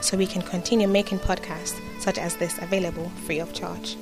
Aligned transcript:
so 0.00 0.16
we 0.16 0.26
can 0.26 0.42
continue 0.42 0.88
making 0.88 1.18
podcasts 1.18 1.80
such 2.00 2.18
as 2.18 2.36
this 2.36 2.58
available 2.58 3.08
free 3.26 3.40
of 3.40 3.52
charge. 3.52 3.96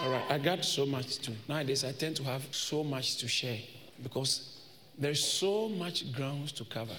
All 0.00 0.10
right, 0.10 0.24
I 0.30 0.38
got 0.38 0.64
so 0.64 0.86
much 0.86 1.18
to. 1.18 1.32
Nowadays, 1.46 1.84
I 1.84 1.92
tend 1.92 2.16
to 2.16 2.24
have 2.24 2.42
so 2.52 2.82
much 2.82 3.18
to 3.18 3.28
share 3.28 3.58
because 4.02 4.60
there's 4.98 5.22
so 5.22 5.68
much 5.68 6.10
grounds 6.12 6.52
to 6.52 6.64
cover. 6.64 6.96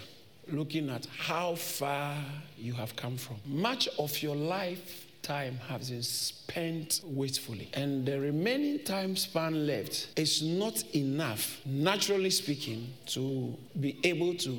Looking 0.47 0.89
at 0.89 1.05
how 1.17 1.55
far 1.55 2.17
you 2.57 2.73
have 2.73 2.95
come 2.95 3.17
from. 3.17 3.37
Much 3.45 3.87
of 3.99 4.21
your 4.21 4.35
lifetime 4.35 5.57
has 5.67 5.89
been 5.89 6.03
spent 6.03 7.01
wastefully, 7.05 7.69
and 7.73 8.05
the 8.05 8.19
remaining 8.19 8.83
time 8.83 9.15
span 9.15 9.65
left 9.67 10.09
is 10.17 10.41
not 10.41 10.83
enough, 10.95 11.61
naturally 11.65 12.31
speaking, 12.31 12.91
to 13.07 13.55
be 13.79 13.99
able 14.03 14.33
to 14.35 14.57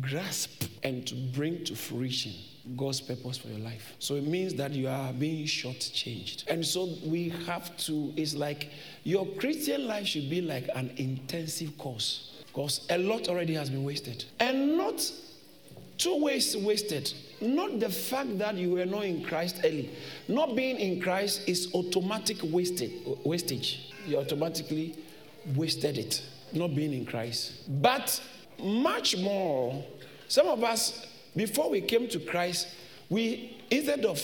grasp 0.00 0.64
and 0.82 1.06
to 1.06 1.14
bring 1.14 1.64
to 1.64 1.74
fruition 1.74 2.32
God's 2.76 3.00
purpose 3.00 3.38
for 3.38 3.48
your 3.48 3.60
life. 3.60 3.94
So 3.98 4.16
it 4.16 4.26
means 4.26 4.54
that 4.54 4.72
you 4.72 4.88
are 4.88 5.12
being 5.12 5.46
shortchanged. 5.46 6.48
And 6.48 6.64
so 6.66 6.88
we 7.04 7.28
have 7.46 7.76
to, 7.78 8.12
it's 8.16 8.34
like 8.34 8.70
your 9.04 9.26
Christian 9.38 9.86
life 9.86 10.06
should 10.06 10.28
be 10.28 10.40
like 10.40 10.68
an 10.74 10.92
intensive 10.96 11.78
course 11.78 12.32
because 12.56 12.86
a 12.88 12.96
lot 12.96 13.28
already 13.28 13.52
has 13.52 13.68
been 13.68 13.84
wasted. 13.84 14.24
And 14.40 14.78
not 14.78 15.12
two 15.98 16.22
ways 16.22 16.56
wasted. 16.56 17.12
Not 17.38 17.80
the 17.80 17.90
fact 17.90 18.38
that 18.38 18.54
you 18.54 18.70
were 18.70 18.86
not 18.86 19.04
in 19.04 19.22
Christ 19.22 19.60
early. 19.62 19.90
Not 20.26 20.56
being 20.56 20.78
in 20.78 21.02
Christ 21.02 21.46
is 21.46 21.70
automatic 21.74 22.38
wasted, 22.44 22.92
wastage. 23.24 23.92
You 24.06 24.16
automatically 24.20 24.94
wasted 25.54 25.98
it, 25.98 26.22
not 26.54 26.74
being 26.74 26.94
in 26.94 27.04
Christ. 27.04 27.52
But 27.82 28.22
much 28.58 29.18
more, 29.18 29.84
some 30.26 30.46
of 30.46 30.64
us, 30.64 31.06
before 31.36 31.68
we 31.68 31.82
came 31.82 32.08
to 32.08 32.18
Christ, 32.20 32.68
we, 33.10 33.58
instead 33.70 34.06
of, 34.06 34.18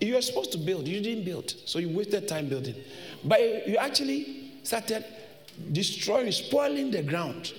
you 0.00 0.14
were 0.14 0.22
supposed 0.22 0.50
to 0.52 0.58
build, 0.58 0.88
you 0.88 1.00
didn't 1.00 1.24
build. 1.24 1.54
So 1.66 1.78
you 1.78 1.96
wasted 1.96 2.26
time 2.26 2.48
building. 2.48 2.74
But 3.22 3.68
you 3.68 3.76
actually 3.76 4.54
started 4.64 5.04
destroying, 5.72 6.32
spoiling 6.32 6.90
the 6.90 7.02
ground. 7.02 7.52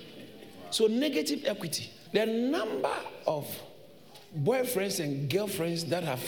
So 0.70 0.86
negative 0.86 1.44
equity. 1.44 1.90
The 2.12 2.26
number 2.26 2.92
of 3.26 3.46
boyfriends 4.38 5.00
and 5.02 5.30
girlfriends 5.30 5.84
that 5.86 6.04
have 6.04 6.22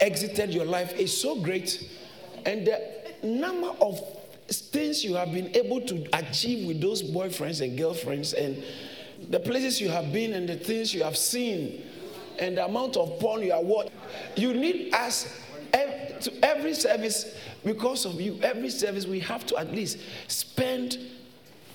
exited 0.00 0.52
your 0.52 0.64
life 0.64 0.92
is 0.98 1.20
so 1.20 1.40
great, 1.40 1.90
and 2.46 2.66
the 2.66 2.80
number 3.22 3.68
of 3.80 4.00
things 4.48 5.04
you 5.04 5.14
have 5.14 5.32
been 5.32 5.54
able 5.54 5.80
to 5.82 6.06
achieve 6.12 6.66
with 6.66 6.80
those 6.80 7.02
boyfriends 7.02 7.60
and 7.60 7.78
girlfriends, 7.78 8.32
and 8.32 8.62
the 9.28 9.38
places 9.38 9.80
you 9.80 9.88
have 9.88 10.12
been, 10.12 10.32
and 10.32 10.48
the 10.48 10.56
things 10.56 10.94
you 10.94 11.04
have 11.04 11.16
seen, 11.16 11.82
and 12.38 12.56
the 12.56 12.64
amount 12.64 12.96
of 12.96 13.20
porn 13.20 13.42
you 13.42 13.52
are 13.52 13.62
watching. 13.62 13.92
You 14.36 14.54
need 14.54 14.94
us 14.94 15.32
to 15.72 16.44
every 16.44 16.74
service 16.74 17.34
because 17.64 18.04
of 18.06 18.20
you. 18.20 18.38
Every 18.42 18.70
service 18.70 19.06
we 19.06 19.20
have 19.20 19.46
to 19.46 19.56
at 19.56 19.72
least 19.72 19.98
spend 20.28 20.98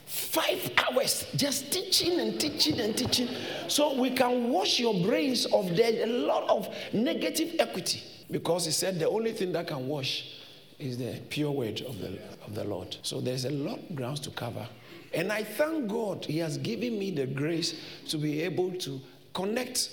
five 0.05 0.71
hours 0.77 1.25
just 1.35 1.71
teaching 1.71 2.19
and 2.19 2.39
teaching 2.39 2.79
and 2.79 2.97
teaching 2.97 3.27
so 3.67 3.99
we 3.99 4.11
can 4.11 4.49
wash 4.49 4.79
your 4.79 4.93
brains 5.05 5.45
of 5.47 5.75
the, 5.75 6.05
a 6.05 6.07
lot 6.07 6.49
of 6.49 6.73
negative 6.93 7.55
equity. 7.59 8.03
Because 8.29 8.65
he 8.65 8.71
said 8.71 8.99
the 8.99 9.09
only 9.09 9.33
thing 9.33 9.51
that 9.53 9.67
can 9.67 9.87
wash 9.87 10.39
is 10.79 10.97
the 10.97 11.19
pure 11.29 11.51
word 11.51 11.81
of 11.81 11.99
the, 11.99 12.19
of 12.45 12.53
the 12.53 12.63
lord. 12.63 12.97
So 13.01 13.21
there's 13.21 13.45
a 13.45 13.51
lot 13.51 13.79
of 13.79 13.95
grounds 13.95 14.19
to 14.21 14.29
cover. 14.31 14.67
And 15.13 15.31
i 15.31 15.43
thank 15.43 15.87
god 15.87 16.25
he 16.25 16.39
has 16.39 16.57
given 16.57 16.99
me 16.99 17.11
the 17.11 17.25
grace 17.25 17.79
to 18.09 18.17
be 18.17 18.41
able 18.41 18.71
to 18.79 18.99
connect 19.33 19.89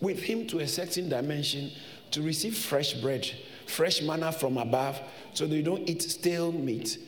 with 0.00 0.20
him 0.20 0.46
to 0.48 0.60
a 0.60 0.68
certain 0.68 1.08
dimension 1.08 1.70
to 2.10 2.22
receive 2.22 2.56
fresh 2.56 2.94
bread 2.94 3.28
fresh 3.72 4.02
manna 4.02 4.30
from 4.30 4.58
above 4.58 5.00
so 5.34 5.46
that 5.46 5.56
you 5.56 5.62
don't 5.62 5.88
eat 5.88 6.02
stale 6.02 6.52
meat 6.52 6.98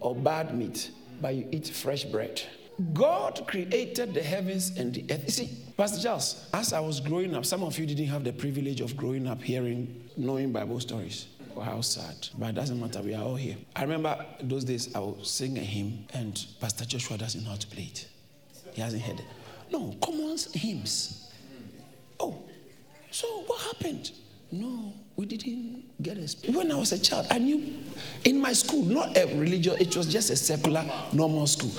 or 0.00 0.14
bad 0.14 0.56
meat 0.56 0.90
but 1.20 1.34
you 1.34 1.46
eat 1.50 1.68
fresh 1.68 2.04
bread. 2.04 2.42
God 2.94 3.44
created 3.46 4.14
the 4.14 4.22
heavens 4.22 4.76
and 4.78 4.94
the 4.94 5.04
earth. 5.10 5.24
You 5.24 5.30
see, 5.30 5.50
Pastor 5.76 6.02
Charles, 6.02 6.48
as 6.54 6.72
I 6.72 6.80
was 6.80 6.98
growing 6.98 7.34
up, 7.34 7.44
some 7.44 7.62
of 7.62 7.78
you 7.78 7.86
didn't 7.86 8.06
have 8.06 8.24
the 8.24 8.32
privilege 8.32 8.80
of 8.80 8.96
growing 8.96 9.26
up 9.26 9.42
hearing, 9.42 10.08
knowing 10.16 10.50
Bible 10.50 10.80
stories. 10.80 11.26
How 11.62 11.82
sad. 11.82 12.28
But 12.38 12.50
it 12.50 12.54
doesn't 12.54 12.80
matter, 12.80 13.02
we 13.02 13.12
are 13.14 13.22
all 13.22 13.34
here. 13.34 13.56
I 13.76 13.82
remember 13.82 14.24
those 14.42 14.64
days 14.64 14.94
I 14.94 15.00
would 15.00 15.26
sing 15.26 15.58
a 15.58 15.60
hymn 15.60 16.06
and 16.14 16.42
Pastor 16.58 16.86
Joshua 16.86 17.18
doesn't 17.18 17.44
know 17.44 17.50
how 17.50 17.56
to 17.56 17.66
play 17.66 17.90
it. 17.92 18.08
He 18.72 18.80
hasn't 18.80 19.02
heard 19.02 19.20
it. 19.20 19.26
No, 19.70 19.94
common 20.00 20.38
hymns. 20.54 21.30
Oh, 22.18 22.42
so 23.10 23.26
what 23.46 23.60
happened? 23.60 24.12
No, 24.52 24.92
we 25.16 25.26
didn't 25.26 25.84
get 26.02 26.16
a. 26.18 26.52
When 26.52 26.72
I 26.72 26.76
was 26.76 26.92
a 26.92 26.98
child, 26.98 27.26
I 27.30 27.38
knew 27.38 27.74
in 28.24 28.40
my 28.40 28.52
school, 28.52 28.84
not 28.84 29.16
a 29.16 29.26
religious, 29.36 29.74
it 29.80 29.96
was 29.96 30.06
just 30.12 30.30
a 30.30 30.36
secular, 30.36 30.84
normal 31.12 31.46
school. 31.46 31.70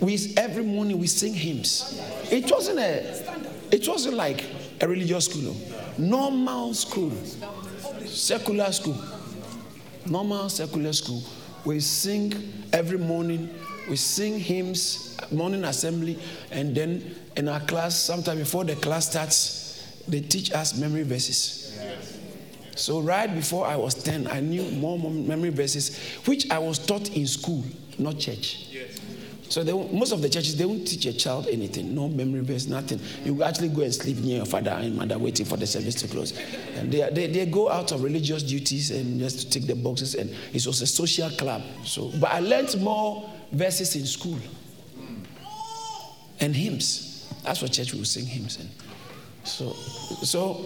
We 0.00 0.34
every 0.36 0.64
morning 0.64 0.98
we 0.98 1.06
sing 1.06 1.32
hymns. 1.34 2.00
It 2.30 2.50
wasn't 2.50 2.78
a, 2.80 3.70
it 3.70 3.86
wasn't 3.88 4.16
like 4.16 4.44
a 4.80 4.88
religious 4.88 5.26
school. 5.26 5.54
no. 5.98 6.28
Normal 6.28 6.74
school, 6.74 7.12
secular 8.06 8.72
school, 8.72 8.96
normal 10.06 10.48
secular 10.48 10.92
school. 10.92 11.22
We 11.64 11.78
sing 11.80 12.32
every 12.72 12.98
morning. 12.98 13.48
We 13.88 13.96
sing 13.96 14.38
hymns, 14.38 15.16
morning 15.32 15.64
assembly, 15.64 16.18
and 16.52 16.74
then 16.74 17.14
in 17.36 17.48
our 17.48 17.60
class, 17.60 17.96
sometime 17.96 18.38
before 18.38 18.64
the 18.64 18.76
class 18.76 19.10
starts, 19.10 20.02
they 20.06 20.20
teach 20.20 20.52
us 20.52 20.76
memory 20.78 21.02
verses. 21.02 21.61
So, 22.74 23.00
right 23.00 23.32
before 23.32 23.66
I 23.66 23.76
was 23.76 23.94
10, 23.94 24.26
I 24.28 24.40
knew 24.40 24.62
more 24.72 24.98
memory 24.98 25.50
verses, 25.50 25.98
which 26.24 26.50
I 26.50 26.58
was 26.58 26.78
taught 26.78 27.10
in 27.10 27.26
school, 27.26 27.64
not 27.98 28.18
church. 28.18 28.68
Yes. 28.70 28.98
So, 29.48 29.62
they, 29.62 29.72
most 29.72 30.12
of 30.12 30.22
the 30.22 30.28
churches, 30.30 30.56
they 30.56 30.64
won't 30.64 30.86
teach 30.86 31.04
a 31.04 31.12
child 31.12 31.48
anything, 31.48 31.94
no 31.94 32.08
memory 32.08 32.40
verse, 32.40 32.66
nothing. 32.66 32.98
You 33.24 33.42
actually 33.42 33.68
go 33.68 33.82
and 33.82 33.94
sleep 33.94 34.16
near 34.18 34.38
your 34.38 34.46
father 34.46 34.70
and 34.70 34.96
mother 34.96 35.18
waiting 35.18 35.44
for 35.44 35.58
the 35.58 35.66
service 35.66 35.94
to 35.96 36.08
close. 36.08 36.32
And 36.76 36.90
they, 36.90 37.08
they, 37.10 37.26
they 37.26 37.46
go 37.46 37.70
out 37.70 37.92
of 37.92 38.02
religious 38.02 38.42
duties 38.42 38.90
and 38.90 39.20
just 39.20 39.40
to 39.40 39.50
tick 39.50 39.66
the 39.66 39.74
boxes, 39.76 40.14
and 40.14 40.30
it 40.54 40.66
was 40.66 40.80
a 40.80 40.86
social 40.86 41.28
club. 41.30 41.62
So, 41.84 42.10
but 42.18 42.30
I 42.30 42.40
learned 42.40 42.80
more 42.80 43.30
verses 43.52 43.94
in 43.96 44.06
school 44.06 44.38
and 46.40 46.56
hymns. 46.56 47.30
That's 47.44 47.60
what 47.60 47.72
church 47.72 47.92
will 47.92 48.04
sing 48.04 48.24
hymns 48.24 48.58
in. 48.58 48.68
So, 49.44 49.72
so 50.22 50.64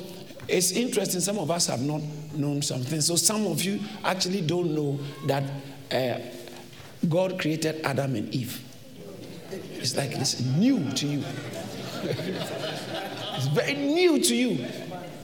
it's 0.49 0.73
interesting, 0.73 1.21
some 1.21 1.39
of 1.39 1.51
us 1.51 1.67
have 1.67 1.81
not 1.81 2.03
known 2.35 2.63
something. 2.63 3.01
So 3.01 3.17
some 3.17 3.47
of 3.47 3.63
you 3.63 3.81
actually 4.05 4.43
don't 4.43 4.75
know 4.75 4.99
that 5.27 5.45
uh, 5.93 6.19
God 7.09 7.39
created 7.41 7.81
Adam 7.85 8.15
and 8.17 8.35
Eve. 8.35 8.63
It's 9.51 9.97
like 9.97 10.13
it's 10.13 10.41
new 10.41 10.91
to 10.93 11.07
you. 11.07 11.25
it's 12.05 13.47
very 13.49 13.75
new 13.75 14.21
to 14.21 14.35
you. 14.35 14.67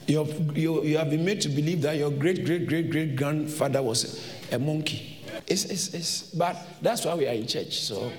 You're, 0.07 0.27
you 0.55 0.83
you 0.83 0.99
have 0.99 1.11
been 1.11 1.25
made 1.25 1.41
to 1.43 1.49
believe 1.49 1.83
that 1.83 1.97
your 1.97 2.11
great, 2.11 2.45
great, 2.45 2.67
great, 2.67 2.91
great 2.91 3.17
grandfather 3.17 3.83
was 3.83 4.25
a 4.51 4.59
monkey. 4.59 5.19
It's, 5.47 5.65
it's, 5.65 5.95
it's, 5.95 6.23
but 6.23 6.57
that's 6.81 7.05
why 7.05 7.15
we 7.15 7.27
are 7.27 7.33
in 7.33 7.47
church. 7.47 7.81
So 7.81 8.13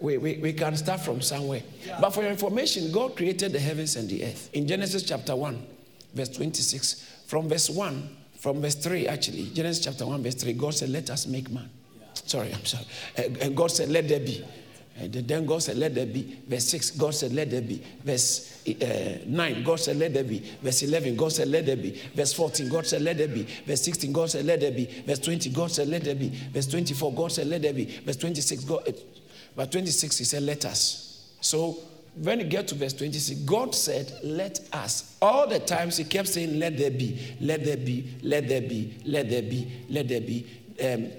we, 0.00 0.18
we, 0.18 0.38
we 0.38 0.52
can 0.52 0.76
start 0.76 1.00
from 1.00 1.20
somewhere. 1.20 1.62
But 2.00 2.10
for 2.10 2.22
your 2.22 2.30
information, 2.30 2.90
God 2.92 3.16
created 3.16 3.52
the 3.52 3.60
heavens 3.60 3.96
and 3.96 4.08
the 4.08 4.24
earth. 4.24 4.50
In 4.52 4.66
Genesis 4.66 5.02
chapter 5.02 5.36
1, 5.36 5.62
verse 6.14 6.28
26. 6.30 7.06
From 7.26 7.48
verse 7.48 7.70
1, 7.70 8.16
from 8.38 8.60
verse 8.60 8.74
3, 8.74 9.06
actually, 9.06 9.50
Genesis 9.50 9.84
chapter 9.84 10.06
1, 10.06 10.22
verse 10.22 10.34
3, 10.34 10.52
God 10.54 10.74
said, 10.74 10.88
Let 10.88 11.10
us 11.10 11.26
make 11.26 11.50
man. 11.50 11.68
Sorry, 12.14 12.52
I'm 12.52 12.64
sorry. 12.64 12.84
And 13.16 13.56
God 13.56 13.70
said, 13.70 13.88
Let 13.88 14.08
there 14.08 14.20
be. 14.20 14.44
And 15.00 15.12
then 15.12 15.46
God 15.46 15.62
said, 15.62 15.78
Let 15.78 15.94
there 15.94 16.06
be. 16.06 16.38
Verse 16.46 16.64
6, 16.68 16.90
God 16.92 17.14
said, 17.14 17.32
Let 17.32 17.50
there 17.50 17.62
be. 17.62 17.82
Verse 18.04 18.62
uh, 18.68 19.18
9, 19.26 19.62
God 19.64 19.80
said, 19.80 19.96
Let 19.96 20.12
there 20.12 20.24
be. 20.24 20.40
Verse 20.62 20.82
11, 20.82 21.16
God 21.16 21.32
said, 21.32 21.48
Let 21.48 21.66
there 21.66 21.76
be. 21.76 22.00
Verse 22.14 22.32
14, 22.32 22.68
God 22.68 22.86
said, 22.86 23.02
Let 23.02 23.18
there 23.18 23.28
be. 23.28 23.42
Verse 23.66 23.82
16, 23.82 24.12
God 24.12 24.30
said, 24.30 24.44
Let 24.44 24.60
there 24.60 24.72
be. 24.72 24.84
Verse 25.06 25.18
20, 25.18 25.50
God 25.50 25.70
said, 25.70 25.88
Let 25.88 26.04
there 26.04 26.14
be. 26.14 26.28
Verse 26.28 26.66
24, 26.66 27.14
God 27.14 27.32
said, 27.32 27.46
Let 27.46 27.62
there 27.62 27.72
be. 27.72 27.84
Verse 27.84 28.16
26, 28.16 28.64
God. 28.64 28.94
But 29.56 29.72
26, 29.72 30.18
He 30.18 30.24
said, 30.24 30.42
Let 30.42 30.64
us. 30.66 31.34
So 31.40 31.78
when 32.16 32.40
you 32.40 32.46
get 32.46 32.68
to 32.68 32.74
verse 32.74 32.92
26, 32.92 33.40
God 33.40 33.74
said, 33.74 34.12
Let 34.22 34.60
us. 34.72 35.16
All 35.22 35.46
the 35.46 35.60
times 35.60 35.96
He 35.96 36.04
kept 36.04 36.28
saying, 36.28 36.58
Let 36.58 36.76
there 36.76 36.90
be, 36.90 37.34
let 37.40 37.64
there 37.64 37.76
be, 37.76 38.14
let 38.22 38.48
there 38.48 38.62
be, 38.62 38.98
let 39.04 39.30
there 39.30 39.42
be, 39.42 39.84
let 39.88 40.08
there 40.08 40.20
be. 40.20 40.46
Um, 40.82 41.10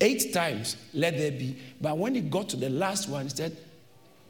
eight 0.00 0.32
times, 0.32 0.76
let 0.94 1.16
there 1.16 1.32
be. 1.32 1.56
But 1.80 1.98
when 1.98 2.14
he 2.14 2.20
got 2.20 2.48
to 2.50 2.56
the 2.56 2.70
last 2.70 3.08
one, 3.08 3.24
he 3.24 3.30
said, 3.30 3.56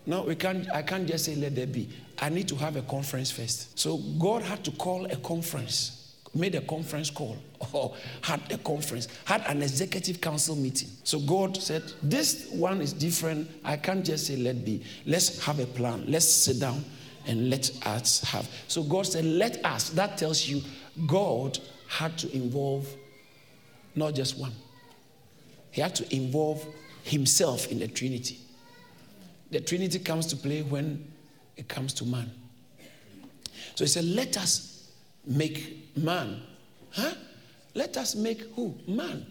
No, 0.07 0.23
we 0.23 0.35
can't, 0.35 0.71
I 0.73 0.83
can't 0.83 1.07
just 1.07 1.27
say 1.27 1.35
let 1.37 1.55
there 1.55 1.67
be. 1.67 1.89
I 2.21 2.29
need 2.31 2.49
to 2.49 2.57
have 2.57 2.77
a 2.77 2.83
conference 2.83 3.31
first. 3.31 3.79
So 3.79 3.99
God 4.19 4.43
had 4.43 4.65
to 4.65 4.71
call 4.73 5.05
a 5.07 5.17
conference, 5.17 5.98
made 6.35 6.55
a 6.55 6.61
conference 6.61 7.11
call, 7.11 7.37
or 7.73 7.95
had 8.23 8.41
a 8.53 8.59
conference, 8.59 9.09
had 9.25 9.45
an 9.47 9.63
executive 9.63 10.21
council 10.21 10.57
meeting. 10.57 10.89
So 11.05 11.19
God 11.21 11.57
said, 11.57 11.83
This 12.03 12.49
one 12.51 12.81
is 12.81 12.93
different. 12.93 13.51
I 13.65 13.77
can't 13.77 14.05
just 14.05 14.27
say 14.27 14.37
let 14.37 14.65
be. 14.65 14.83
Let's 15.07 15.45
have 15.45 15.59
a 15.59 15.67
plan. 15.67 16.05
Let's 16.07 16.27
sit 16.29 16.61
down 16.61 16.85
and 17.27 17.51
let 17.51 17.71
us 17.87 18.23
have. 18.23 18.49
So 18.69 18.83
God 18.83 19.07
said, 19.07 19.25
Let 19.25 19.65
us. 19.65 19.91
That 19.91 20.19
tells 20.19 20.47
you 20.47 20.63
God 21.07 21.59
had 21.89 22.17
to 22.19 22.35
involve 22.35 22.87
not 23.95 24.15
just 24.15 24.39
one. 24.39 24.53
He 25.71 25.81
had 25.81 25.95
to 25.97 26.15
involve 26.15 26.65
himself 27.03 27.71
in 27.71 27.79
the 27.79 27.89
Trinity. 27.89 28.39
The 29.51 29.61
Trinity 29.61 29.99
comes 29.99 30.27
to 30.27 30.37
play 30.37 30.63
when 30.63 31.11
it 31.57 31.69
comes 31.69 31.93
to 31.95 32.05
man. 32.05 32.31
So 33.75 33.85
he 33.85 33.89
said, 33.89 34.05
Let 34.05 34.37
us 34.37 34.78
make 35.29 35.97
man. 35.97 36.41
Huh? 36.91 37.13
Let 37.75 37.97
us 37.97 38.15
make 38.15 38.41
who? 38.55 38.75
Man. 38.87 39.27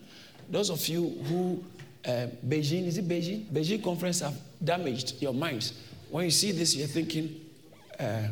Those 0.49 0.69
of 0.69 0.87
you 0.87 1.09
who, 1.27 1.63
uh, 2.05 2.27
Beijing, 2.47 2.85
is 2.85 2.97
it 2.97 3.07
Beijing? 3.07 3.45
Beijing 3.45 3.83
conference 3.83 4.21
have 4.21 4.35
damaged 4.63 5.21
your 5.21 5.33
minds. 5.33 5.73
When 6.09 6.23
you 6.25 6.31
see 6.31 6.51
this, 6.53 6.75
you're 6.75 6.87
thinking 6.87 7.35
uh, 7.99 8.27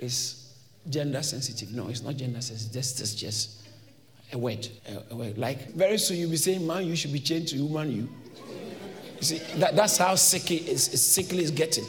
it's 0.00 0.52
gender 0.88 1.22
sensitive. 1.22 1.72
No, 1.72 1.88
it's 1.88 2.02
not 2.02 2.16
gender 2.16 2.40
sensitive. 2.40 2.72
This 2.72 3.00
is 3.00 3.14
just 3.14 3.68
a 4.32 4.38
word, 4.38 4.66
a, 4.88 5.12
a 5.12 5.16
word. 5.16 5.38
Like 5.38 5.72
very 5.74 5.98
soon 5.98 6.16
you'll 6.16 6.30
be 6.30 6.36
saying, 6.36 6.66
man, 6.66 6.86
you 6.86 6.96
should 6.96 7.12
be 7.12 7.20
changed 7.20 7.54
to 7.54 7.64
woman, 7.64 7.92
you. 7.92 8.08
You 9.18 9.22
see, 9.22 9.38
that, 9.58 9.76
that's 9.76 9.98
how 9.98 10.14
sick 10.16 10.50
is, 10.50 10.84
sickly 10.84 11.44
is 11.44 11.50
getting. 11.50 11.84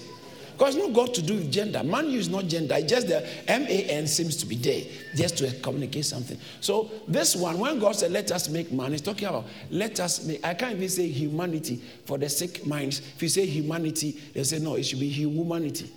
Because 0.57 0.77
it's 0.77 0.85
not 0.85 0.93
got 0.93 1.13
to 1.15 1.21
do 1.21 1.33
with 1.35 1.51
gender. 1.51 1.83
Man 1.83 2.05
is 2.05 2.29
not 2.29 2.45
gender. 2.45 2.75
It's 2.77 2.89
just 2.89 3.07
the 3.07 3.27
M-A-N 3.49 4.07
seems 4.07 4.37
to 4.37 4.45
be 4.45 4.55
there 4.55 4.83
just 5.13 5.37
to 5.39 5.51
communicate 5.59 6.05
something. 6.05 6.37
So 6.61 6.89
this 7.09 7.35
one, 7.35 7.59
when 7.59 7.77
God 7.77 7.95
said, 7.95 8.11
let 8.11 8.31
us 8.31 8.47
make 8.47 8.71
man, 8.71 8.91
he's 8.91 9.01
talking 9.01 9.27
about 9.27 9.45
let 9.69 9.99
us 9.99 10.23
make, 10.25 10.45
I 10.45 10.53
can't 10.53 10.77
even 10.77 10.87
say 10.87 11.07
humanity 11.09 11.81
for 12.05 12.17
the 12.17 12.29
sick 12.29 12.65
minds. 12.65 12.99
If 12.99 13.21
you 13.21 13.27
say 13.27 13.45
humanity, 13.45 14.17
they 14.33 14.43
say, 14.43 14.59
no, 14.59 14.75
it 14.75 14.83
should 14.83 15.01
be 15.01 15.09
humanity. 15.09 15.91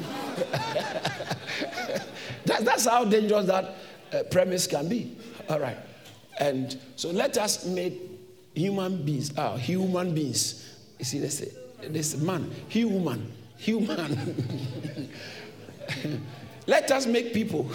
that, 0.50 2.04
that's 2.46 2.86
how 2.86 3.04
dangerous 3.04 3.46
that 3.46 3.74
uh, 4.14 4.22
premise 4.30 4.66
can 4.66 4.88
be. 4.88 5.14
All 5.50 5.60
right. 5.60 5.76
And 6.38 6.80
so 6.96 7.10
let 7.10 7.36
us 7.36 7.66
make 7.66 8.00
human 8.54 9.02
beings, 9.02 9.30
ah, 9.36 9.56
human 9.56 10.14
beings. 10.14 10.78
You 10.98 11.04
see, 11.04 11.18
they 11.18 11.26
this, 11.26 11.54
this 11.82 12.16
man, 12.16 12.50
human, 12.68 13.30
human. 13.60 15.14
let 16.66 16.90
us 16.90 17.06
make 17.06 17.32
people. 17.34 17.70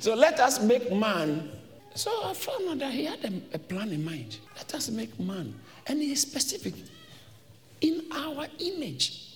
so 0.00 0.14
let 0.14 0.40
us 0.40 0.62
make 0.62 0.90
man. 0.92 1.50
So 1.94 2.10
I 2.24 2.32
found 2.34 2.68
out 2.70 2.78
that 2.78 2.92
he 2.92 3.04
had 3.04 3.24
a, 3.24 3.32
a 3.54 3.58
plan 3.58 3.90
in 3.90 4.04
mind. 4.04 4.38
Let 4.56 4.74
us 4.74 4.90
make 4.90 5.18
man. 5.20 5.54
And 5.86 6.00
he 6.00 6.12
is 6.12 6.22
specific 6.22 6.74
in 7.80 8.04
our 8.12 8.46
image. 8.58 9.26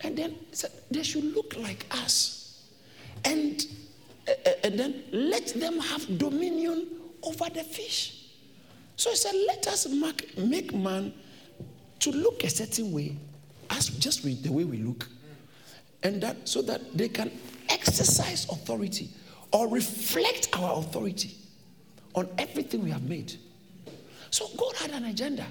And 0.00 0.16
then 0.16 0.34
said 0.52 0.72
they 0.90 1.02
should 1.02 1.24
look 1.34 1.56
like 1.56 1.86
us. 1.90 2.64
And 3.24 3.64
eh, 4.26 4.34
eh, 4.44 4.54
and 4.64 4.78
then 4.78 5.04
let 5.12 5.48
them 5.48 5.78
have 5.78 6.18
dominion 6.18 6.88
over 7.22 7.50
the 7.50 7.62
fish. 7.62 8.16
So 8.96 9.10
he 9.10 9.16
said, 9.16 9.34
let 9.46 9.66
us 9.66 9.86
make, 9.88 10.36
make 10.36 10.74
man 10.74 11.12
to 12.00 12.10
look 12.10 12.44
a 12.44 12.50
certain 12.50 12.92
way, 12.92 13.16
as 13.70 13.88
just 13.90 14.22
the 14.22 14.50
way 14.50 14.64
we 14.64 14.78
look, 14.78 15.06
and 16.02 16.22
that 16.22 16.48
so 16.48 16.62
that 16.62 16.96
they 16.96 17.08
can 17.08 17.30
exercise 17.68 18.46
authority 18.50 19.10
or 19.52 19.68
reflect 19.68 20.48
our 20.58 20.78
authority 20.78 21.36
on 22.14 22.28
everything 22.38 22.82
we 22.82 22.90
have 22.90 23.02
made. 23.02 23.34
So 24.30 24.48
God 24.56 24.74
had 24.76 24.90
an 24.90 25.04
agenda. 25.04 25.46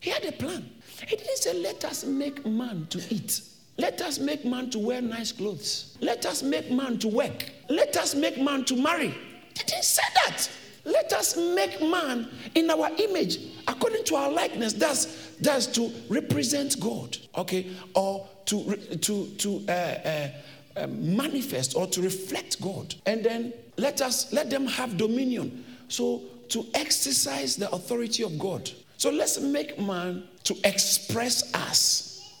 He 0.00 0.10
had 0.10 0.24
a 0.24 0.32
plan. 0.32 0.70
He 1.06 1.16
didn't 1.16 1.38
say, 1.38 1.54
let 1.54 1.84
us 1.84 2.04
make 2.04 2.44
man 2.46 2.86
to 2.90 3.02
eat. 3.10 3.40
Let 3.78 4.00
us 4.02 4.18
make 4.18 4.44
man 4.44 4.70
to 4.70 4.78
wear 4.78 5.00
nice 5.00 5.32
clothes. 5.32 5.96
Let 6.00 6.26
us 6.26 6.42
make 6.42 6.70
man 6.70 6.98
to 6.98 7.08
work. 7.08 7.50
Let 7.68 7.96
us 7.96 8.14
make 8.14 8.38
man 8.38 8.64
to 8.66 8.76
marry. 8.76 9.08
He 9.08 9.64
didn't 9.64 9.84
say 9.84 10.02
that. 10.26 10.48
Let 10.84 11.12
us 11.12 11.36
make 11.36 11.80
man 11.82 12.28
in 12.54 12.70
our 12.70 12.90
image, 12.98 13.38
according 13.68 14.04
to 14.04 14.16
our 14.16 14.30
likeness. 14.30 14.72
That's, 14.72 15.36
that's 15.40 15.66
to 15.68 15.92
represent 16.08 16.80
God, 16.80 17.16
okay? 17.36 17.70
Or 17.94 18.26
to, 18.46 18.76
to, 18.76 19.26
to 19.26 19.64
uh, 19.68 19.72
uh, 19.72 20.28
uh, 20.76 20.86
manifest 20.88 21.76
or 21.76 21.86
to 21.88 22.00
reflect 22.00 22.60
God. 22.60 22.94
And 23.06 23.24
then 23.24 23.52
let 23.76 24.00
us 24.00 24.32
let 24.32 24.50
them 24.50 24.66
have 24.66 24.96
dominion. 24.96 25.64
So 25.88 26.22
to 26.50 26.66
exercise 26.74 27.56
the 27.56 27.70
authority 27.70 28.22
of 28.22 28.38
God. 28.38 28.70
So 28.96 29.10
let's 29.10 29.40
make 29.40 29.78
man 29.78 30.24
to 30.44 30.54
express 30.64 31.54
us. 31.54 32.34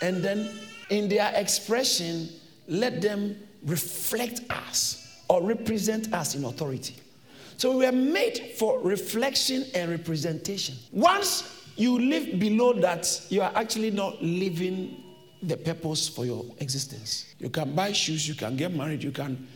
And 0.00 0.22
then 0.22 0.50
in 0.90 1.08
their 1.08 1.32
expression, 1.34 2.28
let 2.68 3.00
them 3.02 3.36
reflect 3.64 4.40
us 4.50 5.22
or 5.28 5.42
represent 5.42 6.12
us 6.12 6.34
in 6.34 6.44
authority. 6.44 6.96
So 7.58 7.76
we 7.76 7.86
were 7.86 7.92
made 7.92 8.52
for 8.56 8.78
reflection 8.80 9.66
and 9.74 9.90
representation. 9.90 10.76
Once 10.92 11.64
you 11.74 11.98
live 11.98 12.38
below 12.38 12.72
that, 12.74 13.20
you 13.30 13.42
are 13.42 13.50
actually 13.56 13.90
not 13.90 14.22
living 14.22 15.02
the 15.42 15.56
purpose 15.56 16.08
for 16.08 16.24
your 16.24 16.44
existence. 16.60 17.34
You 17.40 17.50
can 17.50 17.74
buy 17.74 17.90
shoes, 17.90 18.28
you 18.28 18.36
can 18.36 18.56
get 18.56 18.72
married, 18.72 19.02
you 19.02 19.10
can 19.10 19.48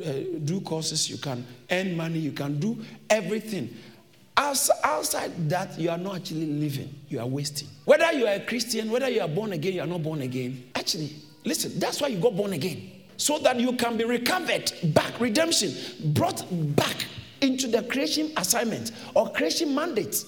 uh, 0.00 0.12
do 0.44 0.60
courses, 0.60 1.10
you 1.10 1.18
can 1.18 1.44
earn 1.72 1.96
money, 1.96 2.20
you 2.20 2.30
can 2.30 2.60
do 2.60 2.78
everything. 3.10 3.76
Outside 4.36 5.32
that, 5.48 5.76
you 5.76 5.90
are 5.90 5.98
not 5.98 6.16
actually 6.16 6.46
living, 6.46 6.94
you 7.08 7.18
are 7.18 7.26
wasting. 7.26 7.68
Whether 7.84 8.12
you 8.12 8.28
are 8.28 8.34
a 8.34 8.40
Christian, 8.40 8.92
whether 8.92 9.08
you 9.08 9.22
are 9.22 9.28
born 9.28 9.52
again, 9.54 9.72
you 9.72 9.80
are 9.82 9.88
not 9.88 10.04
born 10.04 10.22
again. 10.22 10.70
Actually, 10.76 11.16
listen, 11.44 11.80
that's 11.80 12.00
why 12.00 12.08
you 12.08 12.20
got 12.20 12.36
born 12.36 12.52
again. 12.52 12.92
So 13.16 13.38
that 13.40 13.58
you 13.58 13.72
can 13.72 13.96
be 13.96 14.04
recovered 14.04 14.72
back, 14.94 15.18
redemption, 15.18 15.74
brought 16.14 16.44
back 16.76 17.06
into 17.40 17.68
the 17.68 17.82
creation 17.82 18.32
assignment 18.36 18.92
or 19.14 19.30
creation 19.32 19.74
mandate. 19.74 20.24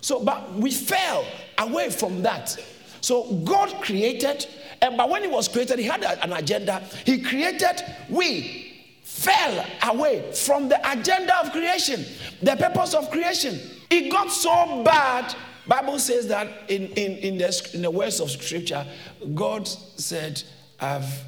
So, 0.00 0.24
but 0.24 0.52
we 0.54 0.70
fell 0.70 1.24
away 1.58 1.90
from 1.90 2.22
that. 2.22 2.56
So 3.00 3.34
God 3.44 3.82
created, 3.82 4.46
and 4.82 4.96
but 4.96 5.08
when 5.08 5.22
He 5.22 5.28
was 5.28 5.48
created, 5.48 5.78
He 5.78 5.84
had 5.84 6.04
an 6.04 6.32
agenda. 6.32 6.82
He 7.04 7.20
created, 7.22 7.82
we 8.08 8.70
fell 9.02 9.66
away 9.82 10.32
from 10.32 10.68
the 10.68 10.78
agenda 10.90 11.36
of 11.40 11.52
creation, 11.52 12.04
the 12.42 12.56
purpose 12.56 12.94
of 12.94 13.10
creation. 13.10 13.58
It 13.90 14.10
got 14.10 14.30
so 14.30 14.82
bad. 14.84 15.34
Bible 15.66 15.98
says 15.98 16.26
that 16.28 16.48
in, 16.68 16.86
in, 16.88 17.16
in, 17.18 17.38
the, 17.38 17.70
in 17.74 17.82
the 17.82 17.90
words 17.90 18.20
of 18.20 18.30
scripture, 18.30 18.86
God 19.34 19.68
said, 19.68 20.42
I've 20.80 21.22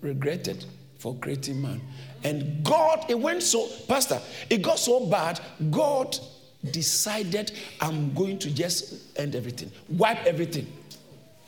regretted 0.00 0.64
for 0.98 1.14
creating 1.16 1.60
man. 1.60 1.80
And 2.26 2.64
God, 2.64 3.04
it 3.08 3.16
went 3.16 3.44
so, 3.44 3.68
Pastor, 3.86 4.20
it 4.50 4.60
got 4.60 4.80
so 4.80 5.06
bad, 5.06 5.38
God 5.70 6.18
decided, 6.72 7.52
I'm 7.80 8.12
going 8.14 8.40
to 8.40 8.50
just 8.50 9.16
end 9.16 9.36
everything, 9.36 9.70
wipe 9.90 10.26
everything, 10.26 10.66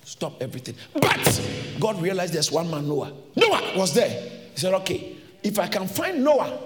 stop 0.05 0.41
everything. 0.41 0.77
But 0.93 1.43
God 1.81 2.01
realized 2.01 2.33
there's 2.33 2.53
one 2.53 2.71
man, 2.71 2.87
Noah. 2.87 3.13
Noah 3.35 3.73
was 3.77 3.93
there. 3.93 4.09
He 4.55 4.61
said, 4.61 4.73
Okay, 4.75 5.17
if 5.43 5.59
I 5.59 5.67
can 5.67 5.89
find 5.89 6.23
Noah, 6.23 6.57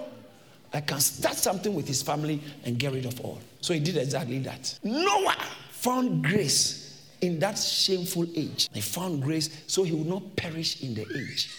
I 0.71 0.81
can 0.81 0.99
start 0.99 1.33
something 1.33 1.73
with 1.73 1.87
his 1.87 2.03
family 2.03 2.39
and 2.65 2.77
get 2.77 2.93
rid 2.93 3.07
of 3.07 3.19
all. 3.21 3.41
So 3.61 3.73
he 3.73 3.79
did 3.79 3.97
exactly 3.97 4.37
that. 4.39 4.77
Noah 4.83 5.37
found 5.71 6.23
grace 6.23 7.01
in 7.21 7.39
that 7.39 7.57
shameful 7.57 8.27
age. 8.35 8.69
He 8.73 8.81
found 8.81 9.23
grace 9.23 9.63
so 9.65 9.81
he 9.81 9.93
would 9.93 10.05
not 10.05 10.35
perish 10.35 10.83
in 10.83 10.93
the 10.93 11.01
age. 11.01 11.49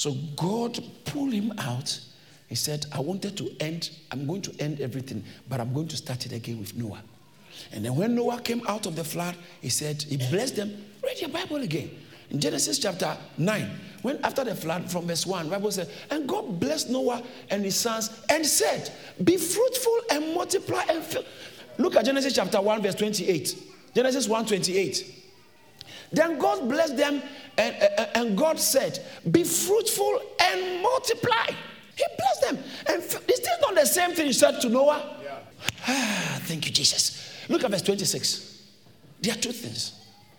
So 0.00 0.14
God 0.34 0.82
pulled 1.04 1.34
him 1.34 1.52
out. 1.58 2.00
He 2.48 2.54
said, 2.54 2.86
I 2.90 3.00
wanted 3.00 3.36
to 3.36 3.54
end, 3.60 3.90
I'm 4.10 4.26
going 4.26 4.40
to 4.40 4.54
end 4.58 4.80
everything, 4.80 5.22
but 5.46 5.60
I'm 5.60 5.74
going 5.74 5.88
to 5.88 5.96
start 5.98 6.24
it 6.24 6.32
again 6.32 6.58
with 6.58 6.74
Noah. 6.74 7.02
And 7.70 7.84
then 7.84 7.94
when 7.94 8.14
Noah 8.14 8.40
came 8.40 8.66
out 8.66 8.86
of 8.86 8.96
the 8.96 9.04
flood, 9.04 9.36
he 9.60 9.68
said, 9.68 10.00
he 10.00 10.16
blessed 10.16 10.56
them. 10.56 10.86
Read 11.04 11.20
your 11.20 11.28
Bible 11.28 11.56
again. 11.56 11.90
In 12.30 12.40
Genesis 12.40 12.78
chapter 12.78 13.14
9, 13.36 13.70
when 14.00 14.18
after 14.24 14.42
the 14.42 14.54
flood 14.54 14.90
from 14.90 15.06
verse 15.06 15.26
1, 15.26 15.50
Bible 15.50 15.70
said, 15.70 15.90
and 16.10 16.26
God 16.26 16.58
blessed 16.58 16.88
Noah 16.88 17.22
and 17.50 17.62
his 17.62 17.76
sons 17.76 18.22
and 18.30 18.46
said, 18.46 18.90
Be 19.22 19.36
fruitful 19.36 20.00
and 20.12 20.34
multiply 20.34 20.82
and 20.88 21.04
fill. 21.04 21.24
Look 21.76 21.94
at 21.96 22.06
Genesis 22.06 22.32
chapter 22.32 22.58
1, 22.62 22.80
verse 22.80 22.94
28. 22.94 23.54
Genesis 23.94 24.26
1 24.26 24.46
28. 24.46 25.19
Then 26.12 26.38
God 26.38 26.68
blessed 26.68 26.96
them, 26.96 27.22
and, 27.56 27.74
and 28.14 28.36
God 28.36 28.58
said, 28.58 28.98
Be 29.30 29.44
fruitful 29.44 30.20
and 30.40 30.82
multiply. 30.82 31.46
He 31.94 32.04
blessed 32.18 32.42
them. 32.42 32.58
And 32.88 33.02
is 33.02 33.18
this 33.40 33.60
not 33.60 33.74
the 33.74 33.86
same 33.86 34.12
thing 34.12 34.26
he 34.26 34.32
said 34.32 34.60
to 34.60 34.68
Noah? 34.68 35.18
Yeah. 35.22 35.38
Ah, 35.86 36.38
thank 36.42 36.66
you, 36.66 36.72
Jesus. 36.72 37.44
Look 37.48 37.64
at 37.64 37.70
verse 37.70 37.82
26. 37.82 38.66
There 39.20 39.34
are 39.34 39.38
two 39.38 39.52
things 39.52 39.92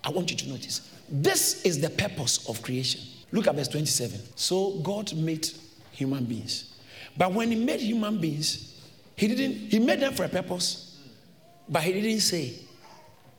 I 0.04 0.10
want 0.10 0.32
you 0.32 0.38
to 0.38 0.50
notice. 0.50 0.90
This 1.10 1.62
is 1.64 1.80
the 1.80 1.90
purpose 1.90 2.50
of 2.50 2.62
creation. 2.62 3.02
Look 3.32 3.48
at 3.48 3.56
verse 3.56 3.68
27. 3.68 4.20
So 4.36 4.80
God 4.80 5.14
made 5.14 5.48
human 5.92 6.26
beings. 6.26 6.74
But 7.16 7.34
when 7.34 7.52
he 7.52 7.58
made 7.58 7.82
human 7.82 8.20
beings, 8.20 8.82
he 9.16 9.28
didn't, 9.28 9.70
he 9.70 9.80
made 9.80 10.00
them 10.00 10.14
for 10.14 10.24
a 10.24 10.30
purpose, 10.30 10.98
but 11.70 11.84
he 11.84 11.94
didn't 11.94 12.22
say 12.22 12.56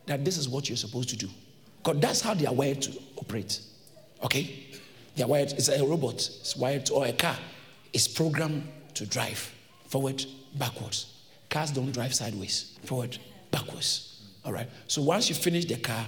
that 0.07 0.25
this 0.25 0.37
is 0.37 0.49
what 0.49 0.69
you're 0.69 0.77
supposed 0.77 1.09
to 1.09 1.17
do. 1.17 1.29
Because 1.83 2.01
that's 2.01 2.21
how 2.21 2.35
they 2.35 2.47
are 2.47 2.55
wired 2.55 2.83
to 2.83 2.93
operate. 3.17 3.61
Okay? 4.23 4.65
They 5.17 5.25
are 5.25 5.29
wired, 5.29 5.53
it's 5.53 5.69
a 5.69 5.85
robot, 5.85 6.15
it's 6.15 6.57
wired, 6.57 6.87
to, 6.87 6.95
or 6.95 7.07
a 7.07 7.13
car. 7.13 7.37
It's 7.93 8.09
programmed 8.09 8.67
to 8.95 9.07
drive 9.07 9.53
forward, 9.89 10.25
backwards. 10.55 11.13
Cars 11.51 11.71
don't 11.71 11.93
drive 11.93 12.15
sideways, 12.15 12.79
forward, 12.85 13.19
backwards. 13.51 14.23
All 14.45 14.53
right? 14.53 14.69
So 14.87 15.03
once 15.03 15.29
you 15.29 15.35
finish 15.35 15.65
the 15.67 15.77
car, 15.77 16.07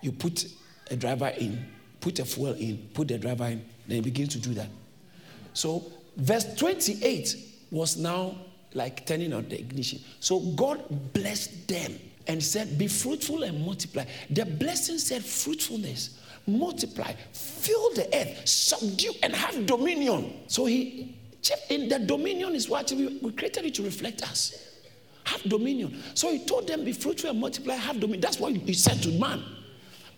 you 0.00 0.12
put 0.12 0.46
a 0.90 0.96
driver 0.96 1.28
in, 1.28 1.66
put 2.00 2.18
a 2.18 2.24
fuel 2.24 2.54
in, 2.54 2.88
put 2.94 3.08
the 3.08 3.18
driver 3.18 3.46
in, 3.46 3.64
then 3.88 3.98
it 3.98 4.04
begins 4.04 4.28
to 4.30 4.38
do 4.38 4.54
that. 4.54 4.68
So 5.54 5.90
verse 6.16 6.54
28 6.54 7.36
was 7.70 7.96
now 7.96 8.36
like 8.74 9.06
turning 9.06 9.32
on 9.32 9.48
the 9.48 9.58
ignition. 9.58 10.00
So 10.20 10.40
God 10.40 10.84
blessed 11.12 11.66
them 11.66 11.98
and 12.28 12.42
said, 12.42 12.78
Be 12.78 12.88
fruitful 12.88 13.42
and 13.42 13.64
multiply. 13.64 14.04
The 14.30 14.44
blessing 14.44 14.98
said, 14.98 15.24
Fruitfulness, 15.24 16.18
multiply, 16.46 17.12
fill 17.32 17.94
the 17.94 18.08
earth, 18.14 18.46
subdue, 18.46 19.12
and 19.22 19.34
have 19.34 19.66
dominion. 19.66 20.32
So 20.46 20.66
he, 20.66 21.16
in 21.70 21.88
the 21.88 21.98
dominion 21.98 22.54
is 22.54 22.68
what 22.68 22.90
we, 22.92 23.18
created 23.32 23.66
it 23.66 23.74
to 23.76 23.82
reflect 23.82 24.22
us. 24.22 24.62
Have 25.24 25.42
dominion. 25.42 26.02
So 26.14 26.32
he 26.32 26.44
told 26.44 26.68
them, 26.68 26.84
Be 26.84 26.92
fruitful 26.92 27.30
and 27.30 27.40
multiply, 27.40 27.74
have 27.74 27.96
dominion. 28.00 28.20
That's 28.20 28.38
what 28.38 28.52
he 28.52 28.74
said 28.74 29.02
to 29.02 29.10
man. 29.12 29.42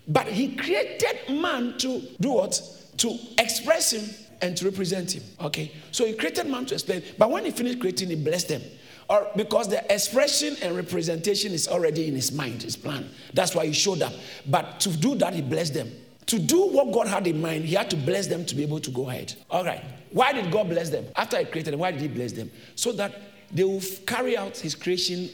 But 0.06 0.26
he 0.26 0.56
created 0.56 1.18
man 1.30 1.76
to 1.78 2.00
do 2.20 2.32
what? 2.32 2.60
To 2.98 3.16
express 3.38 3.92
him 3.92 4.08
and 4.40 4.56
to 4.56 4.64
represent 4.64 5.12
him. 5.12 5.22
Okay? 5.40 5.72
So 5.92 6.06
he 6.06 6.14
created 6.14 6.46
man 6.46 6.66
to 6.66 6.74
explain. 6.74 7.02
But 7.18 7.30
when 7.30 7.44
he 7.44 7.50
finished 7.50 7.80
creating, 7.80 8.08
he 8.08 8.16
blessed 8.16 8.48
them. 8.48 8.62
Or 9.08 9.26
because 9.36 9.68
the 9.68 9.92
expression 9.92 10.56
and 10.62 10.76
representation 10.76 11.52
is 11.52 11.66
already 11.66 12.08
in 12.08 12.14
his 12.14 12.30
mind, 12.30 12.62
his 12.62 12.76
plan. 12.76 13.08
That's 13.32 13.54
why 13.54 13.66
he 13.66 13.72
showed 13.72 14.02
up. 14.02 14.12
But 14.46 14.80
to 14.80 14.90
do 14.90 15.14
that, 15.16 15.32
he 15.32 15.40
blessed 15.40 15.74
them. 15.74 15.90
To 16.26 16.38
do 16.38 16.68
what 16.68 16.92
God 16.92 17.08
had 17.08 17.26
in 17.26 17.40
mind, 17.40 17.64
he 17.64 17.74
had 17.74 17.88
to 17.88 17.96
bless 17.96 18.26
them 18.26 18.44
to 18.44 18.54
be 18.54 18.62
able 18.62 18.80
to 18.80 18.90
go 18.90 19.08
ahead. 19.08 19.34
All 19.50 19.64
right. 19.64 19.82
Why 20.10 20.32
did 20.34 20.52
God 20.52 20.68
bless 20.68 20.90
them? 20.90 21.06
After 21.16 21.38
he 21.38 21.46
created 21.46 21.72
them, 21.72 21.80
why 21.80 21.90
did 21.90 22.02
he 22.02 22.08
bless 22.08 22.32
them? 22.32 22.50
So 22.74 22.92
that 22.92 23.14
they 23.50 23.64
will 23.64 23.82
carry 24.06 24.36
out 24.36 24.58
his 24.58 24.74
creation 24.74 25.30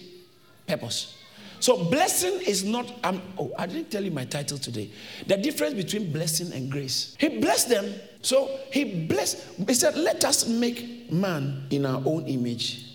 purpose. 0.69 1.19
So 1.59 1.83
blessing 1.85 2.41
is 2.47 2.63
not. 2.63 2.93
Um, 3.03 3.23
oh, 3.39 3.51
I 3.59 3.67
didn't 3.67 3.91
tell 3.91 4.05
you 4.05 4.11
my 4.11 4.25
title 4.25 4.59
today. 4.59 4.91
The 5.27 5.37
difference 5.37 5.75
between 5.75 6.13
blessing 6.13 6.53
and 6.53 6.71
grace. 6.71 7.17
He 7.19 7.41
blessed 7.41 7.71
them. 7.71 7.93
So 8.23 8.61
he 8.71 9.07
blessed. 9.07 9.43
He 9.67 9.75
said, 9.75 9.97
"Let 9.97 10.25
us 10.25 10.47
make 10.47 11.11
man 11.11 11.67
in 11.71 11.87
our 11.87 12.03
own 12.05 12.27
image." 12.27 12.94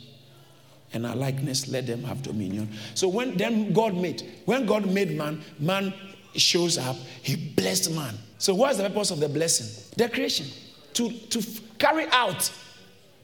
And 0.93 1.05
our 1.05 1.15
likeness, 1.15 1.67
let 1.67 1.86
them 1.86 2.03
have 2.03 2.22
dominion. 2.22 2.69
So 2.96 3.08
when 3.08 3.38
then 3.38 3.74
God 3.74 3.96
made, 3.96 4.24
when 4.46 4.65
God 4.65 4.86
made 4.88 5.15
man, 5.15 5.41
man 5.60 5.93
shows 6.36 6.77
up, 6.77 6.96
he 7.22 7.36
blessed 7.36 7.91
man. 7.91 8.15
So 8.38 8.55
what's 8.55 8.77
the 8.77 8.84
purpose 8.84 9.12
of 9.12 9.19
the 9.19 9.29
blessing? 9.29 9.67
The 9.98 10.10
creation. 10.10 10.48
To, 10.93 11.10
to 11.12 11.46
carry 11.77 12.08
out, 12.12 12.51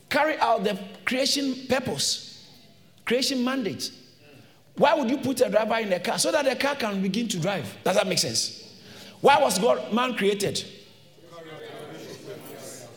carry 0.09 0.37
out 0.39 0.63
the 0.63 0.79
creation 1.05 1.55
purpose, 1.67 2.47
creation 3.05 3.43
mandate. 3.43 3.91
Why 4.75 4.93
would 4.93 5.09
you 5.09 5.17
put 5.17 5.41
a 5.41 5.49
driver 5.49 5.77
in 5.77 5.91
a 5.93 5.99
car? 5.99 6.19
So 6.19 6.31
that 6.31 6.45
the 6.45 6.55
car 6.55 6.75
can 6.75 7.01
begin 7.01 7.27
to 7.29 7.39
drive. 7.39 7.65
Does 7.83 7.95
that 7.95 8.07
make 8.07 8.19
sense? 8.19 8.61
Why 9.21 9.39
was 9.39 9.57
God 9.57 9.93
man 9.93 10.15
created? 10.15 10.63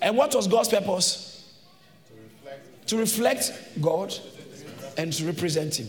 And 0.01 0.17
what 0.17 0.35
was 0.35 0.47
God's 0.47 0.69
purpose? 0.69 1.55
To 2.87 2.97
reflect 2.97 3.53
God 3.81 4.15
and 4.99 5.12
to 5.14 5.25
represent 5.25 5.76
Him. 5.76 5.88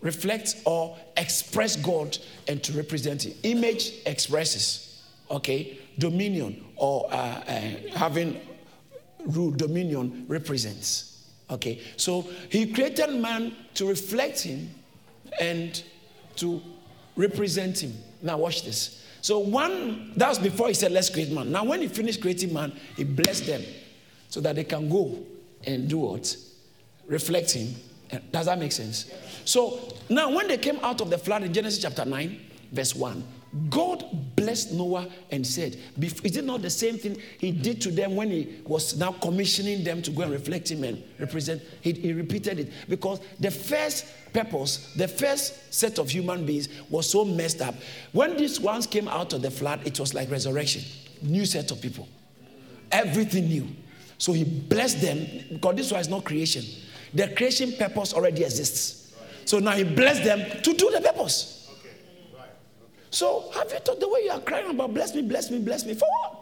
Reflect 0.00 0.62
or 0.64 0.96
express 1.16 1.76
God 1.76 2.16
and 2.48 2.62
to 2.62 2.72
represent 2.72 3.26
Him. 3.26 3.34
Image 3.42 3.92
expresses, 4.06 5.02
okay? 5.30 5.78
Dominion 5.98 6.64
or 6.76 7.12
uh, 7.12 7.16
uh, 7.16 7.60
having 7.94 8.40
rule, 9.26 9.50
dominion 9.50 10.24
represents, 10.28 11.26
okay? 11.50 11.80
So 11.96 12.22
He 12.48 12.72
created 12.72 13.10
man 13.20 13.54
to 13.74 13.86
reflect 13.86 14.40
Him 14.40 14.70
and 15.40 15.82
to 16.36 16.62
represent 17.16 17.82
Him. 17.82 17.94
Now, 18.22 18.38
watch 18.38 18.64
this. 18.64 19.04
So, 19.20 19.38
one, 19.38 20.12
that 20.16 20.28
was 20.28 20.38
before 20.38 20.68
He 20.68 20.74
said, 20.74 20.92
Let's 20.92 21.10
create 21.10 21.32
man. 21.32 21.50
Now, 21.50 21.64
when 21.64 21.80
He 21.80 21.88
finished 21.88 22.20
creating 22.20 22.52
man, 22.52 22.72
He 22.96 23.04
blessed 23.04 23.46
them 23.46 23.62
so 24.28 24.40
that 24.42 24.54
they 24.54 24.64
can 24.64 24.88
go 24.88 25.18
and 25.66 25.88
do 25.88 25.98
what? 25.98 26.36
Reflect 27.06 27.50
Him 27.52 27.74
does 28.30 28.46
that 28.46 28.58
make 28.58 28.72
sense? 28.72 29.10
So 29.44 29.94
now, 30.08 30.34
when 30.34 30.48
they 30.48 30.58
came 30.58 30.78
out 30.80 31.00
of 31.00 31.10
the 31.10 31.18
flood 31.18 31.42
in 31.42 31.52
Genesis 31.52 31.82
chapter 31.82 32.04
9, 32.04 32.40
verse 32.72 32.94
1, 32.94 33.24
God 33.70 34.04
blessed 34.34 34.72
Noah 34.72 35.06
and 35.30 35.46
said, 35.46 35.76
Is 36.00 36.36
it 36.36 36.44
not 36.44 36.60
the 36.60 36.70
same 36.70 36.98
thing 36.98 37.16
he 37.38 37.52
did 37.52 37.80
to 37.82 37.92
them 37.92 38.16
when 38.16 38.28
he 38.30 38.60
was 38.64 38.96
now 38.98 39.12
commissioning 39.12 39.84
them 39.84 40.02
to 40.02 40.10
go 40.10 40.22
and 40.22 40.32
reflect 40.32 40.70
him 40.70 40.82
and 40.82 41.02
represent? 41.20 41.62
He, 41.80 41.92
he 41.92 42.12
repeated 42.12 42.58
it 42.58 42.72
because 42.88 43.20
the 43.38 43.52
first 43.52 44.06
purpose, 44.32 44.92
the 44.94 45.06
first 45.06 45.72
set 45.72 45.98
of 45.98 46.10
human 46.10 46.44
beings 46.44 46.68
was 46.90 47.08
so 47.08 47.24
messed 47.24 47.62
up. 47.62 47.76
When 48.10 48.36
these 48.36 48.58
ones 48.58 48.88
came 48.88 49.06
out 49.06 49.32
of 49.32 49.42
the 49.42 49.52
flood, 49.52 49.86
it 49.86 50.00
was 50.00 50.14
like 50.14 50.32
resurrection, 50.32 50.82
new 51.22 51.46
set 51.46 51.70
of 51.70 51.80
people, 51.80 52.08
everything 52.90 53.46
new. 53.46 53.68
So 54.18 54.32
he 54.32 54.42
blessed 54.42 55.00
them 55.00 55.26
because 55.52 55.76
this 55.76 55.92
was 55.92 56.08
not 56.08 56.24
creation. 56.24 56.64
The 57.14 57.28
creation 57.28 57.72
purpose 57.72 58.12
already 58.12 58.42
exists. 58.42 59.14
So 59.44 59.58
now 59.58 59.72
he 59.72 59.84
blessed 59.84 60.24
them 60.24 60.62
to 60.62 60.72
do 60.72 60.90
the 60.90 61.00
purpose. 61.00 61.70
So 63.10 63.50
have 63.54 63.70
you 63.70 63.78
thought 63.78 64.00
the 64.00 64.08
way 64.08 64.24
you 64.24 64.30
are 64.32 64.40
crying 64.40 64.70
about 64.70 64.92
bless 64.92 65.14
me, 65.14 65.22
bless 65.22 65.50
me, 65.50 65.60
bless 65.60 65.84
me? 65.84 65.94
For 65.94 66.08
what? 66.08 66.40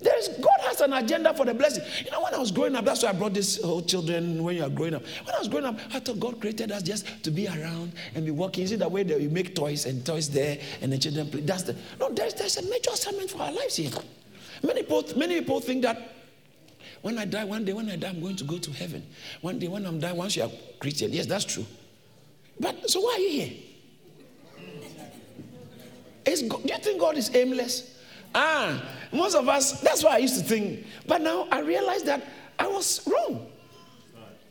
There 0.00 0.18
is 0.18 0.28
God 0.28 0.58
has 0.62 0.80
an 0.80 0.92
agenda 0.94 1.32
for 1.34 1.44
the 1.44 1.54
blessing. 1.54 1.84
You 2.04 2.10
know, 2.10 2.22
when 2.22 2.34
I 2.34 2.38
was 2.38 2.50
growing 2.50 2.74
up, 2.74 2.84
that's 2.84 3.02
why 3.02 3.10
I 3.10 3.12
brought 3.12 3.34
this 3.34 3.62
whole 3.62 3.82
children 3.82 4.42
when 4.42 4.56
you 4.56 4.64
are 4.64 4.70
growing 4.70 4.94
up. 4.94 5.02
When 5.24 5.34
I 5.34 5.38
was 5.38 5.46
growing 5.46 5.66
up, 5.66 5.78
I 5.92 6.00
thought 6.00 6.18
God 6.18 6.40
created 6.40 6.72
us 6.72 6.82
just 6.82 7.22
to 7.22 7.30
be 7.30 7.46
around 7.46 7.92
and 8.14 8.24
be 8.24 8.32
working. 8.32 8.64
Is 8.64 8.72
it 8.72 8.80
the 8.80 8.88
way 8.88 9.04
that 9.04 9.18
we 9.18 9.28
make 9.28 9.54
toys 9.54 9.86
and 9.86 10.04
toys 10.04 10.28
there 10.28 10.58
and 10.80 10.92
the 10.92 10.98
children 10.98 11.30
play? 11.30 11.42
That's 11.42 11.62
the 11.62 11.76
no, 12.00 12.10
there's 12.10 12.34
there's 12.34 12.56
a 12.56 12.62
major 12.62 12.90
assignment 12.92 13.30
for 13.30 13.42
our 13.42 13.52
lives 13.52 13.76
here. 13.76 13.90
Many 14.64 14.82
people, 14.82 15.04
many 15.16 15.40
people 15.40 15.60
think 15.60 15.82
that 15.82 16.21
when 17.02 17.18
I 17.18 17.24
die, 17.24 17.44
one 17.44 17.64
day 17.64 17.72
when 17.72 17.90
I 17.90 17.96
die, 17.96 18.08
I'm 18.08 18.20
going 18.20 18.36
to 18.36 18.44
go 18.44 18.58
to 18.58 18.70
heaven. 18.70 19.04
One 19.40 19.58
day 19.58 19.68
when 19.68 19.84
I'm 19.84 19.98
dying, 19.98 20.16
once 20.16 20.36
you 20.36 20.44
are 20.44 20.50
Christian, 20.78 21.12
yes, 21.12 21.26
that's 21.26 21.44
true. 21.44 21.66
But 22.58 22.88
so 22.88 23.00
why 23.00 23.14
are 23.14 23.18
you 23.18 23.30
here? 23.30 23.52
Is 26.24 26.42
God, 26.42 26.62
do 26.62 26.72
you 26.72 26.78
think 26.78 27.00
God 27.00 27.16
is 27.16 27.34
aimless? 27.34 27.98
Ah, 28.34 28.82
most 29.12 29.34
of 29.34 29.48
us, 29.48 29.80
that's 29.80 30.04
what 30.04 30.12
I 30.12 30.18
used 30.18 30.38
to 30.38 30.44
think. 30.44 30.86
But 31.06 31.20
now 31.20 31.48
I 31.50 31.60
realize 31.60 32.04
that 32.04 32.22
I 32.58 32.68
was 32.68 33.06
wrong. 33.06 33.48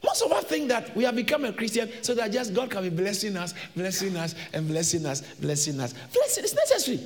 Most 0.03 0.23
of 0.23 0.31
us 0.31 0.43
think 0.45 0.67
that 0.69 0.95
we 0.95 1.03
have 1.03 1.15
become 1.15 1.45
a 1.45 1.53
Christian 1.53 1.89
so 2.01 2.13
that 2.15 2.31
just 2.31 2.53
God 2.53 2.69
can 2.69 2.83
be 2.83 2.89
blessing 2.89 3.37
us, 3.37 3.53
blessing 3.75 4.15
us, 4.17 4.35
and 4.51 4.67
blessing 4.67 5.05
us, 5.05 5.21
blessing 5.21 5.79
us. 5.79 5.93
Blessing 6.13 6.43
is 6.43 6.53
necessary. 6.53 6.99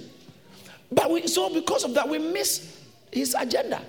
But 0.91 1.11
we, 1.11 1.27
so 1.27 1.53
because 1.53 1.83
of 1.83 1.93
that, 1.93 2.07
we 2.07 2.19
miss 2.19 2.81
his 3.11 3.35
agenda. 3.37 3.81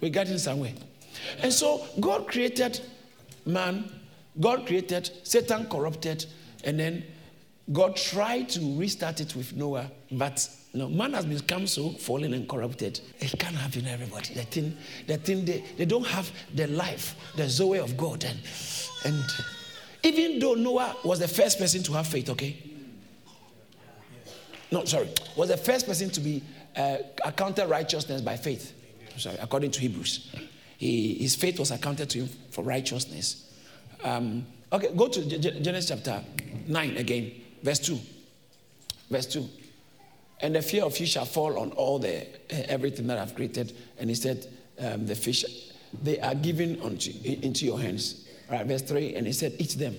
We're 0.00 0.10
getting 0.10 0.38
somewhere. 0.38 0.72
And 1.42 1.52
so 1.52 1.84
God 2.00 2.28
created 2.28 2.80
man, 3.44 3.90
God 4.40 4.66
created, 4.66 5.10
Satan 5.22 5.66
corrupted, 5.66 6.26
and 6.64 6.78
then 6.78 7.04
God 7.72 7.96
tried 7.96 8.48
to 8.50 8.78
restart 8.78 9.20
it 9.20 9.34
with 9.34 9.54
Noah, 9.54 9.90
but 10.10 10.48
No, 10.74 10.88
man 10.88 11.14
has 11.14 11.24
become 11.24 11.66
so 11.66 11.90
fallen 11.90 12.34
and 12.34 12.48
corrupted. 12.48 13.00
It 13.20 13.38
can't 13.38 13.56
happen 13.56 13.84
to 13.84 13.90
everybody. 13.90 14.34
The 14.34 14.42
thing, 14.42 14.76
the 15.06 15.16
thing 15.16 15.44
they, 15.44 15.64
they 15.76 15.86
don't 15.86 16.06
have 16.06 16.30
the 16.54 16.66
life, 16.66 17.16
the 17.36 17.48
Zoe 17.48 17.78
of 17.78 17.96
God. 17.96 18.24
And, 18.24 18.38
and 19.04 19.24
even 20.02 20.38
though 20.38 20.54
Noah 20.54 20.96
was 21.04 21.20
the 21.20 21.28
first 21.28 21.58
person 21.58 21.82
to 21.84 21.92
have 21.94 22.06
faith, 22.06 22.28
okay? 22.30 22.56
No, 24.70 24.84
sorry, 24.84 25.08
was 25.36 25.48
the 25.48 25.56
first 25.56 25.86
person 25.86 26.10
to 26.10 26.20
be 26.20 26.42
uh, 26.76 26.98
accounted 27.24 27.68
righteousness 27.68 28.20
by 28.20 28.36
faith. 28.36 28.74
Sorry, 29.18 29.36
according 29.40 29.70
to 29.72 29.80
Hebrews. 29.80 30.34
He, 30.76 31.14
his 31.14 31.34
faith 31.34 31.58
was 31.58 31.70
accounted 31.70 32.08
to 32.10 32.20
him 32.20 32.28
for 32.50 32.62
righteousness. 32.62 33.52
Um, 34.04 34.46
okay, 34.72 34.90
go 34.96 35.08
to 35.08 35.38
Genesis 35.38 35.88
chapter 35.88 36.24
9 36.66 36.96
again, 36.96 37.32
verse 37.62 37.80
2. 37.80 37.98
Verse 39.10 39.26
2. 39.26 39.48
And 40.40 40.54
the 40.54 40.62
fear 40.62 40.84
of 40.84 40.98
you 40.98 41.06
shall 41.06 41.24
fall 41.24 41.58
on 41.58 41.72
all 41.72 41.98
the 41.98 42.26
everything 42.70 43.08
that 43.08 43.18
I've 43.18 43.34
created. 43.34 43.76
And 43.98 44.08
he 44.08 44.14
said, 44.14 44.46
um, 44.78 45.06
the 45.06 45.16
fish, 45.16 45.44
they 46.02 46.20
are 46.20 46.34
given 46.34 46.80
unto, 46.80 47.10
into 47.24 47.64
your 47.64 47.80
hands. 47.80 48.24
Right, 48.48 48.64
verse 48.64 48.82
3. 48.82 49.16
And 49.16 49.26
he 49.26 49.32
said, 49.32 49.54
eat 49.58 49.70
them. 49.70 49.96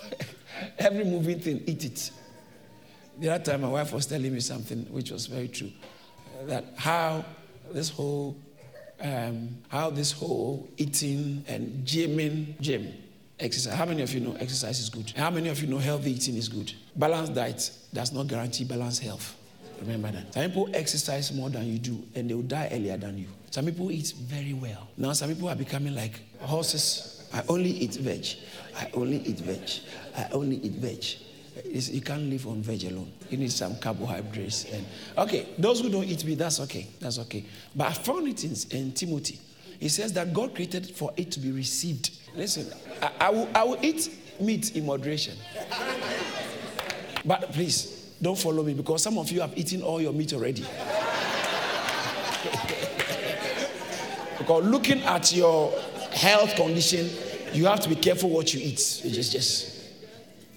Every 0.78 1.04
moving 1.04 1.40
thing, 1.40 1.62
eat 1.66 1.84
it. 1.84 2.10
The 3.18 3.28
other 3.28 3.44
time, 3.44 3.60
my 3.60 3.68
wife 3.68 3.92
was 3.92 4.06
telling 4.06 4.32
me 4.32 4.40
something 4.40 4.86
which 4.90 5.10
was 5.10 5.26
very 5.26 5.48
true. 5.48 5.70
That 6.46 6.64
how 6.76 7.24
this 7.72 7.90
whole, 7.90 8.36
um, 9.00 9.56
how 9.68 9.90
this 9.90 10.12
whole 10.12 10.68
eating 10.76 11.44
and 11.48 11.86
gymming, 11.86 12.60
gym, 12.60 12.92
exercise. 13.40 13.74
How 13.74 13.84
many 13.84 14.02
of 14.02 14.12
you 14.14 14.20
know 14.20 14.36
exercise 14.38 14.78
is 14.80 14.88
good? 14.88 15.10
How 15.16 15.30
many 15.30 15.48
of 15.48 15.60
you 15.60 15.68
know 15.68 15.78
healthy 15.78 16.12
eating 16.12 16.36
is 16.36 16.48
good? 16.48 16.72
Balanced 16.96 17.34
diet 17.34 17.70
does 17.92 18.12
not 18.12 18.26
guarantee 18.26 18.64
balanced 18.64 19.02
health. 19.02 19.36
Remember 19.80 20.12
that. 20.12 20.32
Some 20.32 20.44
people 20.44 20.70
exercise 20.74 21.32
more 21.32 21.50
than 21.50 21.66
you 21.66 21.78
do 21.78 22.04
and 22.14 22.30
they 22.30 22.34
will 22.34 22.42
die 22.42 22.68
earlier 22.72 22.96
than 22.96 23.18
you. 23.18 23.26
Some 23.50 23.64
people 23.64 23.90
eat 23.90 24.14
very 24.16 24.52
well. 24.52 24.88
Now, 24.96 25.12
some 25.12 25.28
people 25.28 25.48
are 25.48 25.56
becoming 25.56 25.94
like 25.94 26.20
horses. 26.40 27.28
I 27.34 27.42
only 27.48 27.70
eat 27.70 27.94
veg. 27.94 28.26
I 28.76 28.90
only 28.94 29.18
eat 29.18 29.38
veg. 29.40 29.68
I 30.16 30.28
only 30.32 30.56
eat 30.56 30.72
veg. 30.72 31.04
It's, 31.64 31.90
you 31.90 32.00
can't 32.00 32.28
live 32.28 32.46
on 32.46 32.62
veg 32.62 32.84
alone. 32.84 33.12
You 33.30 33.38
need 33.38 33.52
some 33.52 33.76
carbohydrates. 33.76 34.66
And 34.72 34.84
okay, 35.16 35.48
those 35.58 35.80
who 35.80 35.88
don't 35.90 36.04
eat 36.04 36.24
meat, 36.24 36.38
that's 36.38 36.60
okay. 36.60 36.86
That's 37.00 37.18
okay. 37.20 37.44
But 37.74 37.88
I 37.88 37.92
found 37.92 38.28
it 38.28 38.44
in, 38.44 38.54
in 38.76 38.92
Timothy. 38.92 39.38
He 39.78 39.88
says 39.88 40.12
that 40.12 40.32
God 40.32 40.54
created 40.54 40.94
for 40.94 41.12
it 41.16 41.30
to 41.32 41.40
be 41.40 41.50
received. 41.50 42.10
Listen, 42.36 42.66
I, 43.00 43.10
I, 43.20 43.30
will, 43.30 43.48
I 43.54 43.64
will 43.64 43.78
eat 43.82 44.10
meat 44.40 44.76
in 44.76 44.86
moderation. 44.86 45.36
But 47.24 47.52
please, 47.52 48.14
don't 48.20 48.38
follow 48.38 48.62
me 48.62 48.74
because 48.74 49.02
some 49.02 49.18
of 49.18 49.30
you 49.30 49.40
have 49.40 49.56
eaten 49.56 49.82
all 49.82 50.00
your 50.00 50.12
meat 50.12 50.32
already. 50.32 50.62
because 54.38 54.64
looking 54.64 55.02
at 55.02 55.32
your 55.34 55.72
health 56.12 56.54
condition, 56.54 57.08
you 57.52 57.66
have 57.66 57.80
to 57.80 57.88
be 57.88 57.96
careful 57.96 58.30
what 58.30 58.54
you 58.54 58.60
eat. 58.60 59.00
You 59.04 59.10
just, 59.10 59.32
just, 59.32 59.71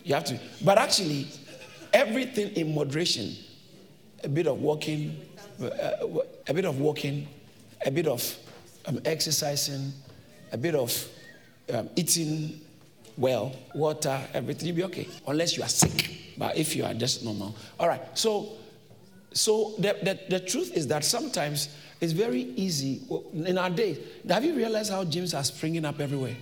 you 0.06 0.14
have 0.14 0.24
to. 0.26 0.40
But 0.64 0.78
actually, 0.78 1.28
everything 1.92 2.52
in 2.56 2.74
moderation, 2.74 3.36
a 4.24 4.30
bit 4.30 4.48
of 4.48 4.62
walking, 4.62 5.20
uh, 5.62 6.22
a 6.48 6.54
bit 6.54 6.66
of 6.66 6.80
walking, 6.80 7.28
a 7.86 7.92
bit 7.92 8.08
of 8.08 8.38
um, 8.86 9.02
exercising, 9.04 9.92
a 10.52 10.58
bit 10.58 10.76
of 10.76 11.08
um, 11.74 11.90
eating 11.96 12.62
well, 13.18 13.56
water, 13.74 14.22
everything, 14.34 14.68
you'll 14.68 14.76
be 14.76 14.84
okay. 14.84 15.08
Unless 15.28 15.58
you 15.58 15.64
are 15.64 15.70
sick. 15.70 16.36
But 16.38 16.58
if 16.58 16.76
you 16.76 16.84
are 16.86 16.94
just 16.94 17.24
normal. 17.24 17.56
All 17.80 17.88
right. 17.88 18.02
So, 18.18 18.54
so 19.34 19.74
the, 19.78 19.98
the, 20.04 20.20
the 20.30 20.40
truth 20.42 20.74
is 20.76 20.88
that 20.88 21.04
sometimes 21.04 21.76
it's 22.02 22.12
very 22.12 22.42
easy. 22.42 23.02
In 23.34 23.58
our 23.58 23.70
day, 23.70 23.98
have 24.30 24.44
you 24.44 24.54
realized 24.54 24.92
how 24.92 25.04
gyms 25.06 25.38
are 25.38 25.44
springing 25.44 25.86
up 25.86 26.00
everywhere? 26.00 26.36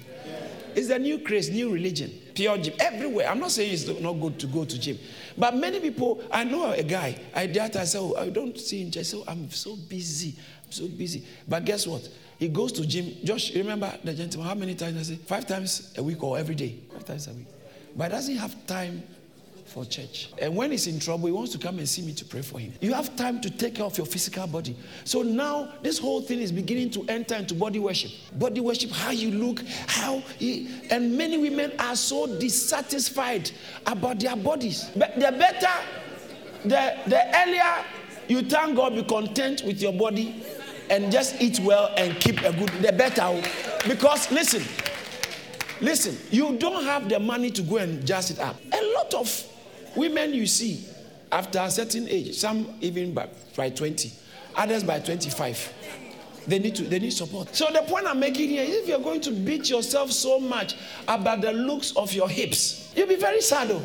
It's 0.76 0.90
a 0.90 0.98
new 0.98 1.20
craze, 1.20 1.52
new 1.52 1.72
religion, 1.72 2.12
pure 2.34 2.58
gym, 2.58 2.74
everywhere. 2.80 3.28
I'm 3.30 3.40
not 3.40 3.52
saying 3.52 3.74
it's 3.74 3.88
not 3.88 4.14
good 4.14 4.40
to 4.40 4.48
go 4.48 4.66
to 4.66 4.80
gym. 4.80 4.98
But 5.38 5.56
many 5.56 5.80
people, 5.80 6.24
I 6.32 6.44
know 6.44 6.72
a 6.72 6.84
guy, 6.84 7.20
I 7.34 7.46
did 7.46 7.76
I 7.76 7.86
said, 7.86 8.00
oh, 8.00 8.16
I 8.16 8.30
don't 8.30 8.58
see 8.58 8.84
him. 8.84 8.92
I 8.98 9.04
said, 9.04 9.20
oh, 9.20 9.26
I'm 9.28 9.50
so 9.52 9.76
busy. 9.76 10.36
I'm 10.66 10.72
so 10.72 10.88
busy. 10.88 11.26
But 11.48 11.66
guess 11.66 11.88
what? 11.88 12.08
He 12.40 12.50
goes 12.50 12.72
to 12.74 12.86
gym. 12.86 13.16
Josh, 13.24 13.54
remember 13.56 13.92
the 14.04 14.14
gentleman, 14.14 14.48
how 14.48 14.56
many 14.56 14.76
times 14.76 14.98
I 14.98 15.14
say? 15.14 15.16
Five 15.16 15.48
times 15.48 15.94
a 15.98 16.04
week 16.04 16.22
or 16.24 16.38
every 16.38 16.56
day? 16.56 16.80
Five 16.92 17.06
times 17.06 17.28
a 17.28 17.34
week. 17.34 17.48
But 17.96 18.10
doesn't 18.12 18.38
have 18.38 18.66
time 18.66 19.04
for 19.74 19.86
church. 19.86 20.30
And 20.38 20.56
when 20.56 20.70
he's 20.70 20.86
in 20.86 21.00
trouble, 21.00 21.26
he 21.26 21.32
wants 21.32 21.52
to 21.54 21.58
come 21.58 21.80
and 21.80 21.90
see 21.90 22.04
me 22.04 22.14
to 22.14 22.26
pray 22.26 22.44
for 22.44 22.60
him. 22.60 22.74
You 22.80 22.94
have 22.94 23.16
time 23.16 23.42
to 23.42 23.50
take 23.50 23.76
care 23.76 23.86
of 23.86 23.98
your 23.98 24.06
physical 24.06 24.46
body. 24.46 24.78
So 25.04 25.24
now 25.24 25.74
this 25.82 25.98
whole 25.98 26.22
thing 26.22 26.40
is 26.40 26.52
beginning 26.52 26.92
to 26.92 27.04
enter 27.10 27.36
into 27.36 27.56
body 27.56 27.80
worship. 27.80 28.12
Body 28.34 28.62
worship, 28.62 28.92
how 28.92 29.10
you 29.10 29.32
look, 29.32 29.64
how 29.88 30.20
he, 30.38 30.70
and 30.92 31.18
many 31.18 31.40
women 31.40 31.72
are 31.80 31.96
so 31.96 32.28
dissatisfied 32.40 33.50
about 33.88 34.20
their 34.20 34.36
bodies. 34.36 34.92
But 34.96 35.16
the 35.16 35.32
better, 35.32 35.72
the, 36.64 36.98
the 37.08 37.42
earlier 37.44 37.84
you 38.28 38.44
thank 38.44 38.76
God, 38.76 38.94
be 38.96 39.04
content 39.04 39.64
with 39.66 39.82
your 39.82 39.94
body 39.94 40.44
and 40.90 41.12
just 41.12 41.42
eat 41.42 41.60
well 41.62 41.94
and 41.98 42.16
keep 42.20 42.42
a 42.44 42.54
good, 42.54 42.70
the 42.82 42.92
better. 42.92 43.42
Because 43.88 44.32
listen, 44.32 44.64
listen, 45.82 46.16
you 46.30 46.58
don't 46.58 46.84
have 46.86 47.10
the 47.10 47.20
money 47.20 47.50
to 47.52 47.62
go 47.64 47.78
and 47.78 48.06
just 48.06 48.32
it 48.32 48.40
up. 48.40 48.56
A 48.72 48.94
lot 48.94 49.14
of 49.16 49.53
Women 49.96 50.34
you 50.34 50.48
see 50.48 50.86
after 51.32 51.60
a 51.60 51.70
certain 51.70 52.08
age, 52.08 52.36
some 52.36 52.78
even 52.82 53.14
by, 53.14 53.28
by 53.56 53.70
20, 53.70 54.12
others 54.56 54.84
by 54.84 55.00
25. 55.00 55.74
They 56.46 56.60
need 56.60 56.76
to 56.76 56.84
they 56.84 57.00
need 57.00 57.14
support. 57.14 57.56
So 57.56 57.68
the 57.72 57.84
point 57.84 58.06
I'm 58.06 58.20
making 58.20 58.50
here 58.50 58.64
is 58.64 58.76
if 58.84 58.88
you're 58.88 59.00
going 59.00 59.22
to 59.22 59.32
beat 59.32 59.70
yourself 59.70 60.12
so 60.12 60.40
much 60.40 60.76
about 61.08 61.42
the 61.42 61.54
looks 61.54 61.96
of 61.96 62.12
your 62.14 62.28
hips, 62.28 62.92
you'll 62.96 63.08
be 63.08 63.16
very 63.16 63.40
sad. 63.42 63.70
Though. 63.70 63.82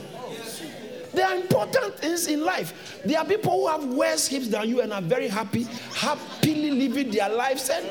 There 1.13 1.27
are 1.27 1.37
important 1.37 1.99
things 1.99 2.27
in 2.27 2.45
life. 2.45 3.01
There 3.05 3.19
are 3.19 3.25
people 3.25 3.53
who 3.53 3.69
have 3.69 3.85
worse 3.85 4.27
hips 4.27 4.49
than 4.49 4.69
you 4.69 4.83
and 4.83 4.93
are 4.93 5.01
very 5.01 5.29
happy, 5.29 5.65
happily 5.95 6.71
living 6.71 7.11
their 7.11 7.29
lives. 7.29 7.71
And 7.71 7.87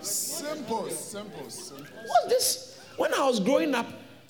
simple, 0.00 0.88
simple, 0.90 1.50
simple. 1.50 1.86
What's 2.06 2.28
this? 2.28 2.80
When 2.96 3.12
I 3.14 3.26
was 3.26 3.40
growing 3.40 3.74
up, 3.74 3.86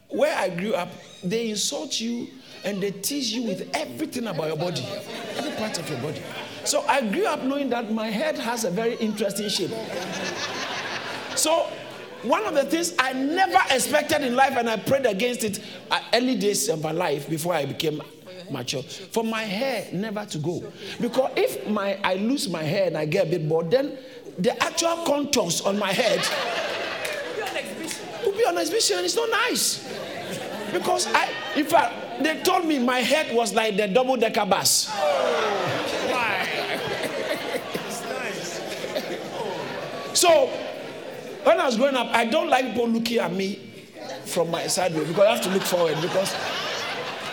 where 0.09 0.37
I 0.37 0.49
grew 0.49 0.75
up, 0.75 0.89
they 1.23 1.51
insult 1.51 2.01
you 2.01 2.29
and 2.65 2.83
they 2.83 2.91
tease 2.91 3.33
you 3.33 3.43
with 3.45 3.69
everything 3.75 4.27
about 4.27 4.49
your 4.49 4.57
body, 4.57 4.85
every 5.37 5.53
part 5.53 5.79
of 5.79 5.89
your 5.89 6.01
body. 6.01 6.23
So 6.65 6.83
I 6.83 7.01
grew 7.01 7.27
up 7.27 7.43
knowing 7.43 7.71
that 7.71 7.91
my 7.93 8.09
head 8.09 8.39
has 8.39 8.65
a 8.65 8.71
very 8.71 8.95
interesting 8.97 9.49
shape. 9.49 9.71
So 11.37 11.69
one 12.23 12.45
of 12.45 12.55
the 12.55 12.65
things 12.65 12.95
I 12.99 13.15
never 13.15 13.59
expected 13.71 14.23
in 14.23 14.37
life, 14.37 14.57
and 14.57 14.69
I 14.69 14.77
prayed 14.77 15.07
against 15.07 15.43
it 15.43 15.61
at 15.91 16.05
early 16.13 16.37
days 16.37 16.69
of 16.69 16.83
my 16.83 16.93
life 16.93 17.29
before 17.31 17.55
I 17.55 17.65
became 17.65 18.03
mature, 18.51 18.83
for 18.83 19.25
my 19.25 19.43
hair 19.43 19.87
never 19.93 20.27
to 20.27 20.39
go. 20.39 20.63
Because 21.01 21.31
if 21.37 21.67
my 21.69 21.99
I 22.05 22.15
lose 22.17 22.49
my 22.49 22.63
hair 22.63 22.89
and 22.89 22.99
I 22.99 23.07
get 23.07 23.29
a 23.29 23.31
bit 23.31 23.49
bored, 23.49 23.71
then 23.71 23.97
the 24.39 24.63
actual 24.63 24.97
contours 25.07 25.63
on 25.63 25.79
my 25.79 25.93
head 25.93 26.21
will 28.25 28.33
be 28.33 28.45
on 28.45 28.59
exhibition. 28.59 28.99
It's 29.05 29.17
not 29.17 29.31
nice. 29.31 29.87
Because 30.73 31.07
I, 31.13 31.31
in 31.57 31.65
fact, 31.65 31.95
they 32.25 32.41
told 32.43 32.67
me 32.67 32.79
my 32.79 33.01
head 33.01 33.35
was 33.35 33.55
like 33.55 33.77
the 33.77 33.89
double 33.89 34.17
decker 34.17 34.47
bus. 34.47 34.89
Why? 34.89 36.47
So, 40.13 40.49
when 41.45 41.59
I 41.61 41.67
was 41.67 41.77
growing 41.77 41.97
up, 41.97 42.09
I 42.09 42.27
don't 42.27 42.49
like 42.49 42.67
people 42.67 42.89
looking 42.89 43.19
at 43.19 43.33
me 43.33 43.59
from 44.27 44.51
my 44.51 44.67
sideways 44.67 45.09
because 45.09 45.27
I 45.27 45.35
have 45.35 45.43
to 45.45 45.51
look 45.51 45.63
forward. 45.63 45.97
Because, 46.03 46.35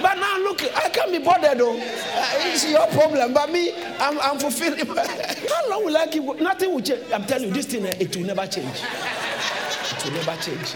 but 0.01 0.15
now 0.15 0.37
look, 0.39 0.63
I 0.75 0.89
can't 0.89 1.11
be 1.11 1.19
bothered 1.19 1.57
though. 1.57 1.75
Uh, 1.75 2.33
it's 2.47 2.69
your 2.69 2.87
problem. 2.87 3.33
But 3.33 3.51
me, 3.51 3.73
I'm, 3.99 4.19
I'm 4.19 4.39
fulfilling. 4.39 4.85
How 4.95 5.69
long 5.69 5.85
will 5.85 5.97
I 5.97 6.07
keep? 6.07 6.23
Nothing 6.39 6.73
will 6.73 6.81
change. 6.81 7.11
I'm 7.11 7.25
telling 7.25 7.49
you, 7.49 7.53
this 7.53 7.65
thing, 7.65 7.83
it 7.85 8.15
will 8.15 8.25
never 8.25 8.47
change. 8.47 8.81
It 8.81 10.05
will 10.05 10.11
never 10.13 10.41
change. 10.41 10.75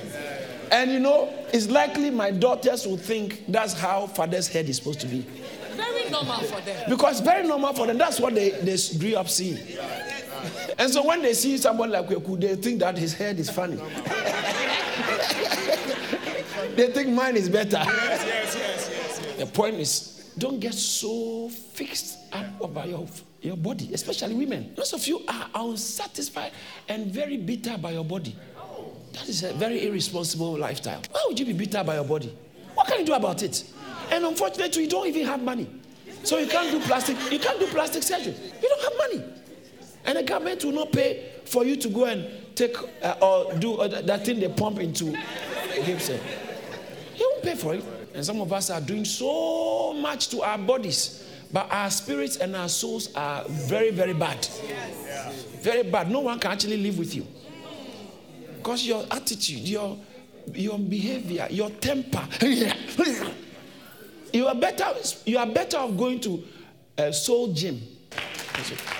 And 0.70 0.90
you 0.90 0.98
know, 1.00 1.32
it's 1.52 1.68
likely 1.68 2.10
my 2.10 2.30
daughters 2.30 2.86
will 2.86 2.96
think 2.96 3.44
that's 3.48 3.72
how 3.72 4.06
father's 4.06 4.48
head 4.48 4.68
is 4.68 4.76
supposed 4.76 5.00
to 5.00 5.06
be. 5.06 5.20
Very 5.76 6.10
normal 6.10 6.38
for 6.42 6.60
them. 6.62 6.90
Because 6.90 7.20
very 7.20 7.46
normal 7.46 7.72
for 7.74 7.86
them. 7.86 7.98
That's 7.98 8.18
what 8.18 8.34
they, 8.34 8.50
they 8.50 8.76
grew 8.98 9.16
up 9.16 9.28
seeing. 9.28 9.58
And 10.78 10.90
so 10.90 11.04
when 11.06 11.22
they 11.22 11.34
see 11.34 11.56
someone 11.58 11.90
like 11.90 12.06
Kweku, 12.08 12.40
they 12.40 12.56
think 12.56 12.80
that 12.80 12.98
his 12.98 13.14
head 13.14 13.38
is 13.38 13.48
funny. 13.50 13.76
they 16.76 16.88
think 16.92 17.08
mine 17.10 17.36
is 17.36 17.48
better. 17.48 17.78
Yes, 17.84 18.24
yes, 18.26 18.54
yes, 18.56 18.90
yes, 18.90 19.20
yes. 19.24 19.36
The 19.38 19.46
point 19.46 19.76
is, 19.76 20.32
don't 20.38 20.60
get 20.60 20.74
so 20.74 21.48
fixed 21.48 22.18
up 22.32 22.60
about 22.60 22.88
your, 22.88 23.06
your 23.40 23.56
body, 23.56 23.92
especially 23.94 24.34
women. 24.34 24.74
Most 24.76 24.92
of 24.92 25.06
you 25.06 25.22
are 25.26 25.48
unsatisfied 25.54 26.52
and 26.88 27.06
very 27.06 27.38
bitter 27.38 27.78
by 27.78 27.92
your 27.92 28.04
body. 28.04 28.36
That 29.16 29.28
is 29.28 29.42
a 29.44 29.52
very 29.54 29.86
irresponsible 29.86 30.58
lifestyle. 30.58 31.00
Why 31.10 31.24
would 31.26 31.38
you 31.38 31.46
be 31.46 31.54
bitter 31.54 31.82
by 31.82 31.94
your 31.94 32.04
body? 32.04 32.36
What 32.74 32.86
can 32.86 33.00
you 33.00 33.06
do 33.06 33.14
about 33.14 33.42
it? 33.42 33.64
And 34.10 34.24
unfortunately, 34.24 34.84
you 34.84 34.88
don't 34.90 35.06
even 35.06 35.26
have 35.26 35.42
money. 35.42 35.66
So 36.22 36.38
you 36.38 36.46
can't 36.46 36.70
do 36.70 36.80
plastic, 36.80 37.16
you 37.32 37.38
can't 37.38 37.58
do 37.58 37.66
plastic 37.68 38.02
surgery. 38.02 38.34
You 38.62 38.68
don't 38.68 38.82
have 38.82 38.98
money. 38.98 39.32
And 40.04 40.18
the 40.18 40.22
government 40.22 40.64
will 40.64 40.72
not 40.72 40.92
pay 40.92 41.32
for 41.46 41.64
you 41.64 41.76
to 41.76 41.88
go 41.88 42.04
and 42.04 42.26
take 42.54 42.76
uh, 43.02 43.14
or 43.22 43.54
do 43.54 43.76
uh, 43.76 44.02
that 44.02 44.24
thing 44.26 44.38
they 44.38 44.48
pump 44.48 44.78
into 44.80 45.06
hips. 45.06 46.08
He 46.08 47.24
won't 47.24 47.42
pay 47.42 47.54
for 47.54 47.74
it. 47.74 47.84
And 48.14 48.24
some 48.24 48.40
of 48.40 48.52
us 48.52 48.70
are 48.70 48.80
doing 48.80 49.04
so 49.04 49.92
much 49.94 50.28
to 50.28 50.42
our 50.42 50.58
bodies, 50.58 51.26
but 51.52 51.70
our 51.70 51.90
spirits 51.90 52.36
and 52.36 52.54
our 52.54 52.68
souls 52.68 53.14
are 53.14 53.44
very, 53.48 53.90
very 53.90 54.14
bad. 54.14 54.46
Very 55.60 55.82
bad. 55.84 56.10
No 56.10 56.20
one 56.20 56.38
can 56.38 56.52
actually 56.52 56.76
live 56.76 56.98
with 56.98 57.14
you. 57.14 57.26
Because 58.66 58.84
your 58.84 59.04
attitude, 59.12 59.60
your 59.68 59.96
your 60.52 60.76
behavior, 60.76 61.46
your 61.50 61.70
temper. 61.70 62.26
you 64.32 64.48
are 64.48 64.56
better, 64.56 64.92
you 65.24 65.38
are 65.38 65.46
better 65.46 65.76
off 65.76 65.96
going 65.96 66.18
to 66.22 66.42
a 66.98 67.12
soul 67.12 67.52
gym. 67.52 67.80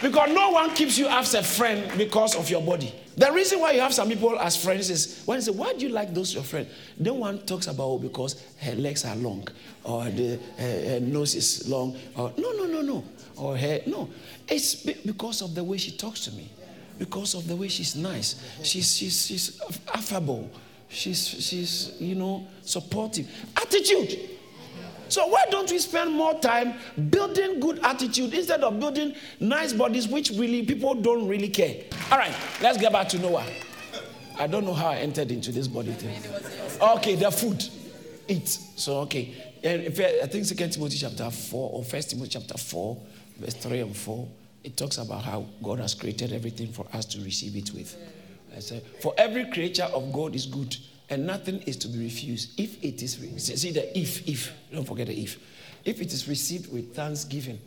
Because 0.01 0.33
no 0.33 0.51
one 0.51 0.73
keeps 0.73 0.97
you 0.97 1.09
as 1.09 1.35
a 1.35 1.43
friend 1.43 1.91
because 1.99 2.37
of 2.37 2.49
your 2.49 2.63
body. 2.63 2.95
The 3.17 3.33
reason 3.33 3.59
why 3.59 3.73
you 3.73 3.81
have 3.81 3.93
some 3.93 4.09
people 4.09 4.39
as 4.39 4.57
friends 4.57 4.89
is 4.89 5.23
when 5.25 5.39
they 5.39 5.45
say, 5.47 5.51
Why 5.51 5.73
do 5.73 5.85
you 5.85 5.93
like 5.93 6.15
those 6.15 6.33
your 6.33 6.45
friends? 6.45 6.69
Then 6.97 7.19
one 7.19 7.41
talks 7.41 7.67
about 7.67 7.87
oh, 7.87 7.99
because 7.99 8.41
her 8.61 8.77
legs 8.77 9.05
are 9.05 9.17
long, 9.17 9.49
or 9.83 10.05
the, 10.05 10.39
her, 10.59 10.91
her 10.91 11.01
nose 11.01 11.35
is 11.35 11.69
long, 11.69 11.97
or 12.15 12.33
no, 12.39 12.53
no, 12.53 12.67
no, 12.67 12.83
no, 12.83 13.05
or 13.37 13.57
her, 13.57 13.81
no. 13.87 14.11
It's 14.47 14.77
because 14.77 15.43
of 15.43 15.57
the 15.57 15.65
way 15.65 15.79
she 15.79 15.91
talks 15.91 16.21
to 16.27 16.33
me, 16.33 16.53
because 16.99 17.35
of 17.35 17.47
the 17.47 17.57
way 17.57 17.69
she's 17.69 17.97
nice. 17.97 18.43
She's, 18.63 18.97
she's, 18.97 19.27
she's 19.27 19.61
affable, 19.93 20.51
she's, 20.89 21.27
she's, 21.29 22.01
you 22.01 22.15
know, 22.15 22.47
supportive. 22.63 23.29
Attitude. 23.57 24.31
So 25.09 25.27
why 25.29 25.45
don't 25.51 25.71
we 25.71 25.79
spend 25.79 26.13
more 26.13 26.35
time 26.41 26.75
building 27.11 27.61
good 27.61 27.79
attitude 27.85 28.35
instead 28.35 28.63
of 28.63 28.81
building 28.81 29.15
nice 29.39 29.73
bodies, 29.73 30.09
which 30.09 30.31
really 30.31 30.65
people 30.65 30.95
don't 30.95 31.29
really 31.29 31.49
care? 31.49 31.85
All 32.11 32.19
right, 32.19 32.35
let's 32.61 32.79
get 32.79 32.93
back 32.93 33.09
to 33.11 33.19
Noah. 33.19 33.47
I 34.39 34.47
don't 34.47 34.65
know 34.65 34.75
how 34.75 34.89
I 34.89 34.97
entered 34.97 35.31
into 35.31 35.53
this 35.53 35.69
body 35.69 35.93
thing. 35.93 36.21
Okay, 36.81 37.15
the 37.15 37.31
food, 37.31 37.65
eat. 38.29 38.49
So 38.49 38.99
okay, 39.01 39.35
eh, 39.63 39.87
and 39.87 40.01
eh, 40.01 40.21
I 40.23 40.27
think 40.27 40.45
Second 40.45 40.73
Timothy 40.73 40.99
chapter 40.99 41.31
four 41.31 41.71
or 41.73 41.85
First 41.85 42.11
Timothy 42.11 42.31
chapter 42.31 42.59
four, 42.59 42.99
verse 43.39 43.55
three 43.55 43.81
and 43.81 43.97
four, 43.97 44.29
it 44.67 44.77
talks 44.77 44.99
about 44.99 45.23
how 45.23 45.47
God 45.63 45.79
has 45.79 45.95
created 45.95 46.33
everything 46.33 46.73
for 46.73 46.87
us 46.93 47.05
to 47.07 47.21
receive 47.21 47.57
it 47.57 47.73
with. 47.73 47.97
I 48.55 48.59
said, 48.59 48.83
for 49.01 49.15
every 49.17 49.49
creature 49.53 49.85
of 49.85 50.13
God 50.13 50.35
is 50.35 50.45
good 50.45 50.77
and 51.09 51.25
nothing 51.25 51.61
is 51.63 51.77
to 51.79 51.89
be 51.89 52.01
refused. 52.01 52.59
If 52.59 52.83
it 52.83 53.01
is 53.01 53.13
see 53.61 53.71
the 53.71 53.97
if 53.97 54.29
if. 54.29 54.53
Don't 54.73 54.85
forget 54.85 55.07
the 55.07 55.15
if. 55.15 55.39
If 55.85 56.01
it 56.01 56.13
is 56.13 56.27
received 56.27 56.73
with 56.73 56.97
thanksgiving 56.97 57.61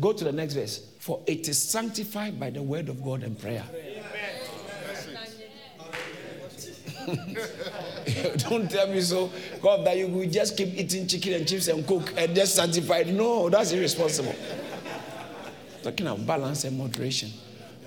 go 0.00 0.12
to 0.12 0.24
the 0.24 0.32
next 0.32 0.54
verse. 0.54 0.86
For 1.00 1.20
it 1.26 1.48
is 1.48 1.60
sanctified 1.60 2.40
by 2.40 2.50
the 2.50 2.62
word 2.62 2.88
of 2.88 3.02
god 3.04 3.22
and 3.24 3.38
prayer. 3.38 3.64
Don't 8.38 8.70
tell 8.70 8.86
me 8.88 9.00
so. 9.00 9.30
God 9.60 9.86
that 9.86 9.96
you 9.96 10.08
will 10.08 10.28
just 10.28 10.56
keep 10.56 10.74
eating 10.74 11.06
chicken 11.06 11.34
and 11.34 11.48
chips 11.48 11.68
and 11.68 11.86
cook 11.86 12.12
and 12.16 12.34
just 12.34 12.54
sanctified 12.54 13.08
no 13.08 13.48
that's 13.48 13.72
irresponsible 13.72 14.34
talking 15.90 16.06
of 16.06 16.26
balance 16.26 16.64
and 16.64 16.76
moderation 16.78 17.30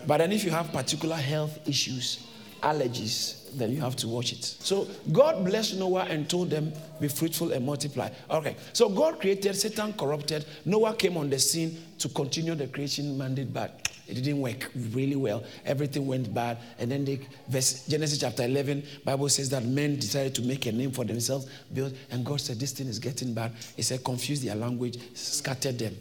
but 0.08 0.18
then 0.18 0.32
if 0.32 0.44
you 0.44 0.52
have 0.52 0.72
particular 0.72 1.16
health 1.16 1.60
issues 1.68 2.28
allergies 2.62 3.42
then 3.54 3.72
you 3.72 3.82
have 3.82 3.96
to 3.98 4.08
watch 4.08 4.32
it. 4.32 4.44
So 4.44 4.88
God 5.12 5.46
blessed 5.46 5.78
Noah 5.78 6.06
and 6.10 6.30
told 6.30 6.50
them, 6.50 6.74
Be 7.00 7.08
fruitful 7.08 7.52
and 7.52 7.66
multiply. 7.66 8.10
Okay, 8.30 8.56
so 8.74 8.90
God 8.90 9.20
created, 9.20 9.56
Satan 9.56 9.94
corrupted. 9.94 10.46
Noah 10.66 10.96
came 10.96 11.18
on 11.18 11.30
the 11.30 11.40
scene 11.40 11.78
to 12.00 12.10
continue 12.10 12.56
the 12.56 12.68
creation 12.68 13.18
mandate, 13.18 13.54
but 13.54 13.90
it 14.08 14.16
didn't 14.16 14.42
work 14.42 14.72
really 14.92 15.16
well. 15.16 15.44
Everything 15.66 16.08
went 16.08 16.34
bad. 16.34 16.58
And 16.80 16.92
then 16.92 17.06
the 17.06 17.20
verse, 17.48 17.86
Genesis 17.88 18.20
chapter 18.20 18.44
11, 18.44 18.84
Bible 19.06 19.30
says 19.30 19.50
that 19.50 19.64
men 19.64 19.96
decided 19.98 20.36
to 20.36 20.42
make 20.42 20.66
a 20.66 20.72
name 20.72 20.92
for 20.92 21.06
themselves, 21.06 21.50
build, 21.74 21.96
and 22.10 22.26
God 22.26 22.42
said, 22.42 22.60
This 22.60 22.72
thing 22.72 22.88
is 22.88 23.00
getting 23.00 23.34
bad. 23.34 23.54
He 23.76 23.82
said, 23.82 24.04
Confuse 24.04 24.42
their 24.42 24.56
language, 24.56 24.98
scattered 25.14 25.80
them. 25.80 25.98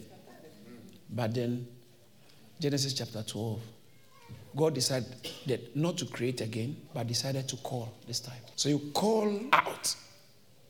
But 1.13 1.33
then, 1.33 1.67
Genesis 2.61 2.93
chapter 2.93 3.23
12, 3.23 3.59
God 4.55 4.75
decided 4.75 5.71
not 5.73 5.97
to 5.97 6.05
create 6.05 6.41
again, 6.41 6.77
but 6.93 7.07
decided 7.07 7.47
to 7.47 7.55
call 7.57 7.91
this 8.05 8.19
time. 8.19 8.37
So 8.55 8.69
you 8.69 8.91
call 8.93 9.35
out 9.51 9.95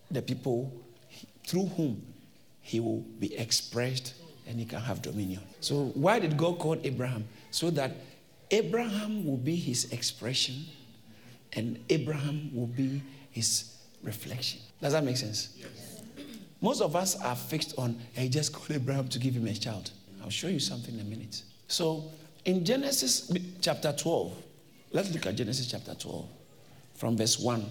the 0.09 0.21
people 0.21 0.71
through 1.45 1.65
whom 1.65 2.01
he 2.61 2.79
will 2.79 3.01
be 3.19 3.37
expressed 3.37 4.13
and 4.47 4.57
he 4.57 4.63
can 4.63 4.79
have 4.79 5.01
dominion. 5.01 5.41
So 5.59 5.87
why 5.93 6.19
did 6.19 6.37
God 6.37 6.59
call 6.59 6.77
Abraham? 6.81 7.27
So 7.51 7.69
that 7.71 7.91
Abraham 8.51 9.25
will 9.25 9.37
be 9.37 9.57
his 9.57 9.91
expression 9.91 10.63
and 11.51 11.77
Abraham 11.89 12.51
will 12.55 12.67
be 12.67 13.03
his 13.31 13.75
reflection. 14.01 14.61
Does 14.81 14.93
that 14.93 15.03
make 15.03 15.17
sense? 15.17 15.57
Yes. 15.57 16.03
Most 16.61 16.81
of 16.81 16.95
us 16.95 17.19
are 17.19 17.35
fixed 17.35 17.77
on, 17.77 17.99
hey, 18.13 18.29
just 18.29 18.53
call 18.53 18.73
Abraham 18.73 19.09
to 19.09 19.19
give 19.19 19.33
him 19.33 19.45
a 19.45 19.53
child. 19.53 19.91
I'll 20.23 20.29
show 20.29 20.47
you 20.47 20.59
something 20.59 20.93
in 20.93 21.01
a 21.01 21.03
minute. 21.03 21.43
So 21.71 22.03
in 22.43 22.65
Genesis 22.65 23.31
chapter 23.61 23.93
12, 23.93 24.33
let's 24.91 25.09
look 25.13 25.25
at 25.25 25.37
Genesis 25.37 25.67
chapter 25.71 25.95
12 25.95 26.27
from 26.95 27.15
verse 27.15 27.39
1 27.39 27.65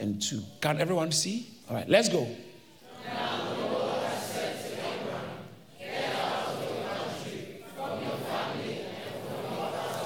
and 0.00 0.20
2. 0.20 0.42
Can 0.60 0.80
everyone 0.80 1.12
see? 1.12 1.46
All 1.70 1.76
right, 1.76 1.88
let's 1.88 2.08
go. 2.08 2.26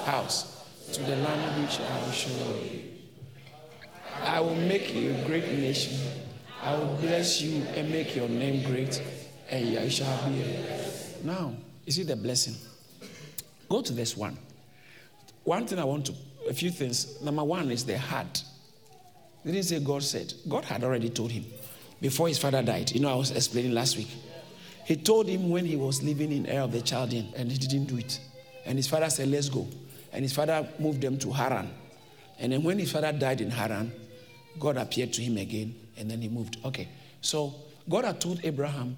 House 0.05 0.63
to 0.93 1.01
the 1.01 1.15
land 1.15 1.63
which 1.63 1.79
I 1.79 2.05
will 2.05 2.11
show 2.11 2.29
you. 2.63 2.81
I 4.21 4.39
will 4.41 4.55
make 4.55 4.93
you 4.93 5.15
a 5.15 5.25
great 5.25 5.51
nation. 5.53 5.97
I 6.61 6.75
will 6.75 6.97
bless 7.01 7.41
you 7.41 7.63
and 7.75 7.89
make 7.89 8.15
your 8.15 8.29
name 8.29 8.63
great, 8.63 9.01
and 9.49 9.69
you 9.69 9.89
shall 9.89 10.29
be. 10.29 10.43
Now, 11.23 11.53
is 11.87 11.97
it 11.97 12.05
the 12.05 12.15
blessing? 12.15 12.53
Go 13.69 13.81
to 13.81 13.93
this 13.93 14.17
one. 14.17 14.37
One 15.43 15.65
thing 15.67 15.79
I 15.79 15.83
want 15.83 16.07
to, 16.07 16.13
a 16.47 16.53
few 16.53 16.71
things. 16.71 17.21
Number 17.21 17.43
one 17.43 17.71
is 17.71 17.85
the 17.85 17.97
heart. 17.97 18.43
They 19.45 19.51
didn't 19.51 19.65
say 19.65 19.79
God 19.79 20.03
said. 20.03 20.33
God 20.47 20.65
had 20.65 20.83
already 20.83 21.09
told 21.09 21.31
him 21.31 21.45
before 22.01 22.27
his 22.27 22.37
father 22.37 22.61
died. 22.61 22.91
You 22.91 22.99
know, 22.99 23.11
I 23.11 23.15
was 23.15 23.31
explaining 23.31 23.73
last 23.73 23.97
week. 23.97 24.09
He 24.85 24.95
told 24.95 25.27
him 25.27 25.49
when 25.49 25.65
he 25.65 25.75
was 25.75 26.01
living 26.01 26.31
in 26.31 26.47
Ur 26.49 26.61
of 26.61 26.71
the 26.71 26.81
Chaldean, 26.81 27.31
and 27.35 27.51
he 27.51 27.57
didn't 27.57 27.85
do 27.85 27.97
it. 27.97 28.19
And 28.65 28.77
his 28.77 28.87
father 28.87 29.09
said, 29.09 29.29
Let's 29.29 29.49
go. 29.49 29.67
And 30.11 30.23
his 30.23 30.33
father 30.33 30.67
moved 30.79 31.01
them 31.01 31.17
to 31.19 31.31
Haran. 31.31 31.69
And 32.39 32.51
then 32.51 32.63
when 32.63 32.79
his 32.79 32.91
father 32.91 33.11
died 33.11 33.41
in 33.41 33.51
Haran, 33.51 33.91
God 34.59 34.77
appeared 34.77 35.13
to 35.13 35.21
him 35.21 35.37
again, 35.37 35.75
and 35.97 36.09
then 36.09 36.21
he 36.21 36.27
moved. 36.27 36.57
Okay. 36.65 36.87
So 37.21 37.53
God 37.87 38.05
had 38.05 38.19
told 38.19 38.39
Abraham, 38.43 38.97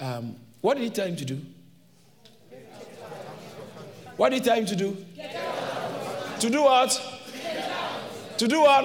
um, 0.00 0.36
what 0.60 0.74
did 0.74 0.84
he 0.84 0.90
tell 0.90 1.06
him 1.06 1.16
to 1.16 1.24
do? 1.24 1.40
What 4.16 4.30
did 4.30 4.42
he 4.42 4.44
tell 4.44 4.56
him 4.56 4.66
to 4.66 4.76
do? 4.76 4.96
To 6.40 6.50
do 6.50 6.62
what? 6.62 6.90
To 8.38 8.48
do 8.48 8.60
what? 8.60 8.84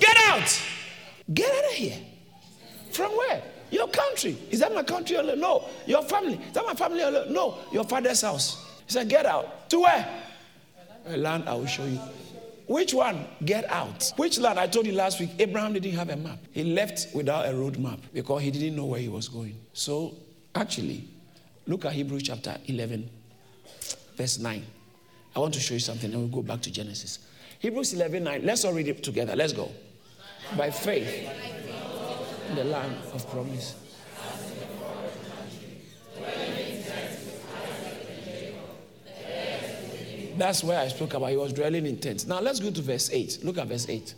Get 0.00 0.16
out. 0.26 0.62
Get 1.32 1.50
out 1.50 1.64
of 1.70 1.76
here. 1.76 1.98
From 2.90 3.12
where? 3.12 3.42
Your 3.70 3.88
country. 3.88 4.36
Is 4.50 4.60
that 4.60 4.74
my 4.74 4.82
country? 4.82 5.16
Alone? 5.16 5.40
No. 5.40 5.68
Your 5.86 6.02
family. 6.02 6.34
Is 6.34 6.52
that 6.52 6.64
my 6.66 6.74
family? 6.74 7.00
Alone? 7.02 7.32
No. 7.32 7.58
Your 7.72 7.84
father's 7.84 8.20
house. 8.20 8.68
He 8.86 8.92
said, 8.92 9.08
Get 9.08 9.24
out. 9.26 9.70
To 9.70 9.80
where? 9.80 10.22
A 11.06 11.16
land 11.16 11.48
I 11.48 11.54
will 11.54 11.66
show 11.66 11.84
you. 11.84 11.98
Which 12.66 12.94
one? 12.94 13.26
Get 13.44 13.70
out. 13.70 14.12
Which 14.16 14.38
land? 14.38 14.58
I 14.58 14.66
told 14.66 14.86
you 14.86 14.92
last 14.92 15.20
week, 15.20 15.30
Abraham 15.38 15.72
didn't 15.72 15.92
have 15.92 16.10
a 16.10 16.16
map. 16.16 16.38
He 16.52 16.64
left 16.64 17.08
without 17.14 17.48
a 17.48 17.54
road 17.54 17.78
map 17.78 17.98
because 18.12 18.42
he 18.42 18.50
didn't 18.50 18.76
know 18.76 18.86
where 18.86 19.00
he 19.00 19.08
was 19.08 19.28
going. 19.28 19.58
So, 19.72 20.14
actually, 20.54 21.08
look 21.66 21.84
at 21.84 21.92
Hebrews 21.92 22.22
chapter 22.22 22.56
11, 22.66 23.10
verse 24.16 24.38
9. 24.38 24.64
I 25.34 25.38
want 25.38 25.54
to 25.54 25.60
show 25.60 25.74
you 25.74 25.80
something, 25.80 26.12
and 26.12 26.20
we'll 26.20 26.42
go 26.42 26.46
back 26.46 26.60
to 26.62 26.70
Genesis. 26.70 27.18
Hebrews 27.58 27.94
11 27.94 28.24
9. 28.24 28.44
Let's 28.44 28.64
all 28.64 28.72
read 28.72 28.88
it 28.88 29.02
together. 29.02 29.36
Let's 29.36 29.52
go. 29.52 29.70
By 30.56 30.70
faith, 30.70 31.30
in 32.50 32.56
the 32.56 32.64
land 32.64 32.96
of 33.14 33.28
promise. 33.30 33.76
That's 40.36 40.64
where 40.64 40.80
I 40.80 40.88
spoke 40.88 41.14
about. 41.14 41.30
He 41.30 41.36
was 41.36 41.52
dwelling 41.52 41.86
in 41.86 41.98
tents. 41.98 42.26
Now 42.26 42.40
let's 42.40 42.58
go 42.58 42.70
to 42.70 42.82
verse 42.82 43.10
8. 43.12 43.40
Look 43.44 43.58
at 43.58 43.66
verse 43.66 43.88
8. 43.88 44.14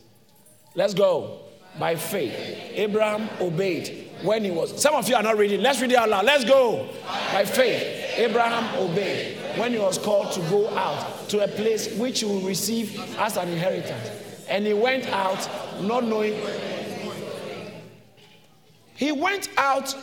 Let's 0.74 0.94
go. 0.94 1.40
By 1.78 1.96
faith, 1.96 2.34
Abraham 2.74 3.28
obeyed 3.40 4.10
when 4.22 4.44
he 4.44 4.50
was. 4.50 4.80
Some 4.80 4.94
of 4.94 5.08
you 5.08 5.16
are 5.16 5.22
not 5.22 5.37
reading. 5.37 5.60
Let's 5.60 5.80
read 5.80 5.90
it 5.90 5.96
out 5.96 6.08
loud. 6.08 6.24
Let's 6.24 6.44
go. 6.44 6.88
By 7.32 7.44
faith, 7.44 8.16
Abraham 8.16 8.78
obeyed 8.78 9.37
when 9.58 9.72
he 9.72 9.78
was 9.78 9.98
called 9.98 10.32
to 10.32 10.40
go 10.50 10.68
out 10.76 11.28
to 11.30 11.42
a 11.42 11.48
place 11.48 11.92
which 11.96 12.20
he 12.20 12.26
will 12.26 12.40
receive 12.42 12.98
as 13.18 13.37
an 13.37 13.48
inheritance. 13.48 14.10
And 14.48 14.66
he 14.66 14.72
went 14.72 15.06
out 15.08 15.48
not 15.82 16.04
knowing. 16.04 16.34
He 18.94 19.10
went 19.10 19.48
out 19.56 19.94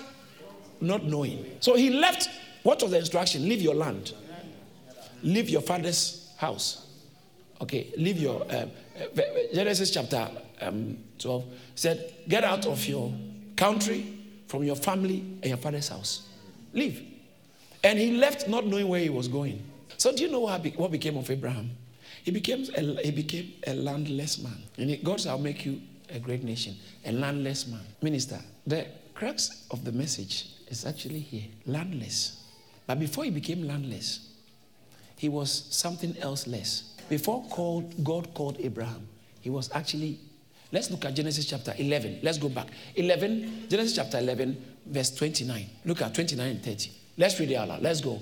not 0.81 1.03
knowing. 1.03 1.45
So 1.61 1.75
he 1.75 1.89
left. 1.89 2.29
What 2.63 2.81
was 2.81 2.91
the 2.91 2.99
instruction? 2.99 3.47
Leave 3.47 3.61
your 3.61 3.75
land, 3.75 4.13
leave 5.23 5.49
your 5.49 5.61
father's 5.61 6.31
house. 6.37 6.87
Okay, 7.61 7.91
leave 7.97 8.17
your. 8.17 8.41
Um, 8.49 8.71
uh, 8.99 9.21
Genesis 9.53 9.89
chapter 9.89 10.29
um, 10.61 10.97
12 11.19 11.45
said, 11.75 12.13
Get 12.27 12.43
out 12.43 12.65
of 12.65 12.85
your 12.87 13.13
country, 13.55 14.17
from 14.47 14.63
your 14.63 14.75
family, 14.75 15.19
and 15.41 15.45
your 15.45 15.57
father's 15.57 15.89
house. 15.89 16.27
Leave. 16.73 17.03
And 17.83 17.97
he 17.97 18.17
left 18.17 18.47
not 18.47 18.65
knowing 18.65 18.87
where 18.87 18.99
he 18.99 19.09
was 19.09 19.27
going. 19.27 19.63
So, 19.97 20.15
do 20.15 20.23
you 20.23 20.31
know 20.31 20.41
what, 20.41 20.91
became 20.91 21.17
of 21.17 21.29
Abraham? 21.29 21.71
He 22.23 22.31
became 22.31 22.65
a, 22.75 23.01
he 23.01 23.11
became 23.11 23.53
a 23.65 23.73
landless 23.73 24.41
man. 24.41 24.57
And 24.77 25.03
God 25.03 25.19
shall 25.21 25.39
make 25.39 25.65
you 25.65 25.81
a 26.09 26.19
great 26.19 26.43
nation, 26.43 26.75
a 27.05 27.11
landless 27.11 27.67
man. 27.67 27.81
Minister, 28.01 28.39
the 28.67 28.85
crux 29.13 29.65
of 29.71 29.83
the 29.83 29.91
message 29.91 30.47
is 30.67 30.85
actually 30.85 31.19
here 31.19 31.45
landless. 31.65 32.43
But 32.85 32.99
before 32.99 33.23
he 33.23 33.29
became 33.31 33.67
landless, 33.67 34.27
he 35.17 35.29
was 35.29 35.67
something 35.69 36.17
else 36.19 36.47
less. 36.47 36.95
Before 37.09 37.43
called, 37.49 38.03
God 38.03 38.33
called 38.33 38.57
Abraham, 38.59 39.07
he 39.41 39.49
was 39.49 39.69
actually, 39.73 40.19
let's 40.71 40.89
look 40.91 41.05
at 41.05 41.13
Genesis 41.15 41.45
chapter 41.45 41.73
11. 41.77 42.19
Let's 42.23 42.37
go 42.37 42.49
back. 42.49 42.67
11, 42.95 43.67
Genesis 43.69 43.95
chapter 43.95 44.19
11, 44.19 44.75
verse 44.85 45.11
29. 45.11 45.65
Look 45.85 46.01
at 46.01 46.13
29 46.13 46.47
and 46.47 46.63
30. 46.63 46.91
Let's 47.17 47.39
read 47.39 47.51
it 47.51 47.55
out 47.55 47.69
loud. 47.69 47.81
Let's 47.81 48.01
go. 48.01 48.19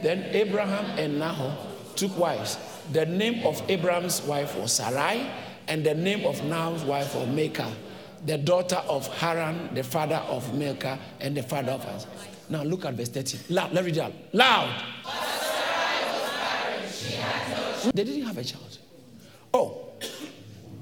Then 0.00 0.22
Abraham 0.34 0.84
and 0.98 1.18
Nahor 1.18 1.56
took 1.96 2.16
wives. 2.16 2.56
The 2.92 3.06
name 3.06 3.44
of 3.46 3.62
Abraham's 3.68 4.22
wife 4.22 4.56
was 4.56 4.72
Sarai, 4.72 5.28
and 5.68 5.84
the 5.84 5.94
name 5.94 6.24
of 6.26 6.42
Nahor's 6.44 6.84
wife 6.84 7.14
was 7.14 7.28
Milcah, 7.28 7.72
the 8.26 8.38
daughter 8.38 8.82
of 8.88 9.06
Haran, 9.18 9.74
the 9.74 9.82
father 9.82 10.22
of 10.28 10.54
Milcah, 10.54 10.98
and 11.20 11.36
the 11.36 11.42
father 11.42 11.72
of 11.72 11.84
us. 11.86 12.06
Now 12.48 12.62
look 12.62 12.84
at 12.84 12.94
verse 12.94 13.08
30. 13.08 13.54
Loud. 13.54 13.72
Let's 13.72 13.86
read 13.86 13.96
it 13.96 14.00
out. 14.00 14.12
Loud. 14.32 14.84
They 17.94 18.04
didn't 18.04 18.22
have 18.22 18.38
a 18.38 18.44
child. 18.44 18.78
Oh, 19.52 19.91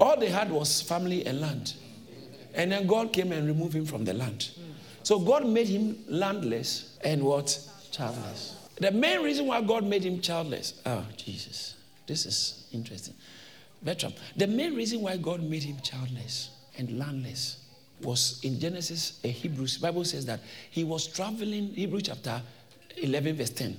all 0.01 0.19
they 0.19 0.29
had 0.29 0.51
was 0.51 0.81
family 0.81 1.27
and 1.27 1.41
land. 1.41 1.75
And 2.55 2.73
then 2.73 2.87
God 2.87 3.13
came 3.13 3.33
and 3.33 3.47
removed 3.47 3.75
him 3.75 3.87
from 3.87 4.05
the 4.05 4.15
land. 4.15 4.51
So 5.03 5.19
God 5.19 5.47
made 5.47 5.69
him 5.69 5.97
landless 6.09 6.99
and 7.05 7.23
what? 7.23 7.59
Childless. 7.93 8.57
The 8.77 8.91
main 8.91 9.23
reason 9.23 9.47
why 9.47 9.61
God 9.61 9.85
made 9.85 10.03
him 10.05 10.21
childless. 10.21 10.81
Oh, 10.87 11.05
Jesus. 11.17 11.77
This 12.07 12.27
is 12.27 12.67
interesting. 12.73 13.15
Bertram, 13.83 14.13
the 14.37 14.47
main 14.47 14.75
reason 14.75 15.01
why 15.01 15.17
God 15.17 15.43
made 15.43 15.63
him 15.63 15.77
childless 15.83 16.51
and 16.77 16.99
landless 16.99 17.59
was 18.03 18.41
in 18.43 18.59
Genesis, 18.59 19.21
a 19.25 19.29
Hebrews, 19.29 19.79
Bible 19.79 20.05
says 20.05 20.27
that 20.27 20.41
he 20.71 20.85
was 20.85 21.07
traveling, 21.07 21.69
Hebrew 21.75 22.01
chapter 22.01 22.41
11, 22.97 23.37
verse 23.37 23.51
10. 23.51 23.77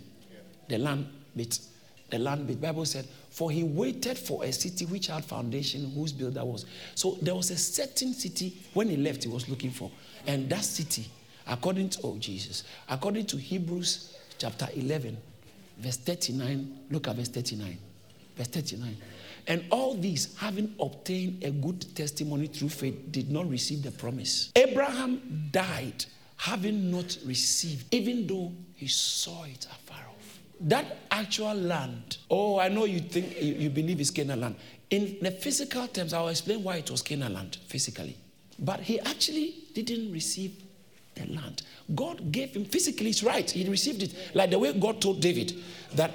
The 0.69 0.77
land 0.77 1.07
bit, 1.35 1.59
the 2.09 2.19
land 2.19 2.47
bit. 2.47 2.61
Bible 2.61 2.85
said, 2.85 3.07
for 3.41 3.49
he 3.49 3.63
waited 3.63 4.19
for 4.19 4.43
a 4.43 4.53
city 4.53 4.85
which 4.85 5.07
had 5.07 5.25
foundation, 5.25 5.91
whose 5.95 6.13
builder 6.13 6.45
was. 6.45 6.67
So 6.93 7.17
there 7.23 7.33
was 7.33 7.49
a 7.49 7.57
certain 7.57 8.13
city 8.13 8.55
when 8.75 8.87
he 8.87 8.97
left, 8.97 9.23
he 9.23 9.29
was 9.29 9.49
looking 9.49 9.71
for. 9.71 9.89
And 10.27 10.47
that 10.51 10.63
city, 10.63 11.07
according 11.47 11.89
to, 11.89 12.01
oh 12.03 12.17
Jesus, 12.19 12.65
according 12.87 13.25
to 13.25 13.37
Hebrews 13.37 14.15
chapter 14.37 14.67
11, 14.75 15.17
verse 15.79 15.97
39, 15.97 16.81
look 16.91 17.07
at 17.07 17.15
verse 17.15 17.29
39. 17.29 17.79
Verse 18.37 18.47
39. 18.47 18.97
And 19.47 19.65
all 19.71 19.95
these, 19.95 20.37
having 20.37 20.75
obtained 20.79 21.43
a 21.43 21.49
good 21.49 21.95
testimony 21.95 22.45
through 22.45 22.69
faith, 22.69 23.11
did 23.11 23.31
not 23.31 23.49
receive 23.49 23.81
the 23.81 23.89
promise. 23.89 24.51
Abraham 24.55 25.49
died 25.51 26.05
having 26.37 26.91
not 26.91 27.17
received, 27.25 27.91
even 27.91 28.27
though 28.27 28.51
he 28.75 28.85
saw 28.85 29.45
it 29.45 29.65
afar 29.65 29.97
off. 29.97 30.10
That 30.61 30.97
actual 31.09 31.55
land, 31.55 32.17
oh, 32.29 32.59
I 32.59 32.69
know 32.69 32.85
you 32.85 32.99
think 32.99 33.41
you, 33.41 33.53
you 33.53 33.69
believe 33.69 33.99
it's 33.99 34.11
Canaan 34.11 34.41
land. 34.41 34.55
In 34.89 35.17
the 35.21 35.31
physical 35.31 35.87
terms, 35.87 36.13
I'll 36.13 36.27
explain 36.27 36.63
why 36.63 36.77
it 36.77 36.91
was 36.91 37.01
Canaan 37.01 37.33
land 37.33 37.57
physically. 37.67 38.15
But 38.59 38.81
he 38.81 38.99
actually 38.99 39.55
didn't 39.73 40.11
receive 40.11 40.61
the 41.15 41.25
land. 41.33 41.63
God 41.95 42.31
gave 42.31 42.55
him 42.55 42.65
physically, 42.65 43.09
it's 43.09 43.23
right. 43.23 43.49
He 43.49 43.67
received 43.67 44.03
it. 44.03 44.13
Like 44.35 44.51
the 44.51 44.59
way 44.59 44.71
God 44.73 45.01
told 45.01 45.19
David 45.19 45.53
that 45.95 46.11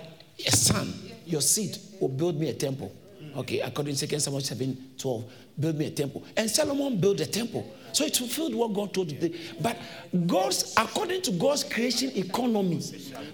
a 0.47 0.51
son, 0.51 0.93
your 1.25 1.41
seed, 1.41 1.79
will 2.01 2.09
build 2.09 2.39
me 2.39 2.49
a 2.49 2.55
temple. 2.55 2.93
Okay, 3.37 3.61
according 3.61 3.97
to 3.97 4.07
2 4.07 4.19
Samuel 4.19 4.41
7 4.41 4.93
12, 4.97 5.25
build 5.59 5.77
me 5.77 5.87
a 5.87 5.91
temple. 5.91 6.25
And 6.37 6.51
Solomon 6.51 6.99
built 7.01 7.21
a 7.21 7.27
temple. 7.27 7.73
So 7.93 8.05
it 8.05 8.17
fulfilled 8.17 8.55
what 8.55 8.75
God 8.75 8.93
told 8.93 9.11
him. 9.11 9.33
But 9.61 9.79
God's, 10.27 10.75
according 10.77 11.23
to 11.23 11.33
God's 11.33 11.65
creation 11.65 12.11
economy, 12.15 12.83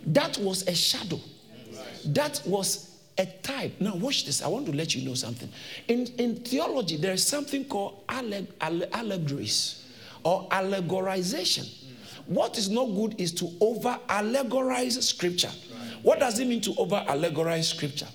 that 0.07 0.39
was 0.39 0.67
a 0.69 0.75
shadow. 0.75 1.19
That 2.07 2.41
was 2.47 2.97
a 3.19 3.27
type. 3.27 3.73
Now, 3.81 3.97
watch 3.97 4.25
this. 4.25 4.43
I 4.43 4.49
want 4.49 4.67
to 4.67 4.73
let 4.73 4.95
you 4.95 5.07
know 5.07 5.15
something. 5.15 5.49
In, 5.89 6.07
in 6.19 6.37
theology, 6.37 6.97
there 6.97 7.13
is 7.13 7.27
something 7.27 7.65
called 7.65 8.07
alleg- 8.07 8.49
allegories 8.61 9.85
or 10.25 10.49
allegorization. 10.51 11.69
What 12.27 12.57
is 12.57 12.71
not 12.71 12.87
good 12.87 13.21
is 13.21 13.33
to 13.35 13.51
over 13.61 13.99
allegorize 14.09 15.03
scripture. 15.03 15.51
What 16.03 16.21
does 16.21 16.39
it 16.39 16.47
mean 16.47 16.61
to 16.63 16.75
over 16.77 17.05
allegorize 17.09 17.65
scripture? 17.65 18.09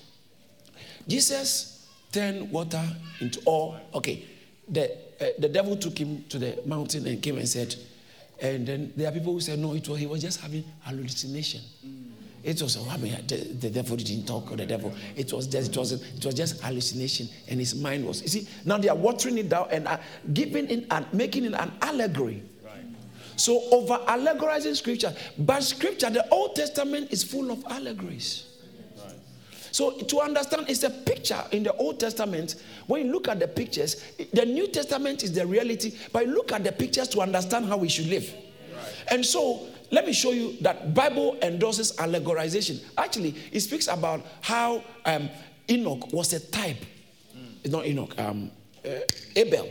Jesus 1.08 1.77
turned 2.12 2.52
water 2.52 2.84
into 3.20 3.42
oil. 3.48 3.80
Okay, 3.94 4.26
the, 4.68 4.92
uh, 5.20 5.26
the 5.40 5.50
devil 5.50 5.76
took 5.76 5.98
him 5.98 6.24
to 6.30 6.40
the 6.40 6.60
mountain 6.66 7.06
and 7.08 7.22
came 7.22 7.38
and 7.38 7.48
said, 7.48 7.76
and 8.40 8.68
then 8.68 8.94
there 8.96 9.10
are 9.10 9.12
people 9.12 9.34
who 9.34 9.40
said, 9.40 9.58
no, 9.60 9.74
it 9.74 9.88
was, 9.88 10.00
he 10.00 10.06
was 10.06 10.22
just 10.22 10.40
having 10.42 10.64
hallucination. 10.82 11.62
It 12.44 12.62
was, 12.62 12.78
oh, 12.78 12.88
I 12.90 12.98
mean, 12.98 13.18
the, 13.28 13.36
the, 13.36 13.70
devil 13.70 13.98
didn't 13.98 14.26
talk, 14.26 14.52
or 14.52 14.56
the 14.56 14.66
devil, 14.66 14.94
it 15.16 15.34
was 15.34 15.48
just, 15.48 15.72
it 15.72 15.78
was, 15.78 15.92
it 15.92 16.26
was 16.26 16.36
just 16.36 16.62
hallucination, 16.62 17.28
and 17.50 17.60
his 17.60 17.76
mind 17.76 18.06
was. 18.06 18.22
You 18.22 18.28
see, 18.28 18.48
now 18.64 18.78
they 18.78 18.90
are 18.90 18.96
watering 18.96 19.38
it 19.38 19.50
down 19.50 19.68
and 19.72 19.88
giving 20.34 20.70
it 20.70 20.86
and 20.92 21.06
making 21.14 21.46
it 21.46 21.54
an 21.54 21.72
allegory. 21.82 22.44
So 23.36 23.62
over 23.72 24.00
allegorizing 24.08 24.76
scripture, 24.76 25.14
but 25.38 25.62
scripture, 25.62 26.10
the 26.10 26.28
Old 26.30 26.56
Testament 26.56 27.12
is 27.12 27.24
full 27.24 27.52
of 27.52 27.64
allegories. 27.70 28.47
So 29.78 29.92
to 29.92 30.22
understand, 30.22 30.66
it's 30.70 30.82
a 30.82 30.90
picture 30.90 31.40
in 31.52 31.62
the 31.62 31.72
Old 31.74 32.00
Testament. 32.00 32.56
When 32.88 33.06
you 33.06 33.12
look 33.12 33.28
at 33.28 33.40
the 33.40 33.48
pictures, 33.48 34.04
the 34.34 34.44
New 34.44 34.70
Testament 34.70 35.22
is 35.22 35.34
the 35.34 35.46
reality, 35.46 35.96
but 36.12 36.26
look 36.26 36.52
at 36.52 36.64
the 36.64 36.72
pictures 36.72 37.08
to 37.10 37.22
understand 37.22 37.68
how 37.68 37.78
we 37.78 37.88
should 37.88 38.08
live. 38.08 38.34
And 39.12 39.24
so 39.24 39.68
let 39.92 40.08
me 40.08 40.14
show 40.14 40.32
you 40.32 40.58
that 40.62 40.96
Bible 40.96 41.38
endorses 41.44 41.96
allegorization. 41.98 42.84
Actually, 42.98 43.36
it 43.52 43.60
speaks 43.60 43.88
about 43.88 44.26
how 44.42 44.84
um, 45.06 45.30
Enoch 45.70 46.12
was 46.12 46.34
a 46.34 46.40
type. 46.40 46.84
It's 47.64 47.72
not 47.72 47.86
Enoch, 47.86 48.20
um, 48.20 48.50
uh, 48.84 48.90
Abel. 49.36 49.70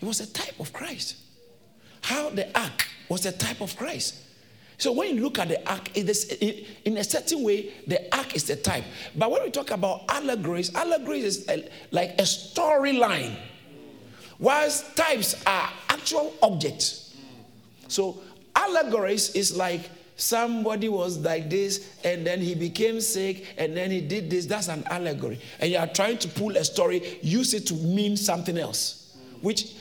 He 0.00 0.04
was 0.04 0.20
a 0.20 0.30
type 0.30 0.60
of 0.60 0.70
Christ. 0.70 1.16
How 2.02 2.28
the 2.28 2.46
ark 2.60 2.86
was 3.08 3.24
a 3.24 3.32
type 3.32 3.62
of 3.62 3.74
Christ. 3.74 4.16
So 4.84 4.92
when 4.92 5.16
you 5.16 5.22
look 5.22 5.38
at 5.38 5.48
the 5.48 5.66
ark, 5.66 5.96
it 5.96 6.10
is, 6.10 6.26
it, 6.28 6.66
in 6.84 6.98
a 6.98 7.04
certain 7.04 7.42
way, 7.42 7.72
the 7.86 8.14
ark 8.14 8.36
is 8.36 8.44
the 8.44 8.56
type. 8.56 8.84
But 9.16 9.30
when 9.30 9.42
we 9.42 9.50
talk 9.50 9.70
about 9.70 10.02
allegories, 10.10 10.74
allegories 10.74 11.24
is 11.24 11.48
a, 11.48 11.66
like 11.90 12.10
a 12.18 12.24
storyline, 12.24 13.34
whilst 14.38 14.94
types 14.94 15.42
are 15.46 15.70
actual 15.88 16.34
objects. 16.42 17.16
So 17.88 18.20
allegories 18.54 19.34
is 19.34 19.56
like 19.56 19.88
somebody 20.16 20.90
was 20.90 21.16
like 21.16 21.48
this 21.48 21.96
and 22.04 22.26
then 22.26 22.42
he 22.42 22.54
became 22.54 23.00
sick 23.00 23.54
and 23.56 23.74
then 23.74 23.90
he 23.90 24.02
did 24.02 24.28
this. 24.28 24.44
That's 24.44 24.68
an 24.68 24.84
allegory. 24.90 25.40
And 25.60 25.72
you 25.72 25.78
are 25.78 25.86
trying 25.86 26.18
to 26.18 26.28
pull 26.28 26.58
a 26.58 26.64
story, 26.64 27.20
use 27.22 27.54
it 27.54 27.66
to 27.68 27.74
mean 27.74 28.18
something 28.18 28.58
else, 28.58 29.16
which 29.40 29.76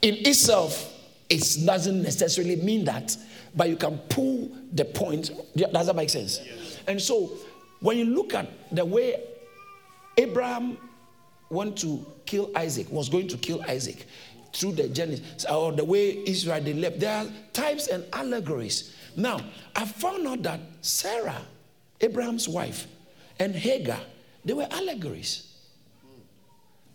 in 0.00 0.14
itself 0.26 0.94
it 1.28 1.44
doesn't 1.66 2.02
necessarily 2.02 2.56
mean 2.56 2.84
that, 2.84 3.16
but 3.56 3.68
you 3.68 3.76
can 3.76 3.98
pull 4.10 4.50
the 4.72 4.84
point. 4.84 5.30
Does 5.56 5.86
that 5.86 5.96
make 5.96 6.10
sense? 6.10 6.40
Yes. 6.44 6.78
And 6.86 7.00
so 7.00 7.32
when 7.80 7.98
you 7.98 8.04
look 8.04 8.34
at 8.34 8.48
the 8.74 8.84
way 8.84 9.22
Abraham 10.16 10.78
went 11.50 11.78
to 11.78 12.04
kill 12.26 12.50
Isaac, 12.56 12.90
was 12.90 13.08
going 13.08 13.28
to 13.28 13.36
kill 13.36 13.62
Isaac 13.68 14.06
through 14.52 14.72
the 14.72 14.88
journey, 14.88 15.22
or 15.50 15.72
the 15.72 15.84
way 15.84 16.22
Israel 16.26 16.60
they 16.60 16.74
left, 16.74 17.00
there 17.00 17.14
are 17.14 17.26
types 17.52 17.88
and 17.88 18.04
allegories. 18.12 18.94
Now, 19.16 19.40
I 19.74 19.84
found 19.84 20.26
out 20.26 20.42
that 20.42 20.60
Sarah, 20.80 21.42
Abraham's 22.00 22.48
wife, 22.48 22.86
and 23.38 23.54
Hagar, 23.54 24.00
they 24.44 24.52
were 24.52 24.68
allegories. 24.70 25.52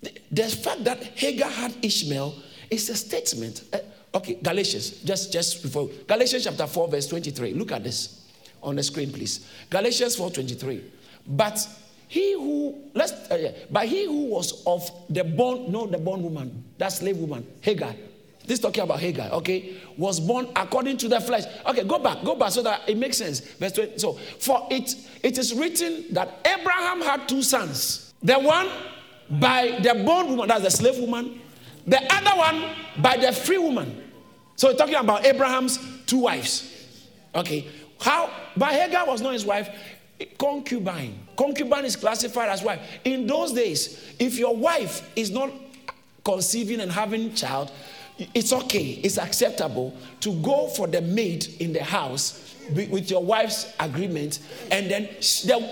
The, 0.01 0.11
the 0.31 0.43
fact 0.43 0.83
that 0.85 1.03
Hagar 1.03 1.49
had 1.49 1.73
Ishmael 1.83 2.35
is 2.69 2.89
a 2.89 2.95
statement. 2.95 3.63
Uh, 3.71 3.79
Okay, 4.13 4.35
Galatians, 4.41 5.01
just, 5.03 5.31
just 5.31 5.61
before. 5.63 5.89
Galatians 6.07 6.43
chapter 6.43 6.67
4, 6.67 6.89
verse 6.89 7.07
23. 7.07 7.53
Look 7.53 7.71
at 7.71 7.83
this 7.83 8.27
on 8.61 8.75
the 8.75 8.83
screen, 8.83 9.11
please. 9.11 9.47
Galatians 9.69 10.15
4, 10.15 10.31
23. 10.31 10.83
But 11.27 11.65
he 12.07 12.33
who, 12.33 12.75
let's, 12.93 13.13
uh, 13.31 13.37
yeah, 13.39 13.51
but 13.69 13.85
he 13.85 14.05
who 14.05 14.25
was 14.25 14.63
of 14.65 14.89
the 15.09 15.23
born, 15.23 15.71
no, 15.71 15.87
the 15.87 15.97
bondwoman, 15.97 16.63
that 16.77 16.89
slave 16.89 17.15
woman, 17.17 17.47
Hagar. 17.61 17.95
this 18.45 18.59
talking 18.59 18.83
about 18.83 18.99
Hagar, 18.99 19.29
okay, 19.31 19.77
was 19.97 20.19
born 20.19 20.49
according 20.57 20.97
to 20.97 21.07
the 21.07 21.21
flesh. 21.21 21.45
Okay, 21.65 21.85
go 21.85 21.99
back, 21.99 22.21
go 22.25 22.35
back 22.35 22.51
so 22.51 22.61
that 22.63 22.81
it 22.89 22.97
makes 22.97 23.17
sense. 23.17 23.39
Verse 23.39 23.71
20. 23.71 23.97
So, 23.97 24.13
for 24.39 24.67
it, 24.69 24.93
it 25.23 25.37
is 25.37 25.53
written 25.53 26.13
that 26.13 26.45
Abraham 26.45 27.01
had 27.01 27.29
two 27.29 27.41
sons. 27.41 28.13
The 28.21 28.37
one 28.37 28.67
by 29.29 29.79
the 29.81 30.03
bondwoman, 30.05 30.49
that's 30.49 30.63
the 30.63 30.71
slave 30.71 30.97
woman. 30.97 31.39
The 31.87 32.01
other 32.13 32.37
one 32.37 32.75
by 33.01 33.17
the 33.17 33.31
free 33.31 33.57
woman. 33.57 34.03
So, 34.55 34.69
we're 34.69 34.77
talking 34.77 34.95
about 34.95 35.25
Abraham's 35.25 35.79
two 36.05 36.19
wives. 36.19 37.07
Okay, 37.33 37.67
how? 37.99 38.29
But 38.55 38.73
Hagar 38.73 39.07
was 39.07 39.21
not 39.21 39.33
his 39.33 39.45
wife. 39.45 39.69
Concubine. 40.37 41.17
Concubine 41.35 41.85
is 41.85 41.95
classified 41.95 42.49
as 42.49 42.61
wife. 42.61 42.79
In 43.03 43.25
those 43.25 43.53
days, 43.53 44.13
if 44.19 44.37
your 44.37 44.55
wife 44.55 45.09
is 45.15 45.31
not 45.31 45.51
conceiving 46.23 46.81
and 46.81 46.91
having 46.91 47.33
child, 47.33 47.71
it's 48.35 48.53
okay, 48.53 48.99
it's 49.03 49.17
acceptable 49.17 49.95
to 50.19 50.33
go 50.41 50.67
for 50.67 50.85
the 50.85 51.01
maid 51.01 51.47
in 51.59 51.73
the 51.73 51.83
house 51.83 52.55
with 52.69 53.09
your 53.09 53.23
wife's 53.23 53.73
agreement, 53.79 54.39
and 54.69 54.91
then 54.91 55.09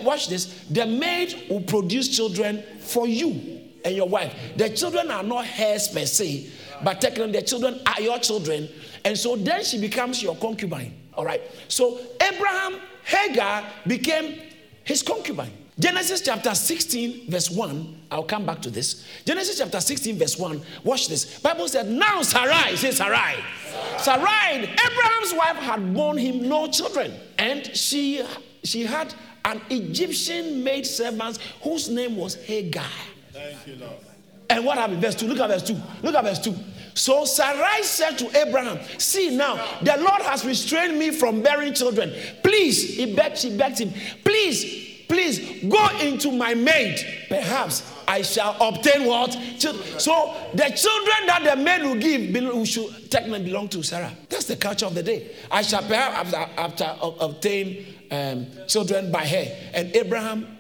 watch 0.04 0.28
this 0.28 0.46
the 0.72 0.86
maid 0.86 1.46
will 1.50 1.62
produce 1.62 2.08
children 2.10 2.64
for 2.80 3.08
you 3.08 3.59
and 3.84 3.96
your 3.96 4.08
wife. 4.08 4.34
The 4.58 4.70
children 4.70 5.12
are 5.12 5.24
not 5.24 5.46
hers 5.46 5.88
per 5.88 6.06
se, 6.06 6.50
but 6.84 7.02
technically 7.02 7.34
the 7.34 7.42
children 7.42 7.82
are 7.86 8.02
your 8.02 8.20
children, 8.20 8.70
and 9.06 9.18
so 9.18 9.36
then 9.36 9.64
she 9.64 9.80
becomes 9.80 10.22
your 10.22 10.36
concubine. 10.36 10.94
All 11.14 11.26
right, 11.26 11.42
so 11.68 12.00
Abraham, 12.22 12.80
Hagar 13.04 13.66
became 13.88 14.40
his 14.84 15.02
concubine. 15.02 15.52
Genesis 15.80 16.20
chapter 16.20 16.54
16, 16.54 17.32
verse 17.32 17.50
1. 17.50 18.02
I'll 18.12 18.24
come 18.24 18.46
back 18.46 18.62
to 18.64 18.70
this. 18.70 19.06
Genesis 19.24 19.60
chapter 19.60 19.80
16, 19.80 20.20
verse 20.20 20.38
1. 20.38 20.62
Watch 20.84 21.08
this. 21.08 21.40
Bible 21.40 21.70
said, 21.70 21.88
Now 21.90 22.22
Sarai, 22.22 22.76
say 22.76 22.92
Sarai. 22.92 23.36
Sarai, 23.98 24.64
Abraham's 24.64 25.34
wife, 25.34 25.56
had 25.56 25.94
borne 25.94 26.18
him 26.18 26.50
no 26.50 26.68
children. 26.68 27.14
And 27.38 27.66
she 27.76 28.24
she 28.64 28.84
had 28.84 29.14
an 29.46 29.62
Egyptian 29.70 30.64
maid 30.64 30.86
servant 30.86 31.38
whose 31.62 31.88
name 31.90 32.18
was 32.18 32.36
Hagar. 32.36 32.84
Thank 33.40 33.68
you, 33.68 33.76
Lord. 33.76 33.94
And 34.50 34.66
what 34.66 34.78
happened? 34.78 35.02
Verse 35.02 35.16
2. 35.16 35.28
Look 35.28 35.40
at 35.40 35.48
verse 35.48 35.64
2. 35.64 35.78
Look 36.04 36.16
at 36.16 36.24
verse 36.24 36.40
2. 36.40 36.56
So 36.96 37.24
Sarai 37.24 37.84
said 37.84 38.18
to 38.18 38.38
Abraham, 38.48 38.80
See 38.98 39.36
now, 39.36 39.56
the 39.82 39.96
Lord 39.98 40.22
has 40.24 40.44
restrained 40.44 40.98
me 40.98 41.12
from 41.12 41.42
bearing 41.42 41.74
children. 41.74 42.14
Please, 42.44 42.96
he 42.98 43.16
begged, 43.16 43.38
she 43.38 43.56
begged 43.56 43.80
him, 43.80 43.94
please 44.24 44.90
Please 45.10 45.64
go 45.68 45.88
into 45.98 46.32
my 46.32 46.54
maid. 46.54 47.00
Perhaps 47.30 47.82
I 48.08 48.22
shall 48.22 48.56
obtain 48.62 49.06
what? 49.06 49.32
So 49.58 50.36
the 50.54 50.70
children 50.70 51.26
that 51.26 51.42
the 51.44 51.56
maid 51.56 51.82
will 51.82 51.96
give 51.96 52.68
should 52.68 53.10
technically 53.12 53.46
belong 53.46 53.70
to 53.70 53.82
Sarah. 53.82 54.12
That's 54.30 54.46
the 54.46 54.56
culture 54.56 54.86
of 54.86 54.94
the 54.94 55.02
day. 55.02 55.32
I 55.50 55.64
shall 55.64 55.82
perhaps 55.82 56.32
after, 56.32 56.62
after 56.62 56.96
obtain 57.20 57.88
um, 58.12 58.46
children 58.68 59.12
by 59.12 59.26
her. 59.26 59.46
And 59.74 59.94
Abraham. 59.96 60.59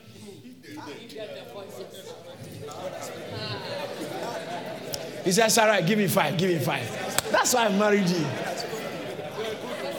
He 5.24 5.32
said, 5.32 5.50
Sarah, 5.50 5.82
give 5.82 5.98
me 5.98 6.08
five, 6.08 6.38
give 6.38 6.50
me 6.50 6.60
five. 6.60 6.88
That's 7.32 7.54
why 7.54 7.66
I 7.66 7.78
married 7.78 8.08
you. 8.08 8.26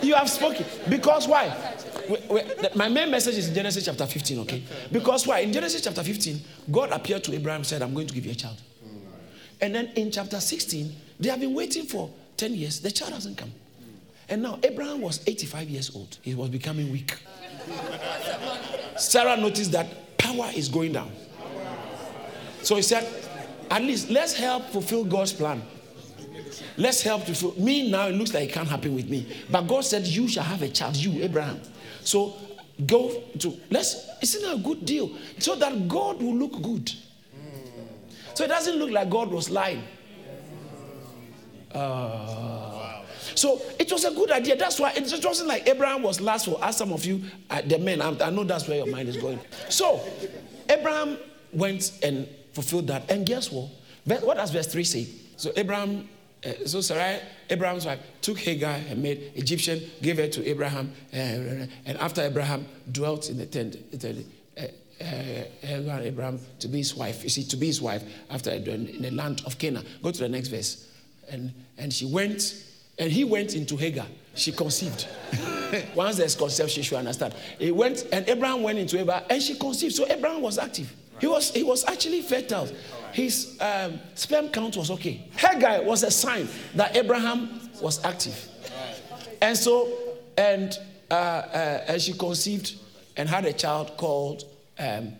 You 0.03 0.15
have 0.15 0.31
spoken. 0.31 0.67
Because 0.89 1.29
why? 1.29 1.71
my 2.75 2.89
main 2.89 3.11
message 3.11 3.37
is 3.37 3.49
in 3.49 3.55
Genesis 3.55 3.85
chapter 3.85 4.07
15, 4.07 4.41
okay? 4.41 4.63
Because 4.91 5.27
why? 5.27 5.41
In 5.41 5.53
Genesis 5.53 5.83
chapter 5.83 6.03
15, 6.03 6.41
God 6.71 6.91
appeared 6.91 7.23
to 7.25 7.35
Abraham 7.35 7.61
and 7.61 7.67
said, 7.67 7.83
I'm 7.83 7.95
going 7.95 8.07
to 8.07 8.15
give 8.15 8.27
you 8.27 8.33
a 8.33 8.35
child. 8.35 8.61
And 9.61 9.75
then 9.75 9.87
in 9.95 10.11
chapter 10.11 10.41
16, 10.41 10.93
they 11.21 11.29
have 11.29 11.41
been 11.41 11.55
waiting 11.55 11.85
for 11.85 12.11
10 12.37 12.55
years. 12.55 12.81
The 12.81 12.91
child 12.91 13.13
hasn't 13.13 13.37
come. 13.37 13.53
And 14.29 14.43
now 14.43 14.59
Abraham 14.63 15.01
was 15.01 15.21
85 15.27 15.69
years 15.69 15.95
old. 15.95 16.19
He 16.23 16.35
was 16.35 16.49
becoming 16.49 16.91
weak. 16.91 17.17
Sarah 18.97 19.37
noticed 19.37 19.73
that 19.73 20.17
power 20.19 20.51
is 20.55 20.69
going 20.69 20.93
down. 20.93 21.11
So 22.63 22.77
he 22.77 22.83
said, 22.83 23.07
at 23.71 23.83
least 23.83 24.11
let's 24.11 24.35
help 24.35 24.65
fulfill 24.71 25.05
God's 25.05 25.33
plan. 25.33 25.63
Let's 26.77 27.03
help 27.03 27.25
to 27.27 27.35
fulfill. 27.35 27.63
Me 27.63 27.91
now, 27.91 28.09
it 28.09 28.13
looks 28.15 28.35
like 28.35 28.49
it 28.49 28.53
can't 28.53 28.69
happen 28.69 28.95
with 28.95 29.09
me. 29.09 29.27
But 29.51 29.63
God 29.63 29.85
said, 29.85 30.07
You 30.07 30.29
shall 30.29 30.45
have 30.45 30.63
a 30.63 30.69
child, 30.69 30.97
you, 30.97 31.23
Abraham. 31.23 31.61
So 32.03 32.35
go 32.87 33.23
to, 33.39 33.57
let's, 33.71 34.09
isn't 34.23 34.61
a 34.61 34.63
good 34.63 34.85
deal? 34.85 35.11
So 35.39 35.55
that 35.57 35.89
God 35.89 36.23
will 36.23 36.35
look 36.35 36.61
good. 36.63 36.91
So 38.35 38.45
it 38.45 38.49
doesn't 38.49 38.77
look 38.77 38.91
like 38.91 39.11
God 39.11 39.31
was 39.31 39.51
lying. 39.51 39.83
Uh, 41.73 43.03
so 43.35 43.61
it 43.79 43.91
was 43.93 44.05
a 44.05 44.11
good 44.11 44.31
idea. 44.31 44.57
That's 44.57 44.81
why 44.81 44.93
it 44.93 45.07
just 45.07 45.25
wasn't 45.25 45.49
like 45.49 45.69
Abraham 45.69 46.03
was 46.03 46.21
last 46.21 46.47
for 46.47 46.59
as 46.63 46.77
some 46.77 46.93
of 46.93 47.05
you, 47.05 47.23
uh, 47.49 47.63
the 47.63 47.79
men. 47.79 48.01
I, 48.01 48.17
I 48.21 48.31
know 48.31 48.45
that's 48.45 48.67
where 48.67 48.79
your 48.79 48.87
mind 48.87 49.09
is 49.09 49.17
going. 49.17 49.39
So 49.69 50.01
Abraham 50.69 51.19
went 51.53 51.99
and 52.03 52.27
fulfilled 52.53 52.87
that. 52.89 53.11
And 53.11 53.27
guess 53.27 53.51
what? 53.51 53.69
What 54.05 54.37
does 54.37 54.51
verse 54.51 54.67
3 54.67 54.85
say? 54.85 55.07
So 55.37 55.53
Abraham 55.57 56.09
uh, 56.45 56.53
so 56.65 56.81
Sarai, 56.81 57.21
Abraham's 57.51 57.85
wife, 57.85 58.01
took 58.23 58.39
Hagar, 58.39 58.81
and 58.89 59.03
made 59.03 59.33
Egyptian, 59.35 59.79
gave 60.01 60.17
her 60.17 60.27
to 60.29 60.49
Abraham, 60.49 60.91
uh, 61.13 61.17
and 61.17 61.99
after 61.99 62.23
Abraham 62.23 62.67
dwelt 62.91 63.29
in 63.29 63.37
the 63.37 63.45
tent, 63.45 63.77
uh, 65.01 65.05
Hagar 65.63 66.01
Abraham 66.03 66.41
to 66.59 66.69
be 66.69 66.79
his 66.79 66.95
wife. 66.95 67.23
You 67.23 67.31
see, 67.31 67.45
to 67.45 67.57
be 67.57 67.67
his 67.67 67.81
wife 67.81 68.03
after 68.29 68.51
in 68.51 69.01
the 69.01 69.11
land 69.11 69.43
of 69.47 69.59
Canaan. 69.59 69.87
Go 70.03 70.11
to 70.11 70.19
the 70.19 70.29
next 70.29 70.49
verse. 70.49 70.89
And 71.31 71.53
and 71.79 71.93
she 71.93 72.07
went, 72.07 72.65
and 72.99 73.11
he 73.11 73.25
went 73.25 73.55
into 73.55 73.77
Hagar. 73.77 74.07
She 74.35 74.53
conceived. 74.53 75.07
Once 75.95 76.17
there's 76.17 76.35
conception, 76.35 76.83
she 76.83 76.89
should 76.89 76.99
understand. 76.99 77.35
He 77.59 77.71
went, 77.71 78.07
and 78.13 78.29
Abraham 78.29 78.63
went 78.63 78.79
into 78.79 78.99
Hagar, 78.99 79.23
and 79.31 79.43
she 79.43 79.55
conceived. 79.55 79.95
So 79.95 80.07
Abraham 80.07 80.43
was 80.43 80.59
active. 80.59 80.93
He 81.21 81.27
was 81.27 81.51
he 81.51 81.63
was 81.63 81.85
actually 81.85 82.23
fertile 82.23 82.69
his 83.13 83.57
um, 83.61 83.99
sperm 84.15 84.49
count 84.49 84.77
was 84.77 84.91
okay. 84.91 85.29
Hagar 85.37 85.83
was 85.83 86.03
a 86.03 86.11
sign 86.11 86.49
that 86.75 86.97
Abraham 86.97 87.61
was 87.81 88.05
active. 88.05 88.49
And 89.41 89.57
so, 89.57 89.89
and, 90.37 90.77
uh, 91.11 91.15
uh, 91.15 91.85
and 91.89 92.01
she 92.01 92.13
conceived 92.13 92.75
and 93.17 93.29
had 93.29 93.45
a 93.45 93.53
child 93.53 93.97
called 93.97 94.45
um, 94.79 95.13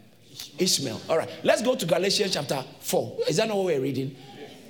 Ishmael. 0.59 1.01
All 1.09 1.19
right, 1.19 1.31
let's 1.43 1.63
go 1.63 1.75
to 1.75 1.87
Galatians 1.87 2.35
chapter 2.35 2.65
4. 2.81 3.19
Is 3.29 3.37
that 3.39 3.49
not 3.49 3.57
what 3.57 3.67
we're 3.67 3.81
reading? 3.81 4.17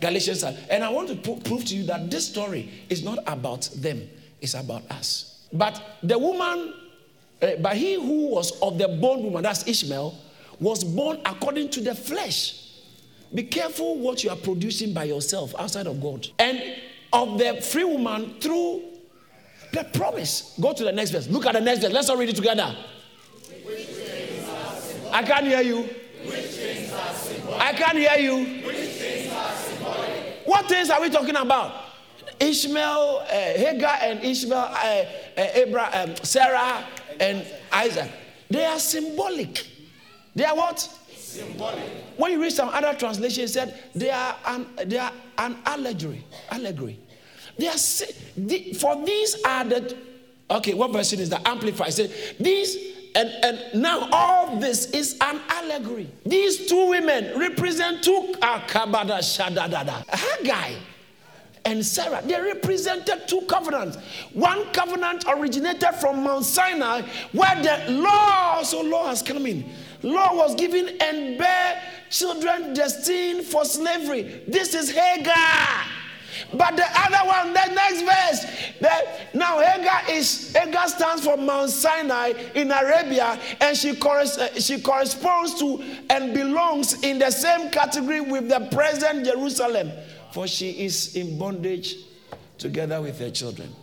Galatians. 0.01 0.43
And 0.43 0.83
I 0.83 0.89
want 0.89 1.09
to 1.09 1.17
pro- 1.17 1.37
prove 1.37 1.65
to 1.67 1.77
you 1.77 1.85
that 1.85 2.11
this 2.11 2.27
story 2.27 2.71
is 2.89 3.05
not 3.05 3.19
about 3.27 3.69
them, 3.77 4.09
it's 4.41 4.55
about 4.55 4.91
us. 4.91 5.47
But 5.53 5.99
the 6.03 6.19
woman, 6.19 6.75
uh, 7.43 7.49
but 7.61 7.77
he 7.77 7.95
who 7.95 8.29
was 8.29 8.59
of 8.61 8.79
the 8.79 8.89
bondwoman, 8.89 9.43
that's 9.43 9.67
Ishmael, 9.67 10.17
was 10.61 10.85
born 10.85 11.21
according 11.25 11.71
to 11.71 11.81
the 11.81 11.95
flesh 11.95 12.61
be 13.35 13.45
careful 13.45 13.97
what 13.99 14.25
you 14.25 14.31
are 14.31 14.37
producing 14.37 14.93
by 14.93 15.05
yourself 15.05 15.55
outside 15.59 15.87
of 15.87 16.01
God. 16.01 16.27
And 16.39 16.63
of 17.13 17.39
the 17.39 17.61
free 17.63 17.85
woman 17.85 18.35
through 18.41 18.83
the 19.73 19.85
promise. 19.93 20.55
Go 20.61 20.73
to 20.73 20.85
the 20.85 20.93
next 20.93 21.11
verse. 21.11 21.29
Look 21.29 21.47
at 21.47 21.55
the 21.55 21.61
next 21.61 21.81
verse. 21.81 21.93
Let's 21.93 22.09
all 22.09 22.17
read 22.17 22.29
it 22.29 22.37
together. 22.37 22.77
I 25.13 25.23
can't 25.23 25.47
hear 25.47 25.61
you. 25.61 25.89
I 27.59 27.73
can't 27.73 27.99
hear 27.99 28.19
you. 28.19 28.63
What 30.45 30.67
things 30.67 30.91
are 30.91 31.01
we 31.01 31.11
talking 31.11 31.37
about? 31.37 31.85
Ishmael, 32.41 33.27
uh, 33.27 33.29
Hagar, 33.31 33.99
and 34.01 34.25
Ishmael, 34.25 34.59
uh, 34.59 35.05
uh, 35.37 35.47
Abraham, 35.55 36.11
um, 36.11 36.17
Sarah, 36.23 36.85
and 37.21 37.47
Isaac. 37.71 38.11
They 38.49 38.65
are 38.65 38.79
symbolic. 38.79 39.70
They 40.35 40.45
are 40.45 40.57
what? 40.57 40.81
Symbolic. 41.15 41.85
When 42.17 42.33
you 42.33 42.43
read 42.43 42.53
some 42.53 42.69
other 42.69 42.95
translation, 42.95 43.47
said 43.49 43.79
they 43.95 44.11
are 44.11 44.37
an, 44.47 44.67
they 44.87 44.99
are 44.99 45.13
an 45.39 45.57
allegory. 45.65 46.25
Allegory. 46.51 46.99
They 47.59 47.69
are 47.69 47.79
for 48.79 49.05
these 49.05 49.43
are 49.45 49.65
the 49.65 49.97
okay. 50.51 50.75
What 50.75 50.93
version 50.93 51.21
is 51.21 51.31
the 51.31 51.47
amplified? 51.49 51.93
Said 51.93 52.13
these 52.39 52.77
and 53.15 53.29
and 53.43 53.83
now 53.83 54.09
all 54.13 54.57
this 54.59 54.91
is 54.91 55.17
an 55.21 55.41
allegory. 55.49 56.11
These 56.25 56.67
two 56.69 56.89
women 56.89 57.39
represent 57.39 58.03
two 58.03 58.35
ah, 58.43 58.65
akabada 58.67 59.19
shadadada. 59.19 60.05
Hagar 60.09 60.79
and 61.65 61.85
Sarah, 61.85 62.23
they 62.25 62.41
represented 62.41 63.29
two 63.29 63.43
covenants. 63.43 63.99
One 64.33 64.65
covenant 64.73 65.25
originated 65.29 65.95
from 66.01 66.25
Mount 66.25 66.45
Sinai, 66.45 67.03
where 67.33 67.63
the 67.63 67.93
law, 67.93 68.63
so 68.63 68.79
oh, 68.79 68.83
law 68.83 69.09
has 69.09 69.23
come 69.23 69.45
in 69.47 69.71
law 70.03 70.35
was 70.35 70.55
given 70.55 70.89
and 71.01 71.39
bear 71.39 71.83
children 72.11 72.75
destined 72.75 73.45
for 73.45 73.65
slavery. 73.65 74.43
This 74.47 74.75
is 74.75 74.91
Hagar. 74.91 75.85
But 76.53 76.77
the 76.77 76.87
other 76.87 77.29
one, 77.29 77.53
the 77.53 77.75
next 77.75 78.03
verse, 78.03 78.73
the, 78.81 79.39
now 79.39 79.61
Hagar 79.61 80.03
is 80.11 80.55
Hagar 80.55 80.89
stands 80.89 81.25
for 81.25 81.37
Mount 81.37 81.71
Sinai 81.71 82.33
in 82.55 82.71
Arabia, 82.71 83.39
and 83.61 83.77
she, 83.77 83.91
uh, 84.01 84.49
she 84.59 84.81
corresponds 84.81 85.59
to 85.59 85.83
and 86.09 86.33
belongs 86.33 87.03
in 87.03 87.19
the 87.19 87.31
same 87.31 87.71
category 87.71 88.21
with 88.21 88.49
the 88.49 88.69
present 88.73 89.27
Jerusalem, 89.27 89.91
for 90.33 90.47
she 90.47 90.71
is 90.85 91.17
in 91.17 91.39
bondage 91.39 91.97
together 92.59 93.01
with 93.01 93.19
her 93.19 93.31
children. 93.31 93.75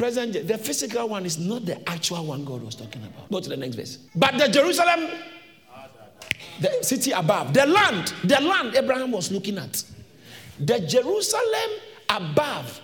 Present, 0.00 0.48
the 0.48 0.56
physical 0.56 1.10
one 1.10 1.26
is 1.26 1.36
not 1.36 1.66
the 1.66 1.86
actual 1.86 2.24
one 2.24 2.42
God 2.42 2.62
was 2.62 2.74
talking 2.74 3.02
about. 3.02 3.30
Go 3.30 3.38
to 3.38 3.50
the 3.50 3.56
next 3.58 3.76
verse. 3.76 3.98
But 4.16 4.38
the 4.38 4.48
Jerusalem, 4.48 5.10
the 6.58 6.78
city 6.80 7.10
above, 7.10 7.52
the 7.52 7.66
land, 7.66 8.14
the 8.24 8.40
land 8.40 8.74
Abraham 8.74 9.10
was 9.10 9.30
looking 9.30 9.58
at, 9.58 9.84
the 10.58 10.80
Jerusalem 10.80 11.70
above, 12.08 12.80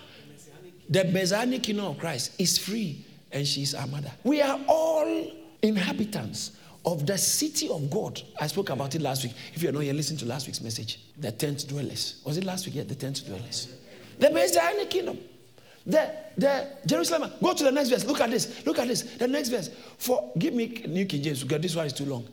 the 0.90 1.04
Messianic 1.04 1.62
kingdom 1.62 1.86
of 1.86 1.98
Christ 1.98 2.38
is 2.38 2.58
free, 2.58 3.06
and 3.32 3.46
she 3.46 3.62
is 3.62 3.74
our 3.74 3.86
mother. 3.86 4.12
We 4.22 4.42
are 4.42 4.60
all 4.68 5.32
inhabitants 5.62 6.58
of 6.84 7.06
the 7.06 7.16
city 7.16 7.70
of 7.70 7.88
God. 7.88 8.20
I 8.38 8.46
spoke 8.46 8.68
about 8.68 8.94
it 8.94 9.00
last 9.00 9.24
week. 9.24 9.32
If 9.54 9.62
you're 9.62 9.72
not 9.72 9.80
here, 9.80 9.94
listen 9.94 10.18
to 10.18 10.26
last 10.26 10.46
week's 10.46 10.60
message. 10.60 11.00
The 11.16 11.32
tent 11.32 11.66
dwellers. 11.66 12.20
Was 12.26 12.36
it 12.36 12.44
last 12.44 12.66
week? 12.66 12.74
Yeah, 12.74 12.82
the 12.82 12.94
tent 12.94 13.24
dwellers. 13.26 13.74
The 14.18 14.28
Messianic 14.28 14.90
kingdom. 14.90 15.18
The, 15.87 16.11
the 16.37 16.68
Jerusalem. 16.84 17.30
Go 17.41 17.55
to 17.55 17.64
the 17.64 17.72
next 17.72 17.91
verse. 17.91 18.05
Look 18.05 18.20
at 18.20 18.30
this. 18.30 18.66
Look 18.66 18.78
at 18.78 18.89
this. 18.89 19.03
The 19.03 19.28
next 19.28 19.49
verse. 19.51 19.70
For 19.99 20.32
give 20.39 20.53
me 20.53 20.84
New 20.89 21.07
King 21.07 21.22
James 21.22 21.43
because 21.43 21.62
this 21.62 21.76
one 21.76 21.87
is 21.87 21.93
too 21.93 22.07
long. 22.07 22.26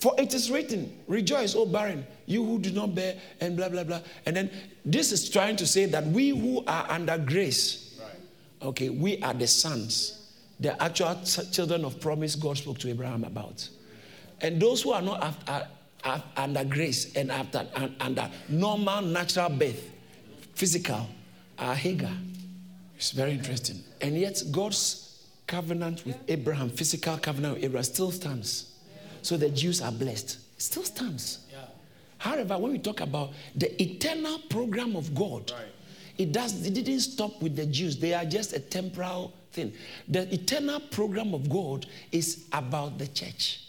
For 0.00 0.14
it 0.16 0.32
is 0.32 0.50
written, 0.50 0.98
Rejoice, 1.06 1.54
O 1.54 1.66
barren, 1.66 2.06
you 2.24 2.42
who 2.42 2.58
do 2.58 2.70
not 2.70 2.94
bear, 2.94 3.16
and 3.38 3.54
blah, 3.54 3.68
blah, 3.68 3.84
blah. 3.84 4.00
And 4.24 4.34
then 4.34 4.50
this 4.82 5.12
is 5.12 5.28
trying 5.28 5.56
to 5.56 5.66
say 5.66 5.84
that 5.84 6.06
we 6.06 6.30
who 6.30 6.64
are 6.66 6.90
under 6.90 7.18
grace, 7.18 8.00
okay, 8.62 8.88
we 8.88 9.22
are 9.22 9.34
the 9.34 9.46
sons, 9.46 10.32
the 10.58 10.82
actual 10.82 11.20
children 11.52 11.84
of 11.84 12.00
promise 12.00 12.34
God 12.34 12.56
spoke 12.56 12.78
to 12.78 12.88
Abraham 12.88 13.24
about. 13.24 13.68
And 14.40 14.60
those 14.60 14.80
who 14.80 14.92
are 14.92 15.02
not 15.02 15.22
after, 15.22 15.68
are 16.02 16.24
under 16.34 16.64
grace 16.64 17.14
and 17.14 17.30
after 17.30 17.66
under 18.00 18.30
normal 18.48 19.02
natural 19.02 19.50
birth, 19.50 19.86
physical, 20.54 21.06
are 21.58 21.74
Hagar. 21.74 22.14
It's 23.00 23.12
very 23.12 23.32
interesting. 23.32 23.82
And 24.02 24.14
yet, 24.14 24.42
God's 24.52 25.24
covenant 25.46 26.04
with 26.04 26.18
Abraham, 26.28 26.68
physical 26.68 27.16
covenant 27.16 27.54
with 27.54 27.64
Abraham, 27.64 27.84
still 27.84 28.10
stands. 28.10 28.74
So 29.22 29.38
the 29.38 29.48
Jews 29.48 29.80
are 29.80 29.90
blessed. 29.90 30.36
It 30.56 30.62
still 30.62 30.82
stands. 30.82 31.46
Yeah. 31.50 31.60
However, 32.18 32.58
when 32.58 32.72
we 32.72 32.78
talk 32.78 33.00
about 33.00 33.30
the 33.56 33.82
eternal 33.82 34.38
program 34.50 34.96
of 34.96 35.14
God, 35.14 35.50
right. 35.50 35.64
it 36.18 36.32
does 36.32 36.66
it 36.66 36.74
didn't 36.74 37.00
stop 37.00 37.40
with 37.40 37.56
the 37.56 37.64
Jews. 37.64 37.96
They 37.96 38.12
are 38.12 38.26
just 38.26 38.52
a 38.52 38.60
temporal 38.60 39.32
thing. 39.52 39.72
The 40.06 40.32
eternal 40.34 40.80
program 40.80 41.32
of 41.32 41.48
God 41.48 41.86
is 42.12 42.44
about 42.52 42.98
the 42.98 43.06
church. 43.06 43.64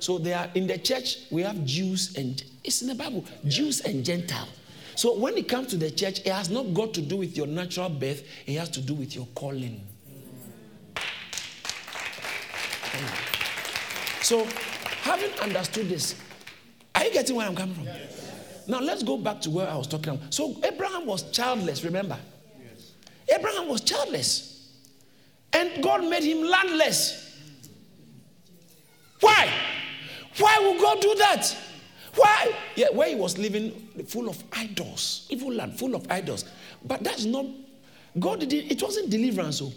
So 0.00 0.18
they 0.18 0.32
are 0.32 0.50
in 0.56 0.66
the 0.66 0.78
church, 0.78 1.18
we 1.30 1.42
have 1.42 1.64
Jews 1.64 2.16
and 2.16 2.42
it's 2.64 2.82
in 2.82 2.88
the 2.88 2.96
Bible, 2.96 3.24
yeah. 3.24 3.50
Jews 3.50 3.82
and 3.82 4.04
Gentile. 4.04 4.48
So 4.96 5.18
when 5.18 5.36
it 5.36 5.48
comes 5.48 5.68
to 5.68 5.76
the 5.76 5.90
church, 5.90 6.20
it 6.20 6.32
has 6.32 6.50
not 6.50 6.72
got 6.74 6.94
to 6.94 7.02
do 7.02 7.16
with 7.16 7.36
your 7.36 7.46
natural 7.46 7.88
birth, 7.88 8.22
it 8.46 8.58
has 8.58 8.68
to 8.70 8.80
do 8.80 8.94
with 8.94 9.14
your 9.14 9.26
calling. 9.34 9.80
So 14.22 14.46
having 15.02 15.30
understood 15.40 15.88
this, 15.88 16.20
are 16.94 17.04
you 17.04 17.12
getting 17.12 17.36
where 17.36 17.46
I'm 17.46 17.54
coming 17.54 17.74
from? 17.74 17.84
Yes. 17.84 18.64
Now 18.66 18.80
let's 18.80 19.02
go 19.02 19.18
back 19.18 19.40
to 19.42 19.50
where 19.50 19.68
I 19.68 19.76
was 19.76 19.86
talking 19.86 20.14
about. 20.14 20.32
So 20.32 20.56
Abraham 20.64 21.06
was 21.06 21.30
childless, 21.30 21.84
remember? 21.84 22.16
Yes. 22.62 22.92
Abraham 23.36 23.68
was 23.68 23.82
childless. 23.82 24.72
And 25.52 25.82
God 25.82 26.08
made 26.08 26.22
him 26.24 26.42
landless. 26.42 27.38
Why? 29.20 29.52
Why 30.38 30.58
would 30.60 30.80
God 30.80 31.00
do 31.00 31.14
that? 31.16 31.56
Why? 32.16 32.54
Yeah, 32.76 32.90
where 32.92 33.08
he 33.08 33.14
was 33.14 33.38
living 33.38 33.88
full 34.06 34.28
of 34.28 34.42
idols, 34.52 35.26
evil 35.30 35.52
land, 35.52 35.78
full 35.78 35.94
of 35.94 36.10
idols. 36.10 36.44
But 36.84 37.02
that's 37.02 37.24
not, 37.24 37.46
God 38.18 38.40
did 38.40 38.52
it, 38.52 38.82
wasn't 38.82 39.10
deliverance. 39.10 39.58
So. 39.58 39.66
Oh. 39.66 39.72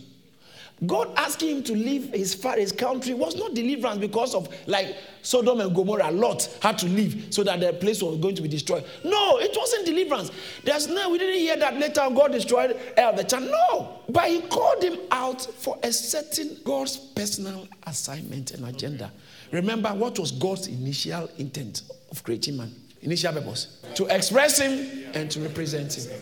God 0.85 1.11
asking 1.17 1.57
him 1.57 1.63
to 1.63 1.73
leave 1.73 2.13
his 2.13 2.39
his 2.55 2.71
country 2.71 3.15
was 3.15 3.35
not 3.35 3.55
deliverance 3.55 3.97
because 3.97 4.35
of 4.35 4.47
like 4.67 4.95
Sodom 5.23 5.59
and 5.59 5.75
Gomorrah. 5.75 6.11
Lot 6.11 6.55
had 6.61 6.77
to 6.77 6.85
leave 6.85 7.33
so 7.33 7.43
that 7.43 7.59
the 7.59 7.73
place 7.73 8.03
was 8.03 8.17
going 8.17 8.35
to 8.35 8.43
be 8.43 8.47
destroyed. 8.47 8.85
No, 9.03 9.39
it 9.39 9.55
wasn't 9.57 9.87
deliverance. 9.87 10.29
There's 10.63 10.87
no, 10.87 11.09
we 11.09 11.17
didn't 11.17 11.39
hear 11.39 11.57
that 11.57 11.77
later 11.77 12.01
on 12.01 12.13
God 12.13 12.31
destroyed 12.31 12.77
El. 12.95 13.15
No, 13.15 14.01
but 14.07 14.29
he 14.29 14.41
called 14.41 14.83
him 14.83 14.99
out 15.09 15.41
for 15.41 15.79
a 15.81 15.91
certain 15.91 16.57
God's 16.63 16.95
personal 16.95 17.67
assignment 17.87 18.51
and 18.51 18.67
agenda. 18.67 19.11
Remember 19.51 19.89
what 19.89 20.19
was 20.19 20.31
God's 20.31 20.67
initial 20.67 21.27
intent 21.39 21.81
of 22.09 22.23
creating 22.23 22.57
man? 22.57 22.73
Initial 23.01 23.33
purpose 23.33 23.81
to 23.95 24.05
express 24.07 24.59
him 24.59 25.05
and 25.13 25.29
to 25.31 25.39
represent 25.41 25.93
him. 25.93 26.19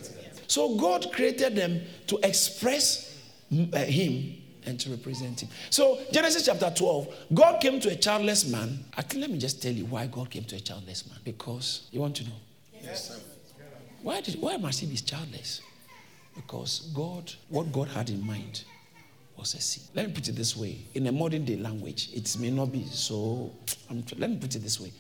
So 0.48 0.76
God 0.78 1.12
created 1.12 1.56
them 1.56 1.82
to 2.08 2.20
express 2.24 3.22
uh, 3.52 3.78
him 3.80 4.36
and 4.66 4.80
to 4.80 4.90
represent 4.90 5.42
him. 5.42 5.50
So, 5.70 6.00
Genesis 6.12 6.46
chapter 6.46 6.72
12, 6.76 7.28
God 7.34 7.62
came 7.62 7.80
to 7.80 7.90
a 7.90 7.96
childless 7.96 8.50
man. 8.50 8.84
Actually, 8.98 9.22
let 9.22 9.30
me 9.30 9.38
just 9.38 9.62
tell 9.62 9.72
you 9.72 9.86
why 9.86 10.08
God 10.08 10.30
came 10.30 10.44
to 10.46 10.56
a 10.56 10.60
childless 10.60 11.08
man. 11.08 11.20
Because 11.24 11.88
you 11.92 12.00
want 12.00 12.16
to 12.18 12.24
know? 12.24 12.36
Yes. 12.82 13.22
Why, 14.02 14.22
did, 14.22 14.42
why 14.42 14.58
must 14.58 14.80
he 14.80 14.88
be 14.88 14.98
childless? 14.98 15.62
Because 16.36 16.92
God, 16.96 17.32
what 17.50 17.72
God 17.72 17.88
had 17.90 18.10
in 18.10 18.26
mind 18.26 18.64
was 19.38 19.54
a 19.54 19.62
seed. 19.62 19.84
Let 19.94 20.08
me 20.08 20.14
put 20.14 20.28
it 20.28 20.36
this 20.36 20.56
way 20.56 20.80
in 20.94 21.08
a 21.08 21.12
modern 21.12 21.46
day 21.46 21.58
language, 21.58 22.10
it 22.14 22.36
may 22.40 22.50
not 22.50 22.72
be 22.72 22.86
so. 22.86 23.52
let 24.18 24.30
me 24.30 24.38
put 24.38 24.56
it 24.56 24.60
this 24.60 24.80
way 24.80 24.92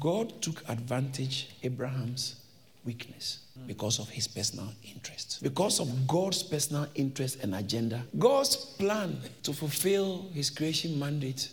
God 0.00 0.40
took 0.40 0.66
advantage 0.68 1.50
Abraham's 1.62 2.36
weakness 2.84 3.40
because 3.66 3.98
of 3.98 4.08
his 4.08 4.28
personal 4.28 4.68
interest. 4.82 5.42
Because 5.42 5.80
of 5.80 6.06
God's 6.06 6.42
personal 6.42 6.86
interest 6.94 7.42
and 7.42 7.54
agenda, 7.54 8.02
God's 8.18 8.56
plan 8.56 9.18
to 9.42 9.52
fulfill 9.52 10.26
his 10.32 10.50
creation 10.50 10.98
mandate 10.98 11.50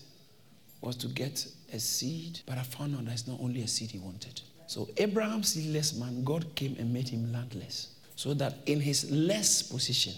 was 0.81 0.95
to 0.97 1.07
get 1.07 1.45
a 1.73 1.79
seed, 1.79 2.41
but 2.45 2.57
I 2.57 2.63
found 2.63 2.95
out 2.95 3.05
that 3.05 3.11
it's 3.11 3.27
not 3.27 3.39
only 3.39 3.61
a 3.61 3.67
seed 3.67 3.91
he 3.91 3.99
wanted. 3.99 4.41
So, 4.67 4.89
Abraham, 4.97 5.43
seedless 5.43 5.95
man, 5.95 6.23
God 6.23 6.45
came 6.55 6.75
and 6.79 6.91
made 6.93 7.09
him 7.09 7.31
landless. 7.31 7.89
So 8.15 8.33
that 8.35 8.55
in 8.65 8.79
his 8.79 9.09
less 9.11 9.61
position, 9.61 10.13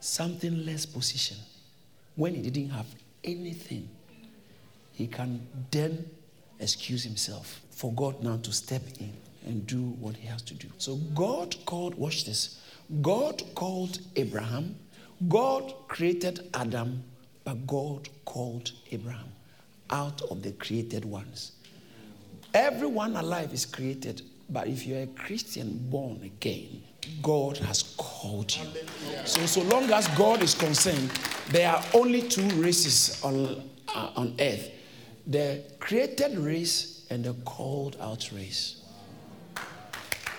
something 0.00 0.64
less 0.64 0.86
position, 0.86 1.36
when 2.16 2.34
he 2.34 2.42
didn't 2.42 2.70
have 2.70 2.86
anything, 3.24 3.88
he 4.92 5.06
can 5.06 5.46
then 5.70 6.04
excuse 6.60 7.02
himself 7.02 7.60
for 7.70 7.92
God 7.92 8.22
now 8.22 8.36
to 8.38 8.52
step 8.52 8.82
in 8.98 9.12
and 9.46 9.66
do 9.66 9.80
what 10.00 10.16
he 10.16 10.26
has 10.26 10.42
to 10.42 10.54
do. 10.54 10.68
So 10.78 10.96
God 11.14 11.56
called, 11.64 11.94
watch 11.94 12.24
this. 12.24 12.60
God 13.02 13.42
called 13.54 14.00
Abraham. 14.16 14.76
God 15.28 15.74
created 15.88 16.48
Adam, 16.54 17.02
but 17.44 17.66
God 17.66 18.08
called 18.24 18.72
Abraham 18.90 19.28
out 19.90 20.22
of 20.30 20.42
the 20.42 20.52
created 20.52 21.04
ones. 21.04 21.52
Everyone 22.54 23.16
alive 23.16 23.52
is 23.52 23.64
created, 23.64 24.22
but 24.48 24.66
if 24.66 24.86
you're 24.86 25.02
a 25.02 25.06
Christian 25.06 25.78
born 25.90 26.20
again, 26.24 26.82
God 27.22 27.56
has 27.58 27.94
called 27.96 28.54
you. 28.56 28.66
So, 29.24 29.46
so 29.46 29.62
long 29.62 29.90
as 29.90 30.08
God 30.08 30.42
is 30.42 30.54
concerned, 30.54 31.10
there 31.48 31.70
are 31.70 31.82
only 31.94 32.22
two 32.22 32.46
races 32.60 33.22
on, 33.22 33.62
uh, 33.94 34.10
on 34.16 34.34
earth 34.40 34.70
the 35.30 35.62
created 35.78 36.36
race 36.36 37.06
and 37.08 37.24
the 37.24 37.32
called 37.44 37.96
out 38.00 38.30
race. 38.32 38.82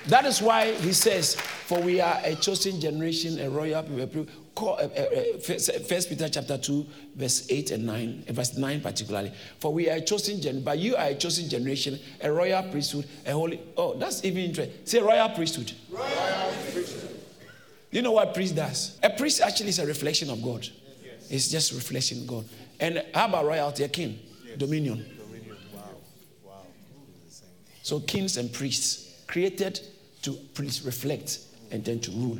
That 0.08 0.26
is 0.26 0.42
why 0.42 0.74
he 0.74 0.94
says, 0.94 1.36
For 1.36 1.80
we 1.80 2.02
are 2.02 2.20
a 2.24 2.36
chosen 2.36 2.80
generation, 2.82 3.39
a 3.39 3.50
royal 3.50 3.84
people. 3.84 4.28
Uh, 4.58 4.74
uh, 4.74 4.84
uh, 4.84 5.39
First 5.39 6.10
Peter 6.10 6.28
chapter 6.28 6.58
2, 6.58 6.86
verse 7.16 7.48
8 7.50 7.72
and 7.72 7.86
9, 7.86 8.26
verse 8.30 8.58
9 8.58 8.82
particularly. 8.82 9.32
For 9.60 9.74
we 9.74 9.89
are 9.89 9.98
a 9.98 10.02
chosen 10.02 10.42
generation, 10.42 10.64
but 10.64 10.78
you 10.78 10.96
are 10.96 11.06
a 11.06 11.16
chosen 11.16 11.50
generation, 11.50 11.98
a 12.22 12.32
royal 12.32 12.62
priesthood, 12.64 13.08
a 13.26 13.32
holy. 13.32 13.62
Oh, 13.78 13.98
that's 13.98 14.24
even 14.26 14.44
interesting. 14.44 14.76
Say 14.86 15.00
royal 15.00 15.30
priesthood. 15.30 15.72
Royal 15.89 16.54
priesthood. 16.74 17.10
You 17.92 18.02
know 18.02 18.12
what 18.12 18.34
priest 18.34 18.56
does? 18.56 19.00
A 19.04 19.10
priest 19.10 19.42
actually 19.42 19.70
is 19.70 19.80
a 19.80 19.86
reflection 19.86 20.30
of 20.30 20.42
God. 20.42 20.68
Yes. 21.04 21.32
It's 21.32 21.50
just 21.50 21.72
reflection 21.74 22.26
God. 22.26 22.46
And 22.80 23.04
how 23.14 23.28
about 23.28 23.46
royalty? 23.46 23.84
A 23.84 23.89
king, 23.89 24.20
dominion. 24.58 25.06
dominion. 25.18 25.58
Wow. 25.74 25.82
Wow. 26.45 26.66
So 27.84 27.99
kings 27.99 28.38
and 28.38 28.52
priests 28.52 29.24
created 29.28 29.80
to 30.24 30.34
please 30.54 30.84
reflect 30.84 31.39
and 31.72 31.84
then 31.84 31.99
to 32.02 32.12
rule. 32.12 32.39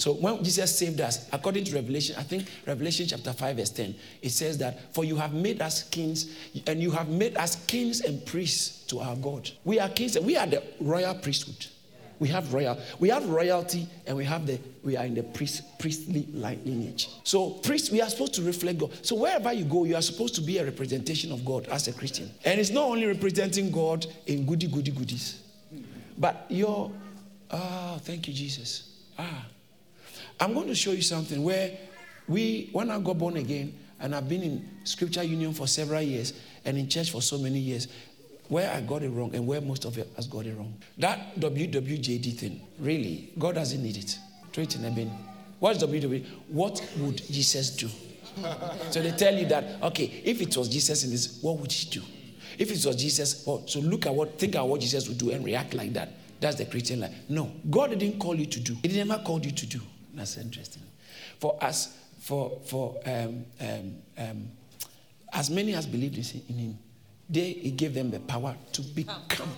So 0.00 0.14
when 0.14 0.42
Jesus 0.42 0.78
saved 0.78 0.98
us, 1.02 1.28
according 1.30 1.64
to 1.64 1.74
Revelation, 1.74 2.16
I 2.18 2.22
think 2.22 2.48
Revelation 2.66 3.06
chapter 3.06 3.34
5, 3.34 3.56
verse 3.56 3.68
10, 3.68 3.94
it 4.22 4.30
says 4.30 4.56
that, 4.56 4.94
For 4.94 5.04
you 5.04 5.16
have 5.16 5.34
made 5.34 5.60
us 5.60 5.82
kings, 5.90 6.34
and 6.66 6.80
you 6.80 6.90
have 6.92 7.10
made 7.10 7.36
us 7.36 7.62
kings 7.66 8.00
and 8.00 8.24
priests 8.24 8.86
to 8.86 9.00
our 9.00 9.14
God. 9.16 9.50
We 9.62 9.78
are 9.78 9.90
kings, 9.90 10.16
and 10.16 10.24
we 10.24 10.38
are 10.38 10.46
the 10.46 10.62
royal 10.80 11.14
priesthood. 11.16 11.66
We 12.20 12.28
have 12.28 12.52
royal, 12.52 12.78
we 12.98 13.08
have 13.08 13.28
royalty, 13.28 13.88
and 14.06 14.16
we 14.16 14.24
have 14.26 14.46
the 14.46 14.60
we 14.84 14.96
are 14.96 15.06
in 15.06 15.14
the 15.14 15.22
priest, 15.22 15.78
priestly 15.78 16.26
lineage. 16.32 17.08
So 17.24 17.50
priests, 17.50 17.90
we 17.90 18.00
are 18.02 18.08
supposed 18.08 18.34
to 18.34 18.42
reflect 18.42 18.78
God. 18.78 18.92
So 19.02 19.16
wherever 19.16 19.52
you 19.52 19.64
go, 19.64 19.84
you 19.84 19.96
are 19.96 20.02
supposed 20.02 20.34
to 20.34 20.42
be 20.42 20.58
a 20.58 20.64
representation 20.64 21.32
of 21.32 21.44
God 21.44 21.66
as 21.68 21.88
a 21.88 21.92
Christian. 21.92 22.30
And 22.44 22.60
it's 22.60 22.70
not 22.70 22.84
only 22.84 23.06
representing 23.06 23.70
God 23.70 24.06
in 24.26 24.46
goody 24.46 24.68
goody 24.68 24.90
goodies. 24.90 25.42
But 26.18 26.44
your, 26.50 26.92
ah, 27.50 27.98
thank 28.02 28.28
you, 28.28 28.34
Jesus. 28.34 29.02
Ah, 29.18 29.46
I'm 30.38 30.52
going 30.52 30.68
to 30.68 30.74
show 30.74 30.92
you 30.92 31.02
something 31.02 31.42
where 31.42 31.78
we, 32.28 32.68
when 32.72 32.90
I 32.90 32.98
got 33.00 33.16
born 33.18 33.38
again, 33.38 33.74
and 33.98 34.14
I've 34.14 34.28
been 34.28 34.42
in 34.42 34.68
scripture 34.84 35.22
union 35.22 35.52
for 35.52 35.66
several 35.66 36.00
years 36.00 36.32
and 36.64 36.78
in 36.78 36.88
church 36.88 37.10
for 37.10 37.20
so 37.20 37.38
many 37.38 37.58
years, 37.58 37.88
where 38.50 38.70
I 38.70 38.80
got 38.80 39.02
it 39.02 39.08
wrong 39.10 39.34
and 39.34 39.46
where 39.46 39.60
most 39.60 39.84
of 39.84 39.96
it 39.96 40.10
has 40.16 40.26
got 40.26 40.44
it 40.44 40.56
wrong. 40.56 40.74
That 40.98 41.36
WWJD 41.40 42.36
thing, 42.36 42.60
really, 42.80 43.32
God 43.38 43.54
doesn't 43.54 43.82
need 43.82 43.96
it. 43.96 44.18
Treat 44.52 44.74
in 44.76 45.10
What's 45.60 45.82
WWJD? 45.82 46.26
What 46.48 46.84
would 46.98 47.16
Jesus 47.16 47.70
do? 47.70 47.88
so 48.90 49.00
they 49.00 49.12
tell 49.12 49.34
you 49.34 49.46
that, 49.46 49.82
okay, 49.82 50.20
if 50.24 50.40
it 50.40 50.56
was 50.56 50.68
Jesus 50.68 51.04
in 51.04 51.10
this, 51.10 51.38
what 51.42 51.58
would 51.58 51.70
he 51.70 51.88
do? 51.90 52.02
If 52.58 52.70
it 52.72 52.84
was 52.84 52.96
Jesus, 52.96 53.44
well, 53.46 53.62
so 53.66 53.78
look 53.80 54.06
at 54.06 54.14
what, 54.14 54.38
think 54.38 54.54
about 54.56 54.68
what 54.68 54.80
Jesus 54.80 55.08
would 55.08 55.18
do 55.18 55.30
and 55.30 55.44
react 55.44 55.72
like 55.74 55.92
that. 55.92 56.10
That's 56.40 56.56
the 56.56 56.64
Christian 56.64 57.00
life. 57.00 57.14
No, 57.28 57.52
God 57.70 57.96
didn't 57.96 58.18
call 58.18 58.34
you 58.34 58.46
to 58.46 58.60
do. 58.60 58.76
He 58.82 59.02
never 59.02 59.22
called 59.22 59.44
you 59.44 59.52
to 59.52 59.66
do. 59.66 59.80
That's 60.14 60.36
interesting. 60.38 60.82
For 61.38 61.56
us, 61.62 61.96
for 62.18 62.58
for 62.64 62.96
um, 63.06 63.44
um, 63.60 63.94
um, 64.18 64.48
as 65.32 65.50
many 65.50 65.74
as 65.74 65.86
believed 65.86 66.16
in 66.48 66.54
Him, 66.56 66.78
they 67.30 67.52
He 67.52 67.70
gave 67.70 67.94
them 67.94 68.10
the 68.10 68.20
power 68.20 68.54
to 68.72 68.82
become. 68.82 69.48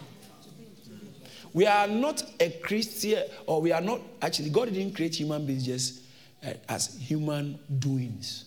We 1.54 1.66
are 1.66 1.86
not 1.86 2.22
a 2.40 2.50
Christian, 2.62 3.24
or 3.46 3.60
we 3.60 3.72
are 3.72 3.80
not 3.80 4.00
actually. 4.20 4.50
God 4.50 4.72
didn't 4.72 4.94
create 4.94 5.14
human 5.14 5.44
beings 5.44 5.66
just 5.66 6.00
uh, 6.44 6.54
as 6.68 6.96
human 6.96 7.58
doings. 7.78 8.46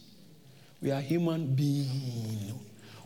We 0.82 0.92
are 0.92 1.02
human 1.02 1.54
beings. 1.54 2.54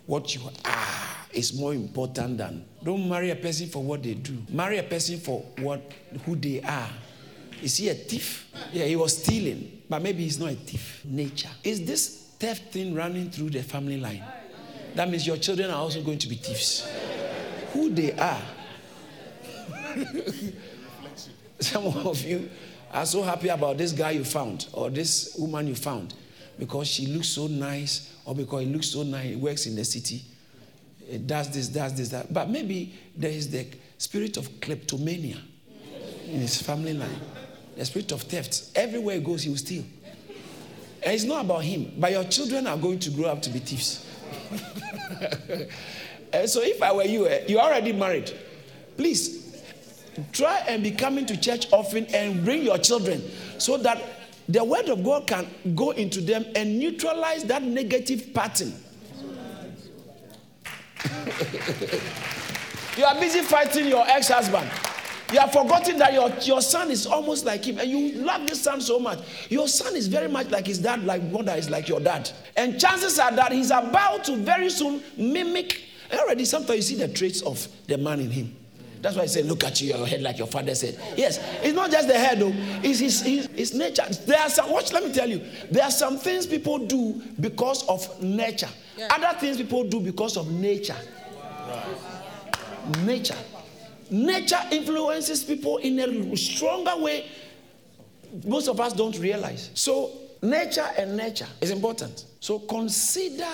What 0.05 0.33
you 0.33 0.41
are 0.65 0.97
is 1.33 1.53
more 1.53 1.73
important 1.73 2.37
than. 2.37 2.65
Don't 2.83 3.07
marry 3.07 3.29
a 3.29 3.35
person 3.35 3.67
for 3.67 3.83
what 3.83 4.01
they 4.01 4.13
do. 4.15 4.37
Marry 4.49 4.77
a 4.77 4.83
person 4.83 5.19
for 5.19 5.41
what 5.59 5.91
who 6.25 6.35
they 6.35 6.61
are. 6.61 6.89
Is 7.61 7.77
he 7.77 7.89
a 7.89 7.93
thief? 7.93 8.49
Yeah, 8.71 8.85
he 8.85 8.95
was 8.95 9.21
stealing, 9.21 9.81
but 9.89 10.01
maybe 10.01 10.23
he's 10.23 10.39
not 10.39 10.51
a 10.51 10.55
thief. 10.55 11.01
Nature. 11.03 11.49
Is 11.63 11.85
this 11.85 12.31
theft 12.39 12.71
thing 12.71 12.95
running 12.95 13.29
through 13.29 13.49
the 13.49 13.61
family 13.61 13.99
line? 13.99 14.23
That 14.99 15.09
means 15.09 15.25
your 15.25 15.37
children 15.37 15.71
are 15.71 15.77
also 15.77 16.01
going 16.01 16.17
to 16.17 16.27
be 16.27 16.35
thieves. 16.35 16.85
Who 17.71 17.89
they 17.89 18.11
are. 18.19 18.41
Some 21.61 21.85
of 21.85 22.21
you 22.21 22.49
are 22.91 23.05
so 23.05 23.23
happy 23.23 23.47
about 23.47 23.77
this 23.77 23.93
guy 23.93 24.11
you 24.11 24.25
found 24.25 24.67
or 24.73 24.89
this 24.89 25.37
woman 25.39 25.67
you 25.67 25.75
found 25.75 26.15
because 26.59 26.89
she 26.89 27.05
looks 27.05 27.29
so 27.29 27.47
nice 27.47 28.13
or 28.25 28.35
because 28.35 28.65
he 28.65 28.73
looks 28.73 28.87
so 28.87 29.03
nice, 29.03 29.29
he 29.29 29.35
works 29.37 29.67
in 29.67 29.77
the 29.77 29.85
city, 29.85 30.21
it 31.09 31.25
does 31.25 31.49
this, 31.49 31.69
does 31.69 31.95
this, 31.95 32.09
that. 32.09 32.33
But 32.33 32.49
maybe 32.49 32.93
there 33.15 33.31
is 33.31 33.49
the 33.49 33.67
spirit 33.97 34.35
of 34.35 34.59
kleptomania 34.59 35.37
in 36.25 36.41
his 36.41 36.61
family 36.61 36.93
line 36.93 37.21
the 37.77 37.85
spirit 37.85 38.11
of 38.11 38.23
theft. 38.23 38.71
Everywhere 38.75 39.15
he 39.15 39.21
goes, 39.21 39.43
he 39.43 39.49
will 39.49 39.55
steal. 39.55 39.85
And 41.01 41.13
it's 41.13 41.23
not 41.23 41.45
about 41.45 41.63
him, 41.63 41.93
but 41.97 42.11
your 42.11 42.25
children 42.25 42.67
are 42.67 42.75
going 42.75 42.99
to 42.99 43.11
grow 43.11 43.27
up 43.27 43.41
to 43.43 43.49
be 43.49 43.59
thieves. 43.59 44.05
And 46.33 46.49
so 46.49 46.61
if 46.61 46.81
I 46.81 46.91
were 46.91 47.03
you, 47.03 47.27
eh, 47.27 47.45
you're 47.47 47.61
already 47.61 47.93
married. 47.93 48.31
Please 48.97 49.61
try 50.33 50.57
and 50.67 50.83
be 50.83 50.91
coming 50.91 51.25
to 51.27 51.39
church 51.39 51.67
often 51.71 52.05
and 52.07 52.43
bring 52.43 52.63
your 52.63 52.77
children 52.77 53.21
so 53.57 53.77
that 53.77 54.01
the 54.47 54.63
word 54.63 54.89
of 54.89 55.03
God 55.03 55.27
can 55.27 55.47
go 55.75 55.91
into 55.91 56.21
them 56.21 56.45
and 56.55 56.79
neutralize 56.79 57.43
that 57.45 57.61
negative 57.63 58.33
pattern. 58.33 58.73
you 62.97 63.05
are 63.05 63.19
busy 63.19 63.41
fighting 63.41 63.87
your 63.87 64.05
ex 64.09 64.27
husband. 64.29 64.69
You 65.31 65.39
have 65.39 65.51
forgotten 65.51 65.97
that 65.99 66.13
your, 66.13 66.29
your 66.41 66.61
son 66.61 66.89
is 66.89 67.05
almost 67.05 67.45
like 67.45 67.63
him, 67.63 67.77
and 67.77 67.89
you 67.89 68.21
love 68.23 68.47
this 68.47 68.61
son 68.61 68.81
so 68.81 68.99
much. 68.99 69.19
Your 69.49 69.67
son 69.67 69.95
is 69.95 70.07
very 70.07 70.27
much 70.27 70.49
like 70.49 70.65
his 70.65 70.79
dad, 70.79 71.03
like 71.03 71.21
mother 71.23 71.53
is 71.53 71.69
like 71.69 71.87
your 71.87 71.99
dad. 71.99 72.31
And 72.57 72.79
chances 72.79 73.19
are 73.19 73.31
that 73.33 73.51
he's 73.51 73.69
about 73.69 74.23
to 74.25 74.35
very 74.37 74.69
soon 74.69 75.03
mimic. 75.17 75.83
Already, 76.11 76.45
sometimes 76.45 76.89
you 76.89 76.97
see 76.97 77.05
the 77.05 77.13
traits 77.13 77.41
of 77.43 77.67
the 77.85 77.97
man 77.97 78.19
in 78.19 78.31
him. 78.31 78.55
That's 79.01 79.15
why 79.15 79.23
I 79.23 79.27
say, 79.27 79.43
look 79.43 79.63
at 79.63 79.79
you, 79.79 79.95
your 79.95 80.05
head 80.07 80.21
like 80.21 80.39
your 80.39 80.47
father 80.47 80.75
said. 80.75 80.99
Yes, 81.15 81.39
it's 81.61 81.75
not 81.75 81.91
just 81.91 82.07
the 82.07 82.15
head, 82.15 82.39
though. 82.39 82.51
It's 82.83 82.99
his, 82.99 83.21
his, 83.21 83.47
his 83.47 83.73
nature. 83.73 84.05
There 84.25 84.39
are 84.39 84.49
some, 84.49 84.71
watch, 84.71 84.91
let 84.91 85.03
me 85.03 85.13
tell 85.13 85.29
you. 85.29 85.41
There 85.71 85.83
are 85.83 85.91
some 85.91 86.17
things 86.17 86.45
people 86.47 86.79
do 86.79 87.21
because 87.39 87.87
of 87.87 88.21
nature. 88.21 88.67
Yeah. 88.97 89.07
Other 89.11 89.39
things 89.39 89.57
people 89.57 89.83
do 89.85 90.01
because 90.01 90.35
of 90.35 90.51
nature. 90.51 90.97
Right. 91.67 93.05
Nature. 93.05 93.37
Nature 94.09 94.61
influences 94.71 95.43
people 95.43 95.77
in 95.77 95.99
a 95.99 96.37
stronger 96.37 96.97
way 96.97 97.25
most 98.45 98.67
of 98.67 98.79
us 98.79 98.93
don't 98.93 99.17
realize. 99.19 99.71
So, 99.73 100.11
nature 100.41 100.87
and 100.97 101.17
nature 101.17 101.47
is 101.61 101.71
important. 101.71 102.25
So, 102.39 102.59
consider 102.59 103.47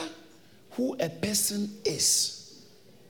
who 0.72 0.96
a 1.00 1.10
person 1.10 1.74
is 1.86 2.64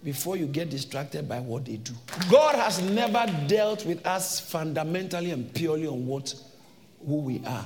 before 0.04 0.38
you 0.38 0.46
get 0.46 0.70
distracted 0.70 1.28
by 1.28 1.40
what 1.40 1.66
they 1.66 1.78
do. 1.78 1.94
God 2.30 2.56
has 2.56 2.82
never 2.82 3.26
dealt 3.48 3.86
with 3.86 4.06
us 4.06 4.40
fundamentally 4.40 5.32
and 5.32 5.52
purely 5.54 5.88
on 5.88 6.06
what 6.06 6.34
who 7.06 7.18
we 7.18 7.42
are, 7.46 7.66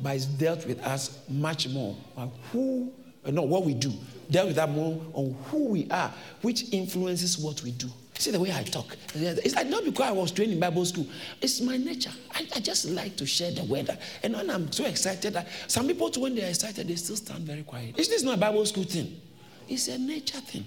but 0.00 0.12
He's 0.12 0.26
dealt 0.26 0.66
with 0.66 0.80
us 0.84 1.18
much 1.28 1.68
more 1.68 1.96
on 2.16 2.30
who, 2.52 2.92
no, 3.26 3.42
what 3.42 3.64
we 3.64 3.74
do. 3.74 3.92
Dealt 4.30 4.48
with 4.48 4.56
that 4.56 4.70
more 4.70 5.00
on 5.12 5.36
who 5.46 5.66
we 5.66 5.88
are, 5.90 6.12
which 6.42 6.72
influences 6.72 7.38
what 7.38 7.62
we 7.62 7.72
do. 7.72 7.88
See 8.18 8.30
the 8.30 8.40
way 8.40 8.52
I 8.52 8.62
talk. 8.62 8.96
It's 9.14 9.54
like 9.54 9.68
not 9.68 9.84
because 9.84 10.06
I 10.08 10.12
was 10.12 10.32
trained 10.32 10.52
in 10.52 10.60
Bible 10.60 10.84
school. 10.86 11.06
It's 11.42 11.60
my 11.60 11.76
nature. 11.76 12.12
I, 12.32 12.46
I 12.56 12.60
just 12.60 12.86
like 12.86 13.16
to 13.16 13.26
share 13.26 13.50
the 13.50 13.64
word. 13.64 13.90
And 14.22 14.34
when 14.34 14.48
I'm 14.50 14.72
so 14.72 14.86
excited, 14.86 15.34
that 15.34 15.46
some 15.66 15.86
people, 15.86 16.10
when 16.16 16.34
they're 16.34 16.48
excited, 16.48 16.88
they 16.88 16.94
still 16.96 17.16
stand 17.16 17.40
very 17.40 17.62
quiet. 17.62 17.94
It's 17.98 18.08
this 18.08 18.22
not 18.22 18.36
a 18.36 18.40
Bible 18.40 18.64
school 18.64 18.84
thing. 18.84 19.20
It's 19.68 19.88
a 19.88 19.98
nature 19.98 20.38
thing. 20.38 20.66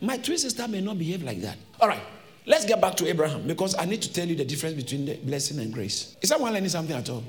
My 0.00 0.16
twin 0.16 0.38
sister 0.38 0.66
may 0.66 0.80
not 0.80 0.98
behave 0.98 1.22
like 1.22 1.42
that. 1.42 1.58
All 1.80 1.88
right. 1.88 2.00
Let's 2.46 2.64
get 2.64 2.80
back 2.80 2.94
to 2.96 3.06
Abraham 3.06 3.46
because 3.46 3.76
I 3.78 3.84
need 3.84 4.00
to 4.00 4.12
tell 4.12 4.26
you 4.26 4.34
the 4.34 4.44
difference 4.44 4.74
between 4.74 5.04
the 5.04 5.16
blessing 5.16 5.58
and 5.58 5.70
grace. 5.70 6.16
Is 6.22 6.30
someone 6.30 6.54
learning 6.54 6.70
something 6.70 6.96
at 6.96 7.10
all? 7.10 7.22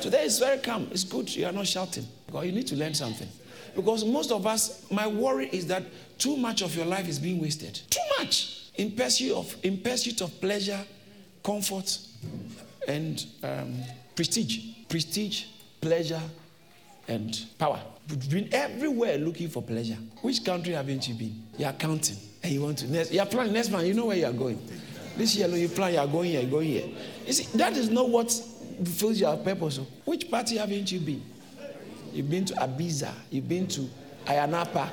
Today 0.00 0.24
is 0.24 0.40
very 0.40 0.58
calm. 0.58 0.88
It's 0.90 1.04
good. 1.04 1.34
You 1.36 1.46
are 1.46 1.52
not 1.52 1.68
shouting. 1.68 2.06
Because 2.26 2.46
you 2.46 2.52
need 2.52 2.66
to 2.66 2.74
learn 2.74 2.94
something. 2.94 3.28
Because 3.76 4.04
most 4.04 4.32
of 4.32 4.44
us, 4.44 4.90
my 4.90 5.06
worry 5.06 5.48
is 5.52 5.68
that 5.68 5.84
too 6.18 6.36
much 6.36 6.62
of 6.62 6.74
your 6.74 6.86
life 6.86 7.08
is 7.08 7.20
being 7.20 7.40
wasted. 7.40 7.80
Too 7.88 8.00
much 8.18 8.63
in 8.76 8.92
pursuit 8.92 9.32
of, 9.32 9.56
in 9.62 9.78
pursuit 9.78 10.20
of 10.20 10.40
pleasure, 10.40 10.80
comfort, 11.42 11.98
and 12.88 13.24
um, 13.42 13.76
prestige. 14.14 14.58
Prestige, 14.88 15.44
pleasure, 15.80 16.20
and 17.08 17.46
power. 17.58 17.80
We've 18.08 18.30
been 18.30 18.48
everywhere 18.52 19.18
looking 19.18 19.48
for 19.48 19.62
pleasure. 19.62 19.96
Which 20.22 20.44
country 20.44 20.72
haven't 20.74 21.08
you 21.08 21.14
been? 21.14 21.42
You 21.58 21.66
are 21.66 21.72
counting 21.72 22.16
and 22.42 22.52
you 22.52 22.60
want 22.62 22.78
to 22.78 22.90
next. 22.90 23.12
You 23.12 23.20
are 23.20 23.26
planning 23.26 23.52
next 23.52 23.70
month. 23.70 23.86
You 23.86 23.94
know 23.94 24.06
where 24.06 24.16
you 24.16 24.26
are 24.26 24.32
going. 24.32 24.60
This 25.16 25.36
year, 25.36 25.48
you 25.48 25.68
plan. 25.68 25.94
You 25.94 26.00
are 26.00 26.06
going 26.06 26.30
here. 26.30 26.40
You 26.40 26.46
are 26.48 26.50
going 26.50 26.68
here. 26.68 26.88
You 27.26 27.32
see, 27.32 27.56
that 27.56 27.76
is 27.76 27.88
not 27.88 28.08
what 28.10 28.30
fulfills 28.76 29.20
your 29.20 29.36
purpose. 29.36 29.78
Which 30.04 30.30
party 30.30 30.56
haven't 30.58 30.90
you 30.92 31.00
been? 31.00 31.22
You've 32.12 32.30
been 32.30 32.44
to 32.46 32.54
Ibiza. 32.54 33.12
You've 33.30 33.48
been 33.48 33.66
to 33.68 33.88
Ayia 34.26 34.48
Napa, 34.48 34.90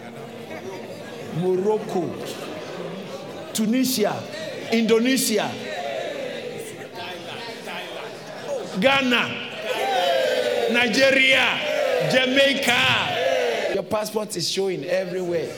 Morocco. 1.39 2.50
Tunisia, 3.53 4.21
Indonesia, 4.71 5.51
Ghana, 8.79 9.29
Nigeria, 10.71 11.59
Jamaica. 12.11 13.73
Your 13.73 13.83
passport 13.83 14.35
is 14.35 14.49
showing 14.49 14.83
everywhere. 14.85 15.51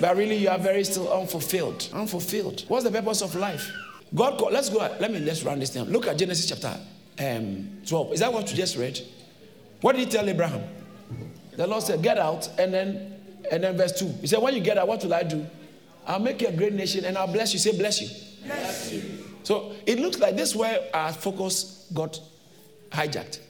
But 0.00 0.16
really, 0.16 0.36
you 0.36 0.48
are 0.48 0.58
very 0.58 0.84
still 0.84 1.12
unfulfilled. 1.12 1.88
Unfulfilled. 1.92 2.64
What's 2.68 2.84
the 2.84 2.90
purpose 2.90 3.22
of 3.22 3.34
life? 3.34 3.72
God 4.14 4.38
called. 4.38 4.52
Let's 4.52 4.68
go. 4.70 4.78
Let 5.00 5.12
me 5.12 5.18
let's 5.20 5.42
run 5.42 5.58
this 5.58 5.70
down. 5.70 5.88
Look 5.90 6.06
at 6.06 6.16
Genesis 6.16 6.46
chapter 6.48 6.78
um, 7.20 7.68
12. 7.86 8.12
Is 8.14 8.20
that 8.20 8.32
what 8.32 8.50
you 8.50 8.56
just 8.56 8.76
read? 8.76 9.00
What 9.80 9.96
did 9.96 10.00
he 10.00 10.06
tell 10.06 10.28
Abraham? 10.28 10.62
The 11.56 11.66
Lord 11.66 11.82
said, 11.82 12.02
Get 12.02 12.18
out, 12.18 12.48
and 12.58 12.72
then 12.72 13.14
and 13.50 13.62
then 13.62 13.76
verse 13.76 13.98
2. 13.98 14.06
He 14.20 14.26
said, 14.26 14.40
When 14.40 14.54
you 14.54 14.60
get 14.60 14.78
out, 14.78 14.88
what 14.88 15.02
will 15.02 15.14
I 15.14 15.22
do? 15.22 15.44
I'll 16.08 16.18
make 16.18 16.40
you 16.40 16.48
a 16.48 16.52
great 16.52 16.72
nation 16.72 17.04
and 17.04 17.18
I'll 17.18 17.30
bless 17.30 17.52
you. 17.52 17.58
Say, 17.58 17.76
bless 17.76 18.00
you. 18.00 18.08
Bless 18.46 18.92
you. 18.92 19.02
So 19.42 19.72
it 19.86 19.98
looks 20.00 20.18
like 20.18 20.36
this 20.36 20.56
where 20.56 20.88
our 20.94 21.12
focus 21.12 21.86
got 21.92 22.18
hijacked. 22.90 23.40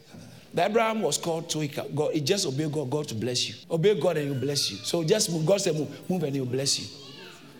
The 0.53 0.65
Abraham 0.65 1.03
was 1.03 1.19
called 1.19 1.49
to 1.51 1.67
God. 1.95 2.13
He 2.15 2.21
just 2.21 2.47
obey 2.47 2.69
God, 2.69 2.91
God 2.91 3.07
to 3.09 3.15
bless 3.15 3.49
you. 3.49 3.55
Obey 3.71 3.99
God 4.01 4.17
and 4.17 4.31
He'll 4.31 4.41
bless 4.41 4.71
you. 4.71 4.79
So 4.79 5.05
just 5.05 5.31
move. 5.31 5.47
God 5.47 5.61
said, 5.61 5.77
move, 5.77 6.11
move 6.11 6.25
and 6.25 6.35
He'll 6.35 6.47
bless 6.47 6.81
you. 6.81 6.87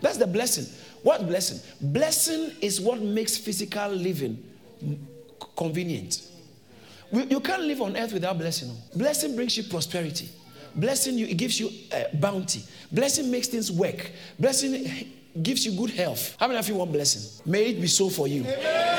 That's 0.01 0.17
the 0.17 0.27
blessing. 0.27 0.65
What 1.01 1.25
blessing? 1.27 1.59
Blessing 1.79 2.51
is 2.61 2.81
what 2.81 3.01
makes 3.01 3.37
physical 3.37 3.89
living 3.89 4.43
convenient. 5.55 6.27
You 7.11 7.39
can't 7.39 7.63
live 7.63 7.81
on 7.81 7.95
earth 7.95 8.13
without 8.13 8.37
blessing. 8.37 8.71
Blessing 8.95 9.35
brings 9.35 9.55
you 9.55 9.63
prosperity. 9.63 10.29
Blessing 10.79 11.17
you, 11.17 11.27
it 11.27 11.35
gives 11.35 11.59
you 11.59 11.69
uh, 11.91 12.03
bounty. 12.13 12.63
Blessing 12.91 13.29
makes 13.29 13.47
things 13.47 13.71
work. 13.71 14.11
Blessing 14.39 15.11
gives 15.41 15.65
you 15.65 15.77
good 15.77 15.91
health. 15.91 16.35
How 16.39 16.47
many 16.47 16.59
of 16.59 16.67
you 16.67 16.75
want 16.75 16.91
blessing? 16.91 17.41
May 17.45 17.67
it 17.71 17.81
be 17.81 17.87
so 17.87 18.09
for 18.09 18.27
you. 18.27 18.43
Amen. 18.43 18.95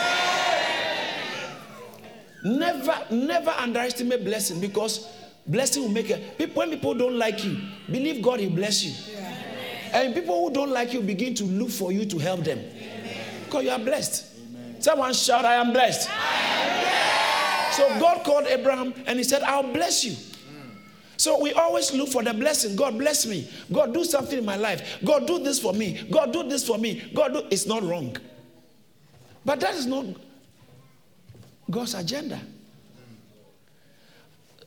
Never, 2.42 3.06
never 3.10 3.50
underestimate 3.50 4.24
blessing 4.24 4.60
because 4.60 5.06
blessing 5.46 5.82
will 5.82 5.90
make 5.90 6.10
a 6.10 6.18
people 6.38 6.60
when 6.60 6.70
people 6.70 6.94
don't 6.94 7.18
like 7.18 7.44
you, 7.44 7.58
believe 7.90 8.22
God 8.22 8.40
will 8.40 8.50
bless 8.50 8.82
you. 8.82 8.92
Yeah. 9.14 10.00
And 10.00 10.14
people 10.14 10.46
who 10.48 10.54
don't 10.54 10.70
like 10.70 10.92
you 10.94 11.00
begin 11.00 11.34
to 11.34 11.44
look 11.44 11.70
for 11.70 11.92
you 11.92 12.06
to 12.06 12.18
help 12.18 12.44
them. 12.44 12.58
Amen. 12.58 13.16
Because 13.44 13.64
you 13.64 13.70
are 13.70 13.78
blessed. 13.78 14.24
Amen. 14.48 14.80
Someone 14.80 15.12
shout, 15.12 15.44
I 15.44 15.54
am 15.54 15.72
blessed. 15.72 16.08
I 16.10 16.14
am 16.14 16.80
blessed. 16.80 17.76
So 17.76 18.00
God 18.00 18.24
called 18.24 18.46
Abraham 18.46 18.94
and 19.06 19.18
he 19.18 19.24
said, 19.24 19.42
I'll 19.42 19.72
bless 19.72 20.04
you. 20.04 20.16
So 21.20 21.38
we 21.38 21.52
always 21.52 21.92
look 21.92 22.08
for 22.08 22.22
the 22.22 22.32
blessing. 22.32 22.74
God 22.74 22.96
bless 22.96 23.26
me. 23.26 23.46
God 23.70 23.92
do 23.92 24.04
something 24.04 24.38
in 24.38 24.44
my 24.46 24.56
life. 24.56 25.00
God 25.04 25.26
do 25.26 25.38
this 25.38 25.60
for 25.60 25.74
me. 25.74 26.02
God 26.10 26.32
do 26.32 26.48
this 26.48 26.66
for 26.66 26.78
me. 26.78 27.10
God 27.14 27.34
do 27.34 27.42
it's 27.50 27.66
not 27.66 27.82
wrong. 27.82 28.16
But 29.44 29.60
that 29.60 29.74
is 29.74 29.84
not 29.84 30.06
God's 31.70 31.92
agenda. 31.92 32.40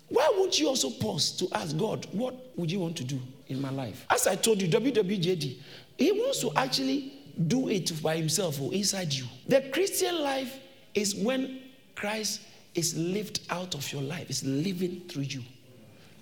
Why 0.10 0.32
won't 0.38 0.60
you 0.60 0.68
also 0.68 0.92
pause 0.92 1.32
to 1.38 1.48
ask 1.54 1.76
God, 1.76 2.06
what 2.12 2.36
would 2.56 2.72
you 2.72 2.82
want 2.82 2.98
to 2.98 3.04
do 3.04 3.20
in 3.48 3.60
my 3.60 3.72
life? 3.72 4.06
As 4.12 4.28
I 4.28 4.36
told 4.36 4.62
you, 4.62 4.68
WWJD, 4.68 5.58
he 5.98 6.12
wants 6.12 6.40
to 6.42 6.52
actually 6.56 7.14
do 7.48 7.68
it 7.68 8.00
by 8.04 8.16
himself 8.16 8.62
or 8.62 8.72
inside 8.72 9.12
you. 9.12 9.26
The 9.48 9.62
Christian 9.74 10.22
life 10.22 10.60
is 10.94 11.16
when 11.16 11.62
Christ 11.96 12.42
is 12.76 12.96
lived 12.96 13.40
out 13.50 13.74
of 13.74 13.92
your 13.92 14.04
life, 14.04 14.30
it's 14.30 14.44
living 14.44 15.02
through 15.10 15.24
you. 15.24 15.42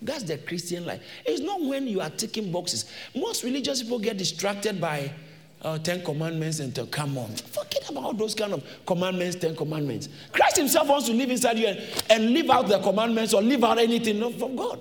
That's 0.01 0.23
the 0.23 0.37
Christian 0.37 0.85
life. 0.85 1.01
It's 1.25 1.41
not 1.41 1.61
when 1.61 1.87
you 1.87 2.01
are 2.01 2.09
ticking 2.09 2.51
boxes. 2.51 2.85
Most 3.15 3.43
religious 3.43 3.83
people 3.83 3.99
get 3.99 4.17
distracted 4.17 4.81
by 4.81 5.11
uh, 5.61 5.77
Ten 5.77 6.03
Commandments 6.03 6.59
and 6.59 6.73
to 6.75 6.85
come 6.87 7.17
on. 7.17 7.29
Forget 7.35 7.89
about 7.89 8.17
those 8.17 8.33
kind 8.33 8.53
of 8.53 8.63
commandments, 8.85 9.35
Ten 9.35 9.55
Commandments. 9.55 10.09
Christ 10.31 10.57
Himself 10.57 10.87
wants 10.87 11.07
to 11.07 11.13
live 11.13 11.29
inside 11.29 11.59
you 11.59 11.67
and, 11.67 11.79
and 12.09 12.33
live 12.33 12.49
out 12.49 12.67
the 12.67 12.79
commandments 12.79 13.33
or 13.33 13.41
live 13.41 13.63
out 13.63 13.77
anything 13.77 14.19
from 14.39 14.55
God. 14.55 14.79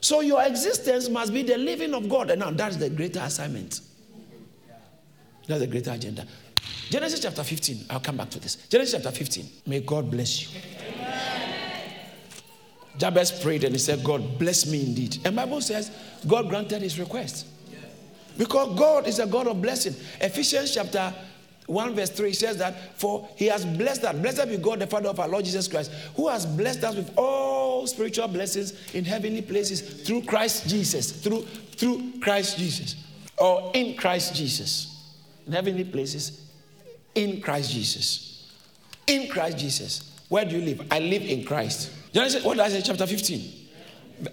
So 0.00 0.20
your 0.20 0.42
existence 0.42 1.08
must 1.08 1.32
be 1.32 1.42
the 1.42 1.56
living 1.56 1.94
of 1.94 2.08
God. 2.08 2.30
And 2.30 2.40
now 2.40 2.50
that's 2.50 2.76
the 2.76 2.90
greater 2.90 3.20
assignment. 3.20 3.80
That's 5.46 5.60
the 5.60 5.66
greater 5.66 5.92
agenda. 5.92 6.26
Genesis 6.90 7.20
chapter 7.20 7.42
15. 7.42 7.86
I'll 7.88 8.00
come 8.00 8.16
back 8.16 8.30
to 8.30 8.40
this. 8.40 8.56
Genesis 8.68 9.00
chapter 9.00 9.16
15. 9.16 9.46
May 9.66 9.80
God 9.80 10.10
bless 10.10 10.42
you. 10.42 10.60
Jabez 12.98 13.32
prayed 13.32 13.64
and 13.64 13.74
he 13.74 13.78
said, 13.78 14.04
God 14.04 14.38
bless 14.38 14.66
me 14.66 14.82
indeed. 14.82 15.18
And 15.24 15.34
Bible 15.34 15.60
says 15.60 15.90
God 16.26 16.48
granted 16.48 16.82
his 16.82 16.98
request. 16.98 17.46
Because 18.36 18.78
God 18.78 19.06
is 19.06 19.18
a 19.18 19.26
God 19.26 19.46
of 19.46 19.60
blessing. 19.60 19.94
Ephesians 20.20 20.74
chapter 20.74 21.12
1 21.66 21.94
verse 21.94 22.10
3 22.10 22.32
says 22.32 22.56
that 22.58 22.98
for 22.98 23.28
he 23.36 23.46
has 23.46 23.64
blessed 23.64 24.04
us. 24.04 24.16
Blessed 24.16 24.48
be 24.48 24.56
god 24.56 24.80
the 24.80 24.86
father 24.86 25.08
of 25.08 25.20
our 25.20 25.28
lord 25.28 25.44
jesus 25.44 25.68
christ 25.68 25.92
who 26.16 26.28
has 26.28 26.44
blessed 26.44 26.82
us 26.82 26.96
with 26.96 27.12
all 27.16 27.86
spiritual 27.86 28.26
blessings 28.26 28.72
in 28.94 29.04
heavenly 29.04 29.42
places 29.42 30.02
through 30.02 30.22
christ 30.22 30.68
jesus. 30.68 31.12
Through 31.22 31.42
through 31.42 32.14
christ 32.20 32.58
jesus. 32.58 32.96
Or 33.38 33.70
in 33.74 33.96
christ 33.96 34.34
jesus. 34.34 35.14
In 35.46 35.52
heavenly 35.52 35.84
places. 35.84 36.50
In 37.14 37.40
christ 37.40 37.70
jesus. 37.70 38.50
In 39.06 39.28
christ 39.28 39.58
jesus. 39.58 40.18
Where 40.28 40.44
do 40.44 40.58
you 40.58 40.64
live? 40.64 40.86
I 40.90 40.98
live 40.98 41.22
in 41.22 41.44
christ 41.44 41.90
Genesis, 42.12 42.44
what 42.44 42.56
does 42.58 42.72
I 42.72 42.78
say 42.78 42.82
chapter 42.84 43.06
15 43.06 43.62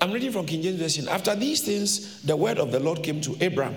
I'm 0.01 0.11
reading 0.11 0.31
from 0.31 0.45
King 0.45 0.61
James 0.61 0.79
Version. 0.79 1.07
After 1.07 1.35
these 1.35 1.61
things, 1.61 2.21
the 2.21 2.35
word 2.35 2.59
of 2.59 2.71
the 2.71 2.79
Lord 2.79 3.01
came 3.01 3.21
to 3.21 3.45
Abram 3.45 3.75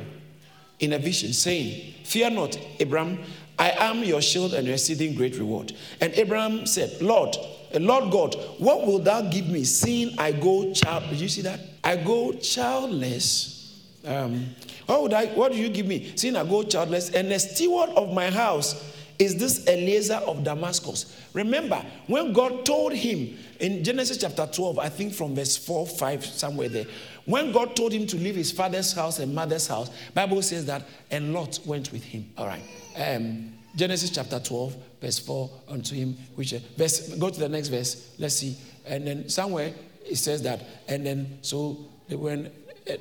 in 0.78 0.92
a 0.92 0.98
vision, 0.98 1.32
saying, 1.32 1.94
Fear 2.04 2.30
not, 2.30 2.58
Abram, 2.80 3.18
I 3.58 3.70
am 3.70 4.02
your 4.02 4.20
shield 4.20 4.54
and 4.54 4.66
your 4.66 4.74
exceeding 4.74 5.14
great 5.14 5.38
reward. 5.38 5.72
And 6.00 6.12
Abraham 6.14 6.66
said, 6.66 7.00
Lord, 7.00 7.36
Lord 7.74 8.10
God, 8.10 8.34
what 8.58 8.86
will 8.86 8.98
thou 8.98 9.22
give 9.22 9.48
me, 9.48 9.64
seeing 9.64 10.18
I 10.18 10.32
go 10.32 10.72
child? 10.72 11.04
Did 11.08 11.20
you 11.20 11.28
see 11.28 11.42
that? 11.42 11.60
I 11.82 11.96
go 11.96 12.32
childless. 12.32 13.80
Um, 14.04 14.54
what 14.86 15.02
would 15.02 15.12
I? 15.14 15.26
What 15.26 15.52
do 15.52 15.58
you 15.58 15.68
give 15.68 15.86
me, 15.86 16.12
seeing 16.16 16.36
I 16.36 16.44
go 16.44 16.62
childless? 16.64 17.10
And 17.10 17.30
the 17.30 17.38
steward 17.38 17.90
of 17.90 18.12
my 18.12 18.30
house 18.30 18.91
is 19.22 19.36
this 19.36 19.64
Eliezer 19.68 20.16
of 20.26 20.42
Damascus. 20.42 21.16
Remember, 21.32 21.80
when 22.08 22.32
God 22.32 22.66
told 22.66 22.92
him 22.92 23.38
in 23.60 23.84
Genesis 23.84 24.18
chapter 24.18 24.48
12, 24.52 24.80
I 24.80 24.88
think 24.88 25.14
from 25.14 25.36
verse 25.36 25.56
4, 25.56 25.86
5, 25.86 26.24
somewhere 26.24 26.68
there, 26.68 26.86
when 27.24 27.52
God 27.52 27.76
told 27.76 27.92
him 27.92 28.04
to 28.08 28.16
leave 28.16 28.34
his 28.34 28.50
father's 28.50 28.92
house 28.92 29.20
and 29.20 29.32
mother's 29.32 29.68
house, 29.68 29.90
Bible 30.12 30.42
says 30.42 30.66
that, 30.66 30.88
and 31.12 31.32
Lot 31.32 31.60
went 31.64 31.92
with 31.92 32.02
him. 32.02 32.32
All 32.36 32.48
right. 32.48 32.64
Um, 32.96 33.52
Genesis 33.76 34.10
chapter 34.10 34.40
12, 34.40 34.76
verse 35.00 35.20
4 35.20 35.50
unto 35.68 35.94
him, 35.94 36.16
which 36.34 36.52
uh, 36.52 36.58
verse, 36.76 37.14
go 37.14 37.30
to 37.30 37.38
the 37.38 37.48
next 37.48 37.68
verse. 37.68 38.12
Let's 38.18 38.34
see. 38.34 38.56
And 38.84 39.06
then 39.06 39.28
somewhere 39.28 39.72
it 40.04 40.16
says 40.16 40.42
that, 40.42 40.66
and 40.88 41.06
then 41.06 41.38
so 41.42 41.78
they 42.08 42.16
went, 42.16 42.48
uh, 42.90 42.96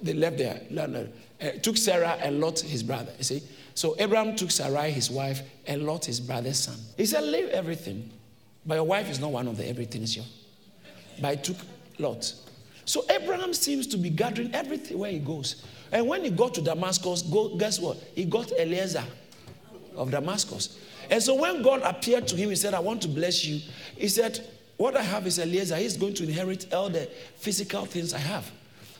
they 0.00 0.14
left 0.14 0.38
there, 0.38 0.62
uh, 1.40 1.50
took 1.62 1.76
Sarah 1.76 2.18
and 2.20 2.40
Lot 2.40 2.60
his 2.60 2.82
brother. 2.82 3.12
You 3.18 3.24
see, 3.24 3.42
so 3.74 3.94
Abraham 3.98 4.36
took 4.36 4.50
Sarai 4.50 4.90
his 4.90 5.10
wife 5.10 5.42
and 5.66 5.84
Lot 5.84 6.04
his 6.04 6.20
brother's 6.20 6.58
son. 6.58 6.76
He 6.96 7.06
said, 7.06 7.24
"Leave 7.24 7.48
everything, 7.50 8.10
but 8.66 8.74
your 8.74 8.84
wife 8.84 9.10
is 9.10 9.20
not 9.20 9.30
one 9.30 9.46
of 9.48 9.56
the 9.56 9.68
everything 9.68 10.02
is 10.02 10.16
your." 10.16 10.26
But 11.20 11.36
he 11.36 11.42
took 11.42 11.56
Lot. 11.98 12.32
So 12.84 13.04
Abraham 13.10 13.52
seems 13.52 13.86
to 13.88 13.98
be 13.98 14.08
gathering 14.08 14.54
everything 14.54 14.98
where 14.98 15.10
he 15.10 15.18
goes. 15.18 15.62
And 15.92 16.08
when 16.08 16.24
he 16.24 16.30
got 16.30 16.54
to 16.54 16.62
Damascus, 16.62 17.20
go, 17.20 17.56
guess 17.56 17.78
what? 17.78 17.98
He 18.14 18.24
got 18.24 18.50
Eliezer 18.52 19.04
of 19.94 20.10
Damascus. 20.10 20.78
And 21.10 21.22
so 21.22 21.34
when 21.34 21.62
God 21.62 21.82
appeared 21.82 22.26
to 22.28 22.36
him, 22.36 22.50
he 22.50 22.56
said, 22.56 22.74
I 22.74 22.80
want 22.80 23.02
to 23.02 23.08
bless 23.08 23.44
you. 23.44 23.60
He 23.96 24.08
said, 24.08 24.46
What 24.76 24.96
I 24.96 25.02
have 25.02 25.26
is 25.26 25.38
Eliezer. 25.38 25.76
He's 25.76 25.96
going 25.96 26.14
to 26.14 26.24
inherit 26.24 26.72
all 26.72 26.88
the 26.88 27.10
physical 27.36 27.84
things 27.84 28.14
I 28.14 28.18
have. 28.18 28.50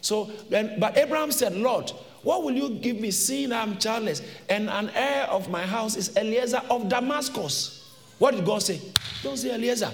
So, 0.01 0.31
but 0.51 0.97
Abraham 0.97 1.33
said, 1.33 1.55
Lord, 1.55 1.91
what 2.23 2.43
will 2.43 2.55
you 2.55 2.71
give 2.71 3.01
me, 3.01 3.11
seeing 3.11 3.53
I'm 3.53 3.79
childless? 3.79 4.23
And 4.49 4.69
an 4.69 4.91
heir 4.95 5.25
of 5.25 5.49
my 5.51 5.65
house 5.65 5.97
is 5.97 6.17
Eliezer 6.17 6.63
of 6.71 6.89
Damascus. 6.89 7.93
What 8.19 8.35
did 8.35 8.45
God 8.45 8.63
say? 8.63 8.81
Don't 9.23 9.37
say 9.37 9.55
Eliezer. 9.55 9.91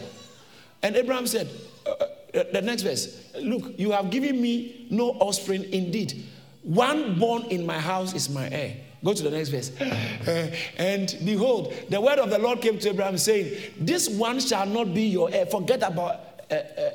And 0.83 0.97
Abraham 0.97 1.27
said, 1.27 1.49
uh, 1.87 1.91
uh, 1.91 2.45
the 2.53 2.63
next 2.63 2.83
verse, 2.83 3.31
look, 3.41 3.79
you 3.79 3.93
have 3.93 4.11
given 4.11 4.41
me 4.41 4.87
no 4.91 5.11
offspring 5.13 5.65
indeed. 5.73 6.25
One 6.63 7.19
born 7.19 7.45
in 7.45 7.65
my 7.67 7.79
house 7.79 8.15
is 8.15 8.29
my 8.29 8.49
heir. 8.51 8.77
Go 9.05 9.13
to 9.13 9.23
the 9.23 9.31
next 9.31 9.51
verse. 9.51 9.71
and 10.79 11.15
behold, 11.25 11.75
the 11.91 12.01
word 12.01 12.19
of 12.19 12.31
the 12.31 12.39
Lord 12.39 12.63
came 12.63 12.79
to 12.79 12.89
Abraham 12.89 13.19
saying, 13.19 13.75
This 13.79 14.09
one 14.09 14.41
shall 14.41 14.67
not 14.67 14.95
be 14.95 15.03
your 15.03 15.31
heir. 15.31 15.45
Forget 15.45 15.83
about 15.83 16.21
uh, 16.51 16.55
uh, 16.55 16.91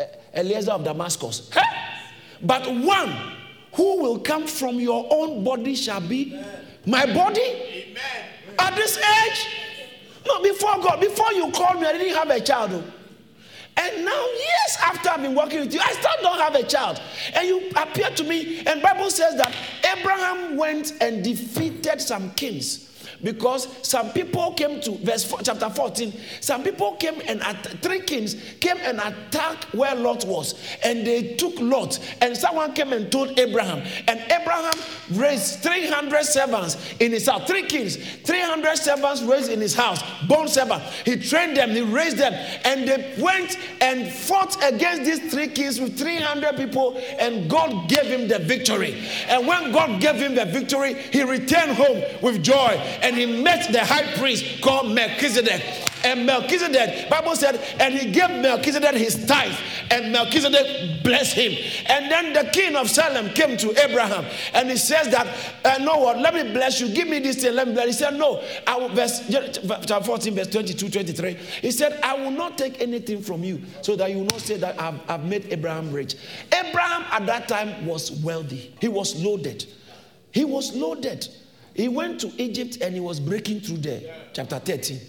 uh, 0.00 0.06
Eliezer 0.34 0.72
of 0.72 0.82
Damascus. 0.82 1.50
But 2.42 2.66
one 2.66 3.16
who 3.74 4.02
will 4.02 4.18
come 4.18 4.46
from 4.46 4.78
your 4.80 5.06
own 5.10 5.44
body 5.44 5.74
shall 5.74 6.00
be 6.00 6.38
my 6.86 7.06
body. 7.06 7.40
Amen. 7.40 8.24
At 8.58 8.76
this 8.76 8.98
age, 8.98 9.48
no, 10.26 10.42
before 10.42 10.78
God, 10.78 11.00
before 11.00 11.32
you 11.32 11.50
called 11.50 11.80
me, 11.80 11.86
I 11.86 11.92
didn't 11.92 12.14
have 12.14 12.30
a 12.30 12.40
child. 12.40 12.70
Oh. 12.72 12.84
And 13.76 14.04
now, 14.04 14.26
years 14.26 14.76
after 14.82 15.08
I've 15.08 15.22
been 15.22 15.34
working 15.34 15.60
with 15.60 15.72
you, 15.72 15.80
I 15.80 15.92
still 15.92 16.10
don't 16.20 16.38
have 16.38 16.54
a 16.54 16.62
child. 16.62 17.00
And 17.34 17.48
you 17.48 17.70
appear 17.74 18.10
to 18.10 18.24
me, 18.24 18.62
and 18.66 18.82
Bible 18.82 19.10
says 19.10 19.36
that 19.36 19.54
Abraham 19.96 20.56
went 20.56 20.92
and 21.00 21.24
defeated 21.24 22.00
some 22.00 22.30
kings 22.32 22.91
because 23.22 23.68
some 23.86 24.10
people 24.10 24.52
came 24.52 24.80
to 24.80 24.92
verse 24.98 25.24
four, 25.24 25.40
chapter 25.42 25.68
14 25.70 26.12
some 26.40 26.62
people 26.62 26.92
came 26.92 27.20
and 27.26 27.42
at, 27.42 27.66
three 27.82 28.00
kings 28.00 28.36
came 28.60 28.76
and 28.78 28.98
attacked 28.98 29.72
where 29.74 29.94
lot 29.94 30.24
was 30.24 30.54
and 30.82 31.06
they 31.06 31.34
took 31.34 31.58
lot 31.60 31.98
and 32.20 32.36
someone 32.36 32.72
came 32.72 32.92
and 32.92 33.10
told 33.10 33.38
abraham 33.38 33.78
and 34.08 34.20
abraham 34.30 34.74
raised 35.12 35.60
300 35.60 36.24
servants 36.24 36.76
in 37.00 37.12
his 37.12 37.26
house 37.26 37.46
three 37.46 37.64
kings 37.64 37.96
300 37.96 38.76
servants 38.76 39.22
raised 39.22 39.50
in 39.50 39.60
his 39.60 39.74
house 39.74 40.02
born 40.26 40.48
servants 40.48 40.84
he 41.04 41.16
trained 41.16 41.56
them 41.56 41.70
he 41.70 41.82
raised 41.82 42.18
them 42.18 42.32
and 42.64 42.88
they 42.88 43.14
went 43.20 43.58
and 43.80 44.10
fought 44.10 44.56
against 44.64 45.04
these 45.04 45.32
three 45.32 45.48
kings 45.48 45.80
with 45.80 45.98
300 45.98 46.56
people 46.56 46.96
and 47.18 47.50
god 47.50 47.88
gave 47.88 48.04
him 48.04 48.28
the 48.28 48.38
victory. 48.38 49.02
And 49.28 49.46
when 49.46 49.72
god 49.72 50.00
gave 50.00 50.16
him 50.16 50.34
the 50.34 50.44
victory 50.44 50.94
he 50.94 51.22
returned 51.22 51.72
home 51.72 52.02
with 52.22 52.42
joy 52.42 52.80
and 53.02 53.11
and 53.12 53.20
he 53.20 53.42
met 53.42 53.70
the 53.72 53.84
high 53.84 54.10
priest 54.14 54.60
called 54.62 54.94
Melchizedek. 54.94 55.62
And 56.04 56.26
Melchizedek, 56.26 57.08
Bible 57.08 57.36
said, 57.36 57.56
and 57.78 57.94
he 57.94 58.10
gave 58.10 58.28
Melchizedek 58.30 58.94
his 58.94 59.24
tithe, 59.24 59.56
and 59.90 60.10
Melchizedek 60.10 61.04
blessed 61.04 61.34
him. 61.34 61.52
And 61.86 62.10
then 62.10 62.32
the 62.32 62.50
king 62.50 62.74
of 62.74 62.90
Salem 62.90 63.28
came 63.30 63.56
to 63.58 63.70
Abraham, 63.84 64.24
and 64.52 64.68
he 64.68 64.76
says 64.76 65.08
that, 65.10 65.28
uh, 65.64 65.78
no 65.84 65.98
what, 65.98 66.18
let 66.18 66.34
me 66.34 66.52
bless 66.52 66.80
you, 66.80 66.88
give 66.88 67.06
me 67.06 67.20
this 67.20 67.42
thing, 67.42 67.54
let 67.54 67.68
me 67.68 67.74
bless. 67.74 67.86
He 67.86 67.92
said, 67.92 68.14
no, 68.14 68.42
I 68.66 68.78
will, 68.78 68.88
verse 68.88 69.22
chapter 69.30 70.00
14, 70.00 70.34
verse 70.34 70.48
22, 70.48 70.88
23. 70.88 71.34
He 71.34 71.70
said, 71.70 72.00
I 72.02 72.14
will 72.14 72.32
not 72.32 72.58
take 72.58 72.80
anything 72.80 73.22
from 73.22 73.44
you, 73.44 73.62
so 73.82 73.94
that 73.94 74.10
you 74.10 74.18
will 74.18 74.24
not 74.24 74.40
say 74.40 74.56
that 74.56 74.80
I've, 74.80 74.98
I've 75.08 75.24
made 75.24 75.52
Abraham 75.52 75.92
rich. 75.92 76.16
Abraham 76.52 77.04
at 77.12 77.26
that 77.26 77.46
time 77.46 77.86
was 77.86 78.10
wealthy. 78.10 78.74
He 78.80 78.88
was 78.88 79.14
loaded. 79.22 79.66
He 80.32 80.44
was 80.44 80.74
loaded. 80.74 81.28
He 81.74 81.88
went 81.88 82.20
to 82.20 82.42
Egypt 82.42 82.78
and 82.80 82.94
he 82.94 83.00
was 83.00 83.20
breaking 83.20 83.60
through 83.60 83.78
there. 83.78 84.14
Chapter 84.32 84.58
13. 84.58 85.00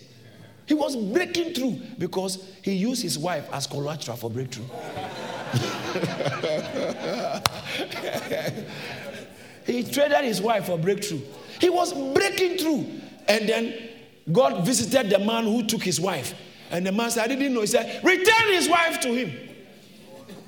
He 0.65 0.73
was 0.73 0.95
breaking 0.95 1.53
through 1.53 1.79
because 1.97 2.49
he 2.61 2.73
used 2.73 3.03
his 3.03 3.19
wife 3.19 3.47
as 3.51 3.67
collateral 3.67 4.15
for 4.15 4.29
breakthrough. 4.29 4.63
he 9.65 9.83
traded 9.83 10.23
his 10.23 10.41
wife 10.41 10.65
for 10.65 10.77
breakthrough. 10.77 11.19
He 11.59 11.69
was 11.69 11.93
breaking 12.13 12.59
through. 12.59 12.85
And 13.27 13.47
then 13.47 13.89
God 14.31 14.65
visited 14.65 15.09
the 15.09 15.19
man 15.19 15.43
who 15.43 15.65
took 15.65 15.83
his 15.83 15.99
wife. 15.99 16.33
And 16.71 16.85
the 16.85 16.91
man 16.91 17.11
said, 17.11 17.25
I 17.25 17.27
didn't 17.27 17.53
know. 17.53 17.61
He 17.61 17.67
said, 17.67 18.03
Return 18.03 18.53
his 18.53 18.69
wife 18.69 18.99
to 19.01 19.13
him. 19.13 19.52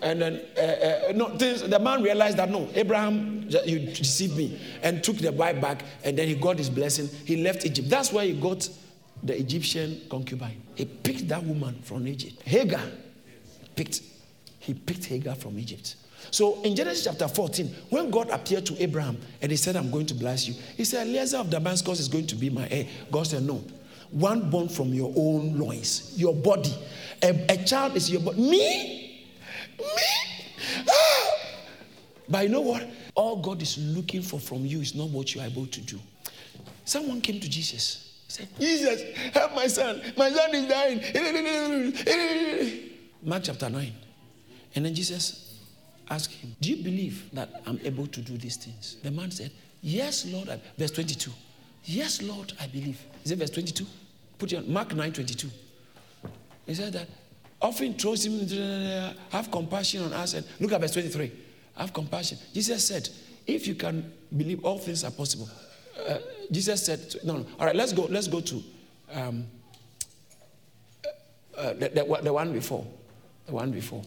And 0.05 0.21
then 0.21 0.41
uh, 0.55 0.61
uh, 0.61 1.11
no, 1.15 1.29
the 1.35 1.79
man 1.79 2.03
realized 2.03 2.37
that 2.37 2.51
no, 2.51 2.69
Abraham, 2.75 3.49
you 3.65 3.79
deceived 3.79 4.37
me 4.37 4.61
and 4.83 5.03
took 5.03 5.17
the 5.17 5.31
wife 5.31 5.59
back. 5.59 5.83
And 6.03 6.15
then 6.15 6.27
he 6.27 6.35
got 6.35 6.59
his 6.59 6.69
blessing. 6.69 7.09
He 7.25 7.37
left 7.37 7.65
Egypt. 7.65 7.89
That's 7.89 8.13
where 8.13 8.23
he 8.23 8.33
got 8.39 8.69
the 9.23 9.35
Egyptian 9.35 9.99
concubine. 10.07 10.61
He 10.75 10.85
picked 10.85 11.27
that 11.29 11.43
woman 11.43 11.81
from 11.81 12.07
Egypt. 12.07 12.39
Hagar 12.43 12.83
picked, 13.75 14.01
he 14.59 14.75
picked 14.75 15.05
Hagar 15.05 15.33
from 15.33 15.57
Egypt. 15.57 15.95
So 16.29 16.61
in 16.61 16.75
Genesis 16.75 17.05
chapter 17.05 17.27
14, 17.27 17.73
when 17.89 18.11
God 18.11 18.29
appeared 18.29 18.67
to 18.67 18.83
Abraham 18.83 19.17
and 19.41 19.49
he 19.49 19.57
said, 19.57 19.75
I'm 19.75 19.89
going 19.89 20.05
to 20.05 20.13
bless 20.13 20.47
you, 20.47 20.53
he 20.77 20.85
said, 20.85 21.07
Eliezer 21.07 21.37
of 21.37 21.49
Damascus 21.49 21.99
is 21.99 22.07
going 22.07 22.27
to 22.27 22.35
be 22.35 22.51
my 22.51 22.67
heir. 22.69 22.85
God 23.11 23.25
said, 23.25 23.41
No. 23.41 23.63
One 24.11 24.51
born 24.51 24.69
from 24.69 24.93
your 24.93 25.11
own 25.15 25.57
loins, 25.57 26.13
your 26.15 26.35
body. 26.35 26.73
A, 27.23 27.45
a 27.49 27.57
child 27.65 27.95
is 27.95 28.09
your 28.09 28.21
body. 28.21 28.39
Me? 28.39 29.04
Me? 29.79 30.85
Ah! 30.89 31.31
But 32.27 32.43
you 32.43 32.49
know 32.49 32.61
what? 32.61 32.87
All 33.13 33.35
God 33.37 33.61
is 33.61 33.77
looking 33.77 34.23
for 34.23 34.39
from 34.39 34.65
you 34.65 34.81
is 34.81 34.95
not 34.95 35.09
what 35.09 35.35
you 35.35 35.41
are 35.41 35.45
able 35.45 35.67
to 35.67 35.81
do. 35.81 35.99
Someone 36.83 37.21
came 37.21 37.39
to 37.39 37.47
Jesus. 37.47 38.05
Said, 38.27 38.47
Jesus, 38.59 39.03
help 39.33 39.53
my 39.53 39.67
son. 39.67 40.01
My 40.17 40.31
son 40.31 40.55
is 40.55 40.67
dying. 40.67 40.99
Mark 43.23 43.43
chapter 43.43 43.69
9. 43.69 43.93
And 44.75 44.85
then 44.85 44.93
Jesus 44.95 45.59
asked 46.09 46.31
him, 46.33 46.55
Do 46.59 46.69
you 46.69 46.83
believe 46.83 47.29
that 47.33 47.61
I'm 47.65 47.79
able 47.83 48.07
to 48.07 48.21
do 48.21 48.37
these 48.37 48.57
things? 48.57 48.97
The 49.03 49.11
man 49.11 49.31
said, 49.31 49.51
Yes, 49.81 50.25
Lord. 50.25 50.49
Verse 50.77 50.91
22. 50.91 51.31
Yes, 51.85 52.21
Lord, 52.21 52.53
I 52.59 52.67
believe. 52.67 52.99
Is 53.23 53.31
it 53.31 53.37
verse 53.37 53.51
22? 53.51 53.85
Put 54.37 54.51
it 54.53 54.57
on 54.57 54.71
Mark 54.71 54.93
9 54.95 55.13
22. 55.13 55.49
He 56.65 56.73
said 56.73 56.93
that 56.93 57.07
often 57.65 57.93
throws 57.95 58.25
him, 58.25 58.47
have 59.31 59.51
compassion 59.51 60.03
on 60.03 60.13
us. 60.13 60.33
And 60.33 60.45
look 60.59 60.71
at 60.71 60.81
verse 60.81 60.93
23. 60.93 61.31
Have 61.77 61.93
compassion. 61.93 62.37
Jesus 62.53 62.85
said, 62.87 63.09
If 63.45 63.67
you 63.67 63.75
can 63.75 64.11
believe, 64.35 64.63
all 64.63 64.77
things 64.77 65.03
are 65.03 65.11
possible. 65.11 65.49
Uh, 66.07 66.17
Jesus 66.51 66.85
said, 66.85 66.99
no, 67.23 67.37
no. 67.37 67.45
All 67.59 67.65
right, 67.65 67.75
let's 67.75 67.93
go. 67.93 68.03
Let's 68.03 68.27
go 68.27 68.41
to 68.41 68.63
um, 69.13 69.45
uh, 71.57 71.73
the, 71.73 71.89
the, 71.89 72.19
the, 72.23 72.33
one 72.33 72.53
before. 72.53 72.85
The 73.47 73.53
one 73.53 73.71
before. 73.71 74.03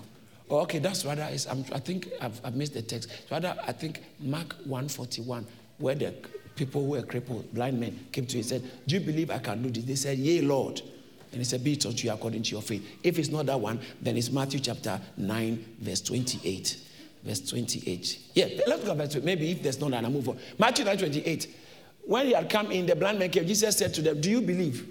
Oh, 0.50 0.60
okay, 0.60 0.78
that's 0.78 1.04
rather. 1.04 1.28
Is, 1.32 1.46
i 1.46 1.54
think 1.78 2.08
I've, 2.20 2.40
I've, 2.44 2.54
missed 2.54 2.74
the 2.74 2.82
text. 2.82 3.10
Rather, 3.30 3.56
I 3.66 3.72
think 3.72 4.02
Mark 4.20 4.54
141, 4.64 5.46
where 5.78 5.94
the 5.94 6.14
people 6.56 6.84
who 6.84 6.90
were 6.90 7.02
crippled, 7.02 7.52
blind 7.52 7.80
men, 7.80 8.06
came 8.12 8.26
to 8.26 8.36
him 8.36 8.40
and 8.40 8.48
said, 8.48 8.70
Do 8.86 8.94
you 8.96 9.00
believe 9.00 9.30
I 9.30 9.38
can 9.38 9.62
do 9.62 9.70
this? 9.70 9.84
They 9.84 9.94
said, 9.94 10.18
Yea, 10.18 10.42
Lord. 10.42 10.80
And 11.30 11.40
he 11.40 11.44
said, 11.44 11.62
Be 11.62 11.72
it 11.72 11.86
unto 11.86 12.06
you 12.06 12.12
according 12.12 12.42
to 12.42 12.50
your 12.52 12.62
faith. 12.62 12.86
If 13.02 13.18
it's 13.18 13.28
not 13.28 13.46
that 13.46 13.60
one, 13.60 13.80
then 14.00 14.16
it's 14.16 14.30
Matthew 14.30 14.60
chapter 14.60 15.00
9, 15.16 15.76
verse 15.80 16.00
28. 16.00 16.80
Verse 17.24 17.40
28. 17.50 18.18
Yeah, 18.34 18.46
let's 18.66 18.84
go 18.84 18.94
back 18.94 19.10
to 19.10 19.20
maybe 19.20 19.50
if 19.50 19.62
there's 19.62 19.80
not, 19.80 19.90
then 19.90 20.04
I 20.04 20.08
move 20.08 20.28
on. 20.28 20.38
Matthew 20.58 20.84
9, 20.84 20.98
28. 20.98 21.54
When 22.04 22.26
he 22.26 22.32
had 22.32 22.48
come 22.48 22.70
in, 22.70 22.86
the 22.86 22.96
blind 22.96 23.18
man 23.18 23.30
came. 23.30 23.46
Jesus 23.46 23.76
said 23.76 23.92
to 23.94 24.02
them, 24.02 24.20
Do 24.20 24.30
you 24.30 24.40
believe? 24.40 24.86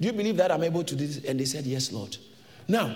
Do 0.00 0.06
you 0.06 0.12
believe 0.12 0.36
that 0.38 0.50
I'm 0.50 0.62
able 0.62 0.84
to 0.84 0.96
do 0.96 1.06
this? 1.06 1.24
And 1.24 1.40
they 1.40 1.44
said, 1.44 1.64
Yes, 1.64 1.92
Lord. 1.92 2.16
Now, 2.68 2.94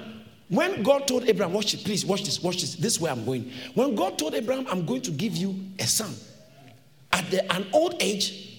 when 0.49 0.83
God 0.83 1.09
told 1.09 1.29
Abraham, 1.29 1.55
watch 1.55 1.75
it, 1.75 1.85
please, 1.85 2.05
watch 2.05 2.25
this, 2.25 2.43
watch 2.43 2.61
this. 2.61 2.75
This 2.75 2.95
is 2.95 3.01
where 3.01 3.13
I'm 3.13 3.25
going. 3.25 3.51
When 3.75 3.95
God 3.95 4.19
told 4.19 4.35
Abraham, 4.35 4.67
I'm 4.69 4.85
going 4.85 5.03
to 5.03 5.11
give 5.11 5.37
you 5.37 5.59
a 5.79 5.87
son 5.87 6.15
at 7.13 7.31
the, 7.31 7.53
an 7.53 7.67
old 7.73 7.97
age, 8.01 8.54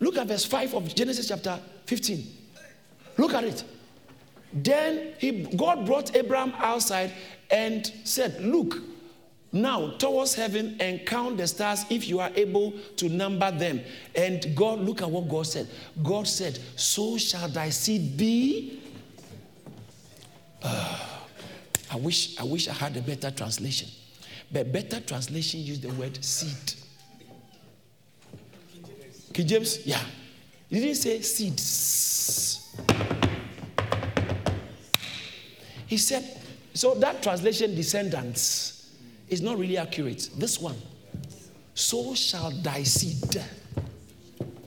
look 0.00 0.16
at 0.16 0.26
verse 0.26 0.44
5 0.44 0.74
of 0.74 0.94
Genesis 0.94 1.28
chapter 1.28 1.58
15. 1.86 2.26
Look 3.18 3.34
at 3.34 3.44
it. 3.44 3.64
Then 4.52 5.14
he, 5.18 5.42
God 5.56 5.86
brought 5.86 6.14
Abraham 6.16 6.52
outside 6.58 7.12
and 7.50 7.90
said, 8.04 8.40
Look, 8.40 8.78
now 9.52 9.90
towards 9.98 10.34
heaven 10.34 10.76
and 10.80 11.04
count 11.06 11.38
the 11.38 11.46
stars 11.46 11.84
if 11.90 12.08
you 12.08 12.20
are 12.20 12.30
able 12.34 12.72
to 12.96 13.08
number 13.08 13.50
them. 13.50 13.80
And 14.14 14.54
God, 14.54 14.80
look 14.80 15.02
at 15.02 15.10
what 15.10 15.28
God 15.28 15.46
said. 15.46 15.68
God 16.02 16.26
said, 16.26 16.58
So 16.76 17.18
shall 17.18 17.48
thy 17.48 17.70
seed 17.70 18.16
be. 18.16 18.82
Uh, 20.62 20.98
I 21.90 21.96
wish 21.96 22.38
I 22.38 22.44
wish 22.44 22.68
I 22.68 22.72
had 22.72 22.96
a 22.96 23.00
better 23.00 23.30
translation. 23.30 23.88
But 24.50 24.72
better 24.72 25.00
translation 25.00 25.60
use 25.60 25.80
the 25.80 25.92
word 25.92 26.22
seed. 26.24 26.74
King 29.36 29.46
James, 29.46 29.86
yeah. 29.86 30.00
He 30.70 30.80
didn't 30.80 30.94
say 30.94 31.20
seeds. 31.20 32.74
He 35.86 35.98
said, 35.98 36.24
so 36.72 36.94
that 36.94 37.22
translation, 37.22 37.74
descendants 37.74 38.96
is 39.28 39.42
not 39.42 39.58
really 39.58 39.76
accurate. 39.76 40.30
This 40.38 40.58
one, 40.58 40.76
so 41.74 42.14
shall 42.14 42.50
thy 42.50 42.82
seed, 42.82 43.42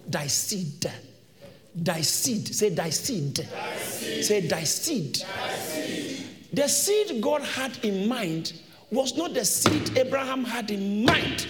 thy 0.08 0.28
seed, 0.28 0.86
thy 1.74 2.02
seed, 2.02 2.54
say 2.54 2.70
thy 2.70 2.92
seed, 2.92 3.38
seed. 3.40 4.24
say 4.24 4.42
thy 4.42 4.64
seed. 4.66 5.16
thy 5.16 5.56
seed. 5.56 6.28
The 6.54 6.68
seed 6.68 7.24
God 7.24 7.42
had 7.42 7.84
in 7.84 8.08
mind 8.08 8.54
was 8.92 9.18
not 9.18 9.34
the 9.34 9.46
seed 9.46 9.98
Abraham 9.98 10.44
had 10.44 10.70
in 10.70 11.06
mind. 11.06 11.48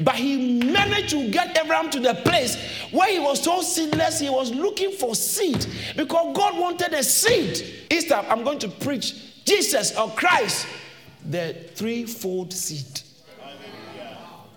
But 0.00 0.14
he 0.14 0.60
managed 0.62 1.10
to 1.10 1.28
get 1.30 1.58
Abraham 1.58 1.90
to 1.90 2.00
the 2.00 2.14
place 2.14 2.56
where 2.90 3.10
he 3.10 3.18
was 3.18 3.42
so 3.42 3.62
seedless, 3.62 4.20
he 4.20 4.30
was 4.30 4.52
looking 4.52 4.92
for 4.92 5.14
seed 5.14 5.66
because 5.96 6.36
God 6.36 6.58
wanted 6.58 6.92
a 6.92 7.02
seed. 7.02 7.86
Easter, 7.90 8.14
I'm 8.14 8.44
going 8.44 8.58
to 8.60 8.68
preach 8.68 9.44
Jesus 9.44 9.96
or 9.96 10.10
Christ 10.10 10.66
the 11.28 11.54
threefold 11.74 12.52
seed. 12.52 13.02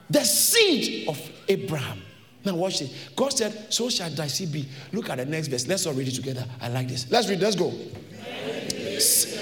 The 0.09 0.23
seed 0.23 1.07
of 1.07 1.31
Abraham. 1.47 2.01
Now 2.43 2.55
watch 2.55 2.81
it. 2.81 2.91
God 3.15 3.31
said, 3.33 3.71
So 3.71 3.89
shall 3.89 4.09
thy 4.09 4.27
seed 4.27 4.51
be. 4.51 4.67
Look 4.91 5.09
at 5.09 5.17
the 5.17 5.25
next 5.25 5.47
verse. 5.47 5.67
Let's 5.67 5.85
all 5.85 5.93
read 5.93 6.07
it 6.07 6.15
together. 6.15 6.45
I 6.59 6.69
like 6.69 6.87
this. 6.87 7.09
Let's 7.09 7.29
read. 7.29 7.39
Let's 7.39 7.55
go. 7.55 7.71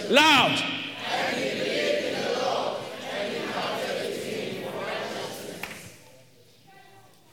Loud. 0.10 0.52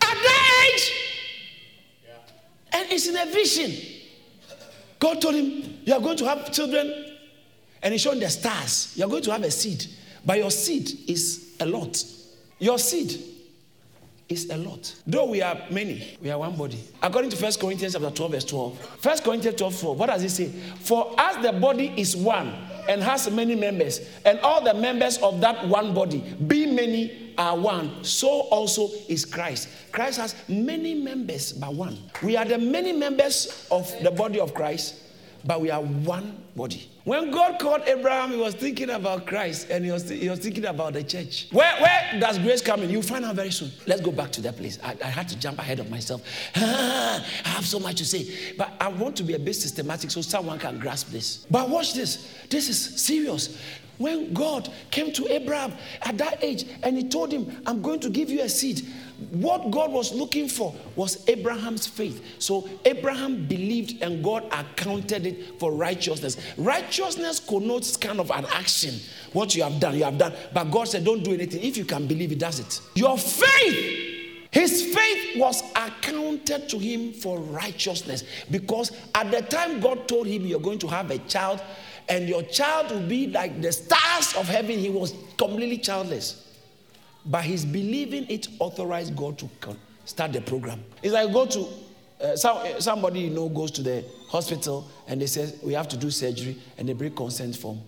At 0.02 0.14
that 0.22 0.70
age, 0.72 0.92
and 2.72 2.75
it's 2.90 3.06
in 3.06 3.16
a 3.16 3.26
vision. 3.26 3.72
God 4.98 5.20
told 5.20 5.34
him, 5.34 5.78
You 5.84 5.94
are 5.94 6.00
going 6.00 6.16
to 6.18 6.24
have 6.26 6.52
children 6.52 7.14
and 7.82 7.92
he 7.92 7.98
showed 7.98 8.18
the 8.20 8.28
stars. 8.28 8.92
You're 8.96 9.08
going 9.08 9.22
to 9.22 9.32
have 9.32 9.42
a 9.42 9.50
seed, 9.50 9.84
but 10.24 10.38
your 10.38 10.50
seed 10.50 10.90
is 11.08 11.56
a 11.60 11.66
lot. 11.66 12.02
Your 12.58 12.78
seed 12.78 13.20
is 14.28 14.50
a 14.50 14.56
lot. 14.56 14.94
Though 15.06 15.26
we 15.26 15.42
are 15.42 15.60
many, 15.70 16.18
we 16.20 16.30
are 16.30 16.38
one 16.38 16.56
body. 16.56 16.82
According 17.02 17.30
to 17.30 17.42
1 17.42 17.52
Corinthians 17.60 17.92
chapter 17.92 18.10
12, 18.10 18.32
verse 18.32 18.44
12. 18.44 19.04
1 19.04 19.18
Corinthians 19.18 19.56
12, 19.56 19.74
4, 19.74 19.94
what 19.94 20.06
does 20.06 20.24
it 20.24 20.30
say? 20.30 20.46
For 20.80 21.14
as 21.18 21.42
the 21.44 21.52
body 21.52 21.92
is 21.96 22.16
one 22.16 22.52
and 22.88 23.02
has 23.02 23.30
many 23.30 23.54
members, 23.54 24.00
and 24.24 24.38
all 24.40 24.62
the 24.62 24.74
members 24.74 25.18
of 25.18 25.40
that 25.40 25.66
one 25.68 25.94
body, 25.94 26.20
be 26.46 26.66
many, 26.66 27.34
are 27.38 27.56
one, 27.56 28.02
so 28.02 28.28
also 28.28 28.88
is 29.08 29.24
Christ. 29.24 29.68
Christ 29.92 30.18
has 30.18 30.34
many 30.48 30.94
members, 30.94 31.52
but 31.52 31.74
one. 31.74 31.98
We 32.22 32.36
are 32.36 32.44
the 32.44 32.58
many 32.58 32.92
members 32.92 33.66
of 33.70 33.92
the 34.02 34.10
body 34.10 34.40
of 34.40 34.54
Christ, 34.54 35.02
but 35.44 35.60
we 35.60 35.70
are 35.70 35.82
one 35.82 36.42
body. 36.54 36.88
When 37.06 37.30
God 37.30 37.60
called 37.60 37.82
Abraham, 37.86 38.32
he 38.32 38.36
was 38.36 38.56
thinking 38.56 38.90
about 38.90 39.28
Christ 39.28 39.70
and 39.70 39.84
he 39.84 39.92
was, 39.92 40.08
he 40.08 40.28
was 40.28 40.40
thinking 40.40 40.64
about 40.64 40.94
the 40.94 41.04
church. 41.04 41.46
Where, 41.52 41.72
where 41.80 42.18
does 42.18 42.36
grace 42.40 42.60
come 42.60 42.82
in? 42.82 42.90
You'll 42.90 43.00
find 43.02 43.24
out 43.24 43.36
very 43.36 43.52
soon. 43.52 43.70
Let's 43.86 44.00
go 44.00 44.10
back 44.10 44.32
to 44.32 44.40
that 44.40 44.56
place. 44.56 44.80
I, 44.82 44.96
I 45.00 45.06
had 45.06 45.28
to 45.28 45.38
jump 45.38 45.60
ahead 45.60 45.78
of 45.78 45.88
myself. 45.88 46.22
I 46.56 47.22
have 47.44 47.64
so 47.64 47.78
much 47.78 47.98
to 47.98 48.04
say. 48.04 48.54
But 48.58 48.72
I 48.80 48.88
want 48.88 49.14
to 49.18 49.22
be 49.22 49.34
a 49.34 49.38
bit 49.38 49.54
systematic 49.54 50.10
so 50.10 50.20
someone 50.20 50.58
can 50.58 50.80
grasp 50.80 51.10
this. 51.10 51.46
But 51.48 51.68
watch 51.70 51.94
this. 51.94 52.28
This 52.50 52.68
is 52.68 53.00
serious. 53.00 53.56
When 53.98 54.34
God 54.34 54.68
came 54.90 55.12
to 55.12 55.32
Abraham 55.32 55.74
at 56.02 56.18
that 56.18 56.42
age 56.42 56.64
and 56.82 56.96
he 56.96 57.08
told 57.08 57.30
him, 57.30 57.62
I'm 57.66 57.82
going 57.82 58.00
to 58.00 58.10
give 58.10 58.30
you 58.30 58.42
a 58.42 58.48
seed 58.48 58.84
what 59.30 59.70
God 59.70 59.92
was 59.92 60.12
looking 60.12 60.48
for 60.48 60.74
was 60.94 61.26
Abraham's 61.28 61.86
faith. 61.86 62.22
So 62.38 62.68
Abraham 62.84 63.46
believed 63.46 64.02
and 64.02 64.22
God 64.22 64.44
accounted 64.52 65.26
it 65.26 65.58
for 65.58 65.72
righteousness. 65.72 66.36
Righteousness 66.58 67.40
connotes 67.40 67.96
kind 67.96 68.20
of 68.20 68.30
an 68.30 68.44
action. 68.46 68.94
What 69.32 69.54
you 69.54 69.62
have 69.62 69.80
done, 69.80 69.96
you 69.96 70.04
have 70.04 70.18
done. 70.18 70.34
But 70.52 70.70
God 70.70 70.88
said, 70.88 71.04
Don't 71.04 71.22
do 71.24 71.32
anything. 71.32 71.62
If 71.62 71.76
you 71.76 71.84
can 71.84 72.06
believe, 72.06 72.32
it 72.32 72.38
does 72.38 72.58
it. 72.58 72.80
Your 72.94 73.16
faith 73.16 74.16
His 74.56 74.94
faith 74.94 75.36
was 75.36 75.62
accounted 75.74 76.70
to 76.70 76.78
him 76.78 77.12
for 77.12 77.38
righteousness 77.38 78.24
because 78.50 78.90
at 79.14 79.30
the 79.30 79.42
time 79.42 79.80
God 79.80 80.08
told 80.08 80.26
him, 80.26 80.46
You're 80.46 80.60
going 80.60 80.78
to 80.78 80.86
have 80.88 81.10
a 81.10 81.18
child, 81.18 81.62
and 82.08 82.26
your 82.26 82.42
child 82.42 82.90
will 82.90 83.06
be 83.06 83.26
like 83.26 83.60
the 83.60 83.70
stars 83.70 84.34
of 84.34 84.48
heaven, 84.48 84.78
he 84.78 84.88
was 84.88 85.12
completely 85.36 85.76
childless. 85.76 86.45
But 87.26 87.44
his 87.44 87.64
believing 87.64 88.26
it 88.30 88.48
authorized 88.58 89.16
God 89.16 89.38
to 89.38 89.48
start 90.04 90.32
the 90.32 90.40
program. 90.40 90.82
It's 91.02 91.12
like 91.12 91.32
go 91.32 91.46
to 91.46 91.66
uh, 92.20 92.36
some, 92.36 92.56
uh, 92.58 92.80
somebody 92.80 93.20
you 93.20 93.30
know 93.30 93.48
goes 93.48 93.70
to 93.72 93.82
the 93.82 94.04
hospital 94.28 94.88
and 95.06 95.20
they 95.20 95.26
say 95.26 95.52
we 95.62 95.74
have 95.74 95.88
to 95.88 95.96
do 95.96 96.10
surgery 96.10 96.56
and 96.78 96.88
they 96.88 96.92
bring 96.92 97.14
consent 97.14 97.56
form. 97.56 97.80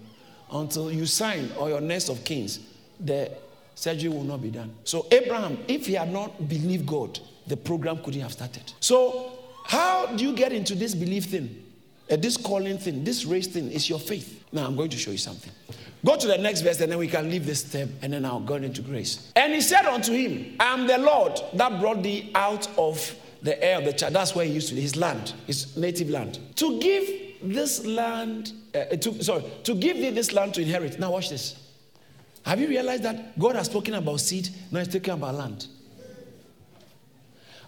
Until 0.51 0.91
you 0.91 1.07
sign 1.07 1.51
or 1.59 1.69
your 1.69 1.81
next 1.81 2.09
of 2.09 2.25
kings, 2.25 2.61
the 3.01 3.31
surgery 3.75 4.09
will 4.11 4.25
not 4.25 4.43
be 4.43 4.51
done. 4.51 4.75
So 4.85 5.07
Abraham, 5.11 5.59
if 5.69 5.87
he 5.87 5.95
had 5.95 6.13
not 6.13 6.49
believed 6.49 6.87
God, 6.87 7.19
the 7.47 7.57
program 7.57 8.03
couldn't 8.03 8.21
have 8.21 8.33
started. 8.33 8.73
So 8.81 9.33
how 9.65 10.07
do 10.07 10.25
you 10.25 10.35
get 10.35 10.53
into 10.53 10.75
this 10.75 10.95
belief 10.95 11.27
thing? 11.27 11.65
Uh, 12.11 12.17
this 12.17 12.37
calling 12.37 12.79
thing, 12.79 13.05
this 13.05 13.25
race 13.25 13.47
thing 13.47 13.71
is 13.71 13.89
your 13.89 13.99
faith. 13.99 14.45
Now 14.51 14.67
I'm 14.67 14.77
going 14.77 14.91
to 14.91 14.97
show 14.97 15.11
you 15.11 15.19
something. 15.19 15.53
Go 16.05 16.17
to 16.17 16.27
the 16.27 16.39
next 16.39 16.61
verse 16.61 16.81
and 16.81 16.93
then 16.93 16.99
we 16.99 17.09
can 17.09 17.29
leave 17.29 17.45
this 17.45 17.61
step 17.61 17.89
and 18.03 18.13
then 18.13 18.25
I'll 18.25 18.41
go 18.41 18.55
into 18.55 18.83
grace. 18.83 19.33
And 19.35 19.53
he 19.53 19.61
said 19.61 19.85
unto 19.85 20.13
him, 20.13 20.57
I 20.61 20.73
am 20.75 20.87
the 20.87 20.99
Lord 20.99 21.41
that 21.55 21.81
brought 21.81 22.03
thee 22.03 22.31
out 22.35 22.69
of 22.79 23.15
the 23.43 23.57
Ur 23.57 23.79
of 23.79 23.85
the 23.85 23.99
Chaldees. 23.99 24.15
That's 24.15 24.35
where 24.35 24.45
he 24.45 24.53
used 24.53 24.69
to 24.69 24.75
be, 24.75 24.81
his 24.81 24.97
land, 24.97 25.35
his 25.47 25.77
native 25.77 26.11
land. 26.11 26.39
To 26.57 26.79
give 26.81 27.09
this 27.43 27.85
land, 27.85 28.53
uh, 28.75 28.85
to, 28.97 29.23
sorry, 29.23 29.45
to 29.65 29.75
give 29.75 29.97
thee 29.97 30.11
this 30.11 30.33
land 30.33 30.55
to 30.55 30.63
inherit. 30.63 30.99
Now 31.01 31.13
watch 31.13 31.31
this. 31.31 31.65
Have 32.43 32.61
you 32.61 32.69
realized 32.69 33.03
that 33.03 33.39
God 33.39 33.57
has 33.57 33.67
spoken 33.67 33.95
about 33.95 34.21
seed, 34.21 34.49
now 34.71 34.79
he's 34.79 34.89
talking 34.89 35.15
about 35.15 35.35
land? 35.35 35.67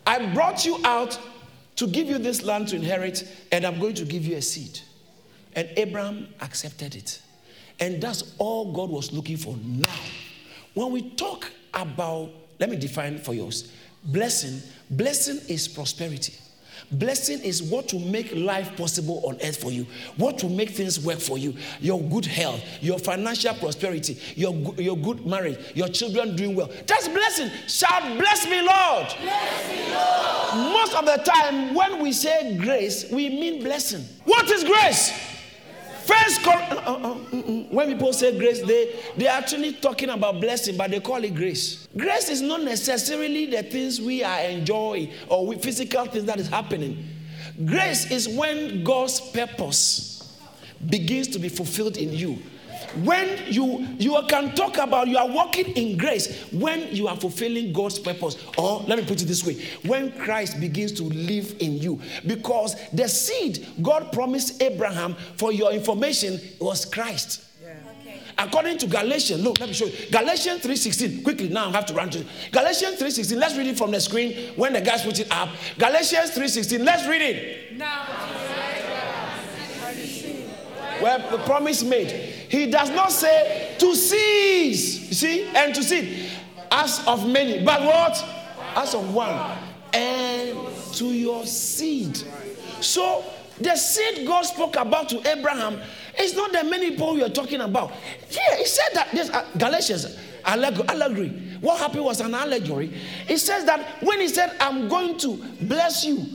I 0.06 0.32
brought 0.32 0.64
you 0.64 0.78
out 0.84 1.18
to 1.76 1.86
give 1.86 2.08
you 2.08 2.18
this 2.18 2.42
land 2.42 2.68
to 2.68 2.76
inherit, 2.76 3.28
and 3.52 3.64
I'm 3.64 3.78
going 3.80 3.94
to 3.94 4.04
give 4.04 4.24
you 4.24 4.36
a 4.36 4.42
seed. 4.42 4.80
And 5.54 5.68
Abraham 5.76 6.28
accepted 6.40 6.94
it. 6.94 7.20
And 7.80 8.00
that's 8.00 8.34
all 8.38 8.72
God 8.72 8.90
was 8.90 9.12
looking 9.12 9.36
for 9.36 9.56
now. 9.56 9.88
When 10.74 10.92
we 10.92 11.10
talk 11.10 11.50
about, 11.74 12.30
let 12.58 12.70
me 12.70 12.76
define 12.76 13.18
for 13.18 13.34
yours 13.34 13.72
blessing, 14.04 14.62
blessing 14.90 15.40
is 15.48 15.68
prosperity. 15.68 16.34
Blessing 16.92 17.38
is 17.40 17.62
what 17.62 17.92
will 17.92 18.00
make 18.00 18.34
life 18.34 18.76
possible 18.76 19.20
on 19.24 19.36
earth 19.44 19.58
for 19.58 19.70
you, 19.70 19.86
what 20.16 20.42
will 20.42 20.50
make 20.50 20.70
things 20.70 20.98
work 20.98 21.20
for 21.20 21.38
you, 21.38 21.54
your 21.80 22.00
good 22.00 22.26
health, 22.26 22.60
your 22.80 22.98
financial 22.98 23.54
prosperity, 23.54 24.18
your, 24.34 24.54
your 24.76 24.96
good 24.96 25.24
marriage, 25.24 25.58
your 25.74 25.86
children 25.88 26.34
doing 26.34 26.56
well. 26.56 26.68
That's 26.86 27.06
blessing. 27.06 27.50
Shout, 27.68 28.18
bless 28.18 28.44
me, 28.46 28.60
Lord. 28.62 29.06
Bless 29.20 29.68
me, 29.68 29.94
Lord. 29.94 30.72
Most 30.72 30.94
of 30.94 31.04
the 31.04 31.22
time, 31.22 31.74
when 31.74 32.02
we 32.02 32.10
say 32.10 32.56
grace, 32.56 33.08
we 33.12 33.28
mean 33.28 33.62
blessing. 33.62 34.04
What 34.24 34.50
is 34.50 34.64
grace? 34.64 35.12
First, 36.04 36.46
uh, 36.46 36.50
uh, 36.50 36.54
uh, 36.54 37.14
mm, 37.14 37.42
mm. 37.44 37.72
when 37.72 37.88
people 37.88 38.12
say 38.12 38.36
grace, 38.38 38.62
they 38.62 38.94
they 39.16 39.26
are 39.26 39.38
actually 39.38 39.72
talking 39.74 40.10
about 40.10 40.40
blessing, 40.40 40.76
but 40.76 40.90
they 40.90 41.00
call 41.00 41.22
it 41.22 41.34
grace. 41.34 41.88
Grace 41.96 42.28
is 42.28 42.40
not 42.42 42.62
necessarily 42.62 43.46
the 43.46 43.62
things 43.62 44.00
we 44.00 44.22
are 44.24 44.40
enjoying 44.40 45.10
or 45.28 45.46
we, 45.46 45.56
physical 45.56 46.06
things 46.06 46.24
that 46.24 46.38
is 46.38 46.48
happening. 46.48 47.06
Grace 47.64 48.10
is 48.10 48.28
when 48.28 48.82
God's 48.84 49.20
purpose 49.20 50.36
begins 50.88 51.28
to 51.28 51.38
be 51.38 51.48
fulfilled 51.48 51.96
in 51.96 52.12
you 52.12 52.38
when 53.04 53.52
you 53.52 53.86
you 53.98 54.20
can 54.28 54.54
talk 54.54 54.78
about 54.78 55.08
you 55.08 55.16
are 55.16 55.28
walking 55.28 55.66
in 55.76 55.96
grace 55.96 56.44
when 56.52 56.94
you 56.94 57.08
are 57.08 57.16
fulfilling 57.16 57.72
god's 57.72 57.98
purpose. 57.98 58.36
Or 58.58 58.80
let 58.86 58.98
me 58.98 59.04
put 59.04 59.22
it 59.22 59.26
this 59.26 59.44
way 59.44 59.62
when 59.84 60.12
christ 60.12 60.60
begins 60.60 60.92
to 60.92 61.04
live 61.04 61.56
in 61.60 61.78
you. 61.78 62.00
Because 62.26 62.76
the 62.92 63.08
seed 63.08 63.66
god 63.82 64.12
promised 64.12 64.62
abraham 64.62 65.14
for 65.36 65.52
your 65.52 65.72
information 65.72 66.40
was 66.60 66.84
christ. 66.84 67.44
According 68.38 68.78
to 68.78 68.86
galatians 68.86 69.42
look 69.42 69.60
let 69.60 69.68
me 69.68 69.74
show 69.74 69.86
you. 69.86 70.10
Galatians 70.10 70.62
3.16 70.62 71.22
quickly 71.22 71.48
now 71.48 71.68
i 71.68 71.72
have 71.72 71.86
to 71.86 71.94
run 71.94 72.10
to 72.10 72.24
galatians 72.50 73.00
3.16 73.00 73.36
let's 73.36 73.56
read 73.56 73.66
it 73.66 73.76
from 73.76 73.90
the 73.90 74.00
screen 74.00 74.54
when 74.56 74.72
the 74.72 74.80
guys 74.80 75.02
put 75.02 75.18
it 75.20 75.30
up. 75.30 75.50
Galatians 75.78 76.30
3.16 76.30 76.84
let's 76.84 77.06
read 77.06 77.22
it. 77.22 77.76
Now 77.76 78.06
where 81.00 81.18
the 81.30 81.38
promise 81.38 81.82
made. 81.82 82.10
He 82.10 82.70
does 82.70 82.90
not 82.90 83.12
say 83.12 83.74
to 83.78 83.94
cease, 83.94 85.08
you 85.08 85.14
see, 85.14 85.44
and 85.54 85.74
to 85.74 85.82
seed, 85.82 86.30
as 86.70 87.04
of 87.06 87.28
many, 87.28 87.64
but 87.64 87.82
what? 87.82 88.24
As 88.76 88.94
of 88.94 89.12
one, 89.14 89.58
and 89.92 90.56
to 90.94 91.06
your 91.06 91.44
seed. 91.46 92.22
So 92.80 93.24
the 93.60 93.76
seed 93.76 94.26
God 94.26 94.42
spoke 94.42 94.76
about 94.76 95.08
to 95.10 95.28
Abraham 95.28 95.80
is 96.18 96.34
not 96.34 96.52
the 96.52 96.64
many 96.64 96.90
people 96.90 97.18
you're 97.18 97.28
talking 97.28 97.60
about. 97.60 97.92
Yeah, 98.30 98.56
he 98.56 98.66
said 98.66 98.88
that 98.94 99.10
this 99.12 99.30
uh, 99.30 99.46
Galatians 99.58 100.16
allegory. 100.44 101.28
What 101.60 101.78
happened 101.78 102.04
was 102.04 102.20
an 102.20 102.34
allegory. 102.34 102.92
It 103.28 103.38
says 103.38 103.64
that 103.66 104.02
when 104.02 104.20
he 104.20 104.28
said, 104.28 104.56
I'm 104.60 104.88
going 104.88 105.18
to 105.18 105.36
bless 105.62 106.04
you 106.04 106.26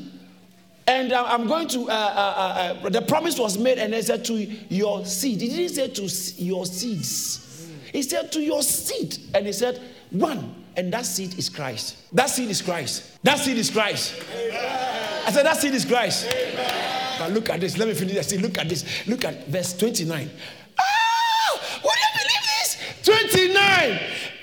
and 0.88 1.12
uh, 1.12 1.26
I'm 1.28 1.48
going 1.48 1.68
to, 1.70 1.90
uh, 1.90 1.94
uh, 1.94 2.86
uh, 2.86 2.90
the 2.90 3.02
promise 3.02 3.40
was 3.40 3.58
made, 3.58 3.80
and 3.80 3.94
he 3.94 4.02
said 4.04 4.24
to 4.26 4.34
your 4.36 5.04
seed. 5.06 5.42
He 5.42 5.50
didn't 5.50 5.76
say 5.76 5.88
to 5.88 6.44
your 6.44 6.66
seeds. 6.66 7.70
He 7.92 8.04
said 8.04 8.32
to 8.34 8.42
your 8.42 8.62
seed. 8.62 9.18
And 9.34 9.48
he 9.48 9.54
said, 9.54 9.82
one. 10.12 10.64
And 10.78 10.92
that 10.94 11.06
seed 11.06 11.40
is 11.40 11.50
Christ. 11.50 11.98
That 12.14 12.30
seed 12.30 12.50
is 12.50 12.62
Christ. 12.62 13.18
That 13.24 13.40
seed 13.40 13.58
is 13.58 13.72
Christ. 13.72 14.22
Amen. 14.32 15.24
I 15.26 15.32
said, 15.32 15.46
that 15.46 15.58
seed 15.58 15.74
is 15.74 15.86
Christ. 15.86 16.28
Amen. 16.28 17.16
But 17.18 17.32
look 17.32 17.50
at 17.50 17.62
this. 17.62 17.78
Let 17.78 17.88
me 17.88 17.94
finish 17.94 18.14
this. 18.14 18.40
Look 18.40 18.58
at 18.58 18.70
this. 18.70 19.08
Look 19.08 19.24
at 19.26 19.48
verse 19.48 19.76
29. 19.78 20.30
Ah! 20.78 21.62
Would 21.84 21.94
you 21.96 22.12
believe 22.14 22.44
this? 22.62 22.78
29. 23.04 23.56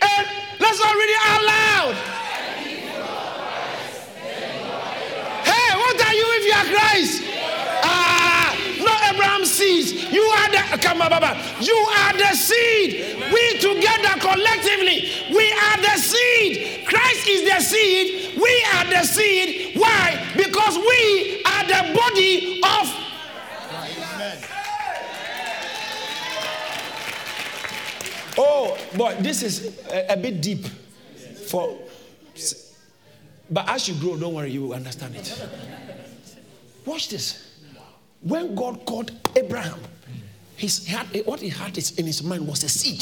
And 0.01 0.27
let's 0.59 0.81
all 0.81 0.95
read 0.95 1.11
it 1.11 1.19
out 1.23 1.45
loud. 1.45 2.13
if 6.43 6.49
you 6.49 6.52
are 6.63 6.71
Christ. 6.71 7.23
Ah, 7.85 8.55
not 8.79 9.15
Abraham's 9.15 9.51
seed. 9.51 10.13
You 10.13 10.23
are 10.23 10.51
the 10.51 10.79
come 10.79 11.03
on, 11.03 11.11
Baba. 11.11 11.37
You 11.61 11.75
are 11.75 12.13
the 12.17 12.35
seed. 12.35 13.19
We 13.33 13.59
together 13.59 14.21
collectively, 14.21 15.11
we 15.35 15.53
are 15.53 15.77
the 15.81 15.97
seed. 15.99 16.87
Christ 16.87 17.29
is 17.29 17.49
the 17.51 17.61
seed. 17.61 18.37
We 18.37 18.67
are 18.75 18.85
the 18.85 19.05
seed. 19.05 19.77
Why? 19.77 20.33
Because 20.37 20.77
we 20.77 21.43
are 21.45 21.65
the 21.65 21.95
body 21.95 22.61
of. 22.63 22.99
Oh 28.39 28.79
boy, 28.97 29.15
this 29.21 29.43
is 29.43 29.79
a, 29.91 30.15
a 30.15 30.17
bit 30.17 30.41
deep 30.41 30.65
for. 31.47 31.79
But 33.51 33.69
as 33.69 33.87
you 33.87 33.95
grow, 33.97 34.17
don't 34.17 34.33
worry, 34.33 34.51
you 34.51 34.63
will 34.63 34.75
understand 34.75 35.15
it. 35.17 35.47
Watch 36.85 37.09
this. 37.09 37.61
When 38.21 38.55
God 38.55 38.85
called 38.85 39.13
Abraham, 39.37 39.81
his, 40.57 40.87
he 40.87 40.93
had, 40.93 41.07
what 41.27 41.41
he 41.41 41.49
had 41.49 41.77
in 41.77 42.07
his 42.07 42.23
mind 42.23 42.47
was 42.47 42.63
a 42.63 42.69
seed. 42.69 43.01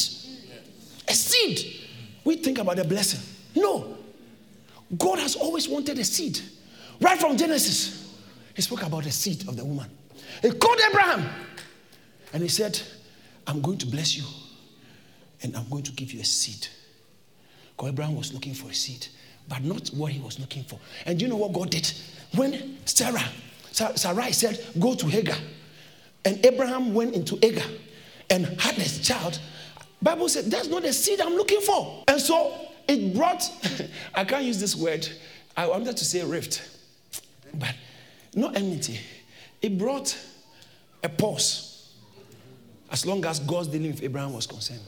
A 1.09 1.13
seed. 1.13 1.81
We 2.25 2.37
think 2.37 2.59
about 2.59 2.77
the 2.77 2.85
blessing. 2.85 3.21
No. 3.55 3.97
God 4.99 5.19
has 5.19 5.37
always 5.37 5.69
wanted 5.69 5.99
a 5.99 6.05
seed. 6.05 6.41
Right 7.01 7.19
from 7.19 7.37
Genesis, 7.37 8.15
he 8.55 8.63
spoke 8.63 8.83
about 8.83 9.05
the 9.05 9.11
seed 9.11 9.47
of 9.49 9.57
the 9.57 9.65
woman. 9.65 9.91
He 10.43 10.51
called 10.51 10.79
Abraham 10.89 11.29
and 12.33 12.43
he 12.43 12.49
said, 12.49 12.81
I'm 13.47 13.61
going 13.61 13.79
to 13.79 13.87
bless 13.87 14.17
you 14.17 14.25
and 15.43 15.57
I'm 15.57 15.69
going 15.69 15.83
to 15.85 15.93
give 15.93 16.13
you 16.13 16.21
a 16.21 16.25
seed. 16.25 16.67
Because 17.77 17.93
Abraham 17.93 18.17
was 18.17 18.33
looking 18.33 18.55
for 18.55 18.71
a 18.71 18.75
seed, 18.75 19.07
but 19.49 19.63
not 19.63 19.89
what 19.89 20.13
he 20.13 20.21
was 20.21 20.39
looking 20.39 20.65
for. 20.65 20.79
And 21.07 21.21
you 21.21 21.29
know 21.29 21.37
what 21.37 21.53
God 21.53 21.71
did? 21.71 21.91
When 22.35 22.79
Sarah 22.85 23.25
Sarai 23.73 24.33
said, 24.33 24.65
Go 24.79 24.95
to 24.95 25.07
Hagar. 25.07 25.37
And 26.25 26.45
Abraham 26.45 26.93
went 26.93 27.15
into 27.15 27.37
Hagar 27.37 27.67
and 28.29 28.47
had 28.61 28.77
this 28.77 29.01
child. 29.01 29.41
Bible 30.03 30.29
said, 30.29 30.47
That's 30.47 30.69
not 30.69 30.83
the 30.83 30.93
seed 30.93 31.21
I'm 31.21 31.35
looking 31.35 31.61
for. 31.61 32.05
And 32.09 32.21
so 32.21 32.69
it 32.89 33.15
brought, 33.15 33.43
I 34.15 34.25
can't 34.25 34.45
use 34.45 34.61
this 34.61 34.77
word. 34.77 35.09
I 35.57 35.67
wanted 35.67 35.97
to 35.97 36.05
say 36.05 36.25
rift, 36.25 36.63
but 37.55 37.75
not 38.35 38.57
enmity. 38.57 39.01
It 39.61 39.77
brought 39.77 40.17
a 41.03 41.09
pause 41.09 41.93
as 42.91 43.07
long 43.07 43.25
as 43.25 43.41
God's 43.41 43.69
dealing 43.69 43.93
with 43.93 44.03
Abraham 44.03 44.33
was 44.33 44.47
concerned. 44.47 44.81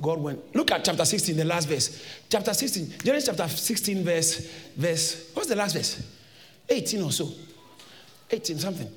God 0.00 0.20
went. 0.20 0.54
Look 0.54 0.70
at 0.70 0.84
chapter 0.84 1.04
16, 1.04 1.36
the 1.36 1.44
last 1.44 1.68
verse. 1.68 2.02
Chapter 2.28 2.54
16, 2.54 2.94
Genesis 3.04 3.36
chapter 3.36 3.48
16, 3.48 4.04
verse, 4.04 4.50
verse, 4.76 5.30
what's 5.34 5.48
the 5.48 5.56
last 5.56 5.74
verse? 5.76 6.02
18 6.70 7.02
or 7.02 7.12
so. 7.12 7.28
18 8.30 8.58
something. 8.58 8.90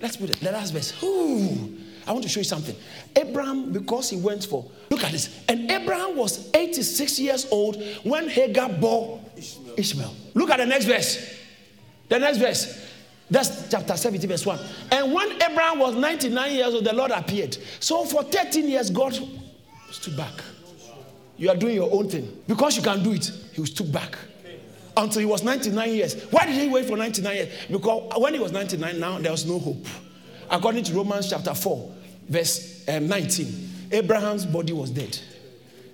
Let's 0.00 0.16
put 0.16 0.30
it. 0.30 0.40
The 0.40 0.52
last 0.52 0.72
verse. 0.72 1.02
Ooh, 1.02 1.76
I 2.06 2.12
want 2.12 2.22
to 2.22 2.28
show 2.28 2.40
you 2.40 2.44
something. 2.44 2.74
Abraham, 3.14 3.72
because 3.72 4.10
he 4.10 4.16
went 4.16 4.44
for, 4.44 4.64
look 4.90 5.04
at 5.04 5.12
this. 5.12 5.44
And 5.48 5.70
Abraham 5.70 6.16
was 6.16 6.50
86 6.54 7.18
years 7.18 7.46
old 7.50 7.82
when 8.02 8.28
Hagar 8.28 8.68
bore 8.68 9.20
Ishmael. 9.36 9.74
Ishmael. 9.76 10.14
Look 10.34 10.50
at 10.50 10.58
the 10.58 10.66
next 10.66 10.86
verse. 10.86 11.34
The 12.08 12.18
next 12.18 12.38
verse. 12.38 12.86
That's 13.30 13.68
chapter 13.68 13.94
70, 13.94 14.26
verse 14.26 14.46
1. 14.46 14.58
And 14.92 15.12
when 15.12 15.32
Abraham 15.42 15.80
was 15.80 15.94
99 15.94 16.52
years 16.52 16.74
old, 16.74 16.84
the 16.84 16.94
Lord 16.94 17.10
appeared. 17.10 17.58
So 17.78 18.04
for 18.06 18.22
13 18.22 18.68
years, 18.68 18.90
God 18.90 19.18
stood 19.90 20.16
back. 20.16 20.32
You 21.36 21.50
are 21.50 21.56
doing 21.56 21.74
your 21.74 21.92
own 21.92 22.08
thing. 22.08 22.42
Because 22.46 22.76
you 22.76 22.82
can 22.82 23.02
do 23.02 23.12
it, 23.12 23.30
he 23.52 23.64
stood 23.66 23.92
back. 23.92 24.16
Until 24.98 25.20
he 25.20 25.26
was 25.26 25.44
99 25.44 25.94
years. 25.94 26.20
Why 26.30 26.44
did 26.44 26.56
he 26.56 26.68
wait 26.68 26.86
for 26.86 26.96
99 26.96 27.34
years? 27.34 27.54
Because 27.70 28.12
when 28.20 28.34
he 28.34 28.40
was 28.40 28.50
99, 28.50 28.98
now 28.98 29.18
there 29.18 29.30
was 29.30 29.46
no 29.46 29.60
hope. 29.60 29.86
According 30.50 30.82
to 30.84 30.94
Romans 30.94 31.30
chapter 31.30 31.54
4, 31.54 31.94
verse 32.28 32.84
um, 32.88 33.06
19, 33.06 33.68
Abraham's 33.92 34.44
body 34.44 34.72
was 34.72 34.90
dead. 34.90 35.16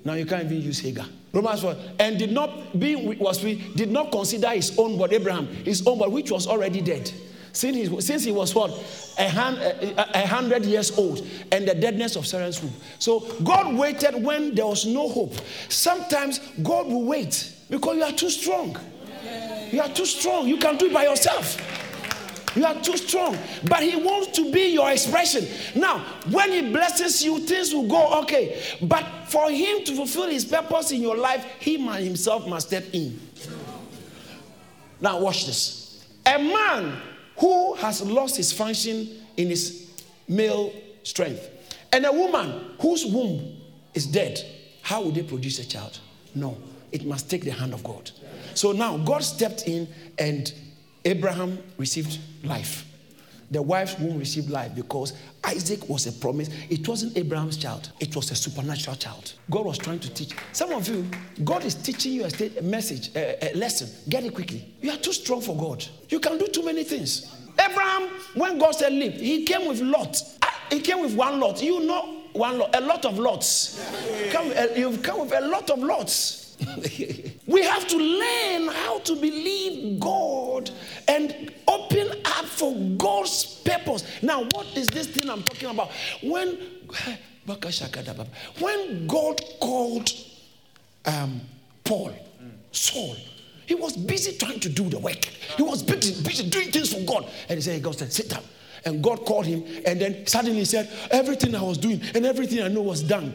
Now 0.05 0.15
you 0.15 0.25
can't 0.25 0.45
even 0.45 0.63
use 0.63 0.81
Hagar. 0.81 1.07
Romans 1.35 1.61
4, 1.61 1.77
and 1.99 2.19
did 2.19 2.33
not 2.33 2.75
was 2.75 3.45
we 3.45 3.57
did 3.75 3.91
not 3.91 4.11
consider 4.11 4.49
his 4.51 4.79
own 4.79 4.97
body, 4.97 5.17
Abraham, 5.17 5.49
his 5.49 5.87
own 5.87 5.99
body, 5.99 6.11
which 6.11 6.31
was 6.31 6.47
already 6.47 6.81
dead. 6.81 7.13
Since 7.53 7.77
he, 7.77 8.01
since 8.01 8.25
he 8.25 8.33
was 8.33 8.55
what? 8.55 8.71
A, 9.19 9.29
hand, 9.29 9.59
a, 9.59 10.23
a 10.25 10.27
hundred 10.27 10.65
years 10.65 10.97
old, 10.99 11.27
and 11.53 11.69
the 11.69 11.75
deadness 11.75 12.17
of 12.17 12.27
Sarah's 12.27 12.61
womb. 12.61 12.73
So 12.99 13.21
God 13.45 13.77
waited 13.77 14.25
when 14.25 14.55
there 14.55 14.67
was 14.67 14.87
no 14.87 15.09
hope. 15.09 15.35
Sometimes 15.69 16.41
God 16.63 16.87
will 16.87 17.05
wait 17.05 17.53
because 17.71 17.97
you 17.97 18.03
are 18.03 18.13
too 18.13 18.31
strong. 18.31 18.77
You 19.75 19.81
are 19.81 19.89
too 19.89 20.07
strong. 20.07 20.47
You 20.47 20.57
can 20.57 20.77
do 20.77 20.87
it 20.87 20.93
by 20.93 21.03
yourself. 21.03 21.59
You 22.55 22.65
are 22.65 22.81
too 22.81 22.97
strong. 22.97 23.37
But 23.65 23.83
He 23.83 23.97
wants 23.97 24.29
to 24.37 24.53
be 24.53 24.69
your 24.69 24.89
expression. 24.93 25.49
Now, 25.75 25.99
when 26.31 26.53
He 26.53 26.71
blesses 26.71 27.25
you, 27.25 27.41
things 27.41 27.75
will 27.75 27.89
go 27.89 28.21
okay. 28.23 28.63
But 28.81 29.05
for 29.27 29.51
Him 29.51 29.85
to 29.85 29.97
fulfill 29.97 30.29
His 30.29 30.45
purpose 30.45 30.93
in 30.93 31.03
your 31.03 31.17
life, 31.17 31.45
He 31.59 31.77
Himself 31.77 32.47
must 32.47 32.69
step 32.69 32.85
in. 32.93 33.19
Now, 35.01 35.19
watch 35.19 35.45
this. 35.45 36.07
A 36.25 36.39
man 36.39 36.97
who 37.39 37.75
has 37.75 38.01
lost 38.01 38.37
his 38.37 38.53
function 38.53 39.09
in 39.37 39.49
his 39.49 39.91
male 40.29 40.73
strength, 41.03 41.51
and 41.93 42.07
a 42.07 42.13
woman 42.13 42.77
whose 42.81 43.05
womb 43.05 43.57
is 43.93 44.07
dead, 44.07 44.41
how 44.83 45.03
would 45.03 45.17
they 45.17 45.25
produce 45.25 45.59
a 45.59 45.67
child? 45.67 45.99
No, 46.35 46.57
it 46.93 47.05
must 47.05 47.29
take 47.29 47.45
the 47.45 47.51
hand 47.51 47.75
of 47.75 47.83
God. 47.83 48.11
So 48.55 48.73
now 48.73 48.97
God 48.99 49.23
stepped 49.23 49.67
in 49.67 49.89
and 50.19 50.53
Abraham 51.05 51.59
received 51.77 52.19
life. 52.45 52.87
The 53.51 53.61
wife's 53.63 53.99
womb 53.99 54.19
received 54.19 54.51
life 54.51 54.75
because 54.75 55.13
Isaac 55.45 55.89
was 55.89 56.07
a 56.07 56.13
promise. 56.13 56.49
It 56.71 56.89
wasn't 56.89 57.17
Abraham's 57.17 57.57
child, 57.57 57.91
it 58.01 58.17
was 58.17 58.31
a 58.31 58.35
supernatural 58.35 58.97
child. 58.97 59.35
God 59.51 59.67
was 59.67 59.79
trying 59.79 60.01
to 60.01 60.13
teach. 60.13 60.35
Some 60.53 60.73
of 60.73 60.89
you, 60.89 61.07
God 61.45 61.65
is 61.65 61.75
teaching 61.75 62.13
you 62.13 62.25
a, 62.25 62.63
message, 62.63 63.15
a, 63.15 63.53
a 63.53 63.57
lesson. 63.57 63.89
Get 64.09 64.25
it 64.25 64.35
quickly. 64.35 64.75
You 64.81 64.93
are 64.93 64.97
too 64.97 65.13
strong 65.13 65.41
for 65.41 65.57
God. 65.57 65.85
You 66.09 66.21
can 66.21 66.39
do 66.39 66.47
too 66.49 66.65
many 66.65 66.85
things. 66.85 67.33
Abraham, 67.59 68.09
when 68.35 68.59
God 68.59 68.73
said 68.73 68.93
leave, 68.93 69.15
he 69.15 69.45
came 69.45 69.69
with 69.69 69.81
lot. 69.81 70.21
Ah, 70.43 70.61
he 70.71 70.81
came 70.81 71.01
with 71.01 71.15
one 71.15 71.39
lot. 71.39 71.63
You 71.63 71.81
know 71.85 72.23
one 72.33 72.59
lot, 72.59 72.75
a 72.75 72.81
lot 72.81 73.05
of 73.05 73.19
lots. 73.19 73.81
Come, 74.33 74.53
uh, 74.57 74.67
you've 74.75 75.03
come 75.03 75.21
with 75.21 75.33
a 75.33 75.47
lot 75.47 75.71
of 75.71 75.79
lots. 75.79 76.44
We 77.47 77.63
have 77.63 77.87
to 77.89 77.97
learn 77.97 78.69
how 78.69 78.99
to 79.01 79.17
believe 79.17 80.01
God 80.01 80.71
and 81.09 81.53
open 81.67 82.09
up 82.25 82.45
for 82.45 82.75
God's 82.97 83.61
purpose. 83.65 84.05
Now, 84.23 84.45
what 84.53 84.67
is 84.77 84.89
this 84.89 85.09
thing 85.09 85.29
I'm 85.29 85.43
talking 85.43 85.71
about? 85.71 85.91
When 86.23 86.59
when 88.59 89.07
God 89.07 89.41
called 89.61 90.13
um, 91.05 91.41
Paul, 91.85 92.13
Saul, 92.73 93.17
he 93.67 93.75
was 93.75 93.97
busy 93.97 94.37
trying 94.37 94.61
to 94.61 94.69
do 94.69 94.89
the 94.89 94.99
work. 94.99 95.25
He 95.57 95.63
was 95.63 95.83
busy, 95.83 96.23
busy 96.23 96.49
doing 96.49 96.71
things 96.71 96.93
for 96.93 97.01
God. 97.01 97.31
And 97.49 97.57
he 97.59 97.61
said, 97.61 97.83
God 97.83 97.99
said, 97.99 98.13
sit 98.13 98.31
down. 98.31 98.43
And 98.87 99.03
God 99.03 99.25
called 99.25 99.47
him, 99.47 99.65
and 99.87 99.99
then 99.99 100.27
suddenly 100.27 100.59
he 100.59 100.65
said, 100.67 100.91
Everything 101.11 101.55
I 101.55 101.63
was 101.63 101.79
doing 101.79 102.03
and 102.15 102.27
everything 102.27 102.63
I 102.63 102.69
know 102.69 102.83
was 102.83 103.03
dung. 103.03 103.35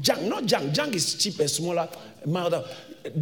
Junk, 0.00 0.22
not 0.22 0.46
junk. 0.46 0.72
Junk 0.72 0.94
is 0.96 1.14
cheap 1.14 1.38
and 1.38 1.48
smaller, 1.48 1.88
milder. 2.26 2.64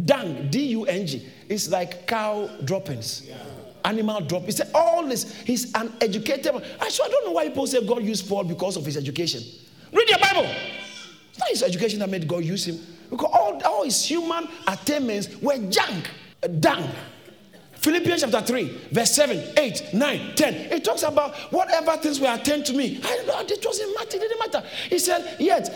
Dung, 0.05 0.49
D 0.49 0.65
U 0.67 0.85
N 0.85 1.05
G, 1.05 1.27
is 1.47 1.69
like 1.69 2.07
cow 2.07 2.49
droppings. 2.65 3.27
Yeah. 3.27 3.37
Animal 3.85 4.21
drop. 4.21 4.43
He 4.43 4.51
said, 4.51 4.69
all 4.73 5.05
this, 5.07 5.33
he's 5.41 5.73
an 5.73 5.93
educated 6.01 6.53
man. 6.53 6.63
Actually, 6.81 7.05
I 7.07 7.11
don't 7.11 7.25
know 7.25 7.31
why 7.31 7.47
people 7.47 7.67
say 7.67 7.85
God 7.85 8.03
used 8.03 8.27
Paul 8.27 8.43
because 8.43 8.75
of 8.75 8.85
his 8.85 8.97
education. 8.97 9.41
Read 9.93 10.09
your 10.09 10.19
Bible. 10.19 10.49
It's 11.29 11.39
not 11.39 11.49
his 11.49 11.63
education 11.63 11.99
that 11.99 12.09
made 12.09 12.27
God 12.27 12.43
use 12.43 12.65
him. 12.65 12.79
Because 13.09 13.29
all, 13.31 13.61
all 13.63 13.83
his 13.85 14.03
human 14.03 14.47
attainments 14.67 15.29
were 15.41 15.57
junk, 15.69 16.09
dung. 16.59 16.89
Philippians 17.75 18.21
chapter 18.21 18.41
3, 18.41 18.89
verse 18.91 19.11
7, 19.11 19.53
8, 19.55 19.93
9, 19.93 20.35
10. 20.35 20.53
It 20.53 20.83
talks 20.83 21.03
about 21.03 21.35
whatever 21.53 21.95
things 21.97 22.19
were 22.19 22.33
attained 22.33 22.65
to 22.65 22.73
me. 22.73 22.99
I 23.03 23.23
know 23.25 23.39
it 23.39 23.61
doesn't 23.61 23.95
matter, 23.95 24.17
it 24.17 24.19
didn't 24.19 24.39
matter. 24.39 24.67
He 24.89 24.99
said, 24.99 25.37
Yet 25.39 25.69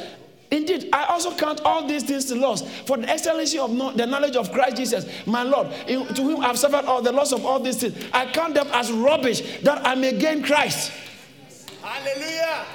Indeed, 0.52 0.90
I 0.92 1.06
also 1.06 1.34
count 1.34 1.62
all 1.62 1.88
these 1.88 2.04
things 2.04 2.26
to 2.26 2.36
loss 2.36 2.62
for 2.86 2.98
the 2.98 3.10
excellency 3.10 3.58
of 3.58 3.72
no, 3.72 3.94
the 3.94 4.06
knowledge 4.06 4.36
of 4.36 4.52
Christ 4.52 4.76
Jesus, 4.76 5.06
my 5.26 5.44
Lord, 5.44 5.68
in, 5.88 6.06
to 6.08 6.22
whom 6.22 6.44
I've 6.44 6.60
suffered 6.60 6.84
all 6.86 7.02
the 7.02 7.14
loss 7.14 7.32
of 7.32 7.46
all 7.46 7.60
these 7.60 7.78
things. 7.78 7.96
I 8.12 8.26
count 8.26 8.56
them 8.56 8.68
as 8.74 8.92
rubbish 8.92 9.60
that 9.62 9.88
I 9.88 9.96
may 9.96 10.18
gain 10.18 10.44
Christ. 10.44 10.92
Hallelujah. 11.82 12.66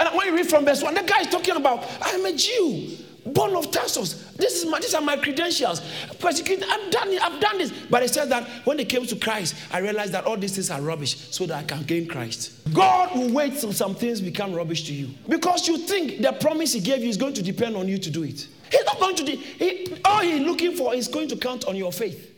And 0.00 0.16
when 0.16 0.26
you 0.26 0.34
read 0.34 0.48
from 0.48 0.64
verse 0.64 0.82
1, 0.82 0.94
the 0.94 1.02
guy 1.02 1.20
is 1.20 1.28
talking 1.28 1.54
about, 1.54 1.86
I'm 2.02 2.26
a 2.26 2.32
Jew 2.32 2.96
born 3.26 3.54
of 3.56 3.70
Tarsus. 3.70 4.32
This 4.36 4.62
is 4.62 4.70
my, 4.70 4.80
these 4.80 4.94
are 4.94 5.02
my 5.02 5.16
credentials. 5.16 5.80
Persecuted, 6.18 6.64
I've 6.68 6.90
done 6.90 7.08
I've 7.20 7.40
done 7.40 7.58
this. 7.58 7.72
But 7.90 8.02
it 8.02 8.10
says 8.10 8.28
that 8.28 8.48
when 8.64 8.76
they 8.76 8.84
came 8.84 9.06
to 9.06 9.16
Christ, 9.16 9.54
I 9.72 9.78
realized 9.78 10.12
that 10.12 10.24
all 10.24 10.36
these 10.36 10.54
things 10.54 10.70
are 10.70 10.80
rubbish 10.80 11.16
so 11.30 11.46
that 11.46 11.56
I 11.56 11.62
can 11.62 11.82
gain 11.82 12.08
Christ. 12.08 12.72
God 12.72 13.16
will 13.16 13.32
wait 13.32 13.58
till 13.58 13.72
some 13.72 13.94
things 13.94 14.20
become 14.20 14.54
rubbish 14.54 14.84
to 14.86 14.94
you 14.94 15.10
because 15.28 15.68
you 15.68 15.78
think 15.78 16.22
the 16.22 16.32
promise 16.32 16.72
He 16.72 16.80
gave 16.80 17.02
you 17.02 17.08
is 17.08 17.16
going 17.16 17.34
to 17.34 17.42
depend 17.42 17.76
on 17.76 17.88
you 17.88 17.98
to 17.98 18.10
do 18.10 18.22
it. 18.22 18.46
He's 18.70 18.84
not 18.84 19.00
going 19.00 19.16
to 19.16 19.24
do 19.24 19.36
he, 19.36 19.96
all 20.04 20.20
He's 20.20 20.40
looking 20.46 20.76
for 20.76 20.94
is 20.94 21.08
going 21.08 21.28
to 21.28 21.36
count 21.36 21.66
on 21.66 21.76
your 21.76 21.92
faith 21.92 22.30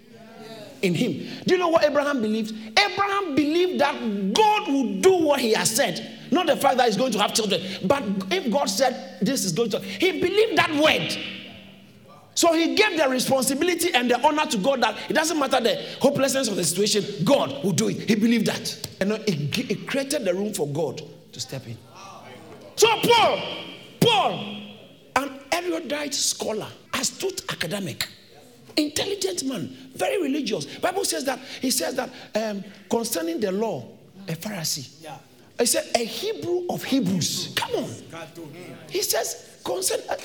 in 0.83 0.95
him. 0.95 1.29
Do 1.47 1.55
you 1.55 1.59
know 1.59 1.69
what 1.69 1.85
Abraham 1.85 2.21
believed? 2.21 2.53
Abraham 2.79 3.35
believed 3.35 3.81
that 3.81 4.33
God 4.35 4.73
would 4.73 5.01
do 5.01 5.17
what 5.25 5.41
he 5.41 5.53
has 5.53 5.71
said. 5.71 6.22
Not 6.33 6.47
the 6.47 6.57
fact 6.57 6.79
that 6.79 6.87
he's 6.87 6.97
going 6.97 7.13
to 7.13 7.19
have 7.21 7.35
children, 7.35 7.61
but 7.85 8.03
if 8.31 8.51
God 8.51 8.65
said 8.65 9.19
this 9.21 9.45
is 9.45 9.53
going 9.53 9.71
to, 9.71 9.79
he 9.81 10.13
believed 10.21 10.57
that 10.57 10.71
word. 10.75 11.17
So 12.35 12.55
he 12.55 12.75
gave 12.75 12.97
the 12.99 13.07
responsibility 13.09 13.93
and 13.93 14.11
the 14.11 14.19
honor 14.27 14.47
to 14.47 14.57
God 14.57 14.83
that 14.83 14.97
it 15.11 15.13
doesn't 15.13 15.39
matter 15.39 15.61
the 15.61 15.77
hopelessness 16.01 16.49
of 16.49 16.57
the 16.57 16.65
situation, 16.65 17.05
God 17.25 17.63
will 17.63 17.73
do 17.73 17.91
it. 17.91 18.09
He 18.09 18.15
believed 18.15 18.47
that. 18.47 18.89
And 19.01 19.13
it, 19.13 19.71
it 19.71 19.87
created 19.87 20.25
the 20.25 20.33
room 20.33 20.55
for 20.55 20.67
God 20.67 21.03
to 21.33 21.41
step 21.41 21.67
in. 21.67 21.77
So 22.77 22.89
Paul, 23.03 23.43
Paul, 24.01 24.63
an 25.17 25.39
erudite 25.53 26.15
scholar, 26.15 26.69
astute 26.95 27.43
academic, 27.53 28.09
intelligent 28.77 29.45
man, 29.45 29.77
very 29.95 30.23
religious. 30.23 30.65
Bible 30.79 31.05
says 31.05 31.27
that 31.27 31.39
he 31.61 31.71
says 31.71 31.95
that 31.97 32.09
um, 32.35 32.65
concerning 32.89 33.39
the 33.39 33.53
law, 33.53 33.87
a 34.27 34.33
Pharisee. 34.33 35.03
Yeah. 35.03 35.19
He 35.63 35.67
said, 35.67 35.89
a 35.95 36.05
Hebrew 36.05 36.65
of 36.69 36.83
Hebrews. 36.83 37.53
Come 37.55 37.85
on. 37.85 37.91
He 38.91 39.01
says, 39.01 39.61
concern, 39.65 40.01
uh, 40.09 40.17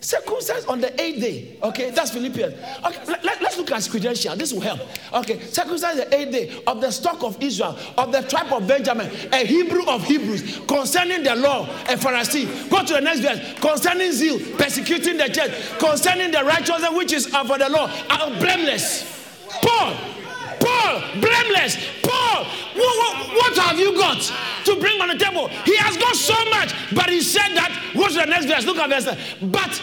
circumcised 0.00 0.66
on 0.66 0.80
the 0.80 0.98
eighth 0.98 1.20
day. 1.20 1.58
Okay, 1.62 1.90
that's 1.90 2.10
Philippians. 2.12 2.54
Okay, 2.54 3.04
let, 3.22 3.42
us 3.42 3.58
look 3.58 3.70
at 3.70 3.86
credential. 3.90 4.34
This 4.34 4.50
will 4.50 4.62
help. 4.62 4.80
Okay, 5.12 5.40
circumcised 5.40 5.98
the 5.98 6.16
eighth 6.16 6.32
day 6.32 6.62
of 6.66 6.80
the 6.80 6.90
stock 6.90 7.22
of 7.22 7.36
Israel, 7.42 7.78
of 7.98 8.12
the 8.12 8.22
tribe 8.22 8.50
of 8.50 8.66
Benjamin, 8.66 9.10
a 9.34 9.44
Hebrew 9.44 9.84
of 9.84 10.04
Hebrews, 10.04 10.60
concerning 10.66 11.22
the 11.22 11.36
law, 11.36 11.64
a 11.82 11.96
Pharisee. 11.98 12.70
Go 12.70 12.82
to 12.82 12.94
the 12.94 13.00
next 13.02 13.20
verse. 13.20 13.60
Concerning 13.60 14.10
zeal, 14.10 14.38
persecuting 14.56 15.18
the 15.18 15.28
church, 15.28 15.52
concerning 15.80 16.30
the 16.30 16.42
righteousness 16.42 16.90
which 16.94 17.12
is 17.12 17.26
for 17.26 17.58
the 17.58 17.68
law, 17.68 17.92
are 18.08 18.30
blameless. 18.40 19.04
Paul 19.60 19.96
Paul, 20.62 21.02
blameless. 21.20 21.76
Paul, 22.02 22.44
what, 22.74 22.96
what, 22.98 23.36
what, 23.36 23.58
have 23.58 23.78
you 23.78 23.94
got 23.94 24.20
to 24.64 24.76
bring 24.76 25.00
on 25.00 25.08
the 25.08 25.16
table? 25.16 25.48
He 25.64 25.76
has 25.76 25.96
got 25.96 26.14
so 26.14 26.34
much, 26.50 26.74
but 26.94 27.10
he 27.10 27.20
said 27.20 27.54
that. 27.54 27.90
What's 27.94 28.14
the 28.14 28.24
next 28.24 28.46
verse? 28.46 28.64
Look 28.64 28.78
at 28.78 28.88
verse. 28.88 29.34
But 29.42 29.76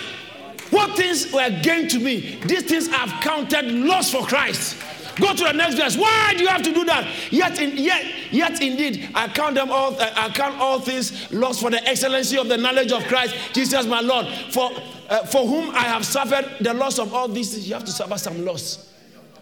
what 0.72 0.96
things 0.96 1.32
were 1.32 1.50
gained 1.62 1.90
to 1.92 2.00
me, 2.00 2.40
these 2.46 2.64
things 2.64 2.90
I've 2.90 3.22
counted 3.22 3.66
loss 3.72 4.12
for 4.12 4.26
Christ. 4.26 4.78
Go 5.20 5.34
to 5.34 5.44
the 5.44 5.52
next 5.52 5.76
verse. 5.76 5.98
Why 5.98 6.34
do 6.38 6.44
you 6.44 6.50
have 6.50 6.62
to 6.64 6.74
do 6.74 6.86
that? 6.86 7.06
Yet, 7.30 7.60
in, 7.60 7.78
yet, 7.78 8.06
yet 8.32 8.62
indeed, 8.62 9.10
I 9.14 9.28
count 9.28 9.56
them 9.56 9.70
all. 9.70 9.94
Uh, 10.00 10.14
I 10.16 10.30
count 10.30 10.58
all 10.60 10.80
things 10.80 11.30
lost 11.32 11.60
for 11.60 11.70
the 11.70 11.86
excellency 11.86 12.38
of 12.38 12.48
the 12.48 12.58
knowledge 12.58 12.94
of 12.94 13.04
Christ, 13.04 13.36
Jesus, 13.54 13.86
my 13.86 14.00
Lord. 14.00 14.28
For 14.52 14.72
uh, 15.10 15.26
for 15.26 15.46
whom 15.46 15.72
I 15.72 15.82
have 15.82 16.06
suffered 16.06 16.46
the 16.62 16.74
loss 16.74 17.00
of 17.00 17.14
all 17.14 17.28
these. 17.28 17.68
You 17.68 17.74
have 17.74 17.86
to 17.86 17.92
suffer 17.92 18.18
some 18.18 18.46
loss. 18.46 18.89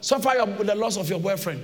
Suffer 0.01 0.33
your, 0.35 0.47
the 0.47 0.75
loss 0.75 0.97
of 0.97 1.09
your 1.09 1.19
boyfriend. 1.19 1.63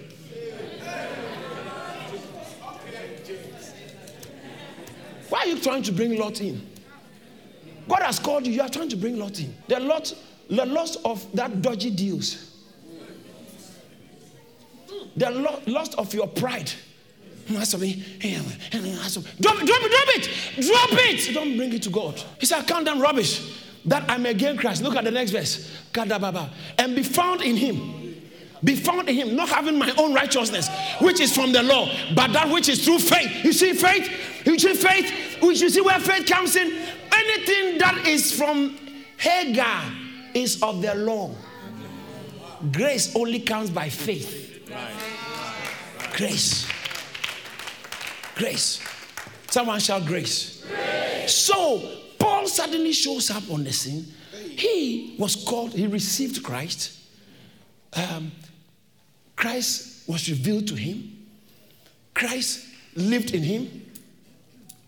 Why 5.30 5.40
are 5.40 5.48
you 5.48 5.60
trying 5.60 5.84
to 5.84 5.92
bring 5.92 6.18
Lot 6.20 6.42
in? 6.42 6.62
God 7.88 8.04
has 8.04 8.20
called 8.20 8.46
you, 8.46 8.54
you 8.54 8.62
are 8.62 8.70
trying 8.70 8.90
to 8.90 8.96
bring 8.96 9.18
Lot 9.18 9.40
in. 9.40 9.54
The 9.68 9.80
Lot 9.80 10.14
the 10.50 10.66
loss 10.66 10.98
of 10.98 11.26
that 11.36 11.62
dodgy 11.62 11.90
deals, 11.90 12.52
the 15.16 15.30
lo- 15.32 15.62
loss 15.68 15.94
of 15.96 16.14
your 16.14 16.28
pride. 16.28 16.72
Eh, 17.50 17.56
eh, 17.56 18.40
eh, 18.72 18.80
drop, 18.80 19.26
drop 19.42 19.62
it, 19.62 19.68
drop 19.68 19.82
it, 19.84 19.92
drop 19.92 20.08
it, 20.08 20.66
drop 20.66 20.90
it. 20.94 21.34
Don't 21.34 21.58
bring 21.58 21.74
it 21.74 21.84
to 21.84 21.90
God. 21.90 22.22
He 22.40 22.46
said, 22.46 22.66
Count 22.66 22.86
down 22.86 23.02
rubbish 23.02 23.62
that 23.86 24.10
I 24.10 24.18
may 24.18 24.34
gain 24.34 24.56
Christ. 24.56 24.82
Look 24.82 24.96
at 24.96 25.04
the 25.04 25.12
next 25.12 25.32
verse. 25.32 25.70
And 26.78 26.96
be 26.96 27.04
found 27.04 27.42
in 27.42 27.58
him. 27.58 28.03
Be 28.64 28.76
found 28.76 29.10
in 29.10 29.16
him, 29.16 29.36
not 29.36 29.50
having 29.50 29.78
my 29.78 29.94
own 29.98 30.14
righteousness, 30.14 30.70
which 31.02 31.20
is 31.20 31.36
from 31.36 31.52
the 31.52 31.64
law, 31.64 31.90
but 32.16 32.32
that 32.34 32.50
which 32.50 32.70
is 32.70 32.84
through 32.84 33.00
faith. 33.00 33.44
You 33.44 33.52
see, 33.52 33.74
faith, 33.74 34.46
you 34.46 34.58
see, 34.58 34.74
faith, 34.74 35.42
you 35.42 35.70
see 35.70 35.82
where 35.82 36.00
faith 36.00 36.26
comes 36.26 36.56
in. 36.56 36.68
Anything 37.14 37.78
that 37.80 38.06
is 38.08 38.32
from 38.32 38.78
Hagar 39.18 39.84
is 40.34 40.62
of 40.64 40.82
the 40.82 40.96
law. 40.96 41.32
Grace 42.72 43.14
only 43.16 43.42
comes 43.42 43.70
by 43.70 43.90
faith. 43.90 44.70
Grace. 46.14 46.68
Grace. 48.36 48.82
Someone 49.50 49.80
shout 49.80 50.06
grace. 50.06 50.66
grace. 50.68 51.34
So, 51.34 51.82
Paul 52.18 52.48
suddenly 52.48 52.94
shows 52.94 53.30
up 53.30 53.50
on 53.52 53.64
the 53.64 53.74
scene. 53.74 54.06
He 54.32 55.16
was 55.20 55.36
called, 55.36 55.74
he 55.74 55.88
received 55.88 56.44
Christ. 56.44 57.00
Um, 57.94 58.32
Christ 59.44 60.08
was 60.08 60.30
revealed 60.30 60.70
to 60.70 60.76
him. 60.76 61.18
Christ 62.14 62.66
lived 62.96 63.36
in 63.36 63.44
him. 63.44 63.86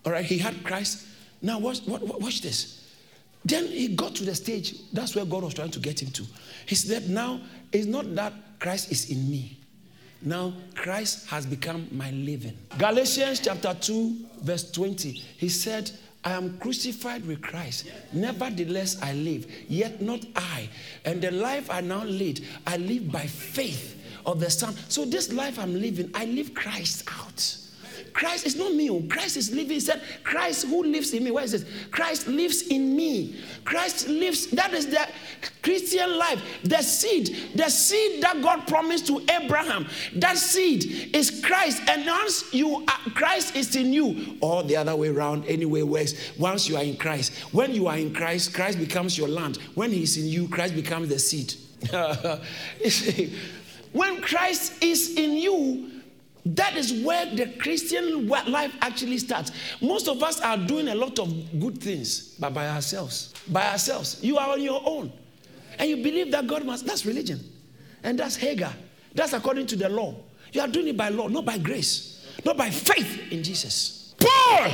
All 0.05 0.13
right, 0.13 0.23
he 0.23 0.37
had 0.37 0.63
Christ. 0.63 1.05
Now, 1.41 1.59
watch, 1.59 1.81
watch 1.85 2.41
this. 2.41 2.89
Then 3.43 3.67
he 3.67 3.89
got 3.89 4.15
to 4.15 4.23
the 4.23 4.33
stage. 4.33 4.75
That's 4.93 5.13
where 5.13 5.25
God 5.25 5.43
was 5.43 5.55
trying 5.55 5.71
to 5.71 5.79
get 5.79 6.01
him 6.01 6.09
to. 6.11 6.23
He 6.67 6.75
said, 6.75 7.09
Now, 7.09 7.41
it's 7.73 7.85
not 7.85 8.15
that 8.15 8.31
Christ 8.59 8.93
is 8.93 9.09
in 9.09 9.29
me. 9.29 9.57
Now, 10.21 10.53
Christ 10.73 11.27
has 11.27 11.45
become 11.45 11.89
my 11.91 12.11
living. 12.11 12.57
Galatians 12.77 13.41
chapter 13.41 13.73
2, 13.73 14.15
verse 14.41 14.71
20. 14.71 15.11
He 15.11 15.49
said, 15.49 15.91
I 16.23 16.31
am 16.31 16.57
crucified 16.59 17.25
with 17.25 17.41
Christ. 17.41 17.89
Nevertheless, 18.13 19.01
I 19.01 19.11
live, 19.15 19.51
yet 19.67 20.01
not 20.01 20.25
I. 20.33 20.69
And 21.03 21.21
the 21.21 21.31
life 21.31 21.69
I 21.69 21.81
now 21.81 22.05
lead, 22.05 22.47
I 22.65 22.77
live 22.77 23.11
by 23.11 23.25
faith 23.27 23.94
of 24.25 24.39
the 24.39 24.49
Son. 24.49 24.75
So, 24.89 25.05
this 25.05 25.31
life 25.31 25.59
I'm 25.59 25.79
living, 25.79 26.11
I 26.13 26.25
live 26.25 26.53
Christ 26.53 27.03
out. 27.19 27.57
Christ 28.15 28.45
is 28.45 28.55
not 28.55 28.73
me. 28.73 28.89
Oh. 28.89 29.03
Christ 29.09 29.35
is 29.35 29.51
living. 29.51 29.71
He 29.71 29.79
said, 29.81 30.01
Christ 30.23 30.65
who 30.65 30.83
lives 30.83 31.13
in 31.13 31.25
me. 31.25 31.31
Where 31.31 31.43
is 31.43 31.53
it? 31.53 31.67
Christ 31.91 32.27
lives 32.27 32.61
in 32.69 32.95
me. 32.95 33.35
Christ 33.65 34.07
lives. 34.07 34.47
That 34.47 34.73
is 34.73 34.87
the 34.87 35.05
Christian 35.61 36.17
life. 36.17 36.41
The 36.63 36.81
seed, 36.81 37.35
the 37.55 37.69
seed 37.69 38.23
that 38.23 38.41
God 38.41 38.67
promised 38.67 39.07
to 39.07 39.21
Abraham. 39.29 39.87
That 40.15 40.37
seed 40.37 41.13
is 41.13 41.41
Christ. 41.43 41.81
And 41.89 42.05
once 42.05 42.53
you 42.53 42.85
are, 42.85 43.11
Christ 43.13 43.53
is 43.53 43.75
in 43.75 43.91
you, 43.91 44.37
or 44.39 44.63
the 44.63 44.77
other 44.77 44.95
way 44.95 45.09
around, 45.09 45.45
anyway 45.45 45.81
works. 45.81 46.13
Once 46.37 46.69
you 46.69 46.77
are 46.77 46.83
in 46.83 46.95
Christ, 46.95 47.33
when 47.51 47.75
you 47.75 47.87
are 47.87 47.97
in 47.97 48.13
Christ, 48.13 48.53
Christ 48.53 48.79
becomes 48.79 49.17
your 49.17 49.27
land. 49.27 49.57
When 49.75 49.91
He's 49.91 50.15
in 50.15 50.27
you, 50.27 50.47
Christ 50.47 50.73
becomes 50.73 51.09
the 51.09 51.19
seed. 51.19 51.53
when 53.95 54.21
Christ 54.21 54.83
is 54.83 55.15
in 55.15 55.31
you, 55.37 55.89
that 56.45 56.75
is 56.75 57.01
where 57.05 57.33
the 57.33 57.47
Christian 57.59 58.27
life 58.27 58.75
actually 58.81 59.17
starts. 59.17 59.51
Most 59.81 60.09
of 60.09 60.21
us 60.21 60.41
are 60.41 60.57
doing 60.57 60.89
a 60.89 60.95
lot 60.95 61.17
of 61.17 61.59
good 61.61 61.81
things, 61.81 62.35
but 62.37 62.53
by 62.53 62.67
ourselves. 62.67 63.33
By 63.47 63.71
ourselves. 63.71 64.21
You 64.21 64.37
are 64.37 64.51
on 64.51 64.61
your 64.61 64.81
own. 64.85 65.13
And 65.79 65.89
you 65.89 66.03
believe 66.03 66.29
that 66.31 66.45
God 66.45 66.65
must, 66.65 66.85
that's 66.85 67.05
religion. 67.05 67.39
And 68.03 68.19
that's 68.19 68.35
Hagar. 68.35 68.73
That's 69.13 69.31
according 69.31 69.67
to 69.67 69.77
the 69.77 69.87
law. 69.87 70.13
You 70.51 70.59
are 70.59 70.67
doing 70.67 70.89
it 70.89 70.97
by 70.97 71.07
law, 71.07 71.29
not 71.29 71.45
by 71.45 71.57
grace, 71.57 72.27
not 72.43 72.57
by 72.57 72.69
faith 72.69 73.31
in 73.31 73.43
Jesus. 73.43 74.13
Paul! 74.19 74.71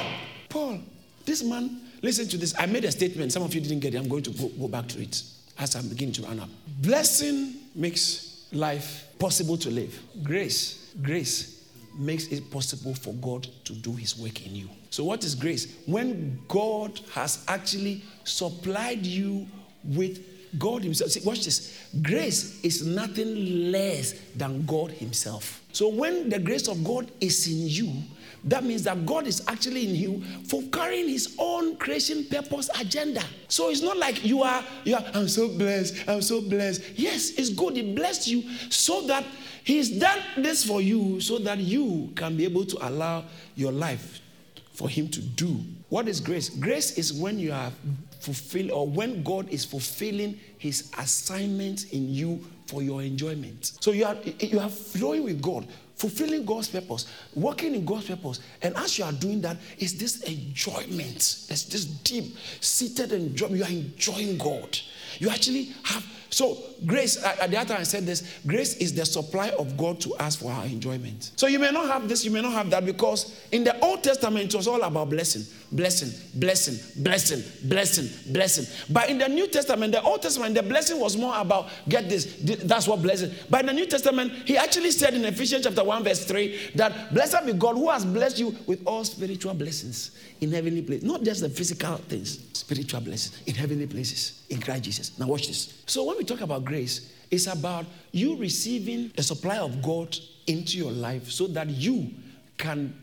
Paul, 0.50 0.80
this 1.26 1.44
man, 1.44 1.80
listen 2.02 2.28
to 2.28 2.38
this. 2.38 2.56
I 2.58 2.66
made 2.66 2.86
a 2.86 2.92
statement. 2.92 3.32
Some 3.32 3.44
of 3.44 3.54
you 3.54 3.62
didn't 3.62 3.82
get 3.82 3.94
it. 3.94 3.98
I'm 4.00 4.10
going 4.10 4.24
to 4.24 4.32
go, 4.32 4.48
go 4.48 4.68
back 4.68 4.88
to 4.90 5.02
it 5.02 5.22
as 5.60 5.76
I'm 5.76 5.88
beginning 5.88 6.14
to 6.16 6.24
run 6.24 6.40
up. 6.40 6.50
Blessing 6.82 7.54
makes 7.76 8.48
life 8.52 9.08
possible 9.22 9.56
to 9.56 9.70
live. 9.70 9.98
Grace, 10.24 10.94
grace 11.02 11.70
makes 11.96 12.26
it 12.28 12.50
possible 12.50 12.96
for 12.96 13.14
God 13.14 13.48
to 13.66 13.74
do 13.74 13.94
his 13.94 14.18
work 14.18 14.46
in 14.48 14.56
you. 14.56 14.68
So, 14.90 15.04
what 15.04 15.24
is 15.24 15.36
grace? 15.36 15.78
When 15.86 16.42
God 16.48 17.00
has 17.12 17.46
actually 17.48 18.04
supplied 18.24 19.06
you 19.06 19.48
with 19.84 20.26
God 20.58 20.84
Himself. 20.84 21.12
See, 21.12 21.22
watch 21.24 21.46
this. 21.46 21.88
Grace 22.02 22.62
is 22.64 22.86
nothing 22.86 23.72
less 23.72 24.14
than 24.36 24.66
God 24.66 24.92
Himself. 24.92 25.62
So, 25.72 25.88
when 25.88 26.30
the 26.30 26.40
grace 26.40 26.68
of 26.68 26.84
God 26.84 27.10
is 27.22 27.48
in 27.48 27.68
you, 27.70 28.04
that 28.46 28.64
means 28.64 28.84
that 28.84 29.06
God 29.06 29.28
is 29.28 29.44
actually 29.48 29.88
in 29.88 29.96
you 29.96 30.24
for 30.48 30.62
carrying 30.72 31.08
his 31.08 31.36
own 31.38 31.76
creation 31.78 32.26
purpose 32.26 32.70
agenda. 32.80 33.24
So 33.48 33.70
it's 33.70 33.82
not 33.82 33.98
like 33.98 34.26
you 34.26 34.44
are, 34.44 34.64
you 34.84 34.96
are, 34.96 35.04
I'm 35.14 35.28
so 35.28 35.48
blessed, 35.48 36.08
I'm 36.08 36.22
so 36.22 36.42
blessed. 36.42 36.82
Yes, 36.96 37.32
it's 37.32 37.50
good. 37.50 37.76
He 37.76 37.94
blessed 37.94 38.28
you 38.28 38.44
so 38.70 39.06
that 39.08 39.24
He's 39.64 40.00
done 40.00 40.20
this 40.38 40.66
for 40.66 40.82
you 40.82 41.22
so 41.22 41.38
that 41.40 41.60
you 41.60 42.12
can 42.16 42.36
be 42.36 42.46
able 42.46 42.66
to 42.66 42.88
allow 42.88 43.26
your 43.56 43.72
life 43.72 44.20
for 44.74 44.90
Him 44.90 45.08
to 45.10 45.22
do. 45.22 45.60
What 45.90 46.08
is 46.08 46.20
grace? 46.20 46.50
Grace 46.50 46.98
is 46.98 47.14
when 47.14 47.38
you 47.38 47.52
have 47.52 47.74
fulfilled, 48.22 48.72
or 48.72 48.88
when 48.88 49.24
God 49.24 49.50
is 49.50 49.66
fulfilling 49.66 50.40
His 50.58 50.92
assignment 50.98 51.92
in 51.92 52.10
you 52.10 52.44
for 52.68 52.82
your 52.82 53.02
enjoyment. 53.02 53.74
So 53.82 53.92
you 53.92 54.06
are 54.06 54.16
you 54.40 54.60
are 54.60 54.70
flowing 54.70 55.24
with 55.24 55.42
God, 55.42 55.68
fulfilling 56.02 56.44
God's 56.46 56.68
purpose, 56.68 57.06
working 57.36 57.76
in 57.76 57.86
God's 57.86 58.08
purpose. 58.08 58.40
And 58.64 58.76
as 58.76 58.98
you 58.98 59.06
are 59.06 59.12
doing 59.12 59.40
that, 59.42 59.58
it's 59.78 59.94
this 59.94 60.24
enjoyment. 60.24 61.16
It's 61.16 61.66
this 61.66 61.86
deep 61.86 62.36
seated 62.60 63.12
enjoyment. 63.12 63.58
You 63.58 63.64
are 63.66 63.70
enjoying 63.70 64.38
God. 64.40 64.80
You 65.20 65.30
actually 65.30 65.66
have 65.84 66.04
so, 66.32 66.58
grace, 66.86 67.22
uh, 67.22 67.36
at 67.42 67.52
the 67.52 67.58
other 67.58 67.74
time 67.74 67.82
I 67.82 67.84
said 67.84 68.06
this 68.06 68.40
grace 68.48 68.78
is 68.78 68.94
the 68.94 69.06
supply 69.06 69.50
of 69.50 69.76
God 69.76 70.00
to 70.00 70.14
us 70.16 70.38
for 70.38 70.50
our 70.50 70.64
enjoyment. 70.64 71.32
So, 71.36 71.48
you 71.48 71.60
may 71.60 71.72
not 71.72 71.88
have 71.88 72.08
this, 72.08 72.24
you 72.24 72.32
may 72.32 72.42
not 72.42 72.54
have 72.54 72.70
that, 72.70 72.86
because 72.86 73.38
in 73.52 73.66
the 73.66 73.78
Old 73.82 74.02
Testament, 74.02 74.46
it 74.46 74.56
was 74.56 74.66
all 74.66 74.82
about 74.82 75.10
blessing, 75.10 75.44
blessing, 75.74 76.10
blessing, 76.34 77.04
blessing, 77.04 77.44
blessing, 77.68 78.32
blessing. 78.32 78.66
But 78.90 79.10
in 79.10 79.18
the 79.18 79.28
New 79.28 79.48
Testament, 79.48 79.92
the 79.92 80.02
Old 80.02 80.22
Testament, 80.22 80.56
the 80.56 80.64
blessing 80.64 81.02
was 81.02 81.18
more 81.18 81.38
about 81.38 81.68
get 81.90 82.08
this, 82.08 82.38
that's 82.64 82.88
what 82.88 83.02
blessing. 83.02 83.32
But 83.50 83.62
in 83.62 83.66
the 83.66 83.74
New 83.74 83.86
Testament, 83.86 84.32
he 84.46 84.56
actually 84.56 84.92
said 84.92 85.14
in 85.14 85.26
Ephesians 85.26 85.66
chapter 85.66 85.84
1, 85.84 86.02
verse 86.06 86.24
3, 86.24 86.72
that 86.76 87.14
blessed 87.14 87.46
be 87.46 87.52
God 87.52 87.76
who 87.76 87.90
has 87.90 88.06
blessed 88.06 88.40
you 88.40 88.56
with 88.68 88.82
all 88.88 89.04
spiritual 89.04 89.54
blessings 89.54 90.12
in 90.42 90.52
heavenly 90.52 90.82
places. 90.82 91.04
Not 91.04 91.24
just 91.24 91.42
the 91.42 91.50
physical 91.50 91.98
things, 91.98 92.40
spiritual 92.54 93.02
blessings 93.02 93.42
in 93.46 93.56
heavenly 93.56 93.88
places 93.88 94.44
in 94.50 94.60
Christ 94.60 94.84
Jesus. 94.84 95.20
Now, 95.20 95.28
watch 95.28 95.48
this. 95.48 95.84
So, 95.86 96.04
when 96.04 96.18
we 96.18 96.24
talk 96.24 96.42
about 96.42 96.66
grace, 96.66 97.14
it's 97.30 97.48
about 97.48 97.86
you 98.12 98.36
receiving 98.36 99.12
the 99.16 99.24
supply 99.24 99.58
of 99.58 99.82
God 99.82 100.18
into 100.48 100.78
your 100.78 100.92
life 100.92 101.30
so 101.30 101.48
that 101.48 101.70
you 101.70 102.12
can 102.58 102.94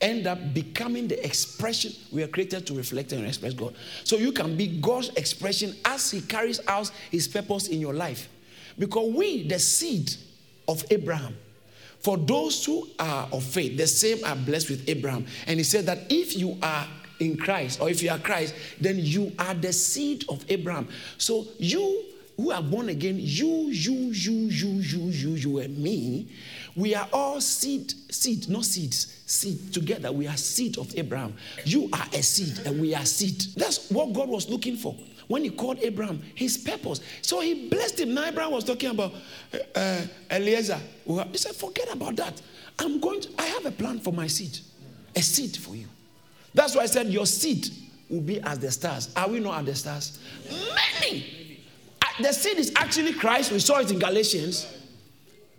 end 0.00 0.26
up 0.26 0.54
becoming 0.54 1.08
the 1.08 1.24
expression 1.24 1.92
we 2.12 2.22
are 2.22 2.28
created 2.28 2.66
to 2.66 2.74
reflect 2.74 3.12
and 3.12 3.26
express 3.26 3.52
God. 3.52 3.74
So 4.04 4.16
you 4.16 4.32
can 4.32 4.56
be 4.56 4.80
God's 4.80 5.10
expression 5.10 5.76
as 5.84 6.10
He 6.10 6.20
carries 6.20 6.60
out 6.66 6.90
His 7.10 7.28
purpose 7.28 7.68
in 7.68 7.80
your 7.80 7.94
life. 7.94 8.28
Because 8.78 9.12
we, 9.12 9.46
the 9.46 9.58
seed 9.58 10.12
of 10.68 10.84
Abraham, 10.90 11.36
for 12.00 12.16
those 12.16 12.64
who 12.64 12.88
are 12.98 13.28
of 13.32 13.42
faith, 13.42 13.76
the 13.76 13.86
same 13.86 14.24
are 14.24 14.36
blessed 14.36 14.70
with 14.70 14.88
Abraham. 14.88 15.26
And 15.46 15.58
he 15.58 15.64
said 15.64 15.86
that 15.86 16.10
if 16.10 16.36
you 16.36 16.56
are 16.62 16.86
in 17.20 17.36
Christ, 17.36 17.80
or 17.80 17.90
if 17.90 18.02
you 18.02 18.10
are 18.10 18.18
Christ, 18.18 18.54
then 18.80 18.96
you 18.98 19.32
are 19.38 19.54
the 19.54 19.72
seed 19.72 20.24
of 20.28 20.44
Abraham. 20.48 20.88
So 21.18 21.46
you 21.58 22.04
who 22.36 22.52
are 22.52 22.62
born 22.62 22.88
again, 22.88 23.16
you, 23.18 23.68
you, 23.68 24.12
you, 24.12 24.32
you, 24.48 24.78
you, 24.78 25.00
you, 25.10 25.30
you, 25.30 25.58
and 25.58 25.76
me, 25.76 26.28
we 26.76 26.94
are 26.94 27.08
all 27.12 27.40
seed, 27.40 27.92
seed, 28.10 28.48
not 28.48 28.64
seeds, 28.64 29.20
seed. 29.26 29.74
Together, 29.74 30.12
we 30.12 30.28
are 30.28 30.36
seed 30.36 30.78
of 30.78 30.96
Abraham. 30.96 31.34
You 31.64 31.88
are 31.92 32.06
a 32.12 32.22
seed, 32.22 32.64
and 32.64 32.80
we 32.80 32.94
are 32.94 33.04
seed. 33.04 33.42
That's 33.56 33.90
what 33.90 34.12
God 34.12 34.28
was 34.28 34.48
looking 34.48 34.76
for 34.76 34.94
when 35.28 35.44
he 35.44 35.50
called 35.50 35.78
Abraham, 35.80 36.22
his 36.34 36.58
purpose. 36.58 37.00
So 37.22 37.40
he 37.40 37.68
blessed 37.68 38.00
him. 38.00 38.14
Now 38.14 38.24
Abraham 38.24 38.52
was 38.52 38.64
talking 38.64 38.90
about 38.90 39.12
uh, 39.52 39.78
uh 39.78 40.02
Eliezer. 40.30 40.80
He 41.06 41.38
said, 41.38 41.54
forget 41.54 41.92
about 41.92 42.16
that. 42.16 42.40
I'm 42.78 42.98
going 42.98 43.20
to, 43.20 43.28
I 43.38 43.46
have 43.46 43.66
a 43.66 43.70
plan 43.70 44.00
for 44.00 44.12
my 44.12 44.26
seed. 44.26 44.58
A 45.14 45.22
seed 45.22 45.56
for 45.56 45.76
you. 45.76 45.86
That's 46.54 46.74
why 46.74 46.82
I 46.82 46.86
said 46.86 47.08
your 47.08 47.26
seed 47.26 47.68
will 48.08 48.20
be 48.20 48.40
as 48.40 48.58
the 48.58 48.70
stars. 48.70 49.10
Are 49.14 49.28
we 49.28 49.40
not 49.40 49.60
as 49.60 49.66
the 49.66 49.74
stars? 49.74 50.18
Many. 51.00 51.60
Uh, 52.02 52.22
the 52.22 52.32
seed 52.32 52.58
is 52.58 52.72
actually 52.76 53.12
Christ. 53.14 53.52
We 53.52 53.58
saw 53.58 53.78
it 53.78 53.90
in 53.90 53.98
Galatians. 53.98 54.66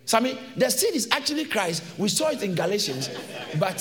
Sammy, 0.04 0.36
the 0.56 0.68
seed 0.70 0.94
is 0.94 1.08
actually 1.12 1.44
Christ. 1.44 1.84
We 1.96 2.08
saw 2.08 2.30
it 2.30 2.42
in 2.42 2.54
Galatians. 2.54 3.10
But 3.58 3.80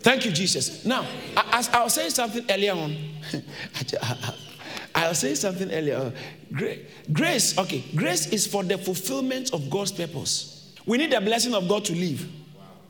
thank 0.00 0.24
you, 0.24 0.30
Jesus. 0.30 0.84
Now, 0.84 1.06
as 1.52 1.68
I 1.68 1.82
was 1.82 1.92
saying 1.92 2.10
something 2.10 2.44
earlier 2.48 2.72
on, 2.72 2.96
I 4.94 5.08
was 5.08 5.18
saying 5.18 5.36
something 5.36 5.70
earlier. 5.72 6.12
Grace, 7.12 7.58
okay, 7.58 7.84
grace 7.96 8.32
is 8.32 8.46
for 8.46 8.62
the 8.62 8.78
fulfillment 8.78 9.52
of 9.52 9.68
God's 9.68 9.92
purpose. 9.92 10.74
We 10.86 10.98
need 10.98 11.12
the 11.12 11.20
blessing 11.20 11.54
of 11.54 11.68
God 11.68 11.84
to 11.86 11.94
live. 11.94 12.28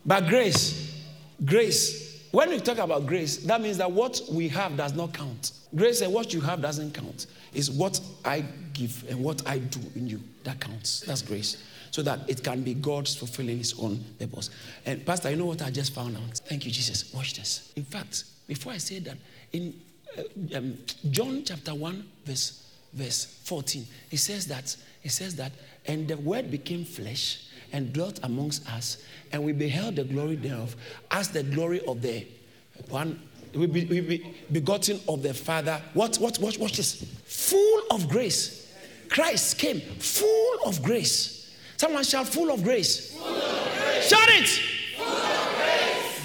But 0.04 0.26
grace, 0.26 1.02
grace, 1.44 2.28
when 2.30 2.50
we 2.50 2.60
talk 2.60 2.78
about 2.78 3.06
grace, 3.06 3.38
that 3.38 3.60
means 3.60 3.78
that 3.78 3.90
what 3.90 4.20
we 4.30 4.48
have 4.48 4.76
does 4.76 4.92
not 4.92 5.14
count. 5.14 5.52
Grace 5.74 6.02
and 6.02 6.12
what 6.12 6.34
you 6.34 6.40
have 6.40 6.60
doesn't 6.60 6.92
count. 6.92 7.26
It's 7.54 7.70
what 7.70 8.00
I 8.24 8.44
give 8.72 9.04
and 9.08 9.22
what 9.22 9.46
I 9.48 9.58
do 9.58 9.80
in 9.94 10.06
you 10.06 10.20
that 10.42 10.60
counts. 10.60 11.00
That's 11.00 11.22
grace. 11.22 11.62
So 11.90 12.02
that 12.02 12.28
it 12.28 12.42
can 12.42 12.62
be 12.62 12.74
God's 12.74 13.14
fulfilling 13.14 13.58
his 13.58 13.78
own 13.78 14.04
purpose. 14.18 14.50
And 14.84 15.06
Pastor, 15.06 15.30
you 15.30 15.36
know 15.36 15.46
what 15.46 15.62
I 15.62 15.70
just 15.70 15.94
found 15.94 16.16
out? 16.16 16.38
Thank 16.44 16.66
you, 16.66 16.72
Jesus. 16.72 17.14
Watch 17.14 17.34
this. 17.34 17.72
In 17.76 17.84
fact, 17.84 18.24
before 18.48 18.72
I 18.72 18.78
say 18.78 18.98
that, 18.98 19.16
in 19.52 19.80
um, 20.54 20.78
John 21.10 21.42
chapter 21.44 21.74
1, 21.74 22.06
verse 22.24 22.64
verse 22.94 23.24
14, 23.44 23.86
he 24.08 24.16
says 24.16 24.46
that, 24.46 24.76
he 25.02 25.08
says 25.08 25.34
that, 25.36 25.52
and 25.86 26.08
the 26.08 26.16
word 26.16 26.50
became 26.50 26.84
flesh 26.84 27.46
and 27.72 27.92
dwelt 27.92 28.20
amongst 28.22 28.68
us, 28.70 29.02
and 29.32 29.44
we 29.44 29.52
beheld 29.52 29.96
the 29.96 30.04
glory 30.04 30.36
thereof 30.36 30.76
as 31.10 31.30
the 31.30 31.42
glory 31.42 31.80
of 31.86 32.00
the 32.00 32.26
one 32.88 33.20
we 33.54 33.66
be, 33.66 33.84
we 33.84 34.00
be 34.00 34.34
begotten 34.50 35.00
of 35.08 35.22
the 35.22 35.32
Father. 35.32 35.80
What, 35.92 36.16
what, 36.16 36.38
what, 36.38 36.58
watch 36.58 36.76
this. 36.76 37.04
Full 37.24 37.82
of 37.92 38.08
grace. 38.08 38.72
Christ 39.08 39.58
came 39.58 39.80
full 39.80 40.58
of 40.66 40.82
grace. 40.82 41.54
Someone 41.76 42.02
shout, 42.02 42.26
full 42.26 42.50
of 42.50 42.64
grace. 42.64 43.14
Full 43.14 43.26
of 43.26 43.78
grace. 43.78 44.08
Shout 44.08 44.28
it. 44.28 44.60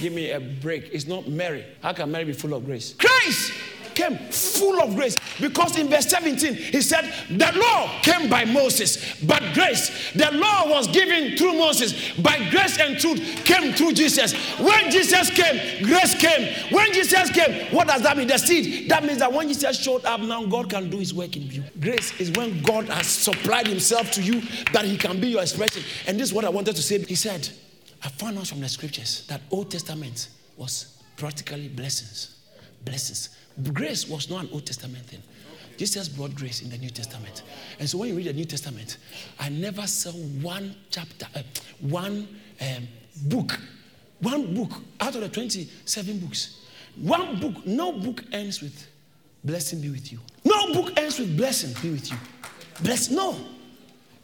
Give 0.02 0.14
me 0.14 0.32
a 0.32 0.40
break. 0.40 0.90
It's 0.92 1.06
not 1.06 1.28
Mary. 1.28 1.66
How 1.82 1.94
can 1.94 2.12
Mary 2.12 2.26
be 2.26 2.34
full 2.34 2.54
of 2.54 2.66
grace? 2.66 2.94
Christ 2.94 3.54
came 4.00 4.18
full 4.30 4.82
of 4.82 4.96
grace. 4.96 5.18
Because 5.40 5.78
in 5.78 5.90
verse 5.90 6.08
17 6.08 6.54
he 6.54 6.82
said 6.82 7.14
the 7.30 7.52
law 7.60 8.00
came 8.02 8.30
by 8.30 8.46
Moses 8.46 9.22
but 9.22 9.42
grace 9.54 10.14
the 10.14 10.32
law 10.32 10.70
was 10.70 10.88
given 10.88 11.38
through 11.38 11.54
Moses. 11.54 12.14
By 12.18 12.50
grace 12.50 12.80
and 12.80 12.98
truth 12.98 13.20
came 13.44 13.74
through 13.74 13.94
Jesus. 13.94 14.34
When 14.60 14.90
Jesus 14.90 15.30
came 15.30 15.84
grace 15.84 16.16
came. 16.16 16.72
When 16.72 16.92
Jesus 16.94 17.30
came 17.32 17.74
what 17.74 17.88
does 17.88 18.02
that 18.04 18.18
mean? 18.18 18.28
The 18.28 18.38
seed. 18.38 18.90
That 18.90 19.04
means 19.04 19.20
that 19.20 19.32
when 19.32 19.48
Jesus 19.48 19.82
showed 19.82 20.06
up 20.06 20.22
now 20.22 20.46
God 20.46 20.70
can 20.70 20.90
do 20.90 20.98
his 20.98 21.14
work 21.14 21.36
in 21.36 21.44
you. 21.44 21.64
Grace 21.80 22.18
is 22.20 22.32
when 22.32 22.62
God 22.62 22.86
has 22.86 23.08
supplied 23.08 23.68
himself 23.68 24.12
to 24.12 24.22
you 24.22 24.42
that 24.72 24.86
he 24.86 24.98
can 24.98 25.20
be 25.20 25.28
your 25.28 25.42
expression. 25.42 25.84
And 26.08 26.18
this 26.18 26.30
is 26.30 26.34
what 26.34 26.46
I 26.46 26.50
wanted 26.50 26.76
to 26.78 26.82
say. 26.82 27.00
He 27.04 27.16
said 27.16 27.50
I 28.02 28.08
found 28.08 28.38
out 28.38 28.48
from 28.48 28.62
the 28.62 28.70
scriptures 28.70 29.26
that 29.28 29.42
Old 29.52 29.72
Testament 29.72 30.30
was 30.56 30.98
practically 31.18 31.68
blessings 31.68 32.39
blessings 32.84 33.30
Grace 33.74 34.08
was 34.08 34.30
not 34.30 34.46
an 34.46 34.50
Old 34.52 34.66
Testament 34.66 35.06
thing. 35.06 35.22
Jesus 35.78 36.10
brought 36.10 36.36
grace 36.36 36.62
in 36.62 36.70
the 36.70 36.78
New 36.78 36.90
Testament. 36.90 37.44
And 37.80 37.90
so 37.90 37.98
when 37.98 38.10
you 38.10 38.16
read 38.16 38.28
the 38.28 38.34
New 38.34 38.46
Testament, 38.46 38.98
I 39.40 39.50
never 39.50 39.88
saw 39.88 40.12
one 40.12 40.76
chapter, 40.90 41.26
uh, 41.36 41.42
one 41.80 42.28
um, 42.60 42.88
book, 43.24 43.58
one 44.20 44.54
book 44.54 44.72
out 45.00 45.16
of 45.16 45.22
the 45.22 45.30
27 45.30 46.20
books. 46.20 46.66
One 46.98 47.40
book, 47.40 47.66
no 47.66 47.94
book 47.94 48.24
ends 48.34 48.62
with 48.62 48.88
blessing 49.44 49.80
be 49.82 49.90
with 49.90 50.12
you. 50.12 50.20
No 50.44 50.74
book 50.74 50.98
ends 50.98 51.20
with 51.20 51.38
blessing 51.38 51.74
be 51.82 51.92
with 51.92 52.12
you. 52.12 52.18
Bless, 52.82 53.10
no. 53.10 53.38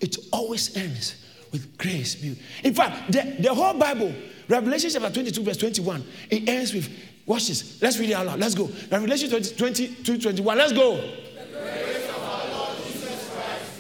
It 0.02 0.18
always 0.34 0.76
ends 0.76 1.24
with 1.54 1.78
grace. 1.78 2.16
Be 2.16 2.38
in 2.64 2.74
fact, 2.74 3.12
the, 3.12 3.38
the 3.40 3.54
whole 3.54 3.74
Bible, 3.74 4.14
Revelation 4.50 4.90
chapter 4.92 5.10
22, 5.10 5.42
verse 5.42 5.58
21, 5.58 6.04
it 6.30 6.50
ends 6.50 6.74
with 6.74 6.90
Watch 7.26 7.48
this. 7.48 7.82
Let's 7.82 7.98
read 7.98 8.12
it 8.12 8.14
out 8.14 8.28
loud. 8.28 8.40
Let's 8.40 8.54
go. 8.54 8.70
Revelation 8.92 9.30
20, 9.30 9.56
22, 9.56 10.18
21. 10.20 10.58
Let's 10.58 10.74
go. 10.74 10.96
The 10.96 11.06
grace 11.52 12.10
of 12.10 12.24
our 12.24 12.48
Lord, 12.50 12.78
Jesus 12.86 13.30
Christ. 13.34 13.72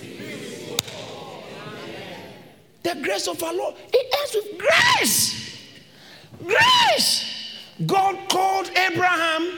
The 2.84 2.96
grace 3.02 3.28
of 3.28 3.44
our 3.44 3.54
Lord. 3.54 3.76
it 3.94 4.16
ends 4.20 4.36
with 4.36 4.58
grace. 4.58 5.60
Grace. 6.44 7.36
God 7.86 8.30
called 8.30 8.70
Abraham, 8.70 9.58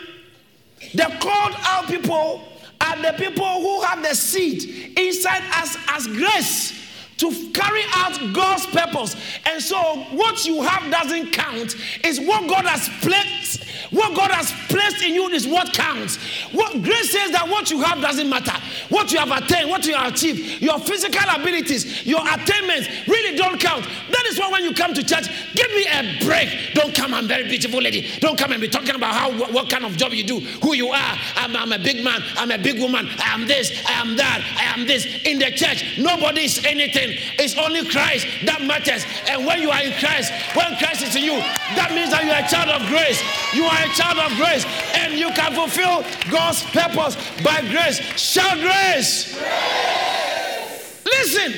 the 0.94 1.18
called 1.22 1.54
out 1.60 1.88
people 1.88 2.44
are 2.82 2.98
the 3.02 3.14
people 3.18 3.62
who 3.62 3.82
have 3.82 4.02
the 4.02 4.16
seed 4.16 4.98
inside 4.98 5.44
us 5.56 5.78
as 5.90 6.08
grace 6.08 6.74
to 7.18 7.32
carry 7.52 7.84
out 7.94 8.20
God's 8.34 8.66
purpose. 8.68 9.16
And 9.46 9.62
so, 9.62 9.78
what 10.12 10.46
you 10.46 10.62
have 10.62 10.92
doesn't 10.92 11.32
count, 11.32 11.76
is 12.04 12.20
what 12.20 12.48
God 12.48 12.66
has 12.66 12.90
placed 13.02 13.57
what 13.92 14.16
God 14.16 14.32
has 14.32 14.52
placed 14.68 15.04
in 15.04 15.14
you 15.14 15.28
is 15.30 15.48
what 15.48 15.74
counts. 15.74 16.18
What 16.52 16.82
grace 16.84 17.12
says 17.12 17.32
that 17.32 17.48
what 17.48 17.72
you 17.72 17.82
have 17.82 18.02
doesn't 18.02 18.30
matter. 18.30 18.54
What 18.90 19.12
you 19.12 19.20
have 19.20 19.32
attained, 19.32 19.70
what 19.70 19.86
you 19.86 19.96
have 19.96 20.14
achieved, 20.14 20.62
your 20.62 20.80
physical 20.80 21.24
abilities, 21.30 22.06
your 22.06 22.22
attainments 22.22 22.88
really 23.08 23.38
don't 23.38 23.60
count. 23.60 23.86
That 24.12 24.26
is 24.28 24.40
why 24.40 24.52
when 24.52 24.64
you 24.64 24.74
come 24.74 24.94
to 24.94 25.04
church, 25.04 25.28
give 25.56 25.70
me 25.72 25.88
a 25.88 26.26
break. 26.26 26.74
Don't 26.74 26.94
come, 26.94 27.14
I'm 27.14 27.28
very 27.28 27.48
beautiful 27.48 27.82
lady. 27.82 28.08
Don't 28.20 28.38
come 28.38 28.52
and 28.52 28.62
be 28.62 28.68
talking 28.68 28.96
about 28.96 29.14
how 29.14 29.32
what, 29.38 29.54
what 29.54 29.70
kind 29.70 29.86
of 29.86 29.96
job 29.98 30.14
you 30.14 30.24
do, 30.24 30.40
who 30.40 30.74
you 30.74 30.90
are. 30.90 31.18
I'm, 31.36 31.56
I'm 31.56 31.72
a 31.72 31.80
big 31.80 32.04
man, 32.04 32.22
I'm 32.36 32.52
a 32.52 32.58
big 32.58 32.80
woman, 32.80 33.08
I 33.20 33.34
am 33.34 33.48
this, 33.48 33.72
I 33.88 33.94
am 33.94 34.16
that, 34.18 34.44
I 34.58 34.80
am 34.80 34.88
this. 34.88 35.06
In 35.26 35.40
the 35.40 35.52
church, 35.52 35.98
nobody 35.98 36.46
is 36.46 36.64
anything. 36.66 37.18
It's 37.40 37.58
only 37.58 37.86
Christ 37.90 38.28
that 38.46 38.62
matters. 38.62 39.06
And 39.28 39.46
when 39.46 39.62
you 39.62 39.72
are 39.72 39.84
in 39.84 39.94
Christ, 39.94 40.32
when 40.56 40.76
Christ 40.78 41.04
is 41.04 41.16
in 41.16 41.24
you, 41.24 41.38
that 41.76 41.92
means 41.94 42.12
that 42.12 42.24
you 42.24 42.32
are 42.32 42.44
a 42.44 42.48
child 42.48 42.70
of 42.70 42.88
grace. 42.90 43.22
You 43.54 43.66
are 43.66 43.77
a 43.84 43.94
child 43.94 44.18
of 44.20 44.38
grace 44.38 44.66
and 44.96 45.14
you 45.14 45.30
can 45.32 45.54
fulfill 45.54 46.04
God's 46.32 46.64
purpose 46.64 47.16
by 47.44 47.62
grace. 47.62 48.00
Shout 48.20 48.58
grace. 48.60 49.38
grace. 49.38 51.06
Listen, 51.06 51.54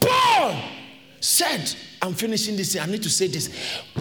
Paul 0.00 0.62
said, 1.20 1.74
I'm 2.00 2.14
finishing 2.14 2.56
this. 2.56 2.76
I 2.76 2.86
need 2.86 3.02
to 3.02 3.10
say 3.10 3.28
this. 3.28 3.48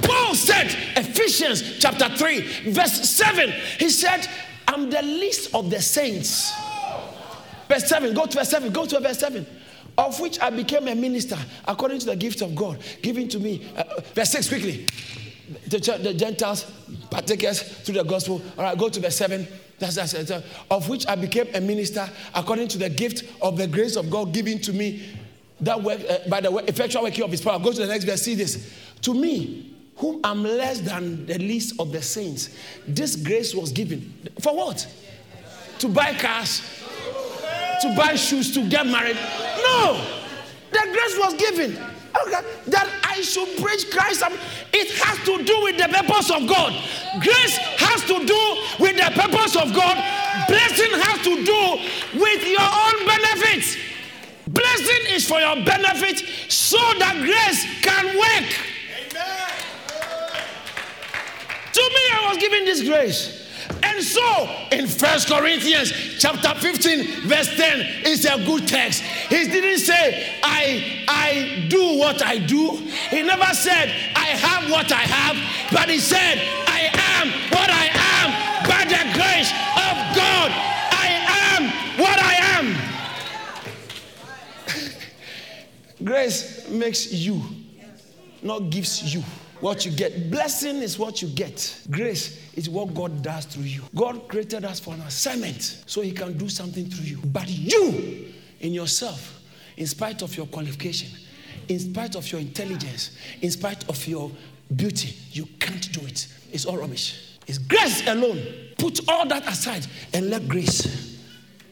Paul 0.01 0.33
said, 0.35 0.67
Ephesians 0.97 1.79
chapter 1.79 2.09
3, 2.09 2.71
verse 2.71 3.09
7, 3.09 3.51
he 3.79 3.89
said, 3.89 4.27
I'm 4.67 4.89
the 4.89 5.01
least 5.01 5.53
of 5.53 5.69
the 5.69 5.81
saints. 5.81 6.53
Verse 7.67 7.87
7, 7.87 8.13
go 8.13 8.25
to 8.25 8.37
verse 8.37 8.49
7, 8.49 8.71
go 8.71 8.85
to 8.85 8.99
verse 8.99 9.19
7 9.19 9.45
of 9.97 10.19
which 10.19 10.39
I 10.39 10.49
became 10.49 10.87
a 10.87 10.95
minister 10.95 11.37
according 11.65 11.99
to 11.99 12.05
the 12.07 12.15
gift 12.15 12.41
of 12.41 12.55
God 12.55 12.79
given 13.01 13.27
to 13.29 13.39
me. 13.39 13.69
Uh, 13.75 13.83
verse 14.13 14.31
6 14.31 14.47
quickly 14.47 14.87
the, 15.67 15.99
the 16.01 16.13
Gentiles, 16.13 16.69
partakers 17.09 17.61
through 17.61 17.95
the 17.95 18.03
gospel. 18.03 18.41
All 18.57 18.63
right, 18.63 18.77
go 18.77 18.89
to 18.89 18.99
verse 18.99 19.17
7. 19.17 19.47
That's, 19.79 19.95
that's, 19.95 20.11
that's, 20.11 20.45
of 20.69 20.89
which 20.89 21.07
I 21.07 21.15
became 21.15 21.47
a 21.55 21.61
minister 21.61 22.07
according 22.35 22.67
to 22.69 22.77
the 22.77 22.89
gift 22.89 23.23
of 23.41 23.57
the 23.57 23.67
grace 23.67 23.95
of 23.95 24.09
God 24.09 24.31
given 24.33 24.59
to 24.59 24.73
me 24.73 25.09
that 25.61 25.81
work, 25.81 25.99
uh, 26.09 26.19
by 26.29 26.41
the 26.41 26.55
effectual 26.67 27.03
working 27.03 27.23
of 27.23 27.31
his 27.31 27.41
power. 27.41 27.59
Go 27.59 27.71
to 27.71 27.79
the 27.79 27.87
next 27.87 28.03
verse, 28.03 28.21
see 28.21 28.35
this. 28.35 28.71
To 29.01 29.13
me, 29.13 29.75
whom 29.95 30.19
I'm 30.23 30.43
less 30.43 30.81
than 30.81 31.25
the 31.25 31.37
least 31.37 31.79
of 31.79 31.91
the 31.91 32.01
saints, 32.01 32.55
this 32.87 33.15
grace 33.15 33.53
was 33.53 33.71
given. 33.71 34.13
For 34.39 34.55
what? 34.55 34.87
To 35.79 35.87
buy 35.87 36.13
cars, 36.13 36.61
to 37.81 37.95
buy 37.95 38.15
shoes, 38.15 38.53
to 38.53 38.67
get 38.67 38.85
married. 38.85 39.15
No! 39.15 40.03
The 40.71 40.79
grace 40.91 41.17
was 41.19 41.33
given. 41.35 41.77
Oh 42.13 42.27
okay, 42.27 42.45
that 42.67 42.89
I 43.03 43.21
should 43.21 43.47
preach 43.57 43.89
Christ. 43.91 44.23
Um, 44.23 44.33
it 44.73 44.91
has 45.03 45.17
to 45.25 45.43
do 45.43 45.63
with 45.63 45.77
the 45.77 45.87
purpose 45.87 46.29
of 46.31 46.47
God. 46.47 46.73
Grace 47.21 47.57
has 47.79 48.01
to 48.03 48.25
do 48.25 48.41
with 48.79 48.95
the 48.97 49.11
purpose 49.15 49.55
of 49.55 49.73
God. 49.73 49.95
Blessing 50.47 50.91
has 50.91 51.19
to 51.23 51.43
do 51.43 51.61
with 52.19 52.43
your 52.47 52.61
own 52.61 52.97
benefits. 53.07 53.77
Blessing 54.47 55.15
is 55.15 55.27
for 55.27 55.39
your 55.39 55.63
benefit 55.63 56.23
so 56.51 56.77
that 56.99 57.15
grace 57.23 57.63
can 57.81 58.05
work. 58.17 58.49
Amen. 58.99 59.49
To 61.73 61.81
me, 61.81 62.03
I 62.11 62.27
was 62.29 62.37
given 62.37 62.65
this 62.65 62.83
grace. 62.83 63.47
And 63.91 64.03
so 64.03 64.49
in 64.71 64.87
First 64.87 65.27
Corinthians 65.27 65.91
chapter 66.17 66.55
15, 66.55 67.27
verse 67.27 67.53
10, 67.57 68.05
is 68.05 68.25
a 68.25 68.37
good 68.45 68.65
text. 68.65 69.01
He 69.03 69.45
didn't 69.47 69.79
say, 69.79 70.39
I 70.41 71.03
I 71.09 71.65
do 71.67 71.97
what 71.97 72.23
I 72.23 72.37
do. 72.37 72.77
He 73.09 73.21
never 73.21 73.53
said, 73.53 73.89
I 74.15 74.27
have 74.27 74.71
what 74.71 74.91
I 74.91 75.01
have, 75.01 75.35
but 75.73 75.89
he 75.89 75.99
said, 75.99 76.37
I 76.67 76.89
am 77.19 77.31
what 77.51 77.69
I 77.69 77.89
am 78.15 78.31
by 78.63 78.85
the 78.85 79.03
grace 79.13 79.51
of 79.75 79.95
God. 80.15 80.51
I 80.91 81.07
am 81.53 81.63
what 81.99 82.17
I 82.17 82.35
am. 82.57 82.65
grace 86.03 86.69
makes 86.69 87.11
you, 87.11 87.41
not 88.41 88.69
gives 88.69 89.13
you 89.13 89.21
what 89.61 89.85
you 89.85 89.91
get. 89.91 90.29
Blessing 90.29 90.77
is 90.77 90.99
what 90.99 91.21
you 91.21 91.29
get. 91.29 91.81
Grace 91.89 92.51
is 92.55 92.69
what 92.69 92.93
God 92.93 93.21
does 93.21 93.45
through 93.45 93.63
you. 93.63 93.83
God 93.95 94.27
created 94.27 94.65
us 94.65 94.79
for 94.79 94.93
an 94.93 95.01
assignment 95.01 95.83
so 95.85 96.01
He 96.01 96.11
can 96.11 96.37
do 96.37 96.49
something 96.49 96.85
through 96.85 97.05
you. 97.05 97.19
But 97.25 97.47
you, 97.47 98.33
in 98.59 98.73
yourself, 98.73 99.41
in 99.77 99.87
spite 99.87 100.21
of 100.21 100.35
your 100.35 100.47
qualification, 100.47 101.09
in 101.67 101.79
spite 101.79 102.15
of 102.15 102.29
your 102.31 102.41
intelligence, 102.41 103.17
in 103.41 103.51
spite 103.51 103.87
of 103.87 104.05
your 104.07 104.31
beauty, 104.75 105.15
you 105.31 105.45
can't 105.59 105.91
do 105.93 106.05
it. 106.05 106.27
It's 106.51 106.65
all 106.65 106.77
rubbish. 106.77 107.37
It's 107.47 107.57
grace 107.57 108.05
alone. 108.07 108.41
Put 108.77 109.07
all 109.07 109.27
that 109.27 109.47
aside 109.47 109.85
and 110.13 110.29
let 110.29 110.47
grace 110.47 111.19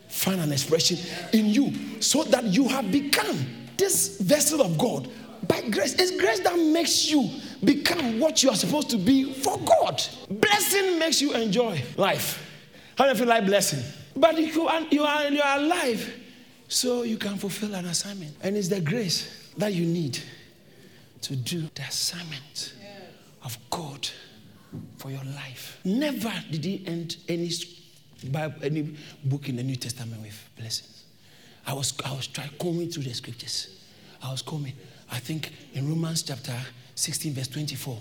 find 0.07 0.41
an 0.41 0.51
expression 0.51 0.97
in 1.33 1.45
you 1.47 2.01
so 2.01 2.23
that 2.23 2.43
you 2.45 2.67
have 2.67 2.91
become 2.91 3.45
this 3.77 4.19
vessel 4.19 4.61
of 4.61 4.77
God 4.77 5.09
by 5.47 5.61
grace. 5.69 5.93
It's 5.95 6.11
grace 6.19 6.39
that 6.41 6.57
makes 6.57 7.09
you 7.09 7.29
become 7.63 8.19
what 8.19 8.43
you 8.43 8.49
are 8.49 8.55
supposed 8.55 8.89
to 8.91 8.97
be 8.97 9.33
for 9.33 9.57
God. 9.59 10.01
Blessing 10.29 10.99
makes 10.99 11.21
you 11.21 11.33
enjoy 11.33 11.81
life. 11.97 12.45
How 12.97 13.05
do 13.05 13.11
you 13.11 13.15
feel 13.15 13.27
like 13.27 13.45
blessing? 13.45 13.79
But 14.15 14.37
you 14.37 14.67
are, 14.67 14.81
you 14.91 15.03
are, 15.03 15.27
you 15.29 15.41
are 15.41 15.57
alive 15.59 16.13
so 16.67 17.03
you 17.03 17.17
can 17.17 17.37
fulfill 17.37 17.73
an 17.75 17.85
assignment. 17.85 18.35
And 18.41 18.57
it's 18.57 18.67
the 18.67 18.81
grace 18.81 19.51
that 19.57 19.73
you 19.73 19.85
need 19.85 20.19
to 21.21 21.35
do 21.35 21.61
the 21.75 21.81
assignment 21.83 22.73
of 23.43 23.57
God 23.69 24.07
for 24.97 25.09
your 25.09 25.23
life. 25.23 25.79
Never 25.83 26.31
did 26.51 26.65
he 26.65 26.83
end 26.85 27.17
any 27.27 27.49
Bible, 28.31 28.55
any 28.63 28.95
book 29.23 29.49
in 29.49 29.55
the 29.55 29.63
New 29.63 29.75
Testament 29.75 30.21
with 30.21 30.49
blessings. 30.57 31.05
I 31.65 31.73
was 31.73 31.93
I 32.03 32.13
was 32.13 32.27
trying 32.27 32.49
combing 32.59 32.89
through 32.89 33.03
the 33.03 33.13
scriptures. 33.13 33.79
I 34.21 34.31
was 34.31 34.41
combing. 34.41 34.73
I 35.11 35.19
think 35.19 35.51
in 35.73 35.87
Romans 35.87 36.23
chapter 36.23 36.55
16, 36.95 37.33
verse 37.33 37.47
24. 37.47 37.97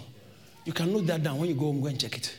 You 0.65 0.73
can 0.73 0.93
note 0.93 1.07
that 1.07 1.23
down 1.23 1.39
when 1.39 1.49
you 1.49 1.55
go 1.55 1.67
home, 1.67 1.81
go 1.81 1.87
and 1.87 1.99
check 1.99 2.17
it. 2.17 2.37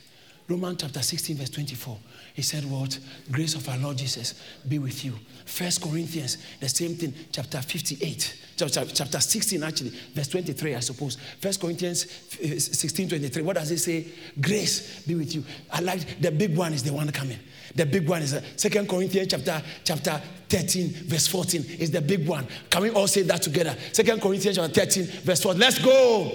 Romans 0.48 0.78
chapter 0.80 1.00
16, 1.00 1.36
verse 1.36 1.50
24. 1.50 1.96
He 2.34 2.42
said, 2.42 2.64
What? 2.64 2.98
Grace 3.30 3.54
of 3.54 3.68
our 3.68 3.78
Lord 3.78 3.98
Jesus 3.98 4.40
be 4.68 4.78
with 4.78 5.04
you. 5.04 5.14
First 5.44 5.80
Corinthians, 5.80 6.38
the 6.58 6.68
same 6.68 6.94
thing, 6.96 7.14
chapter 7.32 7.60
58. 7.60 8.36
Chapter 8.68 9.20
16, 9.20 9.62
actually, 9.62 9.90
verse 10.14 10.28
23, 10.28 10.74
I 10.74 10.80
suppose. 10.80 11.16
First 11.40 11.60
Corinthians 11.60 12.06
16, 12.10 13.08
23. 13.08 13.42
What 13.42 13.56
does 13.56 13.70
it 13.70 13.78
say? 13.78 14.06
Grace 14.40 15.02
be 15.06 15.14
with 15.14 15.34
you. 15.34 15.44
I 15.72 15.80
like 15.80 16.20
the 16.20 16.30
big 16.30 16.56
one 16.56 16.72
is 16.72 16.82
the 16.82 16.92
one 16.92 17.10
coming. 17.10 17.38
The 17.74 17.86
big 17.86 18.08
one 18.08 18.22
is 18.22 18.34
uh, 18.34 18.42
Second 18.56 18.88
Corinthians 18.88 19.28
chapter, 19.28 19.62
chapter 19.84 20.20
13, 20.48 20.88
verse 20.88 21.28
14 21.28 21.64
is 21.78 21.90
the 21.90 22.00
big 22.00 22.26
one. 22.26 22.46
Can 22.68 22.82
we 22.82 22.90
all 22.90 23.06
say 23.06 23.22
that 23.22 23.42
together? 23.42 23.76
Second 23.92 24.20
Corinthians 24.20 24.56
chapter 24.56 24.86
13, 24.86 25.04
verse 25.22 25.42
14. 25.42 25.60
Let's 25.60 25.78
go. 25.78 26.32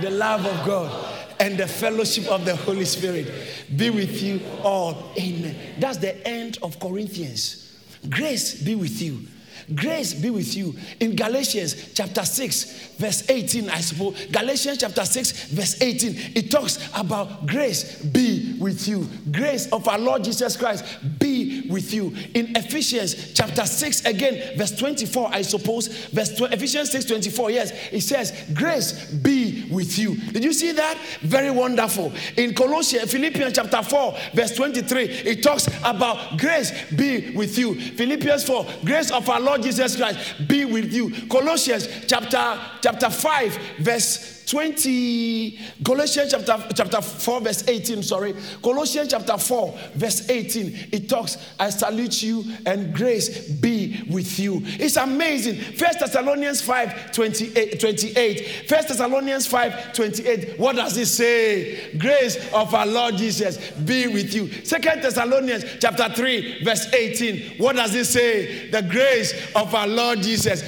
The 0.00 0.10
love 0.10 0.44
of 0.44 0.66
God 0.66 1.14
and 1.40 1.56
the 1.56 1.66
fellowship 1.66 2.26
of 2.28 2.44
the 2.44 2.56
Holy 2.56 2.84
Spirit 2.84 3.30
be 3.76 3.90
with 3.90 4.22
you 4.22 4.40
all. 4.62 5.12
Amen. 5.18 5.56
That's 5.78 5.98
the 5.98 6.26
end 6.26 6.58
of 6.62 6.78
Corinthians. 6.80 7.72
Grace 8.08 8.62
be 8.62 8.74
with 8.74 9.00
you. 9.00 9.26
Grace 9.74 10.14
be 10.14 10.30
with 10.30 10.56
you. 10.56 10.74
In 11.00 11.16
Galatians 11.16 11.92
chapter 11.94 12.24
6, 12.24 12.96
verse 12.96 13.28
18, 13.28 13.70
I 13.70 13.80
suppose. 13.80 14.26
Galatians 14.26 14.78
chapter 14.78 15.04
6, 15.04 15.50
verse 15.50 15.80
18, 15.80 16.32
it 16.34 16.50
talks 16.50 16.78
about 16.94 17.46
grace 17.46 18.02
be 18.02 18.56
with 18.58 18.86
you. 18.86 19.08
Grace 19.30 19.70
of 19.72 19.88
our 19.88 19.98
Lord 19.98 20.24
Jesus 20.24 20.56
Christ 20.56 20.84
be 21.18 21.68
with 21.70 21.92
you. 21.92 22.14
In 22.34 22.56
Ephesians 22.56 23.32
chapter 23.34 23.64
6, 23.64 24.04
again, 24.04 24.56
verse 24.58 24.76
24, 24.76 25.30
I 25.32 25.42
suppose. 25.42 25.88
Verse 26.08 26.36
20, 26.36 26.54
Ephesians 26.54 26.90
6, 26.90 27.04
24, 27.06 27.50
yes, 27.50 27.72
it 27.92 28.00
says, 28.02 28.32
Grace 28.54 29.10
be 29.10 29.68
with 29.70 29.98
you. 29.98 30.16
Did 30.16 30.44
you 30.44 30.52
see 30.52 30.72
that? 30.72 30.98
Very 31.20 31.50
wonderful. 31.50 32.12
In 32.36 32.54
Colossians, 32.54 33.10
Philippians 33.10 33.54
chapter 33.54 33.82
4, 33.82 34.16
verse 34.34 34.54
23, 34.54 35.04
it 35.04 35.42
talks 35.42 35.68
about 35.84 36.38
grace 36.38 36.72
be 36.92 37.34
with 37.34 37.56
you. 37.58 37.74
Philippians 37.74 38.44
4, 38.44 38.66
grace 38.84 39.10
of 39.10 39.28
our 39.28 39.40
Lord 39.40 39.53
Lord 39.54 39.62
Jesus 39.62 39.94
Christ 39.94 40.48
be 40.48 40.64
with 40.64 40.92
you. 40.92 41.28
Colossians 41.28 41.86
chapter, 42.08 42.58
chapter 42.80 43.08
5, 43.08 43.58
verse 43.78 44.42
20 44.46 45.58
Colossians 45.84 46.30
chapter, 46.32 46.66
chapter 46.74 47.00
4 47.00 47.40
verse 47.40 47.68
18 47.68 48.02
sorry. 48.02 48.34
Colossians 48.62 49.08
chapter 49.10 49.38
4 49.38 49.78
verse 49.94 50.28
18 50.28 50.88
it 50.92 51.08
talks 51.08 51.38
I 51.58 51.70
salute 51.70 52.22
you 52.22 52.44
and 52.66 52.94
grace 52.94 53.48
be 53.48 54.02
with 54.10 54.38
you. 54.38 54.60
It's 54.64 54.96
amazing. 54.96 55.56
First 55.76 56.00
Thessalonians 56.00 56.60
5 56.60 57.12
28, 57.12 57.80
28 57.80 58.68
First 58.68 58.88
Thessalonians 58.88 59.46
5 59.46 59.92
28 59.92 60.58
what 60.58 60.76
does 60.76 60.96
it 60.96 61.06
say? 61.06 61.96
Grace 61.96 62.36
of 62.52 62.74
our 62.74 62.86
Lord 62.86 63.16
Jesus 63.16 63.70
be 63.72 64.06
with 64.08 64.34
you. 64.34 64.50
Second 64.64 65.02
Thessalonians 65.02 65.64
chapter 65.80 66.08
3 66.08 66.64
verse 66.64 66.92
18 66.92 67.58
what 67.58 67.76
does 67.76 67.94
it 67.94 68.06
say? 68.06 68.70
The 68.70 68.82
grace 68.82 69.32
of 69.54 69.74
our 69.74 69.86
Lord 69.86 70.22
Jesus 70.22 70.62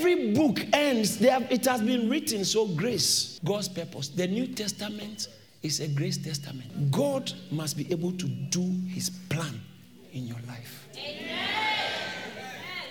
every 0.00 0.32
book 0.32 0.58
ends 0.72 1.18
have, 1.18 1.50
it 1.52 1.66
has 1.66 1.82
been 1.82 2.08
written 2.08 2.42
so 2.44 2.66
grace, 2.66 3.38
God's 3.44 3.68
purpose. 3.68 4.08
The 4.08 4.26
New 4.26 4.46
Testament 4.46 5.28
is 5.62 5.80
a 5.80 5.88
grace 5.88 6.16
testament. 6.16 6.90
God 6.90 7.30
must 7.50 7.76
be 7.76 7.90
able 7.92 8.12
to 8.12 8.26
do 8.26 8.62
his 8.88 9.10
plan 9.10 9.60
in 10.14 10.26
your 10.26 10.38
life. 10.48 10.88
Amen. 10.96 11.48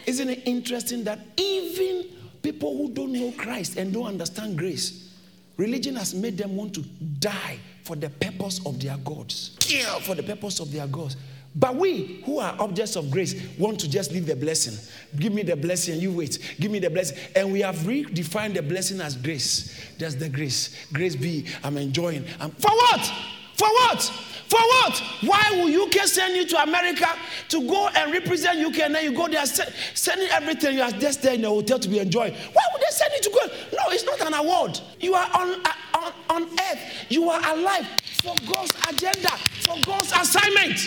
Isn't 0.05 0.29
it 0.29 0.43
interesting 0.45 1.03
that 1.05 1.19
even 1.37 2.05
people 2.43 2.77
who 2.77 2.91
don't 2.91 3.11
know 3.11 3.31
Christ 3.31 3.77
and 3.77 3.91
don't 3.91 4.05
understand 4.05 4.57
grace, 4.57 5.11
religion 5.57 5.95
has 5.95 6.13
made 6.13 6.37
them 6.37 6.55
want 6.55 6.75
to 6.75 6.81
die 7.19 7.57
for 7.83 7.95
the 7.95 8.09
purpose 8.11 8.63
of 8.67 8.79
their 8.79 8.97
gods. 8.97 9.57
Kill 9.59 9.99
for 10.01 10.13
the 10.13 10.23
purpose 10.23 10.59
of 10.59 10.71
their 10.71 10.85
gods. 10.85 11.17
But 11.55 11.75
we 11.75 12.21
who 12.25 12.39
are 12.39 12.55
objects 12.59 12.95
of 12.95 13.09
grace 13.09 13.35
want 13.57 13.79
to 13.79 13.89
just 13.89 14.11
leave 14.11 14.27
the 14.27 14.35
blessing. 14.35 14.77
Give 15.17 15.33
me 15.33 15.41
the 15.43 15.55
blessing 15.55 15.99
you 15.99 16.11
wait. 16.11 16.37
Give 16.59 16.71
me 16.71 16.79
the 16.79 16.89
blessing. 16.89 17.17
And 17.35 17.51
we 17.51 17.61
have 17.61 17.75
redefined 17.77 18.53
the 18.53 18.61
blessing 18.61 19.01
as 19.01 19.15
grace. 19.15 19.75
That's 19.97 20.15
the 20.15 20.29
grace. 20.29 20.75
Grace 20.93 21.15
be, 21.15 21.45
I'm 21.63 21.77
enjoying. 21.77 22.25
I'm, 22.39 22.51
for 22.51 22.71
what? 22.71 23.11
For 23.55 23.67
what? 23.67 24.01
For 24.47 24.59
what? 24.59 25.03
Why 25.21 25.51
will 25.51 25.83
UK 25.83 26.07
send 26.07 26.35
you 26.35 26.45
to 26.47 26.61
America 26.63 27.07
to 27.49 27.67
go 27.67 27.89
and 27.89 28.11
represent 28.13 28.65
UK 28.65 28.79
and 28.81 28.95
then 28.95 29.03
you 29.03 29.17
go 29.17 29.27
there 29.27 29.45
sending 29.45 30.29
everything 30.29 30.75
you 30.75 30.81
are 30.81 30.91
just 30.91 31.21
there 31.21 31.33
in 31.33 31.41
the 31.41 31.49
hotel 31.49 31.77
to 31.79 31.89
be 31.89 31.99
enjoying? 31.99 32.33
Why 32.33 32.63
would 32.73 32.81
they 32.81 32.91
send 32.91 33.11
you 33.15 33.21
to 33.21 33.29
go? 33.29 33.53
No, 33.75 33.83
it's 33.91 34.05
not 34.05 34.25
an 34.25 34.33
award. 34.33 34.79
You 34.99 35.15
are 35.15 35.29
on, 35.35 35.65
uh, 35.65 35.71
on, 35.95 36.13
on 36.29 36.43
earth. 36.43 37.05
You 37.09 37.29
are 37.29 37.41
alive 37.53 37.87
for 38.21 38.35
God's 38.47 38.73
agenda, 38.87 39.29
for 39.61 39.77
God's 39.85 40.11
assignment 40.13 40.79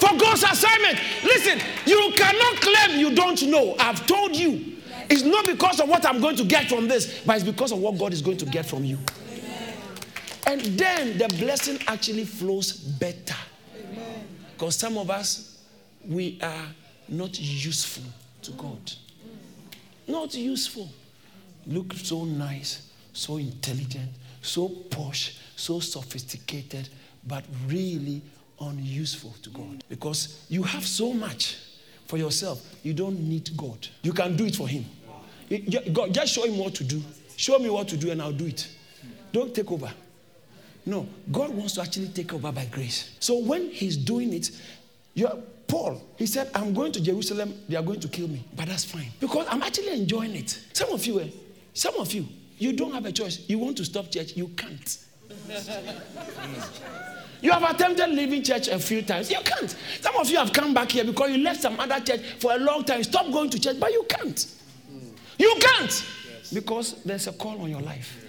for 0.00 0.16
God's 0.18 0.42
assignment. 0.42 0.98
Listen, 1.22 1.60
you 1.86 2.12
cannot 2.16 2.56
claim 2.60 2.98
you 2.98 3.14
don't 3.14 3.40
know. 3.44 3.76
I've 3.78 4.06
told 4.06 4.34
you. 4.34 4.78
It's 5.08 5.22
not 5.22 5.44
because 5.44 5.80
of 5.80 5.88
what 5.88 6.06
I'm 6.06 6.20
going 6.20 6.36
to 6.36 6.44
get 6.44 6.68
from 6.68 6.86
this, 6.86 7.22
but 7.26 7.36
it's 7.36 7.44
because 7.44 7.72
of 7.72 7.78
what 7.78 7.98
God 7.98 8.12
is 8.12 8.22
going 8.22 8.36
to 8.38 8.46
get 8.46 8.64
from 8.64 8.84
you. 8.84 8.98
And 10.46 10.60
then 10.60 11.18
the 11.18 11.28
blessing 11.38 11.78
actually 11.86 12.24
flows 12.24 12.72
better. 12.72 13.36
Because 14.52 14.76
some 14.76 14.96
of 14.98 15.10
us, 15.10 15.58
we 16.06 16.38
are 16.42 16.66
not 17.08 17.38
useful 17.40 18.04
to 18.42 18.52
God. 18.52 18.92
Not 20.06 20.34
useful. 20.34 20.88
Look 21.66 21.92
so 21.94 22.24
nice, 22.24 22.88
so 23.12 23.36
intelligent, 23.36 24.10
so 24.42 24.68
posh, 24.68 25.38
so 25.56 25.80
sophisticated, 25.80 26.88
but 27.26 27.44
really 27.66 28.22
unuseful 28.60 29.34
to 29.42 29.50
God 29.50 29.84
because 29.88 30.44
you 30.48 30.62
have 30.62 30.86
so 30.86 31.12
much 31.12 31.56
for 32.06 32.16
yourself. 32.16 32.60
You 32.82 32.92
don't 32.94 33.20
need 33.20 33.50
God. 33.56 33.86
You 34.02 34.12
can 34.12 34.36
do 34.36 34.46
it 34.46 34.56
for 34.56 34.68
Him. 34.68 34.84
God, 35.92 36.12
just 36.12 36.32
show 36.32 36.44
Him 36.44 36.58
what 36.58 36.74
to 36.74 36.84
do. 36.84 37.02
Show 37.36 37.58
me 37.58 37.70
what 37.70 37.88
to 37.88 37.96
do, 37.96 38.10
and 38.10 38.20
I'll 38.20 38.32
do 38.32 38.46
it. 38.46 38.68
Don't 39.32 39.54
take 39.54 39.70
over. 39.70 39.90
No, 40.86 41.06
God 41.30 41.50
wants 41.50 41.74
to 41.74 41.82
actually 41.82 42.08
take 42.08 42.32
over 42.34 42.50
by 42.52 42.64
grace. 42.66 43.16
So 43.20 43.38
when 43.38 43.70
He's 43.70 43.96
doing 43.96 44.32
it, 44.32 44.50
Paul, 45.66 46.02
he 46.16 46.26
said, 46.26 46.50
I'm 46.54 46.74
going 46.74 46.90
to 46.92 47.00
Jerusalem, 47.00 47.54
they 47.68 47.76
are 47.76 47.82
going 47.82 48.00
to 48.00 48.08
kill 48.08 48.26
me. 48.26 48.44
But 48.56 48.66
that's 48.66 48.84
fine. 48.84 49.06
Because 49.20 49.46
I'm 49.48 49.62
actually 49.62 49.92
enjoying 49.92 50.34
it. 50.34 50.58
Some 50.72 50.90
of 50.90 51.06
you, 51.06 51.20
eh, 51.20 51.28
some 51.74 51.94
of 51.96 52.12
you, 52.12 52.26
you 52.58 52.72
don't 52.72 52.92
have 52.92 53.06
a 53.06 53.12
choice. 53.12 53.48
You 53.48 53.58
want 53.58 53.76
to 53.76 53.84
stop 53.84 54.10
church, 54.10 54.36
you 54.36 54.48
can't. 54.48 54.98
You 57.42 57.52
have 57.52 57.62
attempted 57.62 58.10
leaving 58.10 58.42
church 58.42 58.68
a 58.68 58.78
few 58.78 59.02
times. 59.02 59.30
You 59.30 59.38
can't. 59.44 59.74
Some 60.00 60.16
of 60.16 60.28
you 60.28 60.36
have 60.36 60.52
come 60.52 60.74
back 60.74 60.92
here 60.92 61.04
because 61.04 61.30
you 61.30 61.38
left 61.38 61.62
some 61.62 61.78
other 61.80 62.00
church 62.00 62.20
for 62.38 62.52
a 62.52 62.58
long 62.58 62.84
time. 62.84 63.02
Stop 63.02 63.30
going 63.32 63.50
to 63.50 63.58
church, 63.58 63.80
but 63.80 63.92
you 63.92 64.04
can't. 64.08 64.46
You 65.38 65.56
can't. 65.60 66.06
Because 66.52 67.02
there's 67.04 67.26
a 67.28 67.32
call 67.32 67.60
on 67.62 67.70
your 67.70 67.80
life. 67.80 68.26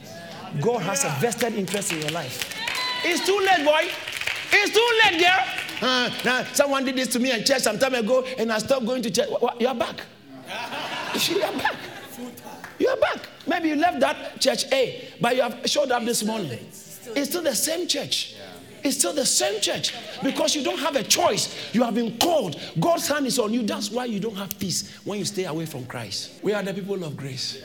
God 0.61 0.81
has 0.83 1.03
a 1.03 1.09
vested 1.19 1.55
interest 1.55 1.91
in 1.91 2.01
your 2.01 2.11
life. 2.11 2.55
It's 3.03 3.25
too 3.25 3.37
late, 3.37 3.65
boy. 3.65 3.89
It's 4.53 4.73
too 4.73 4.89
late, 5.03 5.21
girl. 5.21 5.89
Uh, 5.89 6.09
now, 6.23 6.43
someone 6.53 6.85
did 6.85 6.95
this 6.95 7.07
to 7.09 7.19
me 7.19 7.31
in 7.31 7.43
church 7.43 7.61
some 7.61 7.79
time 7.79 7.95
ago, 7.95 8.23
and 8.37 8.51
I 8.51 8.59
stopped 8.59 8.85
going 8.85 9.01
to 9.01 9.09
church. 9.09 9.29
You're 9.59 9.73
back. 9.73 10.01
You're 11.29 11.51
back. 11.53 11.75
You're 12.79 12.97
back. 12.97 13.19
Maybe 13.47 13.69
you 13.69 13.75
left 13.75 13.99
that 14.01 14.39
church 14.39 14.65
A, 14.71 15.09
but 15.19 15.35
you 15.35 15.41
have 15.41 15.61
showed 15.65 15.91
up 15.91 16.03
this 16.03 16.23
morning. 16.23 16.59
It's 17.15 17.29
still 17.29 17.41
the 17.41 17.55
same 17.55 17.87
church. 17.87 18.35
It's 18.83 18.97
still 18.97 19.13
the 19.13 19.25
same 19.25 19.61
church 19.61 19.93
because 20.23 20.55
you 20.55 20.63
don't 20.63 20.79
have 20.79 20.95
a 20.95 21.03
choice. 21.03 21.73
You 21.73 21.83
have 21.83 21.95
been 21.95 22.17
called. 22.17 22.59
God's 22.79 23.07
hand 23.07 23.27
is 23.27 23.37
on 23.39 23.53
you. 23.53 23.61
That's 23.63 23.91
why 23.91 24.05
you 24.05 24.19
don't 24.19 24.35
have 24.35 24.57
peace 24.59 24.97
when 25.05 25.19
you 25.19 25.25
stay 25.25 25.45
away 25.45 25.65
from 25.65 25.85
Christ. 25.85 26.39
We 26.43 26.53
are 26.53 26.63
the 26.63 26.73
people 26.73 27.03
of 27.03 27.15
grace. 27.15 27.61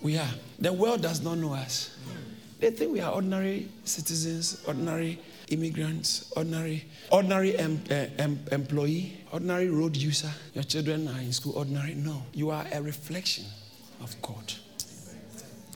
We 0.00 0.18
are. 0.18 0.28
The 0.58 0.72
world 0.72 1.02
does 1.02 1.22
not 1.22 1.38
know 1.38 1.54
us. 1.54 1.96
They 2.60 2.70
think 2.70 2.92
we 2.92 3.00
are 3.00 3.12
ordinary 3.12 3.68
citizens, 3.84 4.62
ordinary 4.66 5.18
immigrants, 5.48 6.32
ordinary, 6.36 6.84
ordinary 7.10 7.56
em, 7.58 7.82
uh, 7.90 8.06
em, 8.18 8.40
employee, 8.50 9.18
ordinary 9.32 9.68
road 9.68 9.96
user. 9.96 10.30
Your 10.54 10.64
children 10.64 11.06
are 11.08 11.20
in 11.20 11.32
school 11.32 11.52
ordinary. 11.58 11.94
No, 11.94 12.22
you 12.32 12.50
are 12.50 12.64
a 12.72 12.80
reflection 12.80 13.44
of 14.00 14.14
God. 14.22 14.52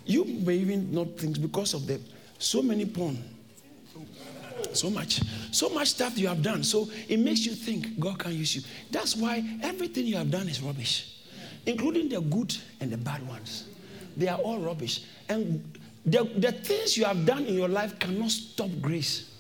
You 0.07 0.25
may 0.25 0.57
even 0.57 0.93
not 0.93 1.19
think 1.19 1.41
because 1.41 1.75
of 1.75 1.87
the 1.87 2.01
so 2.39 2.63
many 2.63 2.87
porn, 2.87 3.23
so 4.73 4.91
much, 4.91 5.21
so 5.51 5.69
much 5.69 5.89
stuff 5.89 6.19
you 6.19 6.29
have 6.29 6.43
done. 6.43 6.63
So 6.63 6.89
it 7.09 7.19
makes 7.19 7.47
you 7.47 7.53
think 7.53 7.99
God 7.99 8.19
can 8.19 8.33
use 8.33 8.57
you. 8.57 8.63
That's 8.91 9.17
why 9.17 9.45
everything 9.63 10.07
you 10.07 10.17
have 10.17 10.31
done 10.31 10.49
is 10.49 10.63
rubbish, 10.63 11.17
including 11.67 12.09
the 12.09 12.21
good 12.21 12.57
and 12.81 12.91
the 12.91 12.97
bad 12.97 13.27
ones. 13.29 13.69
They 14.17 14.29
are 14.29 14.39
all 14.39 14.59
rubbish. 14.59 15.03
And 15.29 15.63
the, 16.05 16.25
the 16.37 16.53
things 16.53 16.97
you 16.97 17.05
have 17.05 17.25
done 17.27 17.45
in 17.45 17.55
your 17.55 17.69
life 17.69 17.99
cannot 17.99 18.31
stop 18.31 18.71
grace. 18.81 19.31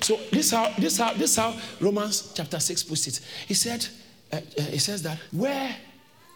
So 0.00 0.18
this 0.30 0.50
how 0.50 0.72
this 0.78 0.98
how 0.98 1.14
this 1.14 1.36
how 1.36 1.56
Romans 1.80 2.32
chapter 2.34 2.60
six 2.60 2.82
puts 2.82 3.06
it. 3.06 3.20
He 3.48 3.54
said, 3.54 3.86
uh, 4.32 4.36
uh, 4.36 4.62
he 4.62 4.78
says 4.78 5.02
that 5.02 5.18
where 5.32 5.74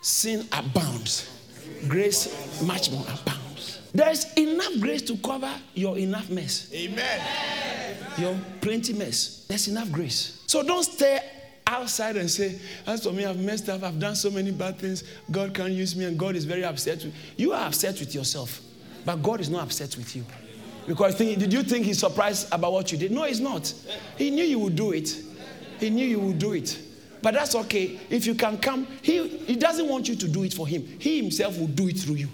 sin 0.01 0.47
abounds, 0.51 1.31
grace 1.87 2.63
much 2.63 2.91
more 2.91 3.03
abounds. 3.03 3.40
There 3.93 4.11
is 4.11 4.33
enough 4.35 4.79
grace 4.81 5.03
to 5.03 5.17
cover 5.17 5.53
your 5.75 5.99
enough 5.99 6.31
mess. 6.31 6.71
Amen. 6.73 7.21
Your 8.19 8.39
plenty 8.61 8.93
mess. 8.93 9.45
There's 9.49 9.69
enough 9.69 9.91
grace. 9.91 10.43
So 10.47 10.63
don't 10.63 10.85
stay 10.85 11.21
outside 11.67 12.17
and 12.17 12.31
say, 12.31 12.59
as 12.87 13.05
for 13.05 13.13
me, 13.13 13.25
I've 13.25 13.39
messed 13.39 13.69
up, 13.69 13.83
I've 13.83 13.99
done 13.99 14.17
so 14.17 14.31
many 14.31 14.51
bad 14.51 14.79
things, 14.79 15.05
God 15.31 15.55
can't 15.55 15.73
use 15.73 15.95
me, 15.95 16.05
and 16.05 16.19
God 16.19 16.37
is 16.37 16.45
very 16.45 16.65
upset 16.65 17.05
with 17.05 17.15
you. 17.37 17.49
you. 17.49 17.53
are 17.53 17.67
upset 17.67 17.99
with 18.01 18.15
yourself, 18.15 18.61
but 19.05 19.17
God 19.23 19.41
is 19.41 19.49
not 19.49 19.63
upset 19.63 19.97
with 19.97 20.15
you. 20.15 20.25
Because 20.87 21.15
did 21.15 21.53
you 21.53 21.63
think 21.63 21.87
he's 21.87 22.01
surprised 22.01 22.49
about 22.53 22.73
what 22.73 22.91
you 22.91 22.99
did? 22.99 23.13
No, 23.13 23.23
he's 23.25 23.41
not. 23.41 23.73
He 24.17 24.31
knew 24.31 24.45
you 24.45 24.59
would 24.59 24.75
do 24.75 24.93
it. 24.93 25.15
He 25.79 25.91
knew 25.91 26.07
you 26.07 26.19
would 26.19 26.39
do 26.39 26.53
it. 26.53 26.79
But 27.23 27.35
that's 27.35 27.55
okay. 27.55 28.01
If 28.09 28.27
you 28.27 28.35
can 28.35 28.59
come, 28.59 28.87
he, 29.03 29.29
he 29.29 29.57
doesn't 29.57 29.87
want 29.87 30.09
you 30.09 30.17
to 30.17 30.27
do 30.27 30.43
it 30.43 30.55
for 30.55 30.67
him. 30.67 30.85
He 30.99 31.21
himself 31.21 31.59
will 31.59 31.69
do 31.69 31.89
it 31.89 31.99
through 31.99 32.17
you. 32.17 32.29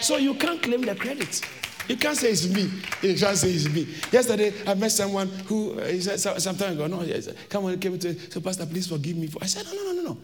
So 0.00 0.16
you 0.16 0.34
can't 0.34 0.62
claim 0.62 0.82
the 0.82 0.94
credit. 0.94 1.40
You 1.88 1.96
can't 1.96 2.16
say 2.16 2.30
it's 2.30 2.48
me. 2.48 2.70
You 3.00 3.16
can't 3.16 3.36
say 3.36 3.50
it's 3.50 3.68
me. 3.68 3.86
Yesterday, 4.10 4.52
I 4.66 4.74
met 4.74 4.90
someone 4.90 5.28
who 5.46 5.78
uh, 5.78 5.86
he 5.86 6.00
said 6.00 6.18
some 6.18 6.56
time 6.56 6.72
ago, 6.72 6.86
no, 6.88 7.02
yes, 7.02 7.28
come 7.48 7.64
on, 7.64 7.78
came 7.78 7.98
to 7.98 8.30
so 8.30 8.40
Pastor, 8.40 8.66
please 8.66 8.88
forgive 8.88 9.16
me. 9.16 9.28
For, 9.28 9.42
I 9.42 9.46
said, 9.46 9.64
no, 9.66 9.72
no, 9.72 9.92
no, 9.92 9.92
no, 9.92 10.02
no. 10.10 10.18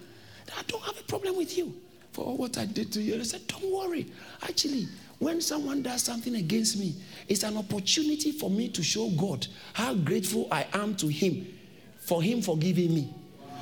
I 0.59 0.63
don't 0.67 0.83
have 0.83 0.99
a 0.99 1.05
problem 1.05 1.37
with 1.37 1.57
you 1.57 1.73
for 2.11 2.37
what 2.37 2.59
I 2.59 2.67
did 2.67 2.93
to 2.95 3.01
you. 3.01 3.19
I 3.19 3.23
said, 3.23 3.47
don't 3.47 3.73
worry. 3.73 4.07
Actually, 4.43 4.89
when 5.19 5.41
someone 5.41 5.83
does 5.83 6.03
something 6.03 6.35
against 6.35 6.79
me, 6.79 6.97
it's 7.29 7.45
an 7.45 7.57
opportunity 7.57 8.33
for 8.33 8.51
me 8.51 8.69
to 8.71 8.83
show 8.83 9.09
God 9.11 9.47
how 9.73 9.95
grateful 9.95 10.49
I 10.51 10.67
am 10.73 10.97
to 10.97 11.07
Him 11.07 11.47
for 12.03 12.21
Him 12.23 12.43
forgiving 12.43 12.95
me. 12.95 13.15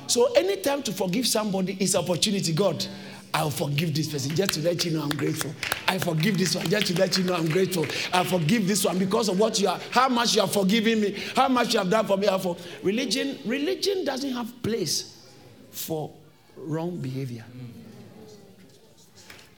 So 0.07 0.33
anytime 0.33 0.83
to 0.83 0.91
forgive 0.91 1.27
somebody 1.27 1.77
is 1.79 1.95
opportunity. 1.95 2.51
God, 2.53 2.85
I'll 3.33 3.49
forgive 3.49 3.95
this 3.95 4.11
person 4.11 4.35
just 4.35 4.53
to 4.53 4.61
let 4.61 4.83
you 4.83 4.91
know 4.91 5.03
I'm 5.03 5.09
grateful. 5.09 5.51
I 5.87 5.97
forgive 5.97 6.37
this 6.37 6.55
one 6.55 6.67
just 6.69 6.87
to 6.87 6.99
let 6.99 7.17
you 7.17 7.23
know 7.23 7.35
I'm 7.35 7.47
grateful. 7.47 7.85
I 8.13 8.23
forgive 8.23 8.67
this 8.67 8.83
one 8.83 8.99
because 8.99 9.29
of 9.29 9.39
what 9.39 9.59
you 9.59 9.69
are, 9.69 9.79
how 9.91 10.09
much 10.09 10.35
you 10.35 10.41
are 10.41 10.47
forgiving 10.47 11.01
me, 11.01 11.17
how 11.35 11.47
much 11.47 11.73
you 11.73 11.79
have 11.79 11.89
done 11.89 12.05
for 12.05 12.17
me. 12.17 12.27
For 12.39 12.57
religion, 12.83 13.39
religion 13.45 14.03
doesn't 14.03 14.33
have 14.33 14.61
place 14.61 15.27
for 15.71 16.11
wrong 16.57 16.97
behavior. 16.97 17.45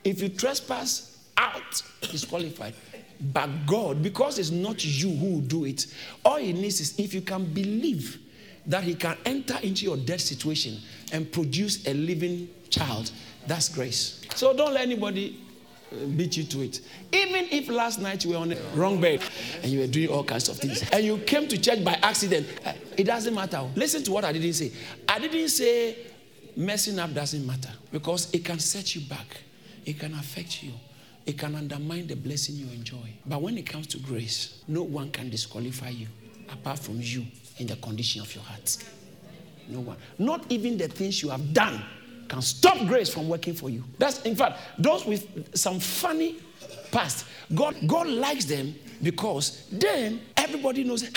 If 0.03 0.21
you 0.21 0.29
trespass 0.29 1.17
out, 1.37 1.81
disqualified. 2.01 2.73
But 3.31 3.65
God, 3.65 4.03
because 4.03 4.37
it's 4.37 4.51
not 4.51 4.83
you 4.83 5.09
who 5.15 5.41
do 5.41 5.65
it, 5.65 5.87
all 6.25 6.37
he 6.37 6.53
needs 6.53 6.81
is 6.81 6.99
if 6.99 7.13
you 7.13 7.21
can 7.21 7.45
believe 7.45 8.19
that 8.67 8.83
he 8.83 8.95
can 8.95 9.17
enter 9.25 9.57
into 9.61 9.85
your 9.85 9.97
dead 9.97 10.21
situation 10.21 10.77
and 11.11 11.31
produce 11.31 11.85
a 11.87 11.93
living 11.93 12.49
child, 12.69 13.11
that's 13.47 13.69
grace. 13.69 14.21
So 14.35 14.55
don't 14.55 14.73
let 14.73 14.83
anybody 14.83 15.39
uh, 15.91 16.05
beat 16.05 16.37
you 16.37 16.43
to 16.45 16.61
it. 16.61 16.81
Even 17.11 17.45
if 17.51 17.67
last 17.69 17.99
night 17.99 18.23
you 18.23 18.31
were 18.31 18.37
on 18.37 18.49
the 18.49 18.59
wrong 18.73 19.01
bed 19.01 19.21
and 19.61 19.71
you 19.71 19.79
were 19.79 19.87
doing 19.87 20.09
all 20.09 20.23
kinds 20.23 20.47
of 20.49 20.57
things 20.57 20.87
and 20.91 21.03
you 21.03 21.17
came 21.19 21.47
to 21.47 21.57
church 21.57 21.83
by 21.83 21.93
accident, 22.01 22.47
uh, 22.65 22.73
it 22.97 23.03
doesn't 23.03 23.33
matter. 23.33 23.61
Listen 23.75 24.03
to 24.03 24.11
what 24.11 24.23
I 24.23 24.31
didn't 24.31 24.53
say. 24.53 24.71
I 25.07 25.19
didn't 25.19 25.49
say 25.49 25.97
messing 26.55 26.99
up 26.99 27.13
doesn't 27.13 27.45
matter 27.45 27.71
because 27.91 28.33
it 28.33 28.45
can 28.45 28.59
set 28.59 28.95
you 28.95 29.01
back, 29.01 29.41
it 29.85 29.99
can 29.99 30.13
affect 30.13 30.63
you 30.63 30.71
it 31.25 31.37
can 31.37 31.55
undermine 31.55 32.07
the 32.07 32.15
blessing 32.15 32.55
you 32.55 32.67
enjoy. 32.73 33.13
But 33.25 33.41
when 33.41 33.57
it 33.57 33.65
comes 33.65 33.87
to 33.87 33.97
grace, 33.99 34.61
no 34.67 34.83
one 34.83 35.09
can 35.11 35.29
disqualify 35.29 35.89
you 35.89 36.07
apart 36.51 36.79
from 36.79 36.99
you 36.99 37.25
in 37.57 37.67
the 37.67 37.75
condition 37.77 38.21
of 38.21 38.33
your 38.33 38.43
heart. 38.43 38.77
No 39.67 39.79
one. 39.79 39.97
Not 40.17 40.45
even 40.49 40.77
the 40.77 40.87
things 40.87 41.21
you 41.21 41.29
have 41.29 41.53
done 41.53 41.83
can 42.27 42.41
stop 42.41 42.77
grace 42.87 43.13
from 43.13 43.29
working 43.29 43.53
for 43.53 43.69
you. 43.69 43.83
That's 43.97 44.21
in 44.23 44.35
fact, 44.35 44.59
those 44.77 45.05
with 45.05 45.55
some 45.55 45.79
funny 45.79 46.37
past, 46.91 47.25
God, 47.53 47.75
God 47.87 48.07
likes 48.07 48.45
them 48.45 48.75
because 49.01 49.67
then 49.71 50.21
everybody 50.37 50.83
knows, 50.83 51.09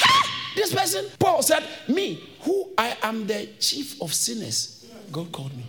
this 0.54 0.74
person, 0.74 1.06
Paul 1.18 1.42
said, 1.42 1.64
me, 1.88 2.22
who 2.42 2.70
I 2.76 2.96
am 3.02 3.26
the 3.26 3.46
chief 3.60 4.00
of 4.02 4.12
sinners, 4.12 4.86
God 5.12 5.30
called 5.32 5.56
me. 5.56 5.64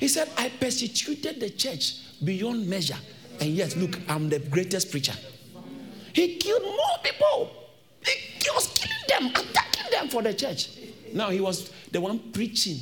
He 0.00 0.08
said, 0.08 0.28
I 0.36 0.50
persecuted 0.50 1.40
the 1.40 1.50
church 1.50 2.22
beyond 2.24 2.68
measure 2.68 2.98
and 3.40 3.50
yet, 3.50 3.76
look, 3.76 3.98
I'm 4.08 4.28
the 4.28 4.38
greatest 4.38 4.90
preacher. 4.90 5.14
He 6.12 6.36
killed 6.36 6.62
more 6.62 6.98
people. 7.02 7.50
He, 8.06 8.50
was 8.50 8.68
killing 8.68 9.30
them, 9.30 9.30
attacking 9.30 9.90
them 9.90 10.08
for 10.08 10.22
the 10.22 10.34
church. 10.34 10.70
Now 11.12 11.30
he 11.30 11.40
was 11.40 11.70
the 11.90 12.00
one 12.00 12.18
preaching. 12.32 12.78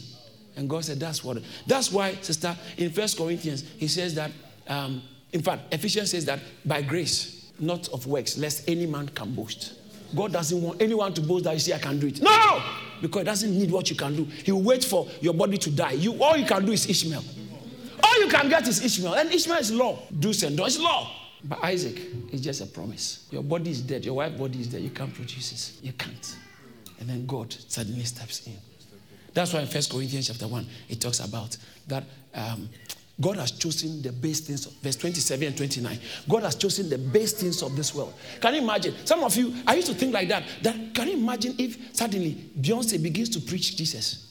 And 0.57 0.69
God 0.69 0.85
said, 0.85 1.01
That's 1.01 1.25
what. 1.25 1.39
That's 1.67 1.91
why, 1.91 2.15
sister, 2.21 2.57
in 2.77 2.91
First 2.91 3.17
Corinthians, 3.17 3.65
he 3.77 3.89
says 3.89 4.15
that, 4.15 4.31
um, 4.69 5.03
in 5.33 5.43
fact, 5.43 5.73
Ephesians 5.75 6.11
says 6.11 6.25
that 6.27 6.41
by 6.65 6.83
grace, 6.83 7.53
not 7.59 7.89
of 7.89 8.07
works, 8.07 8.39
lest 8.39 8.69
any 8.69 8.87
man 8.87 9.09
can 9.09 9.35
boast. 9.35 9.75
God 10.15 10.33
doesn't 10.33 10.61
want 10.63 10.81
anyone 10.81 11.13
to 11.15 11.21
boast 11.21 11.45
that 11.45 11.55
you 11.55 11.61
see, 11.61 11.73
I 11.73 11.79
can 11.79 11.99
do 11.99 12.07
it. 12.07 12.21
No! 12.21 12.63
Because 13.01 13.21
he 13.21 13.25
doesn't 13.25 13.59
need 13.59 13.71
what 13.71 13.91
you 13.91 13.97
can 13.97 14.15
do. 14.15 14.25
He 14.25 14.53
will 14.53 14.63
wait 14.63 14.85
for 14.85 15.09
your 15.21 15.35
body 15.35 15.59
to 15.59 15.71
die. 15.71 15.93
You 15.93 16.23
all 16.23 16.37
you 16.37 16.47
can 16.47 16.65
do 16.65 16.73
is 16.73 16.89
Ishmael. 16.89 17.25
All 18.03 18.21
you 18.21 18.29
can 18.29 18.49
get 18.49 18.67
is 18.69 18.85
Ishmael. 18.85 19.15
And 19.15 19.33
Ishmael 19.33 19.59
is 19.59 19.73
law. 19.73 19.99
Do's 20.19 20.43
and 20.45 20.57
don'ts. 20.57 20.77
It's 20.77 20.85
law. 20.85 21.11
But 21.45 21.63
Isaac 21.63 22.01
is 22.33 22.41
just 22.41 22.63
a 22.63 22.67
promise. 22.67 23.27
Your 23.31 23.43
body 23.43 23.71
is 23.71 23.83
dead. 23.83 24.05
Your 24.05 24.15
wife's 24.15 24.39
body 24.39 24.61
is 24.61 24.69
dead. 24.69 24.81
You 24.81 24.91
can't 24.91 25.13
produce 25.13 25.53
it. 25.53 25.85
You 25.85 25.93
can't. 25.93 26.37
And 27.01 27.09
then 27.09 27.27
God 27.27 27.55
suddenly 27.69 28.05
steps 28.05 28.47
in. 28.47 28.57
That's 29.35 29.53
why 29.53 29.61
in 29.61 29.67
First 29.67 29.91
Corinthians 29.91 30.29
chapter 30.29 30.49
1, 30.49 30.67
it 30.89 31.01
talks 31.01 31.21
about 31.21 31.57
that 31.89 32.05
um, 32.35 32.69
God 33.21 33.37
has 33.37 33.53
chosen 33.53 34.01
the 34.01 34.13
best 34.13 34.45
things, 34.45 34.67
of, 34.67 34.73
verse 34.75 34.97
27 34.97 35.49
and 35.49 35.57
29. 35.57 35.99
God 36.29 36.43
has 36.45 36.55
chosen 36.55 36.89
the 36.89 36.99
best 36.99 37.39
things 37.39 37.63
of 37.63 37.77
this 37.77 37.95
world. 37.95 38.15
Can 38.41 38.55
you 38.55 38.63
imagine? 38.63 38.95
Some 39.05 39.23
of 39.23 39.37
you, 39.37 39.55
I 39.67 39.75
used 39.75 39.89
to 39.89 39.95
think 39.95 40.15
like 40.15 40.29
that. 40.29 40.45
That 40.63 40.95
can 40.95 41.09
you 41.09 41.15
imagine 41.15 41.55
if 41.59 41.95
suddenly 41.95 42.51
Beyonce 42.59 43.03
begins 43.03 43.29
to 43.31 43.41
preach 43.41 43.77
Jesus? 43.77 44.24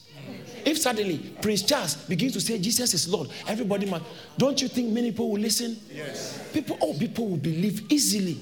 If 0.64 0.78
suddenly 0.78 1.18
Prince 1.42 1.62
Charles 1.62 1.96
begins 1.96 2.32
to 2.32 2.40
say 2.40 2.58
Jesus 2.58 2.94
is 2.94 3.08
Lord, 3.08 3.28
everybody 3.46 3.86
must. 3.86 4.04
Don't 4.38 4.60
you 4.60 4.68
think 4.68 4.90
many 4.90 5.10
people 5.10 5.30
will 5.30 5.40
listen? 5.40 5.78
Yes. 5.92 6.50
People, 6.52 6.78
oh, 6.80 6.94
people 6.94 7.28
will 7.28 7.36
believe 7.36 7.90
easily. 7.92 8.38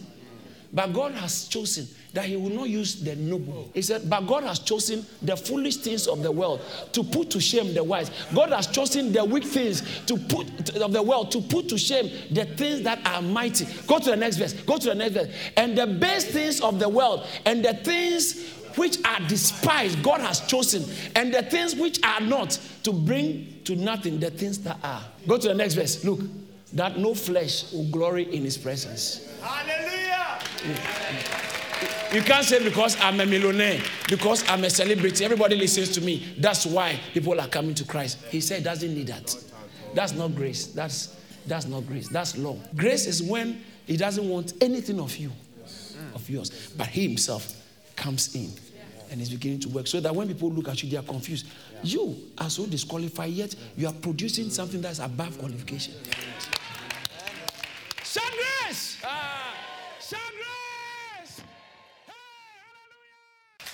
But 0.74 0.92
God 0.94 1.12
has 1.12 1.48
chosen 1.48 1.86
that 2.14 2.24
He 2.24 2.36
will 2.36 2.50
not 2.50 2.68
use 2.68 3.02
the 3.02 3.14
noble. 3.16 3.70
He 3.74 3.82
said, 3.82 4.08
But 4.08 4.26
God 4.26 4.44
has 4.44 4.58
chosen 4.58 5.04
the 5.20 5.36
foolish 5.36 5.76
things 5.76 6.06
of 6.06 6.22
the 6.22 6.32
world 6.32 6.62
to 6.92 7.02
put 7.02 7.30
to 7.30 7.40
shame 7.40 7.74
the 7.74 7.84
wise. 7.84 8.10
God 8.34 8.50
has 8.50 8.66
chosen 8.68 9.12
the 9.12 9.22
weak 9.22 9.44
things 9.44 9.82
to 10.06 10.16
put 10.16 10.76
of 10.76 10.92
the 10.92 11.02
world 11.02 11.30
to 11.32 11.42
put 11.42 11.68
to 11.68 11.78
shame 11.78 12.10
the 12.30 12.46
things 12.46 12.82
that 12.82 13.06
are 13.06 13.20
mighty. 13.20 13.66
Go 13.86 13.98
to 13.98 14.10
the 14.10 14.16
next 14.16 14.36
verse. 14.36 14.54
Go 14.54 14.78
to 14.78 14.88
the 14.88 14.94
next 14.94 15.12
verse. 15.12 15.28
And 15.58 15.76
the 15.76 15.86
best 15.86 16.28
things 16.28 16.60
of 16.62 16.78
the 16.78 16.88
world 16.88 17.26
and 17.44 17.62
the 17.62 17.74
things 17.74 18.61
which 18.76 19.04
are 19.04 19.20
despised, 19.28 20.02
God 20.02 20.20
has 20.20 20.40
chosen, 20.40 20.84
and 21.16 21.32
the 21.32 21.42
things 21.42 21.74
which 21.74 22.02
are 22.04 22.20
not, 22.20 22.58
to 22.84 22.92
bring 22.92 23.60
to 23.64 23.76
nothing 23.76 24.18
the 24.18 24.30
things 24.30 24.58
that 24.60 24.78
are. 24.82 25.02
Go 25.26 25.38
to 25.38 25.48
the 25.48 25.54
next 25.54 25.74
verse. 25.74 26.04
Look, 26.04 26.20
that 26.72 26.98
no 26.98 27.14
flesh 27.14 27.72
will 27.72 27.90
glory 27.90 28.24
in 28.34 28.42
his 28.42 28.56
presence. 28.56 29.28
Hallelujah. 29.40 30.38
You 32.12 32.20
can't 32.20 32.44
say 32.44 32.62
because 32.62 33.00
I'm 33.00 33.20
a 33.20 33.26
millionaire, 33.26 33.80
because 34.08 34.46
I'm 34.48 34.64
a 34.64 34.70
celebrity, 34.70 35.24
everybody 35.24 35.56
listens 35.56 35.88
to 35.90 36.00
me. 36.00 36.34
That's 36.38 36.66
why 36.66 37.00
people 37.14 37.40
are 37.40 37.48
coming 37.48 37.74
to 37.74 37.84
Christ. 37.84 38.18
He 38.28 38.40
said 38.40 38.64
doesn't 38.64 38.94
need 38.94 39.06
that. 39.06 39.34
That's 39.94 40.12
not 40.12 40.34
grace. 40.34 40.66
That's 40.66 41.16
that's 41.46 41.66
not 41.66 41.86
grace. 41.86 42.08
That's 42.08 42.36
law. 42.36 42.56
Grace 42.76 43.06
is 43.06 43.22
when 43.22 43.62
he 43.86 43.96
doesn't 43.96 44.28
want 44.28 44.52
anything 44.60 45.00
of 45.00 45.16
you, 45.16 45.32
of 46.14 46.28
yours, 46.28 46.72
but 46.76 46.86
he 46.86 47.08
himself 47.08 47.61
comes 48.02 48.34
in 48.34 48.50
and 49.10 49.20
is 49.20 49.30
beginning 49.30 49.60
to 49.60 49.68
work. 49.68 49.86
So 49.86 50.00
that 50.00 50.14
when 50.14 50.26
people 50.26 50.50
look 50.50 50.68
at 50.68 50.82
you, 50.82 50.90
they 50.90 50.96
are 50.96 51.02
confused. 51.02 51.46
You 51.82 52.16
are 52.38 52.50
so 52.50 52.66
disqualified, 52.66 53.30
yet 53.30 53.54
you 53.76 53.86
are 53.86 53.92
producing 53.92 54.50
something 54.50 54.80
that's 54.80 54.98
above 54.98 55.38
qualification. 55.38 55.94
Shout 58.02 58.24
grace! 58.32 58.98
Ah. 59.04 59.54
Grace! 60.10 61.40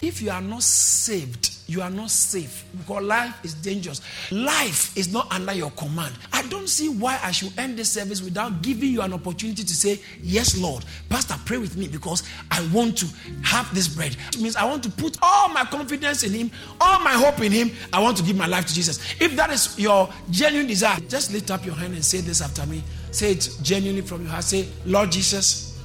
If 0.02 0.20
you 0.22 0.30
are 0.30 0.42
not 0.42 0.62
saved, 0.62 1.57
you 1.68 1.82
are 1.82 1.90
not 1.90 2.10
safe 2.10 2.64
because 2.78 3.04
life 3.04 3.44
is 3.44 3.52
dangerous. 3.52 4.00
Life 4.32 4.96
is 4.96 5.12
not 5.12 5.30
under 5.30 5.52
your 5.52 5.70
command. 5.72 6.14
I 6.32 6.40
don't 6.48 6.66
see 6.66 6.88
why 6.88 7.20
I 7.22 7.30
should 7.30 7.56
end 7.58 7.78
this 7.78 7.90
service 7.92 8.22
without 8.22 8.62
giving 8.62 8.88
you 8.90 9.02
an 9.02 9.12
opportunity 9.12 9.62
to 9.62 9.74
say, 9.74 10.00
Yes, 10.22 10.56
Lord. 10.56 10.86
Pastor, 11.10 11.34
pray 11.44 11.58
with 11.58 11.76
me 11.76 11.86
because 11.86 12.22
I 12.50 12.66
want 12.72 12.96
to 12.98 13.06
have 13.42 13.72
this 13.74 13.86
bread. 13.86 14.16
It 14.28 14.40
means 14.40 14.56
I 14.56 14.64
want 14.64 14.82
to 14.84 14.90
put 14.90 15.18
all 15.20 15.50
my 15.50 15.62
confidence 15.64 16.22
in 16.22 16.32
Him, 16.32 16.50
all 16.80 17.00
my 17.00 17.12
hope 17.12 17.40
in 17.42 17.52
Him. 17.52 17.70
I 17.92 18.00
want 18.00 18.16
to 18.16 18.22
give 18.22 18.36
my 18.36 18.46
life 18.46 18.64
to 18.66 18.74
Jesus. 18.74 18.98
If 19.20 19.36
that 19.36 19.50
is 19.50 19.78
your 19.78 20.08
genuine 20.30 20.68
desire, 20.68 20.98
just 21.06 21.34
lift 21.34 21.50
up 21.50 21.66
your 21.66 21.74
hand 21.74 21.92
and 21.92 22.02
say 22.02 22.22
this 22.22 22.40
after 22.40 22.64
me. 22.64 22.82
Say 23.10 23.32
it 23.32 23.50
genuinely 23.60 24.00
from 24.00 24.22
your 24.22 24.30
heart. 24.30 24.44
Say, 24.44 24.68
Lord 24.86 25.12
Jesus, 25.12 25.78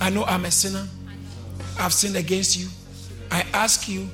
I 0.00 0.10
know 0.10 0.24
I'm 0.24 0.44
a 0.44 0.50
sinner. 0.50 0.88
I've 1.78 1.92
sinned 1.92 2.16
against 2.16 2.58
you. 2.58 2.66
I 3.30 3.46
ask 3.52 3.88
you 3.88 4.08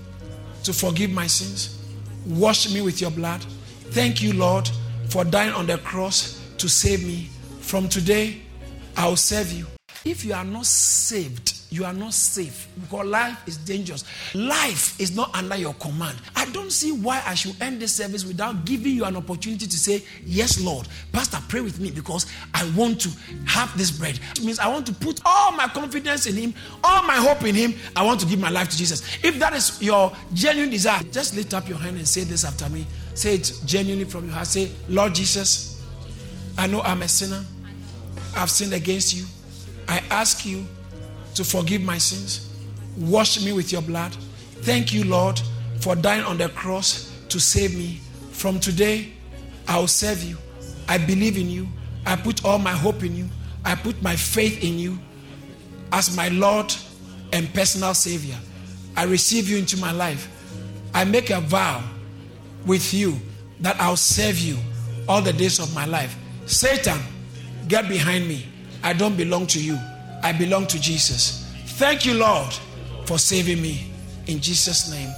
to 0.64 0.72
forgive 0.72 1.10
my 1.10 1.26
sins. 1.26 1.78
Wash 2.26 2.72
me 2.72 2.80
with 2.80 3.00
your 3.00 3.10
blood. 3.10 3.42
Thank 3.90 4.22
you, 4.22 4.32
Lord, 4.32 4.68
for 5.08 5.24
dying 5.24 5.52
on 5.52 5.66
the 5.66 5.78
cross 5.78 6.44
to 6.58 6.68
save 6.68 7.04
me. 7.06 7.28
From 7.60 7.88
today, 7.88 8.40
I'll 8.96 9.16
serve 9.16 9.52
you. 9.52 9.66
If 10.04 10.24
you 10.24 10.34
are 10.34 10.44
not 10.44 10.66
saved, 10.66 11.59
you 11.70 11.84
are 11.84 11.92
not 11.92 12.12
safe 12.12 12.68
because 12.80 13.06
life 13.06 13.46
is 13.46 13.56
dangerous. 13.56 14.04
Life 14.34 15.00
is 15.00 15.14
not 15.14 15.32
under 15.34 15.56
your 15.56 15.74
command. 15.74 16.18
I 16.34 16.46
don't 16.50 16.72
see 16.72 16.90
why 16.90 17.22
I 17.24 17.34
should 17.34 17.60
end 17.62 17.80
this 17.80 17.94
service 17.94 18.24
without 18.24 18.64
giving 18.64 18.92
you 18.92 19.04
an 19.04 19.16
opportunity 19.16 19.66
to 19.68 19.76
say, 19.76 20.02
Yes, 20.26 20.60
Lord. 20.60 20.88
Pastor, 21.12 21.38
pray 21.48 21.60
with 21.60 21.78
me 21.78 21.92
because 21.92 22.26
I 22.54 22.68
want 22.76 23.00
to 23.02 23.10
have 23.46 23.76
this 23.78 23.92
bread. 23.92 24.18
It 24.32 24.42
means 24.42 24.58
I 24.58 24.66
want 24.66 24.84
to 24.86 24.92
put 24.92 25.20
all 25.24 25.52
my 25.52 25.68
confidence 25.68 26.26
in 26.26 26.34
Him, 26.34 26.54
all 26.82 27.04
my 27.04 27.14
hope 27.14 27.44
in 27.44 27.54
Him. 27.54 27.74
I 27.94 28.04
want 28.04 28.18
to 28.20 28.26
give 28.26 28.40
my 28.40 28.50
life 28.50 28.68
to 28.70 28.76
Jesus. 28.76 29.02
If 29.22 29.38
that 29.38 29.52
is 29.52 29.80
your 29.80 30.12
genuine 30.34 30.70
desire, 30.70 31.02
just 31.12 31.36
lift 31.36 31.54
up 31.54 31.68
your 31.68 31.78
hand 31.78 31.96
and 31.96 32.08
say 32.08 32.24
this 32.24 32.44
after 32.44 32.68
me. 32.68 32.84
Say 33.14 33.36
it 33.36 33.52
genuinely 33.64 34.06
from 34.06 34.24
your 34.24 34.34
heart. 34.34 34.48
Say, 34.48 34.72
Lord 34.88 35.14
Jesus, 35.14 35.86
I 36.58 36.66
know 36.66 36.80
I'm 36.80 37.02
a 37.02 37.08
sinner. 37.08 37.44
I've 38.36 38.50
sinned 38.50 38.72
against 38.72 39.14
you. 39.14 39.24
I 39.86 40.02
ask 40.10 40.44
you 40.44 40.66
to 41.34 41.44
forgive 41.44 41.82
my 41.82 41.98
sins. 41.98 42.54
Wash 42.96 43.42
me 43.44 43.52
with 43.52 43.72
your 43.72 43.82
blood. 43.82 44.12
Thank 44.62 44.92
you, 44.92 45.04
Lord, 45.04 45.40
for 45.80 45.94
dying 45.96 46.24
on 46.24 46.38
the 46.38 46.48
cross 46.50 47.16
to 47.28 47.40
save 47.40 47.76
me. 47.76 48.00
From 48.32 48.58
today, 48.60 49.12
I'll 49.68 49.86
serve 49.86 50.22
you. 50.22 50.36
I 50.88 50.98
believe 50.98 51.36
in 51.36 51.48
you. 51.48 51.68
I 52.06 52.16
put 52.16 52.44
all 52.44 52.58
my 52.58 52.72
hope 52.72 53.02
in 53.04 53.14
you. 53.14 53.28
I 53.64 53.74
put 53.74 54.02
my 54.02 54.16
faith 54.16 54.64
in 54.64 54.78
you 54.78 54.98
as 55.92 56.16
my 56.16 56.28
Lord 56.28 56.74
and 57.32 57.52
personal 57.54 57.94
Savior. 57.94 58.36
I 58.96 59.04
receive 59.04 59.48
you 59.48 59.56
into 59.56 59.76
my 59.76 59.92
life. 59.92 60.28
I 60.94 61.04
make 61.04 61.30
a 61.30 61.40
vow 61.40 61.82
with 62.66 62.92
you 62.92 63.16
that 63.60 63.80
I'll 63.80 63.96
serve 63.96 64.38
you 64.38 64.56
all 65.08 65.22
the 65.22 65.32
days 65.32 65.58
of 65.58 65.74
my 65.74 65.86
life. 65.86 66.16
Satan, 66.46 66.98
get 67.68 67.88
behind 67.88 68.26
me. 68.26 68.46
I 68.82 68.92
don't 68.92 69.16
belong 69.16 69.46
to 69.48 69.62
you. 69.62 69.78
I 70.22 70.32
belong 70.32 70.66
to 70.68 70.80
Jesus. 70.80 71.46
Thank 71.78 72.04
you, 72.04 72.14
Lord, 72.14 72.52
for 73.06 73.18
saving 73.18 73.60
me. 73.60 73.90
In 74.26 74.40
Jesus' 74.40 74.90
name. 74.90 75.10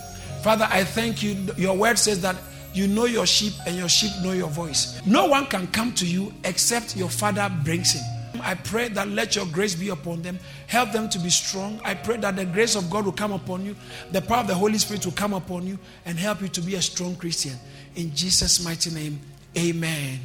Father, 0.43 0.67
I 0.71 0.85
thank 0.85 1.23
you. 1.23 1.35
Your 1.57 1.77
word 1.77 1.99
says 1.99 2.21
that 2.23 2.37
you 2.75 2.89
know 2.89 3.05
your 3.05 3.27
sheep 3.27 3.53
and 3.67 3.77
your 3.77 3.89
sheep 3.89 4.13
know 4.23 4.33
your 4.33 4.49
voice. 4.49 5.05
No 5.07 5.27
one 5.27 5.47
can 5.47 5.67
come 5.69 5.93
to 5.95 6.07
you 6.07 6.33
except 6.45 6.97
your 6.97 7.11
Father 7.11 7.51
brings 7.65 7.93
him. 7.93 8.03
I 8.43 8.55
pray 8.55 8.89
that 8.89 9.09
let 9.09 9.37
your 9.37 9.47
grace 9.47 9.75
be 9.75 9.91
upon 9.91 10.23
them. 10.23 10.39
Help 10.67 10.93
them 10.93 11.09
to 11.11 11.19
be 11.19 11.31
strong. 11.31 11.81
I 11.85 11.95
pray 11.95 12.17
that 12.19 12.35
the 12.35 12.45
grace 12.45 12.75
of 12.75 12.91
God 12.91 13.05
will 13.05 13.13
come 13.13 13.33
upon 13.33 13.65
you. 13.65 13.77
The 14.11 14.23
power 14.23 14.39
of 14.39 14.47
the 14.49 14.55
Holy 14.55 14.79
Spirit 14.79 15.05
will 15.05 15.13
come 15.13 15.33
upon 15.33 15.67
you 15.67 15.79
and 16.07 16.19
help 16.19 16.41
you 16.41 16.49
to 16.49 16.61
be 16.61 16.75
a 16.75 16.83
strong 16.83 17.15
Christian. 17.17 17.53
In 17.95 18.15
Jesus' 18.15 18.65
mighty 18.65 18.91
name, 18.91 19.21
amen. 19.57 20.21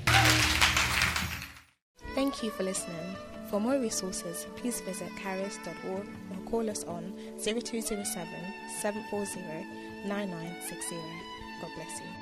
Thank 2.15 2.41
you 2.41 2.49
for 2.49 2.63
listening. 2.63 3.15
For 3.49 3.61
more 3.61 3.79
resources, 3.79 4.45
please 4.57 4.81
visit 4.81 5.09
charis.org 5.21 6.05
or 6.05 6.49
call 6.49 6.69
us 6.69 6.83
on 6.83 7.13
0207 7.39 8.27
740 8.81 9.39
9960. 10.05 10.95
God 11.61 11.71
bless 11.75 12.01
you. 12.01 12.16